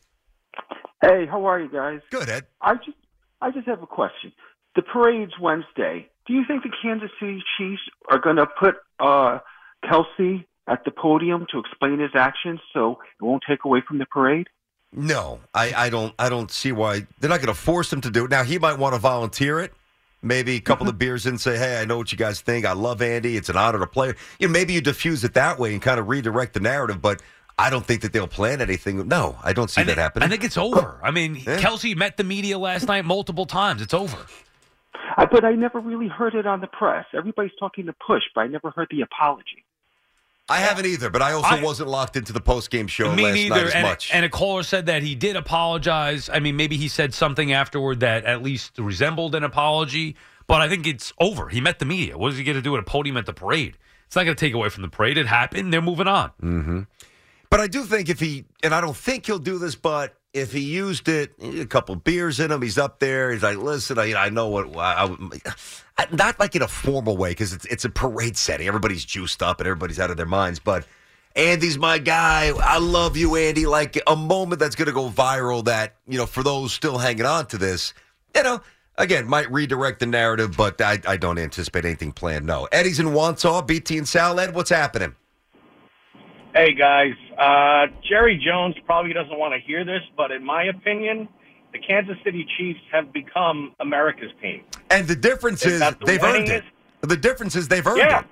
[1.01, 2.01] Hey, how are you guys?
[2.09, 2.45] Good, Ed.
[2.61, 2.97] I just
[3.41, 4.33] I just have a question.
[4.75, 6.09] The parade's Wednesday.
[6.27, 9.39] Do you think the Kansas City Chiefs are going to put uh,
[9.83, 14.05] Kelce at the podium to explain his actions so it won't take away from the
[14.05, 14.47] parade?
[14.93, 16.13] No, I, I don't.
[16.19, 18.31] I don't see why they're not going to force him to do it.
[18.31, 19.73] Now he might want to volunteer it.
[20.23, 20.99] Maybe a couple of mm-hmm.
[20.99, 22.65] beers in, and say, "Hey, I know what you guys think.
[22.65, 23.37] I love Andy.
[23.37, 25.99] It's an honor to play." You know, maybe you diffuse it that way and kind
[25.99, 27.01] of redirect the narrative.
[27.01, 27.21] But
[27.57, 29.07] I don't think that they'll plan anything.
[29.07, 30.27] No, I don't see I that think, happening.
[30.27, 30.99] I think it's over.
[31.03, 33.81] I mean, Kelce met the media last night multiple times.
[33.81, 34.17] It's over.
[35.17, 37.05] I, but I never really heard it on the press.
[37.15, 39.63] Everybody's talking to push, but I never heard the apology.
[40.51, 43.33] I haven't either, but I also wasn't locked into the post game show Me last
[43.35, 43.55] neither.
[43.55, 44.11] night as and, much.
[44.13, 46.29] and a caller said that he did apologize.
[46.31, 50.15] I mean, maybe he said something afterward that at least resembled an apology.
[50.47, 51.47] But I think it's over.
[51.49, 52.17] He met the media.
[52.17, 53.77] What is he going to do at a podium at the parade?
[54.07, 55.17] It's not going to take away from the parade.
[55.17, 55.71] It happened.
[55.71, 56.31] They're moving on.
[56.41, 56.81] hmm
[57.49, 60.53] But I do think if he, and I don't think he'll do this, but if
[60.53, 63.31] he used it, a couple beers in him, he's up there.
[63.31, 65.13] He's like, listen, I, I know what, I,
[65.97, 68.67] I, not like in a formal way because it's, it's a parade setting.
[68.67, 70.59] Everybody's juiced up and everybody's out of their minds.
[70.59, 70.85] But
[71.35, 72.51] Andy's my guy.
[72.63, 73.65] I love you, Andy.
[73.65, 77.25] Like a moment that's going to go viral that, you know, for those still hanging
[77.25, 77.93] on to this,
[78.33, 78.61] you know,
[78.97, 82.45] again, might redirect the narrative, but I, I don't anticipate anything planned.
[82.45, 82.69] No.
[82.71, 84.39] Eddie's in Wantagh, BT and Sal.
[84.39, 85.15] Ed, what's happening?
[86.53, 91.29] Hey guys, uh, Jerry Jones probably doesn't want to hear this, but in my opinion,
[91.71, 94.63] the Kansas City Chiefs have become America's team.
[94.89, 96.65] And the difference They've is the they've earned it.
[97.01, 98.19] The difference is they've earned Yeah.
[98.19, 98.25] it.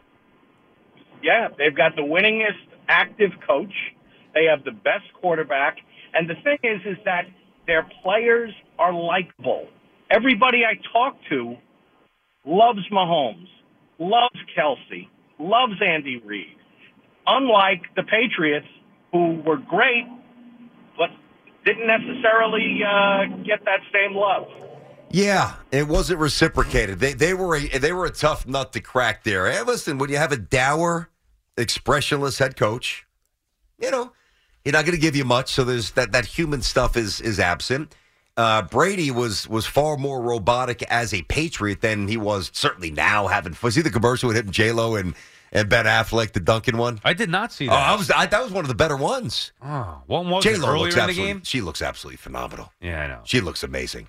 [1.23, 3.73] Yeah, they've got the winningest active coach.
[4.33, 5.77] They have the best quarterback,
[6.13, 7.25] and the thing is, is that
[7.67, 9.67] their players are likable.
[10.11, 11.55] Everybody I talk to
[12.45, 13.47] loves Mahomes,
[13.97, 15.07] loves Kelce,
[15.39, 16.55] loves Andy Reid.
[17.27, 18.67] Unlike the Patriots,
[19.11, 20.07] who were great,
[20.97, 21.09] but
[21.65, 24.47] didn't necessarily uh, get that same love.
[25.11, 26.99] Yeah, it wasn't reciprocated.
[26.99, 29.49] They they were a they were a tough nut to crack there.
[29.49, 31.09] Hey, listen, when you have a dour,
[31.57, 33.07] expressionless head coach,
[33.79, 34.11] you know,
[34.63, 35.51] he's not going to give you much.
[35.51, 37.95] So there's that that human stuff is is absent.
[38.37, 43.27] Uh, Brady was was far more robotic as a Patriot than he was certainly now.
[43.27, 45.15] Having was he the commercial with him, J Lo and
[45.51, 46.99] and Ben Affleck, the Dunkin' one?
[47.03, 47.73] I did not see that.
[47.73, 47.89] Oh, that.
[47.89, 49.51] I was I, that was one of the better ones.
[49.61, 50.59] Oh, what was J it?
[50.59, 51.33] Lo Earlier looks in the absolutely.
[51.33, 51.41] game?
[51.43, 52.71] She looks absolutely phenomenal.
[52.81, 53.21] Yeah, I know.
[53.25, 54.07] She looks amazing.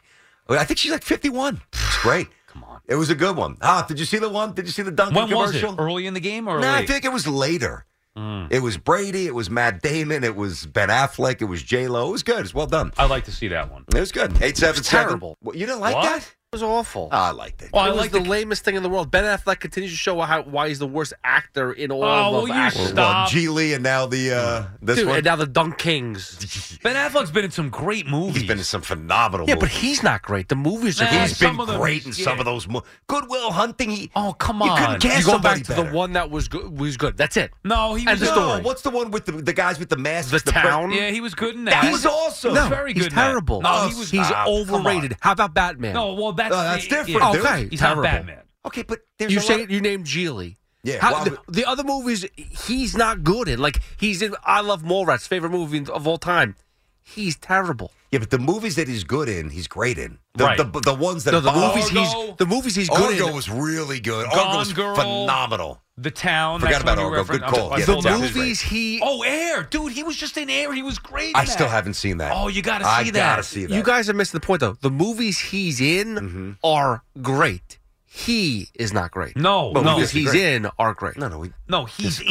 [0.49, 1.61] I think she's like 51.
[1.73, 2.29] It's great.
[2.49, 2.81] Come on.
[2.89, 3.57] It was a good one.
[3.63, 4.53] Ah, did you see the one?
[4.53, 5.77] Did you see the Dunkin' When commercial?
[5.79, 7.85] Early in the game or No, I think it was later.
[8.17, 8.49] Mm.
[8.51, 9.29] It was Brady.
[9.29, 10.25] It was Matt Damon.
[10.25, 11.41] It was Ben Affleck.
[11.41, 12.09] It was J Lo.
[12.09, 12.41] It was good.
[12.41, 12.93] It's well done.
[12.99, 13.85] I'd like to see that one.
[13.95, 14.43] It was good.
[14.43, 15.07] Eight seven seven.
[15.09, 15.39] terrible.
[15.45, 16.03] You didn't like What?
[16.03, 16.35] that?
[16.53, 17.09] It was awful.
[17.13, 17.71] Oh, I liked it.
[17.73, 19.09] Well, it was the, lamest thing in the world.
[19.13, 22.33] Ben Affleck continues to show how, why he's the worst actor in all Oh, of
[22.33, 22.97] will you acting.
[22.97, 25.17] Well, Gigli and now the uh, this Dude, one.
[25.19, 26.83] and now the DunKings.
[26.83, 28.39] Ben Affleck's been in some great movies.
[28.39, 29.47] He's been in some phenomenal.
[29.47, 29.55] Movies.
[29.55, 30.49] Yeah, but he's not great.
[30.49, 31.11] The movies are Nah.
[31.21, 32.67] He's been some them great he's- in some of those.
[32.67, 33.91] Mo- Good Will Hunting.
[33.91, 34.71] He, Oh, come on!
[34.71, 36.77] you couldn't cast You go somebody back to the one that was good.
[36.81, 37.17] Was good.
[37.17, 37.53] That's it.
[37.63, 38.63] No, he was of No, story.
[38.63, 40.33] what's the one with the the guys with the masks?
[40.43, 40.91] The pre- town?
[40.91, 41.81] Yeah, he was good in that.
[41.85, 42.51] That was awesome.
[42.51, 43.25] He was No, very good in that.
[43.29, 43.63] terrible.
[43.63, 44.11] No, he was.
[44.11, 44.49] he's come on.
[44.49, 45.17] overrated.
[45.21, 45.95] How about Batman?
[45.95, 47.33] No, well, that's Oh, that's different, yeah.
[47.33, 47.45] dude.
[47.47, 48.03] Okay, He's terrible.
[48.03, 48.39] not Batman.
[48.67, 50.57] Okay, but there's You a say lot you named Gigli.
[50.83, 53.59] Yeah, How- well, the, the other movies, he's not good in.
[53.59, 54.35] Like he's in.
[54.45, 56.57] I love Mallrats, favorite movie of all time.
[57.03, 57.93] He's terrible.
[58.13, 60.19] Yeah, but the movies that he's good in, he's great in.
[60.35, 60.57] The, Right.
[60.57, 62.01] the, the ones that No, the movies Argo.
[62.29, 63.21] he's the movies he's good in.
[63.23, 63.35] Argo in.
[63.35, 64.29] was really good.
[64.31, 64.95] Gone Argo was Girl.
[64.95, 65.83] phenomenal.
[66.03, 66.61] The town.
[66.61, 67.17] Forgot that's about when Argo.
[67.19, 67.73] referenced- Good I'm- call.
[67.75, 69.01] I Yeah, pulled the movies he.
[69.03, 70.73] Oh, Air, dude, he was just in Air.
[70.73, 71.31] He was great.
[71.31, 72.33] in I still haven't seen that.
[72.35, 73.19] Oh, you gotta I see that.
[73.19, 73.75] gotta see that.
[73.75, 74.77] You guys are missing the point though.
[74.81, 76.51] The movies he's in Mm-hmm.
[76.65, 77.77] are great.
[78.13, 79.37] He is not great.
[79.37, 80.43] No, But no, movies he's great.
[80.57, 81.17] in are great.
[81.17, 81.85] no, no, we, no.
[81.85, 82.29] He's It's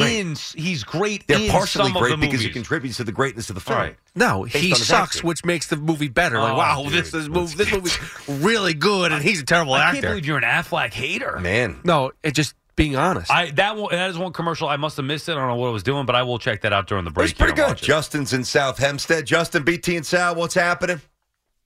[0.58, 0.62] in.
[0.62, 1.26] He's great.
[1.26, 2.54] they're in partially some great of the because he movies.
[2.54, 3.80] contributes to the greatness of the film.
[3.80, 3.96] Right.
[4.14, 5.28] No, Based he his sucks, acting.
[5.30, 6.38] which makes the movie better.
[6.38, 7.98] like, Oh, wow, dude, this is let's movie, this movie's
[8.44, 10.10] really good, and he's a terrible I can't actor.
[10.10, 11.40] believe you're an Affleck hater.
[11.40, 13.30] Man, no, it just being honest.
[13.30, 14.70] I that one, that is one commercial.
[14.70, 15.34] I must have missed it.
[15.34, 17.12] I don't know what I was doing, but I will check that out during the
[17.12, 17.26] break.
[17.26, 17.76] was pretty good.
[17.76, 19.26] Justin's in South Hempstead.
[19.26, 21.02] Justin, BT and Sal, what's happening?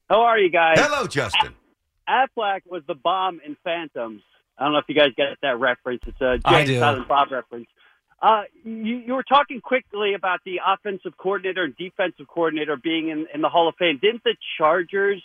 [0.09, 0.79] How are you guys?
[0.79, 1.53] Hello, Justin.
[2.09, 4.23] Affleck was the bomb in Phantoms.
[4.57, 6.01] I don't know if you guys get that reference.
[6.07, 6.79] It's a James do.
[6.79, 7.67] Silent Bob reference.
[8.19, 13.27] Uh, you, you were talking quickly about the offensive coordinator and defensive coordinator being in,
[13.33, 13.99] in the Hall of Fame.
[14.01, 15.21] Didn't the Chargers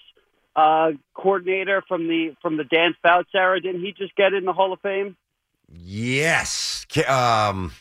[0.55, 3.60] uh, coordinator from the from the Dan Fouts era.
[3.60, 5.17] Didn't he just get in the Hall of Fame?
[5.73, 6.87] Yes.
[6.93, 7.07] Ca-
[7.49, 7.73] Um,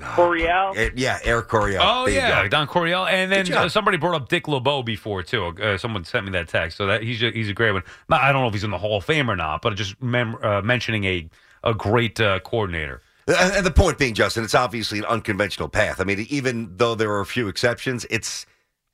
[0.00, 0.74] Coryell.
[0.76, 1.82] eh, yeah, Air Coryell.
[1.84, 2.48] Oh There yeah.
[2.48, 5.46] Don Coryell, and then uh, somebody brought up Dick LeBeau before too.
[5.46, 7.82] Uh, someone sent me that text, so that he's a, he's a great one.
[8.08, 10.00] Not- I don't know if he's in the Hall of Fame or not, but just
[10.02, 11.28] mem- uh, mentioning a
[11.64, 13.02] a great uh, coordinator.
[13.26, 16.00] And and the point being, Justin, it's obviously an unconventional path.
[16.00, 18.46] I mean, even though there are a few exceptions, it's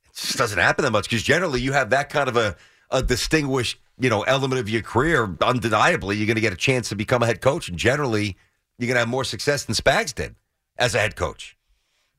[0.05, 2.55] it just doesn't happen that much because generally you have that kind of a,
[2.89, 5.35] a distinguished, you know, element of your career.
[5.41, 8.35] Undeniably, you're going to get a chance to become a head coach, and generally,
[8.77, 10.35] you're going to have more success than Spags did
[10.77, 11.57] as a head coach.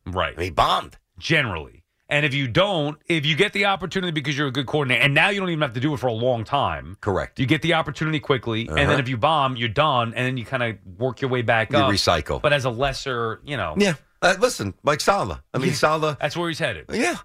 [0.07, 0.35] Right.
[0.37, 1.83] I mean, bombed generally.
[2.09, 5.13] And if you don't, if you get the opportunity because you're a good coordinator, and
[5.13, 6.97] now you don't even have to do it for a long time.
[7.01, 7.41] Correct.
[7.41, 8.91] You get the opportunity quickly, and Uh-huh.
[8.91, 11.73] then if you bomb, you're done, and then you kind of work your way back
[11.73, 11.91] You up.
[11.91, 12.41] recycle.
[12.41, 13.75] but as a lesser, you know.
[13.77, 13.95] Yeah.
[14.23, 15.43] Uh, listen, Mike Saleh.
[15.53, 16.17] I mean, Saleh.
[16.21, 16.87] That's where he's headed.
[16.93, 17.17] Yeah.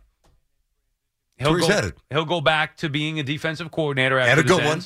[1.42, 1.94] He'll go, headed.
[2.10, 4.82] He'll go back to being a defensive coordinator after And a good one.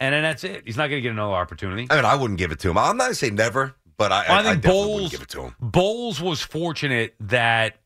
[0.00, 0.64] And then that's it.
[0.66, 1.86] He's not going to get another opportunity.
[1.90, 2.78] I mean, I wouldn't give it to him.
[2.78, 5.28] I'm not going to say never, but I, Well, I I, think Bowles give it
[5.30, 5.56] to him.
[5.60, 7.76] Bowles was fortunate that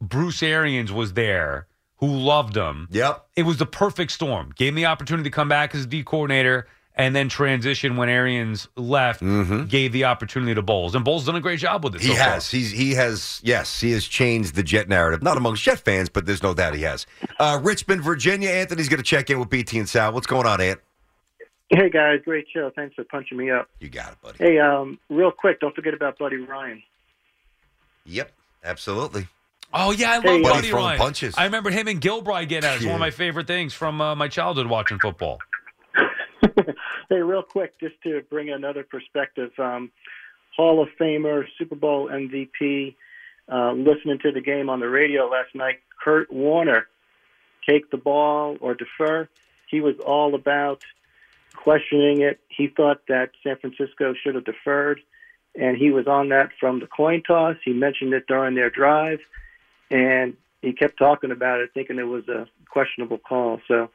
[0.00, 1.66] Bruce Arians was there,
[1.96, 2.88] who loved him.
[2.90, 3.26] Yep.
[3.36, 4.52] It was the perfect storm.
[4.56, 6.66] Gave him the opportunity to come back as D coordinator
[6.98, 9.20] and then transition when Arians left,
[9.68, 10.94] gave the opportunity to Bowles.
[10.94, 11.98] And Bowles done a great job with it.
[12.02, 12.08] Mm-hmm.
[12.10, 12.32] He so far.
[12.34, 12.50] has.
[12.50, 13.40] He's he has.
[13.42, 15.22] Yes, he has changed the Jet narrative.
[15.22, 17.06] Not amongst Jet fans, but there's no doubt he has.
[17.38, 18.50] Uh, Richmond, Virginia.
[18.50, 20.12] Anthony's going to check in with BT and Sal.
[20.12, 20.80] What's going on, Ant?
[21.70, 22.70] Hey guys, great show.
[22.74, 23.68] Thanks for punching me up.
[23.78, 24.38] You got it, buddy.
[24.38, 26.82] Hey, um, real quick, don't forget about Buddy Ryan.
[28.06, 28.32] Yep,
[28.64, 29.28] absolutely.
[29.74, 30.98] Oh yeah, I love Hey, Buddy, Buddy Ryan.
[30.98, 31.34] punches.
[31.36, 32.76] I remember him and Gilbride getting at it.
[32.76, 35.40] It's one of my favorite things from uh, my childhood watching football.
[37.08, 39.90] Hey, real quick, just to bring another perspective, um,
[40.56, 42.94] Hall of Famer, Super Bowl MVP,
[43.50, 46.86] uh, listening to the game on the radio last night, Kurt Warner,
[47.68, 49.28] take the ball or defer.
[49.68, 50.82] He was all about
[51.56, 52.40] questioning it.
[52.48, 55.00] He thought that San Francisco should have deferred,
[55.54, 57.56] and he was on that from the coin toss.
[57.64, 59.20] He mentioned it during their drive,
[59.90, 63.60] and he kept talking about it, thinking it was a questionable call.
[63.68, 63.90] So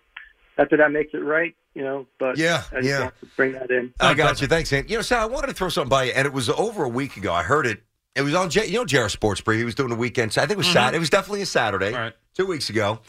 [0.58, 2.06] after that makes it right, you know.
[2.20, 3.00] But Yeah, I just yeah.
[3.00, 3.94] wanted to bring that in.
[4.00, 4.48] I got you.
[4.48, 4.90] Thanks, Ant.
[4.90, 6.90] You know, Sal, I wanted to throw something by you, and it was over a
[6.90, 7.34] week ago.
[7.34, 7.84] I heard it.
[8.16, 9.58] It was on, J- you know, JR Sports Brief.
[9.58, 10.32] He was doing a weekend.
[10.38, 10.74] I think it was Mhm.
[10.74, 10.98] Saturday.
[10.98, 13.00] It was definitely a Saturday, two weeks ago.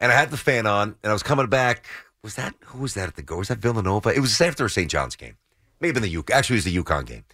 [0.00, 1.86] And I had the fan on, and I was coming back.
[2.22, 3.36] Was that who was that at the go?
[3.38, 4.10] Was that Villanova?
[4.10, 4.90] It was after a St.
[4.90, 5.36] John's game,
[5.80, 6.24] maybe in the U.
[6.32, 7.24] Actually, it was the UConn game.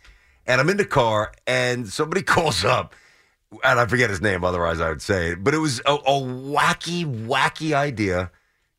[0.47, 2.95] And I'm in the car, and somebody calls up,
[3.65, 4.45] and I forget his name.
[4.45, 5.43] Otherwise, I would say it.
[5.43, 8.31] But it was a, a wacky, wacky idea.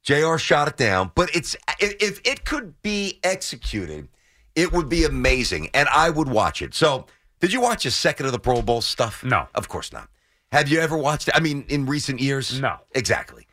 [0.08, 0.38] Jr.
[0.38, 4.08] shot it down, but it's if it could be executed,
[4.56, 6.74] it would be amazing, and I would watch it.
[6.74, 7.08] So,
[7.42, 9.22] did you watch a second of the Pro Bowl stuff?
[9.26, 10.08] No, of course not.
[10.54, 11.36] Have you ever watched it?
[11.36, 12.58] I mean, in recent years?
[12.62, 12.78] No.
[12.96, 13.48] Exactly.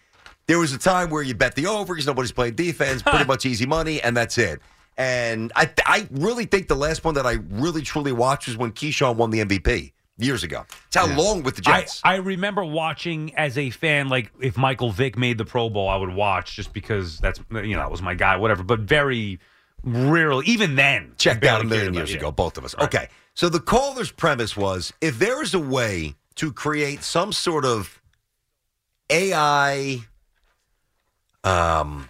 [0.47, 3.45] There was a time where you bet the over because nobody's playing defense, pretty much
[3.45, 4.61] easy money, and that's it.
[4.97, 8.71] And I, I really think the last one that I really truly watched was when
[8.71, 10.65] Keyshawn won the MVP years ago.
[10.87, 12.01] It's how long with the Jets.
[12.05, 15.89] I, I remember watching as a fan, like if Michael Vick made the Pro Bowl,
[15.89, 18.63] I would watch just because that's you know that was my guy, whatever.
[18.63, 19.41] But very
[19.83, 22.75] rarely, even then, I checked out a million about years ago, both of us.
[22.79, 23.09] Okay.
[23.35, 28.01] So the caller's premise was if there is a way to create some sort of
[29.11, 29.99] AI,
[31.43, 32.09] um,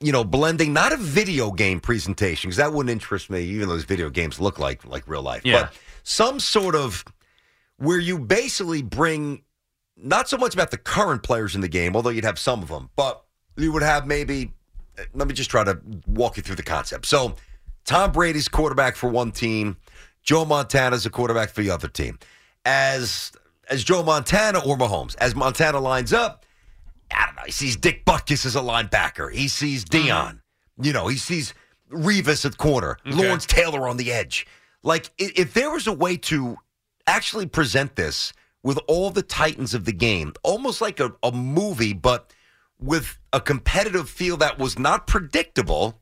[0.00, 3.74] you know, blending, not a video game presentation, because that wouldn't interest me, even though
[3.74, 5.62] those video games look like like real life, Yeah.
[5.62, 7.04] but some sort of
[7.78, 9.42] where you basically bring
[9.96, 12.68] not so much about the current players in the game, although you'd have some of
[12.68, 13.24] them, but
[13.56, 14.52] you would have maybe.
[15.14, 17.06] Let me just try to walk you through the concept.
[17.06, 17.36] So,
[17.84, 19.76] Tom Brady's quarterback for one team,
[20.22, 22.18] Joe Montana's a quarterback for the other team.
[22.64, 23.32] As
[23.70, 26.44] as Joe Montana or Mahomes, as Montana lines up,
[27.12, 27.42] I don't know.
[27.46, 29.32] He sees Dick Butkus as a linebacker.
[29.32, 30.08] He sees mm-hmm.
[30.08, 30.40] Deion.
[30.80, 31.54] You know, he sees
[31.90, 34.46] Revis at corner, Lawrence Taylor on the edge.
[34.82, 36.56] Like, if there was a way to
[37.08, 41.92] actually present this with all the titans of the game, almost like a, a movie,
[41.92, 42.32] but
[42.80, 46.00] with a competitive feel that was not predictable,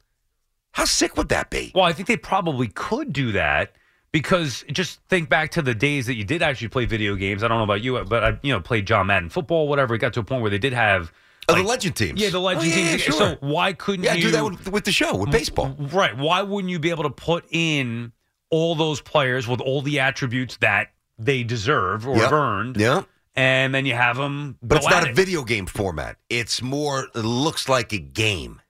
[0.73, 1.73] how sick would that be?
[1.75, 3.73] Well, I think they probably could do that
[4.13, 7.43] because just think back to the days that you did actually play video games.
[7.43, 9.95] I don't know about you, but I you know played John Madden football, whatever.
[9.95, 11.13] It got to a point where they did have.
[11.49, 12.21] Oh, the legend teams.
[12.21, 13.07] Yeah, the legend Oh, yeah, teams.
[13.07, 15.77] yeah, So why couldn't Yeah, you do that with, with the show, with baseball.
[15.79, 16.17] Right.
[16.17, 18.13] Why wouldn't you be able to put in
[18.51, 20.89] all those players with all the attributes that
[21.19, 22.23] they deserve or Yep.
[22.25, 22.77] have earned?
[22.77, 23.03] Yeah.
[23.35, 24.57] And then you have them.
[24.63, 26.17] But it's not a video game format.
[26.31, 28.61] It's more, it looks like a game.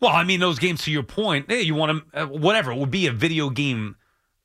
[0.00, 0.82] Well, I mean, those games.
[0.84, 2.70] To your point, hey, you want to uh, whatever.
[2.72, 3.96] It would be a video game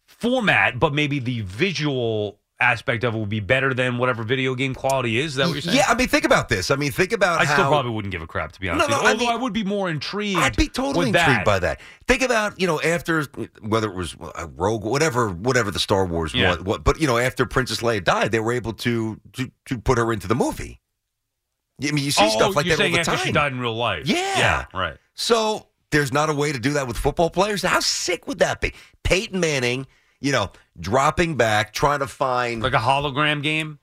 [0.06, 4.74] format, but maybe the visual aspect of it would be better than whatever video game
[4.74, 5.32] quality is.
[5.32, 5.78] Is that what you're saying?
[5.78, 6.72] Yeah, I mean, think about this.
[6.72, 8.90] I mean, think about I how still probably wouldn't give a crap to be honest.
[8.90, 9.08] No, no, you.
[9.08, 10.40] I Although I, would be more intrigued.
[10.40, 11.46] I'd be totally intrigued that.
[11.46, 11.82] by that.
[12.08, 13.26] Think about you know after
[13.62, 16.52] whether it was uh, Rogue, whatever, whatever the Star Wars Yeah.
[16.56, 16.62] was.
[16.62, 19.98] What, but you know after Princess Leia died, they were able to to, to put
[19.98, 20.80] her into the movie.
[21.82, 23.26] I mean, you see oh, stuff like that all the after time.
[23.26, 24.08] she died in real life.
[24.08, 24.38] Yeah.
[24.38, 24.98] yeah, right.
[25.16, 27.62] So there's not a way to do that with football players.
[27.62, 28.74] How sick would that be?
[29.04, 29.88] Peyton Manning,
[30.22, 33.80] you know, dropping back, trying to find like a hologram game.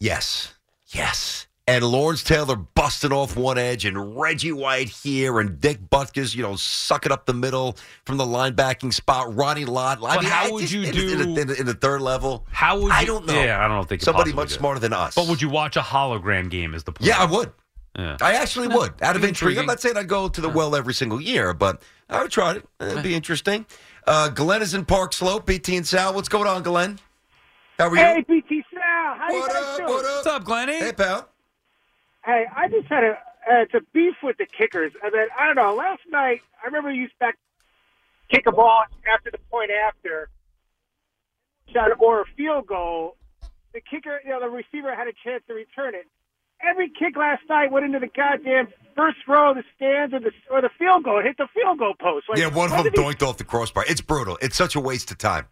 [0.00, 0.54] Yes,
[0.88, 1.46] yes.
[1.66, 6.42] And Lawrence Taylor busting off one edge, and Reggie White here, and Dick Butkus, you
[6.42, 9.34] know, sucking up the middle from the linebacking spot.
[9.34, 9.96] Ronnie Lott.
[10.04, 12.02] I But mean, how I would just- you in, in, do- in, in the third
[12.02, 12.44] level?
[12.50, 13.32] How would I don't know.
[13.42, 15.14] Yeah, I don't know if they could Somebody much do smarter than us.
[15.14, 16.74] But would you watch a hologram game?
[16.74, 17.06] Is the point?
[17.08, 17.50] Yeah, I would.
[17.96, 18.18] Yeah.
[18.20, 18.92] I actually would.
[19.00, 19.56] Out of intrigue.
[19.56, 21.80] I'm not saying I'd go to the well every single year, but
[22.10, 22.68] I would try it.
[22.80, 23.64] It'd be interesting.
[24.06, 26.14] Uh, Glenn is in Park Slope, BT and Sal.
[26.14, 26.98] What's going on, Glenn?
[27.78, 28.02] How are you?
[28.02, 28.80] Hey, BT Sal,
[29.16, 29.88] how you guys doing?
[29.88, 30.78] What's up, Glenny?
[30.78, 31.28] Hey, pal.
[32.24, 33.18] Hey, I just had a
[33.50, 34.92] uh, it's a beef with the kickers.
[35.02, 35.74] And then I don't know.
[35.74, 37.36] Last night, I remember you used back
[38.30, 40.28] kick a ball after the point after
[41.72, 43.16] shot or a field goal.
[43.72, 46.06] The kicker, you know, the receiver had a chance to return it.
[46.68, 50.32] Every kick last night went into the goddamn first row of the stands or the
[50.50, 51.18] or the field goal.
[51.20, 52.26] It hit the field goal post.
[52.28, 53.84] Like, yeah, one of them doinked off the crossbar.
[53.88, 54.38] It's brutal.
[54.40, 55.46] It's such a waste of time.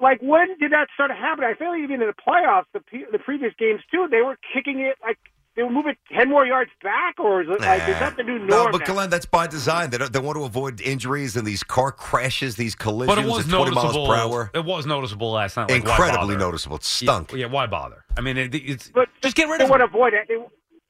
[0.00, 1.44] like when did that start to happen?
[1.44, 4.38] I feel like even in the playoffs, the pe- the previous games too, they were
[4.54, 5.18] kicking it like
[5.56, 8.38] they were moving ten more yards back, or is it like is that the new
[8.38, 8.48] norm?
[8.48, 8.92] No, but now?
[8.94, 9.90] Glenn, that's by design.
[9.90, 13.46] They, they want to avoid injuries and these car crashes, these collisions But it was
[13.46, 14.06] at 20 noticeable.
[14.06, 14.50] miles per hour.
[14.54, 15.70] It was noticeable last night.
[15.70, 16.38] Like, Incredibly bother?
[16.38, 16.76] noticeable.
[16.76, 17.32] It stunk.
[17.32, 18.04] Yeah, yeah, why bother?
[18.16, 19.86] I mean, it, it's But just get rid they of want it.
[19.86, 20.26] to avoid it.
[20.28, 20.36] They,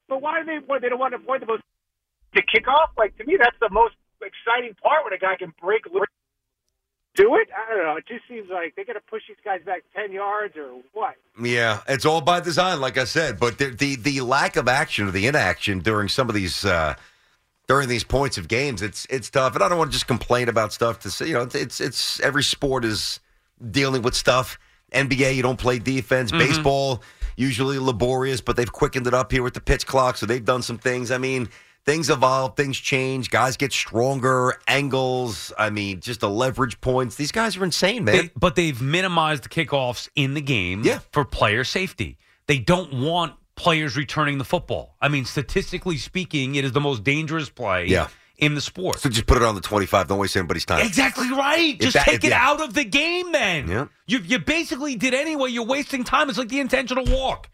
[0.09, 0.59] but why do they?
[0.67, 1.63] What, they don't want to avoid the most
[2.35, 2.89] the kickoff.
[2.99, 6.07] Like to me, that's the most exciting part when a guy can break loose.
[7.17, 7.49] Do it?
[7.57, 7.97] I don't know.
[7.97, 11.15] It just seems like they're going to push these guys back ten yards or what.
[11.43, 13.41] Yeah, it's all by design, like I said.
[13.41, 16.95] But the the, the lack of action or the inaction during some of these uh,
[17.69, 19.55] during these points of games, it's it's tough.
[19.55, 21.29] And I don't want to just complain about stuff to say.
[21.29, 23.21] You know, it's it's, it's every sport is
[23.71, 24.59] dealing with stuff.
[24.93, 26.31] NBA, you don't play defense.
[26.31, 26.47] Mm-hmm.
[26.47, 27.03] Baseball,
[27.37, 30.63] usually laborious, but they've quickened it up here with the pitch clock, so they've done
[30.63, 31.11] some things.
[31.11, 31.49] I mean.
[31.87, 35.53] Things evolve, things change, guys get stronger, angles.
[35.57, 37.15] I mean, just the leverage points.
[37.15, 38.17] These guys are insane, man.
[38.17, 40.99] They- but they've minimized the kickoffs in the game Yeah.
[41.13, 42.19] for player safety.
[42.49, 44.97] They don't want players returning the football.
[45.01, 48.09] I mean, statistically speaking, it is the most dangerous play Yeah.
[48.37, 48.99] in the sport.
[49.01, 50.09] so just put it on the 25.
[50.09, 50.85] Don't waste anybody's time.
[50.85, 51.75] Exactly right.
[51.75, 52.49] If Just that- take if- it yeah.
[52.51, 53.69] out of the game then.
[53.69, 53.85] Yeah.
[54.09, 55.51] You you basically did anyway.
[55.51, 56.29] You're wasting time.
[56.31, 57.49] It's like the intentional walk.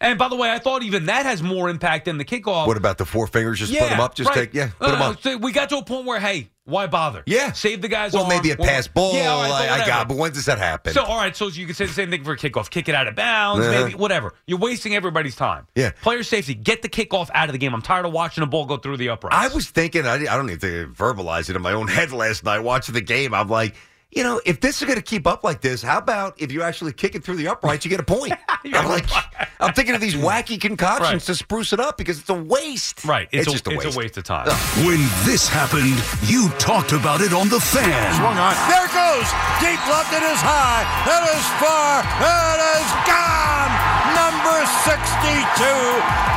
[0.00, 2.66] And by the way, I thought even that has more impact than the kickoff.
[2.68, 3.58] What about the four fingers?
[3.58, 4.14] Just put them up.
[4.14, 4.36] Just right.
[4.36, 5.22] take yeah, put them Uh, up.
[5.22, 7.24] so we got to a point where hey, why bother?
[7.26, 7.50] Yeah.
[7.52, 8.12] save the guys.
[8.12, 8.28] Well, arm.
[8.28, 9.12] maybe a pass ball.
[9.14, 10.06] Yeah, right, I, I got.
[10.06, 10.92] But when does that happen?
[10.92, 12.70] So all right, so you could say the same thing for a kickoff.
[12.70, 13.84] Kick it out of bounds, Uh-huh.
[13.86, 14.34] maybe whatever.
[14.46, 15.66] You're wasting everybody's time.
[15.74, 15.90] Yeah.
[16.02, 16.54] Player safety.
[16.54, 17.74] Get the kickoff out of the game.
[17.74, 19.34] I'm tired of watching a ball go through the uprights.
[19.36, 20.06] I was thinking.
[20.06, 23.00] I, I don't need to verbalize it in my own head last night watching the
[23.00, 23.34] game.
[23.34, 23.74] I'm like.
[24.10, 26.62] You know, if this is going to keep up like this, how about if you
[26.62, 28.32] actually kick it through the uprights, you get a point?
[28.64, 29.04] I'm like,
[29.60, 31.20] I'm thinking of these wacky concoctions Right.
[31.22, 33.04] to spruce it up because it's a waste.
[33.04, 33.28] Right.
[33.32, 33.96] It's, a, just a it's waste.
[33.96, 34.48] a waste of time.
[34.86, 38.14] When this happened, you talked about it on the fan.
[38.16, 38.54] Swung on.
[38.72, 39.28] There it goes.
[39.60, 40.10] Deep left.
[40.14, 40.88] It is high.
[41.04, 42.00] It is far.
[42.00, 43.97] It is gone.
[44.18, 44.98] Number 62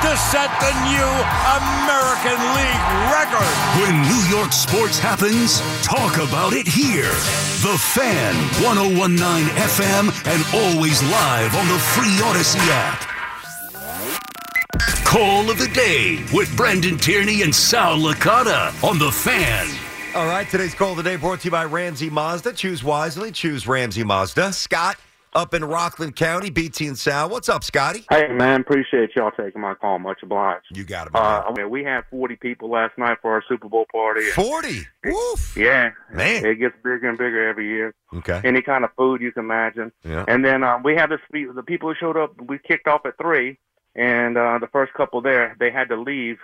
[0.05, 1.11] to set the new
[1.57, 3.53] American League record.
[3.81, 7.09] When New York sports happens, talk about it here.
[7.65, 9.17] The Fan, 1019
[9.57, 13.01] FM, and always live on the free Audacy app.
[15.05, 19.67] Call of the day with Brendan Tierney and Sal Licata on The Fan.
[20.13, 22.53] All right, today's call of the day brought to you by Ramsey Mazda.
[22.53, 23.31] Choose wisely.
[23.31, 24.53] Choose Ramsey Mazda.
[24.53, 24.97] Scott
[25.33, 27.29] up in Rockland County, BT and Sal.
[27.29, 28.05] What's up, Scotty?
[28.09, 29.99] Hey man, appreciate y'all taking my call.
[29.99, 30.65] Much obliged.
[30.71, 31.15] You got it.
[31.15, 34.21] Uh, I mean, we had 40 people last night for our Super Bowl party.
[34.21, 34.87] 40.
[35.05, 35.55] Woof.
[35.57, 36.45] Yeah, Man.
[36.45, 37.93] it gets bigger and bigger every year.
[38.13, 38.41] Okay.
[38.43, 39.91] Any kind of food you can imagine.
[40.03, 40.25] Yeah.
[40.27, 41.19] And then um, we had this.
[41.31, 43.57] The people who showed up, we kicked off at three,
[43.95, 46.37] and uh, the first couple there, they had to leave,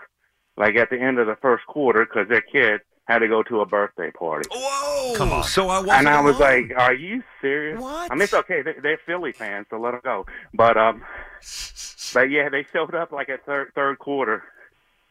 [0.56, 3.62] like at the end of the first quarter, because their kid had to go to
[3.62, 4.48] a birthday party.
[4.52, 5.14] Whoa.
[5.16, 5.44] Come on.
[5.44, 6.70] So I wasn't And I was alone.
[6.70, 8.12] like, "Are you serious?" What?
[8.12, 8.62] I mean, it's okay.
[8.62, 10.26] They, they're Philly fans, so let them go.
[10.54, 11.04] But um,
[12.14, 14.44] but yeah, they showed up like at third third quarter,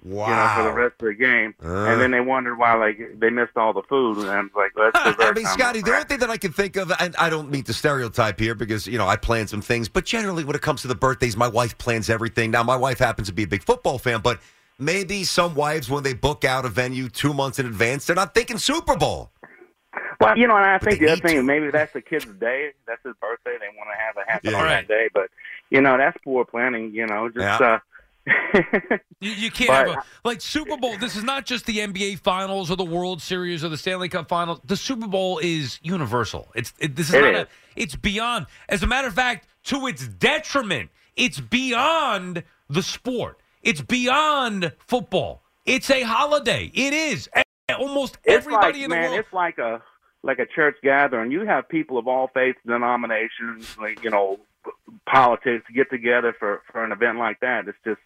[0.04, 0.26] wow.
[0.28, 1.86] you know, for the rest of the game, Uh.
[1.90, 4.72] and then they wondered why like they missed all the food, and I was like,
[4.76, 7.50] "Let's." I mean, Scotty, the only thing that I can think of, and I don't
[7.50, 10.62] mean to stereotype here because, you know, I plan some things, but generally when it
[10.62, 12.50] comes to the birthdays, my wife plans everything.
[12.50, 14.38] Now, my wife happens to be a big football fan, but
[14.78, 18.34] maybe some wives, when they book out a venue two months in advance, they're not
[18.34, 19.30] thinking Super Bowl.
[20.20, 22.70] Well, you know, and I think the other thing, maybe that's the kid's day.
[22.86, 23.56] That's his birthday.
[23.60, 24.62] They want to have a happy Yeah.
[24.62, 24.86] Right.
[24.86, 25.08] that day.
[25.12, 25.28] But,
[25.70, 27.66] you know, that's poor planning, you know, just, Yeah.
[27.74, 27.78] uh,
[29.20, 30.96] You, you can't But- have a like Super Bowl.
[30.98, 34.28] This is not just the NBA Finals or the World Series or the Stanley Cup
[34.28, 34.60] Finals.
[34.64, 36.48] The Super Bowl is universal.
[36.54, 37.40] It's it, this is It not is.
[37.42, 37.48] a.
[37.76, 38.46] It's beyond.
[38.68, 43.38] As a matter of fact, to its detriment, it's beyond the sport.
[43.66, 45.42] It's beyond football.
[45.64, 46.70] It's a holiday.
[46.72, 47.28] It is.
[47.76, 49.18] Almost it's everybody like, in the man, world.
[49.18, 49.82] it's like a,
[50.22, 51.32] like a church gathering.
[51.32, 54.38] You have people of all faiths, denominations, like, you know,
[55.04, 57.66] politics get together for, for an event like that.
[57.66, 57.98] It's just,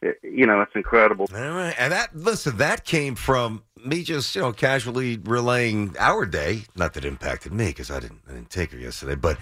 [0.00, 1.28] it, you know, it's incredible.
[1.34, 6.26] All right, and that listen, that came from me just you know casually relaying our
[6.26, 6.64] day.
[6.74, 9.38] Not that it impacted me because I didn't I didn't take her yesterday, but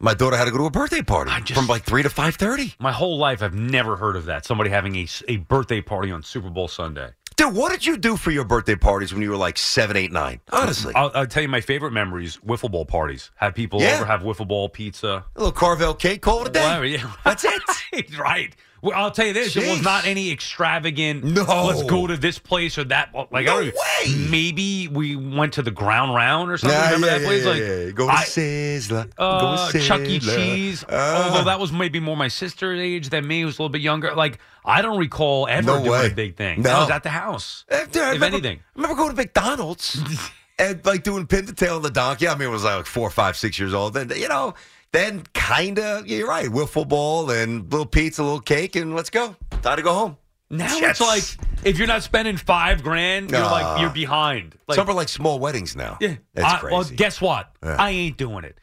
[0.00, 2.74] my daughter had to go to a birthday party from like three to five thirty.
[2.78, 4.44] My whole life, I've never heard of that.
[4.44, 7.10] Somebody having a, a birthday party on Super Bowl Sunday.
[7.36, 10.12] Dude, what did you do for your birthday parties when you were like seven, eight,
[10.12, 10.40] nine?
[10.52, 13.30] Honestly, I'll, I'll tell you my favorite memories: wiffle ball parties.
[13.36, 13.96] Have people Yeah.
[13.96, 15.24] over, have wiffle ball pizza.
[15.34, 16.62] a little Carvel cake, call it a day.
[16.62, 17.12] Whatever, yeah.
[17.24, 17.44] That's
[17.92, 18.16] it.
[18.18, 18.54] right.
[18.84, 21.24] Well, I'll tell you this: it was not any extravagant.
[21.24, 21.64] No.
[21.66, 23.14] let's go to this place or that.
[23.30, 23.72] Like, No I
[24.04, 26.78] don't- Maybe we went to the Ground Round or something.
[26.78, 27.44] Nah, Remember yeah, that place?
[27.44, 27.90] yeah, like, yeah.
[27.92, 29.10] Go to I- Sizzler.
[29.16, 30.18] uh, Go to Chuck E.
[30.18, 30.84] Cheese.
[30.84, 31.28] Uh.
[31.30, 34.14] although that was maybe more my sister's age than me, who's a little bit younger.
[34.14, 36.06] Like, I don't recall ever No doing way.
[36.08, 36.60] a big thing.
[36.60, 36.70] No.
[36.70, 37.64] I was at the house.
[37.70, 38.58] Dude, if remember- anything.
[38.58, 39.98] I remember going to McDonald's
[40.58, 42.28] and like doing pin to tail on the donkey.
[42.28, 43.94] I mean, it was like four, five, six years old.
[43.94, 44.54] Then you know,
[44.94, 49.10] then kind of yeah, you're right, wiffle ball and little pizza, little cake, and let's
[49.10, 49.36] go.
[49.62, 50.16] Time to go home.
[50.50, 51.00] Now Jets.
[51.00, 53.50] it's like if you're not spending five grand, you're Nah.
[53.50, 54.54] like you're behind.
[54.68, 55.96] Like, some are like small weddings now.
[56.00, 56.16] Yeah.
[56.34, 56.74] that's I- crazy.
[56.74, 57.50] Well, guess what?
[57.62, 57.76] Yeah.
[57.78, 58.58] I ain't doing it.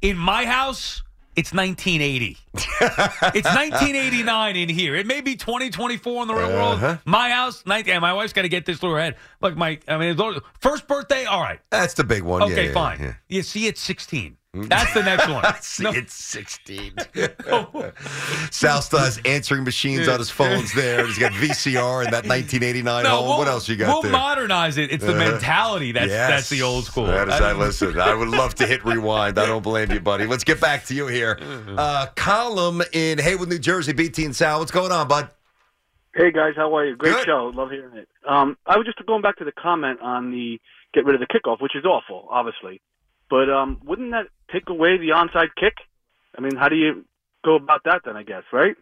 [0.00, 1.02] In my house,
[1.34, 2.38] it's 1980.
[2.54, 4.94] it's 1989 in here.
[4.94, 6.80] It may be 2024 in the real Uh-huh.
[6.86, 6.98] world.
[7.04, 9.16] My house, 19, and my wife's got to get this through her head.
[9.40, 10.16] Like my, I mean,
[10.60, 11.60] first birthday, all right.
[11.70, 12.42] That's the big one.
[12.44, 13.00] Okay, Yeah, yeah, fine.
[13.00, 13.14] yeah.
[13.28, 14.36] You see, it's 16.
[14.54, 15.44] That's the next one.
[15.60, 15.90] See, No.
[15.92, 16.94] it's 16.
[18.50, 21.06] Sal still has answering machines on his phones there.
[21.06, 23.28] He's got VCR and that 1989 No, home.
[23.28, 24.12] we'll- what else you got We'll there?
[24.12, 24.90] modernize it.
[24.90, 25.32] It's the Uh-huh.
[25.32, 26.30] mentality that's Yes.
[26.30, 27.06] that's the old school.
[27.06, 28.00] That is, I I mean- listen.
[28.00, 29.38] I would love to hit rewind.
[29.38, 30.26] I don't blame you, buddy.
[30.26, 31.36] Let's get back to you here.
[31.36, 31.78] Mm-hmm.
[31.78, 33.92] Uh, Column in Haywood, New Jersey.
[33.92, 35.28] BT and Sal, what's going on, bud?
[36.14, 36.96] Hey guys, how are you?
[36.96, 37.26] Great Good.
[37.26, 37.52] show.
[37.54, 38.08] Love hearing it.
[38.26, 40.58] Um, I was just going back to the comment on the
[40.94, 42.80] get rid of the kickoff, which is awful, obviously.
[43.30, 45.74] But um, wouldn't that take away the onside kick?
[46.36, 47.04] I mean, how do you
[47.44, 48.16] go about that then?
[48.16, 48.76] I guess right.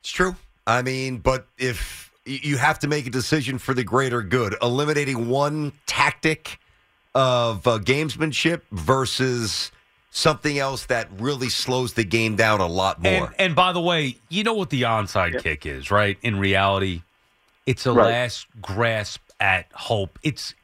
[0.00, 0.36] It's true.
[0.66, 5.28] I mean, but if you have to make a decision for the greater good, eliminating
[5.28, 6.58] one tactic
[7.14, 9.72] of uh, gamesmanship versus
[10.10, 13.26] something else that really slows the game down a lot more.
[13.26, 16.18] And, and by the way, you know what the onside kick is, right?
[16.22, 17.02] In reality,
[17.66, 18.10] it's a Right.
[18.10, 20.18] last grasp at hope.
[20.22, 20.54] It's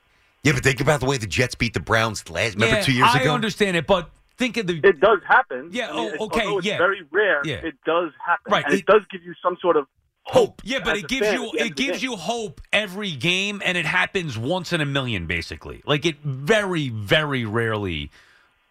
[0.42, 2.54] yeah, but think about the way the Jets beat the Browns last.
[2.54, 3.30] Remember Yeah, two years I ago?
[3.32, 4.80] I understand it, but think of the.
[4.82, 5.70] It does happen.
[5.72, 5.90] Yeah.
[5.90, 6.42] I mean, oh, okay.
[6.46, 6.78] it's yeah.
[6.78, 7.40] very rare.
[7.44, 7.56] Yeah.
[7.56, 9.86] It does happen, Right, And it, it- does give you some sort of
[10.24, 10.60] hope.
[10.64, 13.62] Yeah, but it gives fan you at the end it gives you hope every game,
[13.64, 15.82] and it happens once in a million, basically.
[15.86, 18.10] Like it very, very rarely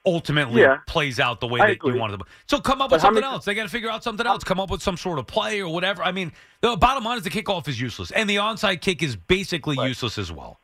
[0.05, 0.77] ultimately Yeah.
[0.87, 2.25] plays out the way I that you wanted to.
[2.45, 3.43] So come up But with something many- else.
[3.43, 4.41] They got to figure out something else.
[4.43, 6.01] Come up with some sort of play or whatever.
[6.01, 6.31] I mean,
[6.61, 10.17] the bottom line is the kickoff is useless, and the onside kick is basically useless
[10.17, 10.59] as well.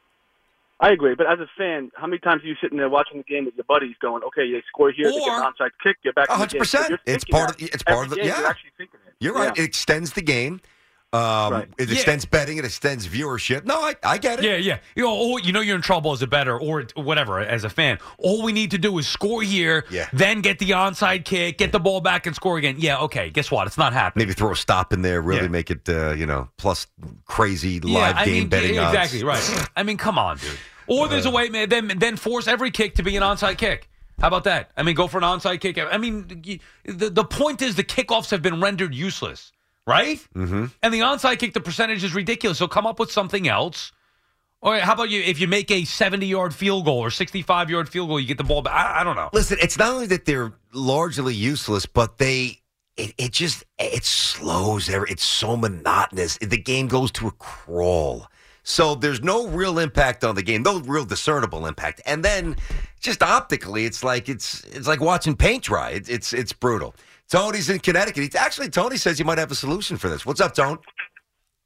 [0.84, 3.24] I agree, but as a fan, how many times are you sitting there watching the
[3.24, 6.14] game with your buddies, going, "Okay, they score here, they get an onside kick, get
[6.16, 6.90] back." in the game." 100%.
[6.90, 7.64] You're It's part of that.
[7.66, 8.40] the- it's part of the- game, yeah.
[8.40, 9.14] You're actually thinking it.
[9.20, 9.54] You're right.
[9.56, 9.64] Yeah.
[9.64, 10.60] It extends the game.
[11.14, 11.94] Um, It Yeah.
[11.94, 12.58] extends betting.
[12.58, 13.66] It extends viewership.
[13.66, 14.46] No, I, I get it.
[14.46, 14.80] Yeah, yeah.
[14.96, 17.70] You know, or, you know you're in trouble as a better or whatever as a
[17.70, 18.00] fan.
[18.18, 20.08] All we need to do is score here, Yeah.
[20.12, 22.78] then get the onside kick, get the ball back, and score again.
[22.80, 23.30] Yeah, okay.
[23.30, 23.68] Guess what?
[23.68, 24.26] It's not happening.
[24.26, 25.22] Maybe throw a stop in there.
[25.22, 25.48] Really Yeah.
[25.50, 26.88] make it, uh, you know, plus
[27.26, 28.96] crazy live I game mean, betting yeah, odds.
[28.96, 29.68] exactly right.
[29.78, 30.50] I mean, come on, dude.
[30.88, 31.70] Or there's a way, man.
[31.70, 33.90] Then then force every kick to be an onside kick.
[34.20, 34.72] How about that?
[34.78, 35.78] I mean, go for an onside kick.
[35.80, 36.28] I mean,
[36.86, 39.52] the the point is the kickoffs have been rendered useless,
[39.88, 40.20] right?
[40.36, 40.66] Mm-hmm.
[40.84, 42.58] And the onside kick, the percentage is ridiculous.
[42.60, 43.92] So come up with something else.
[44.62, 45.20] Or how about you?
[45.22, 48.38] If you make a 70 yard field goal or 65 yard field goal, you get
[48.38, 48.74] the ball back.
[48.74, 49.30] I, I don't know.
[49.34, 52.62] Listen, it's not only that they're largely useless, but they
[52.96, 54.88] it, it just it slows.
[54.90, 56.38] every- It's so monotonous.
[56.38, 58.28] The game goes to a crawl.
[58.64, 62.02] So there's no real impact on the game, no real discernible impact.
[62.06, 62.56] And then
[63.02, 65.92] just optically, it's like it's it's like watching paint dry.
[65.92, 66.96] It's it's, it's brutal.
[67.30, 68.24] Tony's in Connecticut.
[68.24, 70.26] He's, actually, Tony says you might have a solution for this.
[70.26, 70.78] What's up, Tony?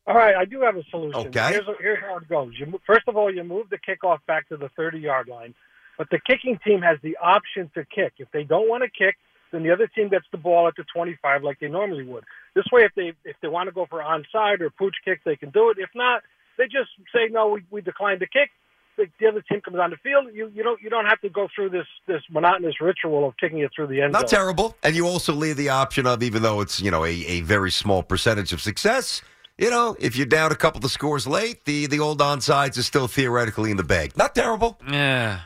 [0.07, 1.27] All right, I do have a solution.
[1.27, 1.49] Okay.
[1.49, 2.53] Here's, here's how it goes.
[2.57, 5.53] You first of all, you move the kickoff back to the 30 yard line,
[5.97, 8.13] but the kicking team has the option to kick.
[8.17, 9.17] If they don't want to kick,
[9.51, 12.23] then the other team gets the ball at the 25 like they normally would.
[12.55, 15.35] This way, if they if they want to go for onside or pooch kick, they
[15.35, 15.77] can do it.
[15.77, 16.23] If not,
[16.57, 17.49] they just say no.
[17.49, 18.49] We, we decline the kick.
[18.97, 21.29] the, the other team comes on the field, you you don't you don't have to
[21.29, 24.39] go through this this monotonous ritual of kicking it through the end Not zone.
[24.39, 24.75] terrible.
[24.83, 27.71] And you also leave the option of, even though it's, you know, a, a very
[27.71, 29.21] small percentage of success,
[29.57, 32.85] you know, if you're down a couple of scores late, the, the old onsides is
[32.85, 34.17] still theoretically in the bag.
[34.17, 34.79] Not terrible.
[34.89, 35.41] Yeah.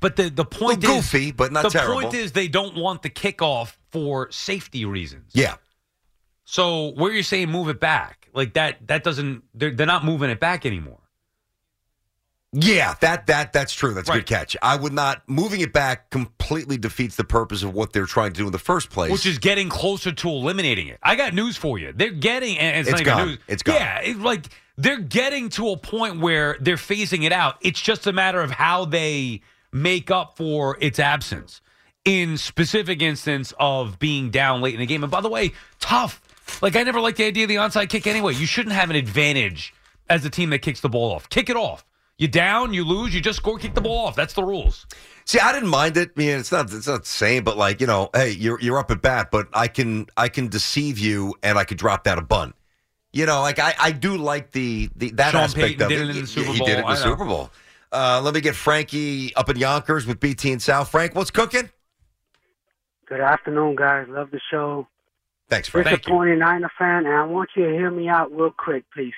[0.00, 2.02] But the, the point Little is goofy, but not the terrible.
[2.02, 5.30] point is they don't want the kickoff for safety reasons.
[5.32, 5.54] Yeah.
[6.44, 10.30] So where you're saying move it back, like that that doesn't they're they're not moving
[10.30, 10.98] it back anymore.
[12.52, 13.94] Yeah, that that that's true.
[13.94, 14.56] That's a good catch.
[14.60, 18.38] I would not moving it back completely defeats the purpose of what they're trying to
[18.38, 19.12] do in the first place.
[19.12, 20.98] Which is getting closer to eliminating it.
[21.00, 21.92] I got news for you.
[21.92, 23.28] They're getting, and it's, It's gone.
[23.28, 23.38] news.
[23.46, 23.76] It's gone.
[23.76, 27.54] Yeah, it, like they're getting to a point where they're phasing it out.
[27.60, 29.42] It's just a matter of how they
[29.72, 31.60] make up for its absence
[32.04, 35.04] in specific instance of being down late in the game.
[35.04, 36.20] And by the way, tough.
[36.62, 38.34] Like I never liked the idea of the onside kick anyway.
[38.34, 39.72] You shouldn't have an advantage
[40.08, 41.28] as a team that kicks the ball off.
[41.28, 41.84] Kick it off.
[42.18, 44.14] You down, you lose, you just score, kick the ball off.
[44.14, 44.86] That's the rules.
[45.24, 46.10] See, I didn't mind it.
[46.16, 48.78] I mean, it's not it's not the same, but like you know, hey, you're you're
[48.78, 52.18] up at bat, but I can I can deceive you and I could drop down
[52.18, 52.54] a bunt.
[53.12, 55.98] You know, like I, I do like the, the that Sean aspect Payton of did
[55.98, 56.02] it.
[56.02, 56.66] it in the He- Super he Bowl.
[56.66, 57.50] did it in the Super Bowl.
[57.90, 60.90] Uh, let me get Frankie up in Yonkers with BT and South.
[60.90, 61.70] Frank, what's cooking?
[63.06, 64.06] Good afternoon, guys.
[64.08, 64.86] Love the show.
[65.50, 65.88] Thanks, Frank.
[65.88, 69.14] Disappointed Niner fan, and I want you to hear me out real quick, please.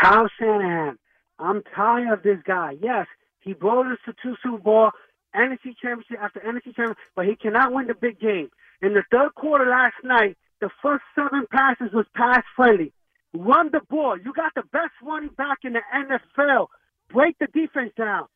[0.00, 0.96] Kyle Shanahan,
[1.40, 2.76] I'm tired of this guy.
[2.80, 3.08] Yes,
[3.40, 4.90] he brought us to two Super Bowl,
[5.34, 8.48] NFC championship after NFC championship, but he cannot win the big game.
[8.80, 12.92] In the third quarter last night, the first seven passes was pass friendly.
[13.34, 14.16] Run the ball.
[14.16, 16.68] You got the best running back in the NFL.
[17.12, 18.26] Break the defense down.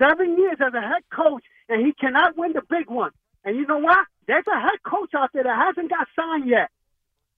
[0.00, 3.10] Seven years as a head coach, and he cannot win the big one.
[3.44, 4.06] And you know what?
[4.26, 6.70] There's a head coach out there that hasn't got signed yet.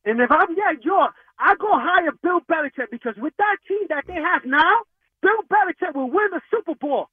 [0.07, 4.05] And if I'm yeah, York, I go hire Bill Belichick because with that team that
[4.07, 4.87] they have now,
[5.21, 7.09] Bill Belichick will win the Super Bowl.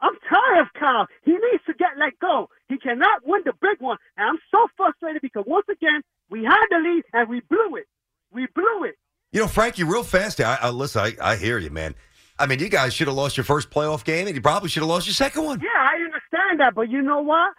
[0.00, 1.06] I'm tired of Kyle.
[1.24, 2.48] He needs to get let go.
[2.68, 3.98] He cannot win the big one.
[4.16, 7.86] And I'm so frustrated because once again, we had the lead and we blew it.
[8.32, 8.94] We blew it.
[9.32, 10.40] You know, Frankie, real fast.
[10.40, 11.02] I, I listen.
[11.02, 11.94] I, I hear you, man.
[12.38, 14.80] I mean, you guys should have lost your first playoff game, and you probably should
[14.80, 15.60] have lost your second one.
[15.60, 17.52] Yeah, I understand that, but you know what?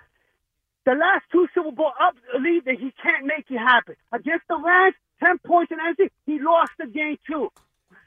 [0.85, 3.95] The last two Super Bowl up lead that he can't make it happen.
[4.11, 7.50] Against the Rams, ten points and everything, he lost the game too.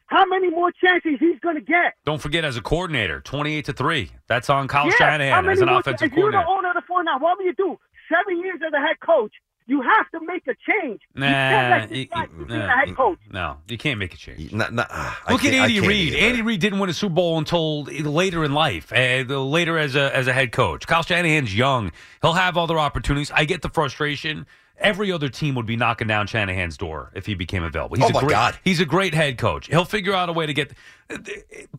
[0.07, 1.94] How many more chances he's gonna get?
[2.05, 4.11] Don't forget, as a coordinator, twenty-eight to three.
[4.27, 7.03] That's on Kyle Yeah, Shanahan as an offensive If you're the owner of the four
[7.05, 7.78] now, what will you do?
[8.12, 9.33] Seven years as a head coach,
[9.67, 11.01] you have to make a change.
[11.15, 13.18] you can't Nah, let you- guy keep being nah, a head coach.
[13.31, 14.52] no, you can't make a change.
[14.52, 16.15] Not, not, I Look at Andy can't Reid.
[16.15, 20.15] Andy Reid didn't win a Super Bowl until later in life, uh, later as a
[20.15, 20.86] as a head coach.
[20.86, 23.31] Kyle Shanahan's young; he'll have other opportunities.
[23.31, 24.47] I get the frustration.
[24.76, 27.97] Every other team would be knocking down Shanahan's door if he became available.
[27.97, 28.59] He's Oh, a my great, God.
[28.65, 29.68] He's a great head coach.
[29.68, 30.73] He'll figure out a way to get.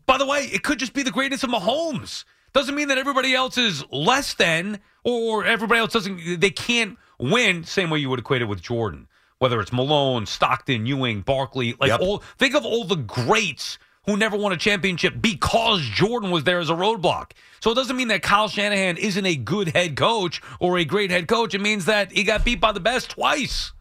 [0.05, 2.23] By the way, it could just be the greatness of Mahomes.
[2.53, 6.39] Doesn't mean that everybody else is less than, or everybody else doesn't.
[6.39, 7.63] They can't win.
[7.63, 9.07] Same way you would equate it with Jordan.
[9.39, 12.23] Whether it's Malone, Stockton, Ewing, Barkley, like all.
[12.37, 16.69] Think of all the greats who never won a championship because Jordan was there as
[16.69, 17.31] a roadblock.
[17.59, 21.11] So it doesn't mean that Kyle Shanahan isn't a good head coach or a great
[21.11, 21.53] head coach.
[21.53, 23.73] It means that he got beat by the best twice.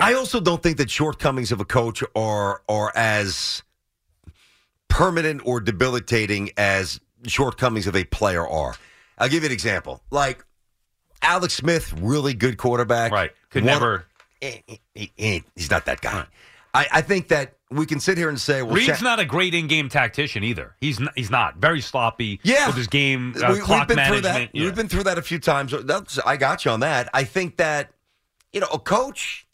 [0.00, 3.62] I also don't think that shortcomings of a coach are are as
[4.88, 8.74] permanent or debilitating as shortcomings of a player are.
[9.18, 10.02] I'll give you an example.
[10.10, 10.44] Like
[11.22, 13.12] Alex Smith, really good quarterback.
[13.12, 13.30] Right.
[13.50, 14.06] Could never-
[14.40, 15.06] He, eh, eh, he- eh,
[15.38, 16.26] he- he's not that guy.
[16.74, 19.24] I, I think that we can sit here and say, well, Reid's Sha- not a
[19.26, 20.74] great in-game tactician either.
[20.80, 22.40] He's not, he's not very sloppy.
[22.42, 22.66] Yeah.
[22.66, 24.52] with his game uh, we, clock have been through management.
[24.52, 24.60] that.
[24.60, 25.74] We've been through that a few times.
[25.84, 27.08] That's, I got you on that.
[27.14, 27.92] I think that
[28.52, 29.46] you know a coach.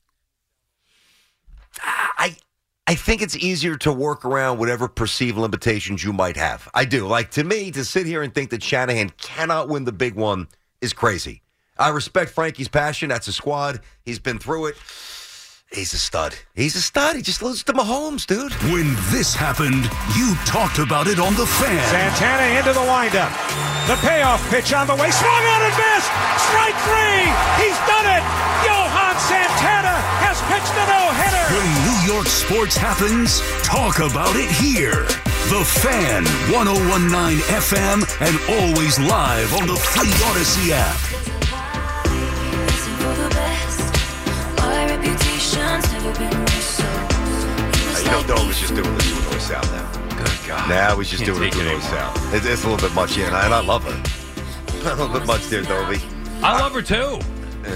[1.82, 2.36] I
[2.86, 6.68] I think it's easier to work around whatever perceived limitations you might have.
[6.74, 7.06] I do.
[7.06, 10.48] Like to me, to sit here and think that Shanahan cannot win the big one
[10.80, 11.42] is crazy.
[11.78, 13.08] I respect Frankie's passion.
[13.08, 13.80] That's a squad.
[14.04, 14.76] He's been through it.
[15.70, 16.34] He's a stud.
[16.54, 17.14] He's a stud.
[17.14, 18.52] He just loses to Mahomes, dude.
[18.72, 19.84] When this happened,
[20.16, 21.84] you talked about it on the fan.
[21.92, 23.30] Santana into the windup.
[23.86, 25.10] The payoff pitch on the way.
[25.12, 26.10] Swung on and missed.
[26.48, 27.24] Strike three.
[27.60, 28.24] He's done it.
[28.64, 31.44] Johan Santana has pitched a no-hitter.
[31.52, 35.04] When New York sports happens, talk about it here.
[35.52, 40.96] The Fan, 1019 FM, and always live on the free Audacy app.
[46.80, 50.16] Uh, you know, Dover's just doing this with Noise South now.
[50.16, 50.68] Good God.
[50.68, 52.34] Now he's just Can't doing it take with it Noise South.
[52.34, 54.90] It's, it's a little bit much, yeah, and I, and I love her.
[54.90, 56.00] a little bit much there, Dovey.
[56.42, 57.18] I love her too.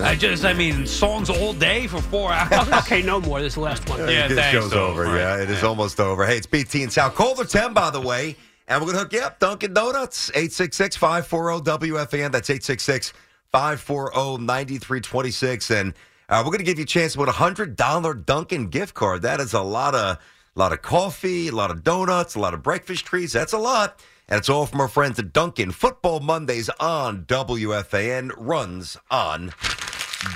[0.03, 2.69] I just, I mean, songs all day for four hours.
[2.85, 3.41] okay, no more.
[3.41, 3.99] This is the last one.
[4.01, 4.59] Yeah, this thanks.
[4.59, 4.87] show's though.
[4.87, 5.05] over.
[5.07, 5.19] All right.
[5.21, 6.25] Yeah, it is almost over.
[6.25, 7.11] Hey, it's BT and Sal.
[7.11, 8.37] Calder 10, by the way.
[8.69, 12.33] And we're going to hook you up, Dunkin' Donuts, 866 540 WFAN.
[12.33, 13.13] That's 866
[13.53, 15.71] 540 9326.
[15.71, 15.95] And
[16.29, 19.23] uh, we're going to give you a chance win a $100 Dunkin' gift card.
[19.23, 20.19] That is a lot of,
[20.55, 23.33] lot of coffee, a lot of donuts, a lot of breakfast treats.
[23.33, 24.03] That's a lot.
[24.29, 25.73] And it's all from our friends at Dunkin'.
[25.73, 29.53] Football Mondays on WFAN runs on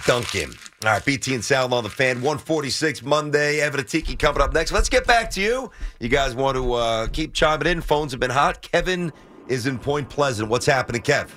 [0.06, 0.52] Dunkin'.
[0.84, 2.16] All right, BT and Sal on the fan.
[2.16, 3.60] 146 Monday.
[3.60, 4.72] Evan and Tiki coming up next.
[4.72, 5.70] Let's get back to you.
[6.00, 7.80] You guys want to uh, keep chiming in?
[7.80, 8.60] Phones have been hot.
[8.60, 9.10] Kevin
[9.48, 10.50] is in Point Pleasant.
[10.50, 11.30] What's happening, Kev?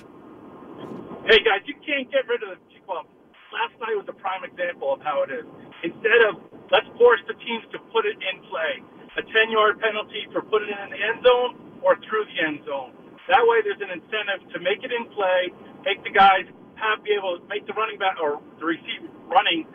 [1.28, 3.04] Hey guys, you can't get rid of the well.
[3.52, 5.44] Last night was a prime example of how it is.
[5.84, 6.40] Instead of
[6.72, 8.80] let's force the teams to put it in play,
[9.20, 12.64] a ten yard penalty for putting it in the end zone or through the end
[12.64, 12.96] zone.
[13.28, 15.52] That way, there's an incentive to make it in play,
[15.84, 16.48] make the guys
[16.80, 19.68] have be able to make the running back or the receiver running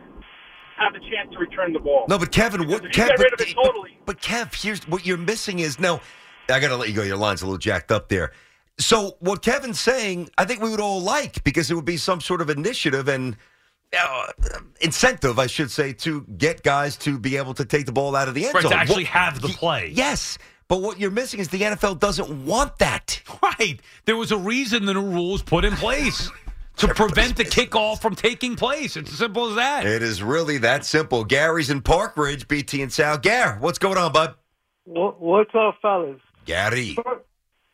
[0.82, 2.06] have the chance to return the ball.
[2.10, 2.84] No, but Kevin, what?
[2.90, 6.02] Kev, but, totally, but Kev, here's what you're missing is no.
[6.50, 7.04] I got to let you go.
[7.04, 8.32] Your line's a little jacked up there.
[8.78, 12.20] So what Kevin's saying, I think we would all like because it would be some
[12.22, 13.38] sort of initiative and
[13.98, 14.28] uh,
[14.82, 18.28] incentive, I should say, to get guys to be able to take the ball out
[18.28, 18.72] of the end Right, zone.
[18.72, 19.92] to actually What- have the play.
[19.94, 20.38] Yes,
[20.68, 23.22] but what you're missing is the NFL doesn't want that.
[23.60, 23.80] Right.
[24.06, 26.30] There was a reason the new rules put in place
[26.78, 28.98] to prevent the kickoff from taking place.
[28.98, 29.86] It's as simple as that.
[29.86, 31.24] It is really that simple.
[31.24, 33.18] Gary's in Park Ridge, BT and Sal.
[33.20, 34.36] Gary, what's going on, bud?
[34.86, 36.20] What, what's up, fellas?
[36.46, 36.98] Gary.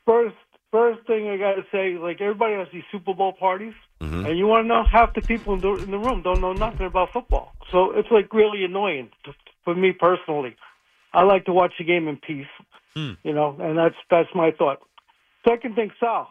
[0.06, 0.36] First,
[0.72, 4.28] first thing I got to say, like everybody has these Super Bowl parties, Mhm.
[4.28, 6.54] and you want to know half the people in the, in the room don't know
[6.54, 7.54] nothing about football.
[7.72, 9.34] So it's like really annoying to,
[9.64, 10.56] for me personally.
[11.14, 12.48] I like to watch the game in peace,
[12.96, 13.12] Hmm.
[13.24, 14.80] you know, and that's that's my thought.
[15.48, 16.30] Second thing, Sal,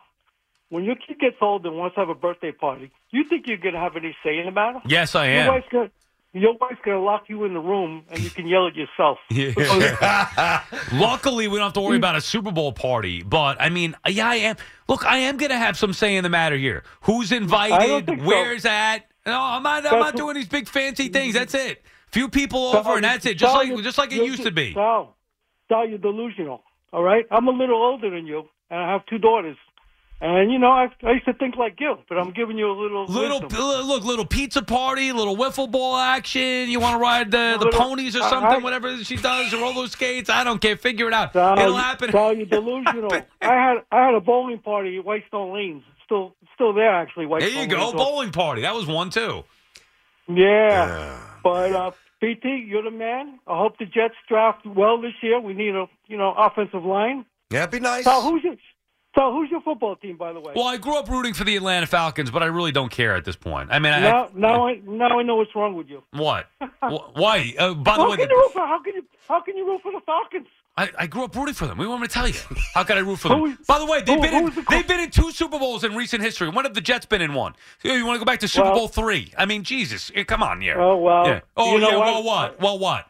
[0.71, 3.57] when your kid gets old and wants to have a birthday party, you think you're
[3.59, 4.81] gonna have any say in the matter?
[4.87, 5.49] Yes, I Your am.
[5.49, 5.91] wife's gonna
[6.33, 9.19] your wife's gonna lock you in the room, and you can yell at yourself.
[10.93, 13.23] Luckily, we don't have to worry about a Super Bowl party.
[13.23, 14.57] But I mean, yeah, I am.
[14.89, 16.85] Look, I am going to have some say in the matter here.
[17.03, 18.07] Who's invited?
[18.07, 18.27] think so.
[18.27, 19.07] Where's at?
[19.27, 19.87] No, I'm not.
[19.87, 21.35] I'm not doing these big fancy things.
[21.35, 21.83] That's it.
[22.13, 23.37] Few people over, and that's it.
[23.37, 24.75] Just like just like it used to be.
[24.75, 25.17] Sal,
[25.69, 26.63] Sal, you're delusional.
[26.93, 29.57] All right, I'm a little older than you, and I have two daughters.
[30.23, 32.77] And you know, I, I used to think like you, but I'm giving you a
[32.79, 33.87] little Little wisdom.
[33.87, 36.69] look, little pizza party, little wiffle ball action.
[36.69, 39.63] You want to ride the, the little- ponies or something, I- whatever she does, or
[39.63, 40.29] roller skates.
[40.29, 40.77] I don't care.
[40.77, 41.33] Figure it out.
[41.33, 42.13] Sal, It'll happen.
[42.13, 43.11] Sal, you're delusional.
[43.41, 45.83] I had I had a bowling party at Whitestone Lanes.
[46.05, 47.25] Still still there actually.
[47.25, 47.93] There Whitestone you go, Lanes.
[47.95, 48.61] bowling party.
[48.63, 49.45] That was one too.
[50.29, 51.19] Yeah.
[51.43, 51.91] But uh,
[52.21, 53.39] BT, you're the man.
[53.47, 55.41] I hope the Jets draft well this year.
[55.41, 57.25] We need a you know offensive line.
[57.51, 58.05] Yeah, it'd be nice.
[58.05, 58.55] So who's your
[59.15, 60.53] so who's your football team, by the way?
[60.55, 63.25] Well, I grew up rooting for the Atlanta Falcons, but I really don't care at
[63.25, 63.69] this point.
[63.73, 66.03] I mean, I, now, now I now I know what's wrong with you.
[66.13, 66.47] what?
[67.15, 67.55] Why?
[67.59, 69.67] Uh, by the how way, can you root for how can you how can you
[69.67, 70.47] root for the Falcons?
[70.77, 71.77] I, I grew up rooting for them.
[71.77, 72.39] We want me to tell you?
[72.75, 73.59] How can I root for them?
[73.67, 75.95] By the way, they've who- been in, the- they've been in two Super Bowls in
[75.95, 76.49] recent history.
[76.49, 77.55] When have the Jets been in one?
[77.83, 79.33] You, you want to go back to Super Well- Bowl three?
[79.37, 80.77] I mean, Jesus, eh, come on, yeah.
[80.79, 81.41] Oh, well, yeah.
[81.57, 81.97] Oh you know yeah.
[81.99, 82.07] what?
[82.07, 82.61] Well, what?
[82.61, 83.07] Well, what?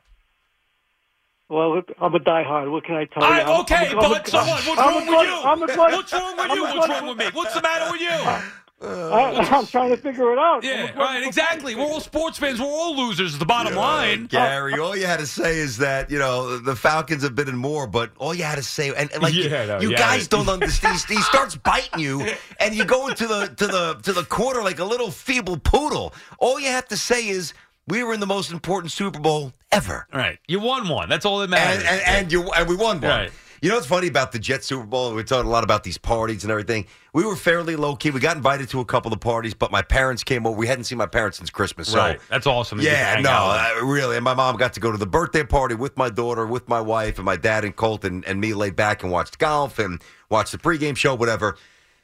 [1.50, 2.70] Well, I'm a diehard.
[2.70, 3.28] What can I tell you?
[3.28, 4.66] I, I'm- okay, I'm a- I'm a- but so what?
[4.66, 5.34] What's I'm a wrong with you?
[5.42, 6.64] I'm a What's wrong with I'm you?
[6.66, 7.24] a What's wrong with me?
[7.32, 8.08] What's the matter with you?
[8.82, 10.64] I, I'm trying to figure it out.
[10.64, 11.74] I'm a Yeah, right, exactly.
[11.74, 12.58] We're all sports fans.
[12.60, 13.34] We're all losers.
[13.34, 14.24] Is the bottom line.
[14.26, 17.48] Gary, uh, all you had to say is that you know the Falcons have been
[17.48, 19.98] in more, but all you had to say, and, and like Yeah, no, you yeah.
[19.98, 20.98] guys don't understand.
[21.08, 22.26] he starts biting you,
[22.58, 26.14] and you go into the to the to the corner like a little feeble poodle.
[26.38, 27.52] All you have to say is
[27.90, 30.38] we were in the most important Super Bowl ever, Right.
[30.48, 31.08] You won one.
[31.08, 31.84] That's all that matters.
[31.84, 33.10] and, and you and we won one.
[33.10, 33.32] Right.
[33.62, 35.14] You know what's funny about the Jet Super Bowl?
[35.14, 36.86] We talked a lot about these parties and everything.
[37.12, 38.10] We were fairly low key.
[38.10, 40.56] We got invited to a couple of parties, but my parents came over.
[40.56, 41.88] We hadn't seen my parents since Christmas.
[41.88, 42.18] So right.
[42.30, 42.78] That's awesome.
[42.78, 43.84] that you get to yeah, no, them.
[43.84, 44.16] uh, really.
[44.16, 46.80] And my mom got to go to the birthday party with my daughter, with my
[46.80, 50.02] wife, and my dad and Colt, and, and me laid back and watched golf and
[50.30, 51.58] watched the pregame show, whatever.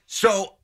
[0.05, 0.56] So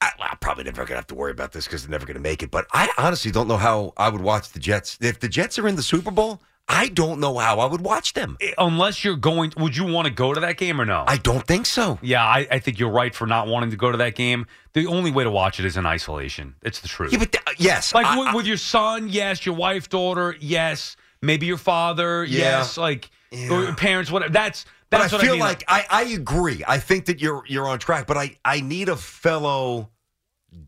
[0.00, 2.16] I, I'm probably never going to have to worry about this because they're never going
[2.16, 2.50] to make it.
[2.50, 4.98] But I honestly don't know how I would watch the Jets.
[5.00, 8.14] If the Jets are in the Super Bowl, I don't know how I would watch
[8.14, 8.38] them.
[8.58, 11.04] Unless you're going, would you want to go to that game or no?
[11.06, 11.98] I don't think so.
[12.02, 14.46] Yeah, I, I think you're right for not wanting to go to that game.
[14.72, 16.54] The only way to watch it is in isolation.
[16.62, 17.12] It's the truth.
[17.12, 19.44] Yeah, but th- yes, like I- with, with your son, yes.
[19.44, 20.96] Your wife, daughter, yes.
[21.22, 22.38] Maybe your father, Yeah.
[22.58, 22.76] yes.
[22.76, 24.32] Like or your parents, whatever.
[24.32, 25.40] That's But I feel I mean.
[25.40, 26.62] like I, I agree.
[26.66, 29.90] I think that you're you're on track, but I, I need a fellow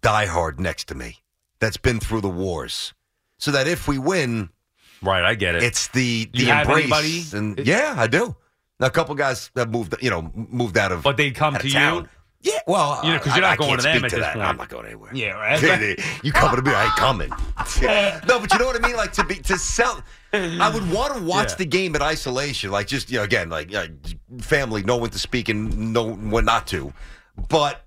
[0.00, 1.22] diehard next to me
[1.60, 2.92] that's been through the wars,
[3.38, 4.50] so that if we win,
[5.02, 5.62] right, I get it.
[5.62, 8.36] It's the the embrace, and yeah, I do.
[8.78, 11.70] Now, a couple guys have moved, you know, moved out of, but they'd come to
[11.70, 12.04] town.
[12.04, 12.08] you.
[12.42, 14.34] Yeah, well, you know, because you're not I going to them at to this that.
[14.34, 14.46] point.
[14.46, 15.10] I'm not going anywhere.
[15.14, 15.60] Yeah, right.
[16.22, 16.74] you coming to me?
[16.76, 17.30] I ain't coming.
[18.28, 18.96] no, but you know what I mean.
[18.96, 20.02] Like to be to sell.
[20.36, 21.56] I would want to watch Yeah.
[21.56, 23.86] the game in isolation, like just you know, again, like uh,
[24.40, 26.92] family, know when to speak and know when not to.
[27.48, 27.84] But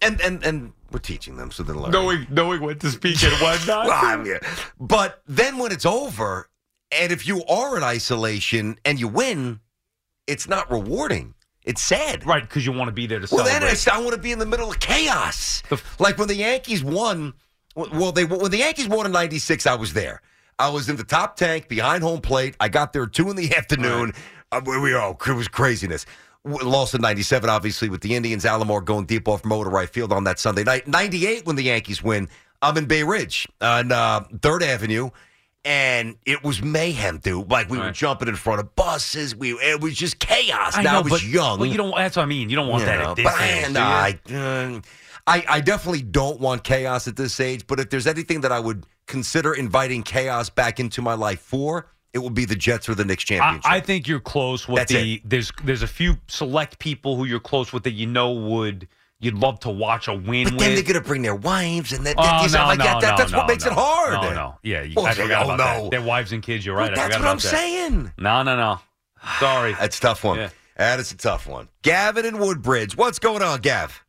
[0.00, 1.92] and and and we're teaching them, so they're learning.
[1.92, 3.86] Knowing knowing when to speak and when not.
[3.86, 4.38] Well, mean,
[4.78, 6.48] but then when it's over,
[6.92, 9.60] and if you are in isolation and you win,
[10.26, 11.34] it's not rewarding.
[11.64, 12.26] It's sad.
[12.26, 13.60] Right, because you want to be there to Well, celebrate.
[13.66, 15.62] then it's, I want to be in the middle of chaos.
[15.98, 17.32] like when the Yankees won.
[17.74, 20.20] Well, they when the Yankees won in '96, I was there.
[20.58, 22.56] I was in the top tank behind home plate.
[22.60, 24.12] I got there two in the afternoon.
[24.52, 26.06] Uh, we, we oh, it was craziness.
[26.44, 28.44] Lost in '97, obviously, with the Indians.
[28.44, 30.86] Alomar going deep off Mo to right field on that Sunday night.
[30.86, 32.28] '98, when the Yankees win,
[32.60, 35.08] I'm in Bay Ridge on uh, Third Avenue.
[35.66, 37.50] And it was mayhem, dude.
[37.50, 39.34] Like we were jumping in front of buses.
[39.34, 40.76] We it was just chaos.
[40.76, 41.58] I now know, I was but, young.
[41.58, 41.96] But you don't.
[41.96, 42.50] That's what I mean.
[42.50, 44.28] You don't want You that know, at this but I- age.
[44.28, 44.36] you?
[44.36, 44.80] I, uh,
[45.26, 47.66] I, I definitely don't want chaos at this age.
[47.66, 51.90] But if there's anything that I would consider inviting chaos back into my life for,
[52.12, 53.70] it would be the Jets or the Knicks I, championship.
[53.70, 55.20] I think you're close with That's the.
[55.24, 58.86] There's there's a few select people who you're close with that you know would
[59.20, 60.60] you'd love to watch a win but with.
[60.60, 63.10] then they're going to bring their wives, and that, Oh, no, like no, that, that-
[63.12, 64.12] no, that's what makes it hard.
[64.22, 65.82] No, no, yeah, you, Well, I forgot oh, about no.
[65.84, 65.90] that.
[65.90, 66.66] Their wives and kids.
[66.66, 66.92] You're right.
[66.92, 68.12] I that's what I'm saying.
[68.18, 68.80] No, no, no.
[69.40, 70.50] Sorry, That's a tough one.
[70.76, 71.68] That is a tough one.
[71.82, 74.03] Gavin and Woodbridge, what's going on, Gav?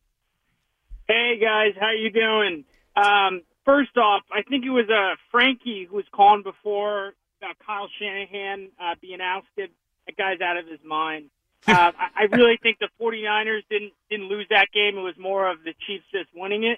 [1.08, 2.66] Hey guys, how you doing?
[2.95, 7.88] Um, first off, I think it was uh, Frankie who was calling before about Kyle
[8.00, 9.69] Shanahan uh, being ousted.
[10.08, 11.30] That guy's out of his mind.
[11.67, 15.00] Uh, I, I really think the 49ers didn't didn't lose that game.
[15.00, 16.77] It was more of the Chiefs just winning it.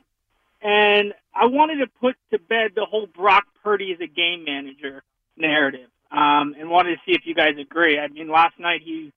[0.62, 5.04] And I wanted to put to bed the whole Brock Purdy as a game manager
[5.36, 8.00] narrative, um, and wanted to see if you guys agree.
[8.00, 9.12] I mean, last night he,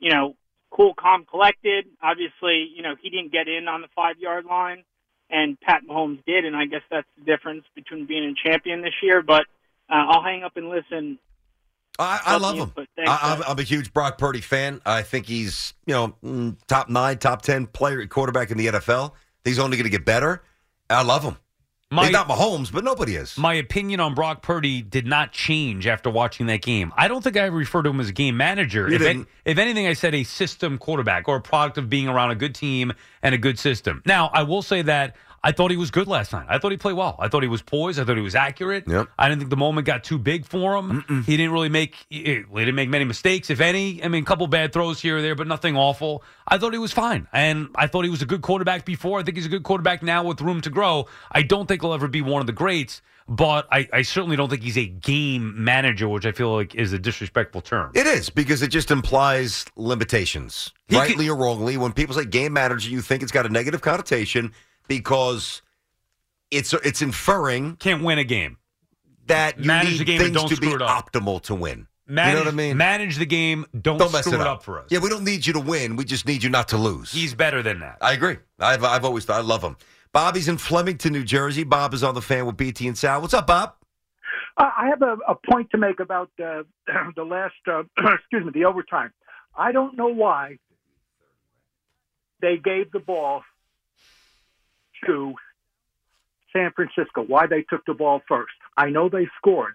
[0.00, 0.34] you know,
[0.74, 1.86] cool, calm, collected.
[2.02, 4.84] Obviously, you know, he didn't get in on the five yard line,
[5.30, 8.94] and Pat Mahomes did, and I guess that's the difference between being a champion this
[9.02, 9.22] year.
[9.22, 9.42] But
[9.88, 11.18] uh, I'll hang up and listen.
[11.98, 12.72] I, I love him.
[13.06, 13.42] I, I'm.
[13.46, 14.80] I'm a huge Brock Purdy fan.
[14.84, 19.12] I think he's you know mm, top nine, top ten player quarterback in the NFL.
[19.44, 20.42] He's only going to get better.
[20.90, 21.36] I love him.
[21.90, 23.38] My- he's not Mahomes, but nobody is.
[23.38, 26.92] My opinion on Brock Purdy did not change after watching that game.
[26.96, 28.88] I don't think I referred to him as a game manager.
[28.88, 32.34] If, if anything, I said a system quarterback or a product of being around a
[32.34, 34.02] good team and a good system.
[34.06, 35.14] Now, I will say that
[35.44, 36.46] I thought he was good last night.
[36.48, 37.16] I thought he played well.
[37.18, 38.00] I thought he was poised.
[38.00, 38.84] I thought he was accurate.
[38.88, 39.08] Yep.
[39.18, 41.04] I didn't think the moment got too big for him.
[41.26, 44.02] He didn't really make he didn't make many mistakes, if any.
[44.02, 46.24] I mean, a couple bad throws here or there, but nothing awful.
[46.48, 49.20] I thought he was fine, and I thought he was a good quarterback before.
[49.20, 51.08] I think he's a good quarterback now with room to grow.
[51.30, 54.48] I don't think he'll ever be one of the greats, but I, I certainly don't
[54.48, 57.92] think he's a game manager, which I feel like is a disrespectful term.
[57.94, 61.76] It is because it just implies limitations, He rightly or wrongly.
[61.76, 64.54] When people say game manager, you think it's got a negative connotation
[64.88, 65.62] because
[66.50, 68.58] it's it's inferring can't win a game
[69.26, 71.12] that you Manage need the game and things don't to be screw it up.
[71.12, 71.86] optimal to win.
[72.06, 72.76] Manage, you know what I mean?
[72.76, 73.64] Manage the game.
[73.80, 74.62] Don't, Don't mess screw it up.
[74.62, 74.86] for us.
[74.90, 75.96] Yeah, we don't need you to win.
[75.96, 77.10] We just need you not to lose.
[77.10, 77.96] He's better than that.
[78.02, 78.36] I agree.
[78.58, 79.76] I've I've always thought I love him.
[80.12, 81.64] Bobby's in Flemington, New Jersey.
[81.64, 83.20] Bob is on the fan with BT and Sal.
[83.22, 83.74] What's up, Bob?
[84.56, 86.62] Uh, I have a, a point to make about uh,
[87.16, 87.82] the last, uh,
[88.14, 89.12] excuse me, the overtime.
[89.56, 90.58] I don't know why
[92.40, 93.42] they gave the ball
[95.06, 95.34] to
[96.52, 98.54] San Francisco, why they took the ball first.
[98.76, 99.74] I know they scored,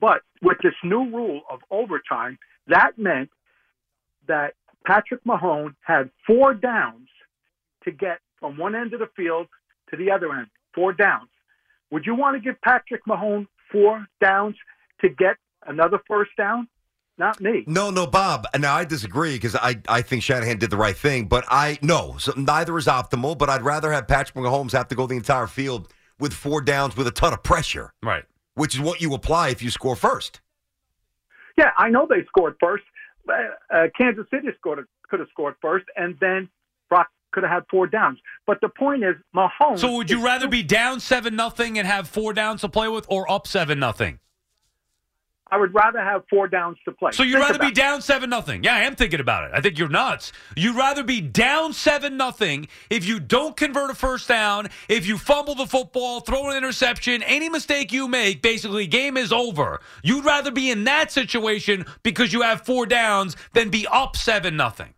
[0.00, 2.38] but with this new rule of overtime,
[2.68, 3.30] that meant
[4.28, 4.54] that
[4.86, 7.08] Patrick Mahone had four downs
[7.84, 9.48] to get from one end of the field
[9.90, 11.28] to the other end, four downs.
[11.90, 14.56] Would you want to give Patrick Mahone four downs
[15.00, 15.36] to get
[15.66, 16.68] another first down?
[17.20, 17.64] Not me.
[17.66, 18.46] No, no, Bob.
[18.58, 22.16] Now I disagree because I, I think Shanahan did the right thing, but I no,
[22.16, 23.36] so neither is optimal.
[23.36, 26.96] But I'd rather have Patrick Mahomes have to go the entire field with four downs
[26.96, 28.24] with a ton of pressure, right?
[28.54, 30.40] Which is what you apply if you score first.
[31.58, 32.84] Yeah, I know they scored first.
[33.28, 33.34] Uh,
[33.70, 36.48] uh, Kansas City scored could have scored first, and then
[36.88, 38.18] Brock could have had four downs.
[38.46, 39.80] But the point is, Mahomes.
[39.80, 43.04] So would you rather be down seven nothing and have four downs to play with,
[43.10, 44.19] or up seven nothing?
[45.50, 47.12] I would rather have four downs to play.
[47.12, 48.62] So you'd Think rather be down seven nothing?
[48.62, 49.50] Yeah, I am thinking about it.
[49.54, 50.32] I think you're nuts.
[50.56, 55.18] You'd rather be down seven nothing if you don't convert a first down, if you
[55.18, 59.80] fumble the football, throw an interception, any mistake you make, basically game is over.
[60.02, 64.56] You'd rather be in that situation because you have four downs than be up seven
[64.56, 64.94] nothing.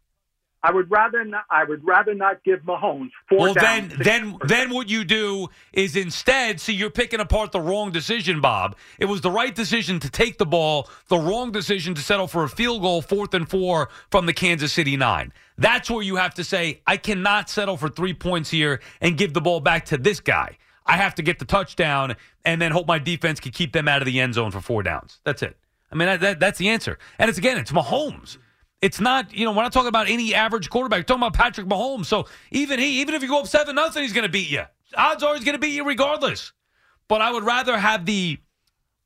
[0.64, 1.44] I would rather not.
[1.50, 5.96] I would rather not give Mahomes four Well, then, then, then, what you do is
[5.96, 8.76] instead, see, you're picking apart the wrong decision, Bob.
[8.98, 12.44] It was the right decision to take the ball, the wrong decision to settle for
[12.44, 15.32] a field goal, fourth and four from the Kansas City nine.
[15.58, 19.34] That's where you have to say, I cannot settle for three points here and give
[19.34, 20.58] the ball back to this guy.
[20.86, 24.02] I have to get the touchdown and then hope my defense can keep them out
[24.02, 25.20] of the end zone for four downs.
[25.24, 25.56] That's it.
[25.90, 26.98] I mean, that, that, that's the answer.
[27.18, 28.38] And it's again, it's Mahomes.
[28.82, 30.98] It's not, you know, we're not talking about any average quarterback.
[30.98, 32.06] We're talking about Patrick Mahomes.
[32.06, 34.64] So even he, even if you go up seven nothing, he's going to beat you.
[34.96, 36.52] Odds are he's going to beat you regardless.
[37.06, 38.38] But I would rather have the,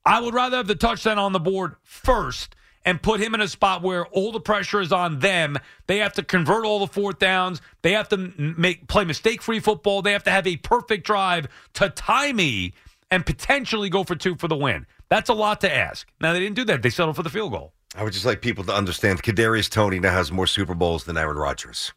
[0.05, 2.57] I would rather have the touchdown on the board first
[2.87, 5.59] and put him in a spot where all the pressure is on them.
[5.89, 7.61] They have to convert all the fourth downs.
[7.83, 10.01] They have to make play mistake free football.
[10.01, 12.73] They have to have a perfect drive to tie me
[13.11, 14.87] and potentially go for two for the win.
[15.09, 16.09] That's a lot to ask.
[16.21, 16.83] Now they didn't do that.
[16.83, 17.73] They settled for the field goal.
[17.97, 21.17] I would just like people to understand Kadarius Toney now has more Super Bowls than
[21.17, 21.93] Aaron Rodgers.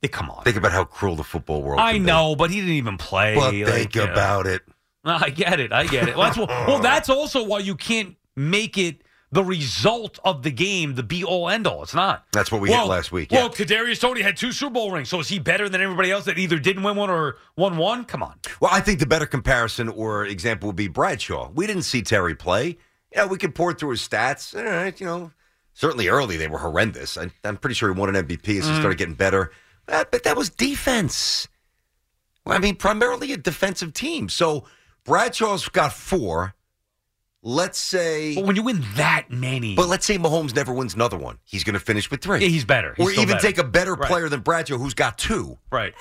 [0.00, 0.42] Hey, come on.
[0.44, 1.84] Think about how cruel the football world is.
[1.84, 2.06] I can be.
[2.06, 3.34] know, but he didn't even play.
[3.34, 4.62] But Like, think about it.
[5.04, 5.72] I get it.
[5.72, 6.16] I get it.
[6.16, 9.02] Well, that's, well, that's also why you can't make it
[9.32, 11.82] the result of the game the be all end all.
[11.82, 12.24] It's not.
[12.32, 13.30] That's what we well, hit last week.
[13.30, 16.24] Well, Kadarius Toney had two Super Bowl rings, so is he better than everybody else
[16.24, 18.04] that either didn't win one or won one?
[18.04, 18.38] Come on.
[18.60, 21.50] Well, I think the better comparison or example would be Bradshaw.
[21.54, 22.78] We didn't see Terry play.
[23.12, 24.56] Yeah, we could pour through his stats.
[24.56, 25.32] All right, you know,
[25.74, 27.16] certainly early they were horrendous.
[27.18, 28.78] I, I'm pretty sure he won an MVP as he Mm.
[28.78, 29.50] started getting better.
[29.88, 31.48] Uh, but that was defense.
[32.44, 34.28] Well, I mean, primarily a defensive team.
[34.28, 34.64] So
[35.04, 36.54] Bradshaw's got four.
[37.42, 38.34] Let's say.
[38.34, 39.74] But when you win that many.
[39.74, 41.38] But let's say Mahomes never wins another one.
[41.42, 42.40] He's going to finish with three.
[42.40, 42.92] Yeah, he's better.
[42.98, 43.40] He's or even better.
[43.40, 44.08] take a better Right.
[44.10, 45.56] player than Bradshaw who's got two.
[45.72, 45.94] Right.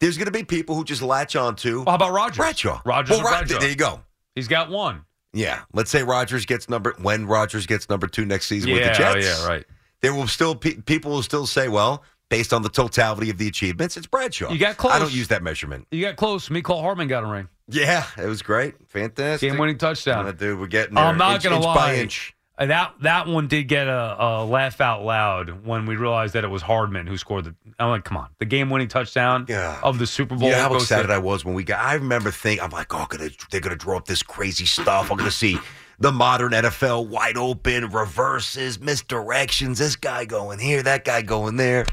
[0.00, 1.78] There's going to be people who just latch on to.
[1.78, 2.36] Well, how about Rodgers?
[2.36, 2.82] Bradshaw.
[2.84, 3.58] Rodgers Well, Bradshaw?
[3.58, 4.02] There you go.
[4.34, 5.04] He's got one.
[5.32, 5.62] Yeah.
[5.72, 8.94] Let's say Rodgers gets number when Rodgers gets number two next season with the oh,
[8.94, 9.26] Jets.
[9.26, 9.64] Yeah, yeah, right.
[10.00, 13.46] There will still pe- people will still say, well, based on the totality of the
[13.46, 14.50] achievements, it's Bradshaw.
[14.50, 14.92] You got close.
[14.92, 15.86] I don't use that measurement.
[15.90, 16.48] You got close.
[16.48, 17.48] Cole Hardman got a ring.
[17.68, 20.34] Yeah, it was great, fantastic, Game winning touchdown.
[20.36, 21.04] Dude, we're getting there.
[21.04, 21.74] I'm not inch, gonna inch lie.
[21.74, 22.34] by inch.
[22.58, 26.44] Uh, That that one did get a, a laugh out loud when we realized that
[26.44, 27.54] it was Hardman who scored the.
[27.78, 29.46] I'm like, come on, the game winning touchdown
[29.82, 30.50] of the Super Bowl.
[30.50, 31.80] Know how goes to- excited I was when we got.
[31.80, 35.10] I remember thinking, I'm like, oh, gonna, they're going to draw up this crazy stuff.
[35.10, 35.58] I'm going to see
[35.98, 39.78] the modern NFL wide open reverses, misdirections.
[39.78, 41.86] This guy going here, that guy going there.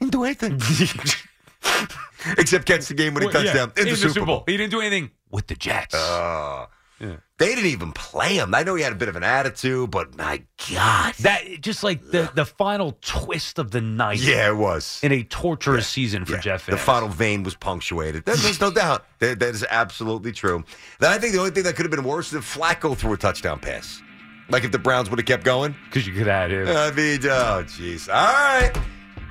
[0.00, 0.60] Didn't do anything.
[2.38, 4.44] Except catch the game winning Well, yeah, touchdown in, the, Super Bowl.
[4.46, 5.94] He didn't do anything with the Jets.
[5.94, 6.66] Uh,
[7.00, 8.52] They didn't even play him.
[8.54, 11.14] I know he had a bit of an attitude, but my God.
[11.20, 14.18] That just like the the final twist of the night.
[14.18, 14.98] Yeah, it was.
[15.04, 16.66] in a torturous season for Jets.
[16.66, 18.24] The final vein was punctuated.
[18.24, 19.04] There- There's no doubt.
[19.20, 20.64] That, that is absolutely true.
[20.98, 23.12] Then I think the only thing that could have been worse is if Flacco threw
[23.12, 24.02] a touchdown pass.
[24.50, 25.76] Like if the Browns would have kept going.
[25.84, 26.66] Because you could have him.
[26.68, 28.08] I mean, oh, jeez.
[28.08, 28.72] All right.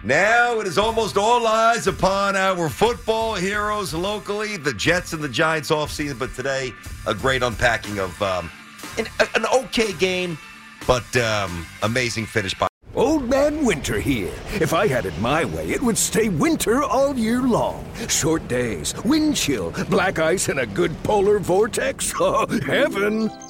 [0.03, 5.29] Now it is almost all eyes upon our football heroes locally, the Jets and the
[5.29, 6.17] Giants off season.
[6.17, 6.71] But today,
[7.07, 8.51] a great unpacking of um,
[8.97, 10.37] an, an okay game,
[10.85, 12.67] but um, amazing finish by.
[12.95, 14.33] Old Man Winter here.
[14.53, 17.85] If I had it my way, it would stay winter all year long.
[18.07, 22.13] Short days, wind chill, black ice, and a good polar vortex.
[22.19, 23.29] Oh, heaven!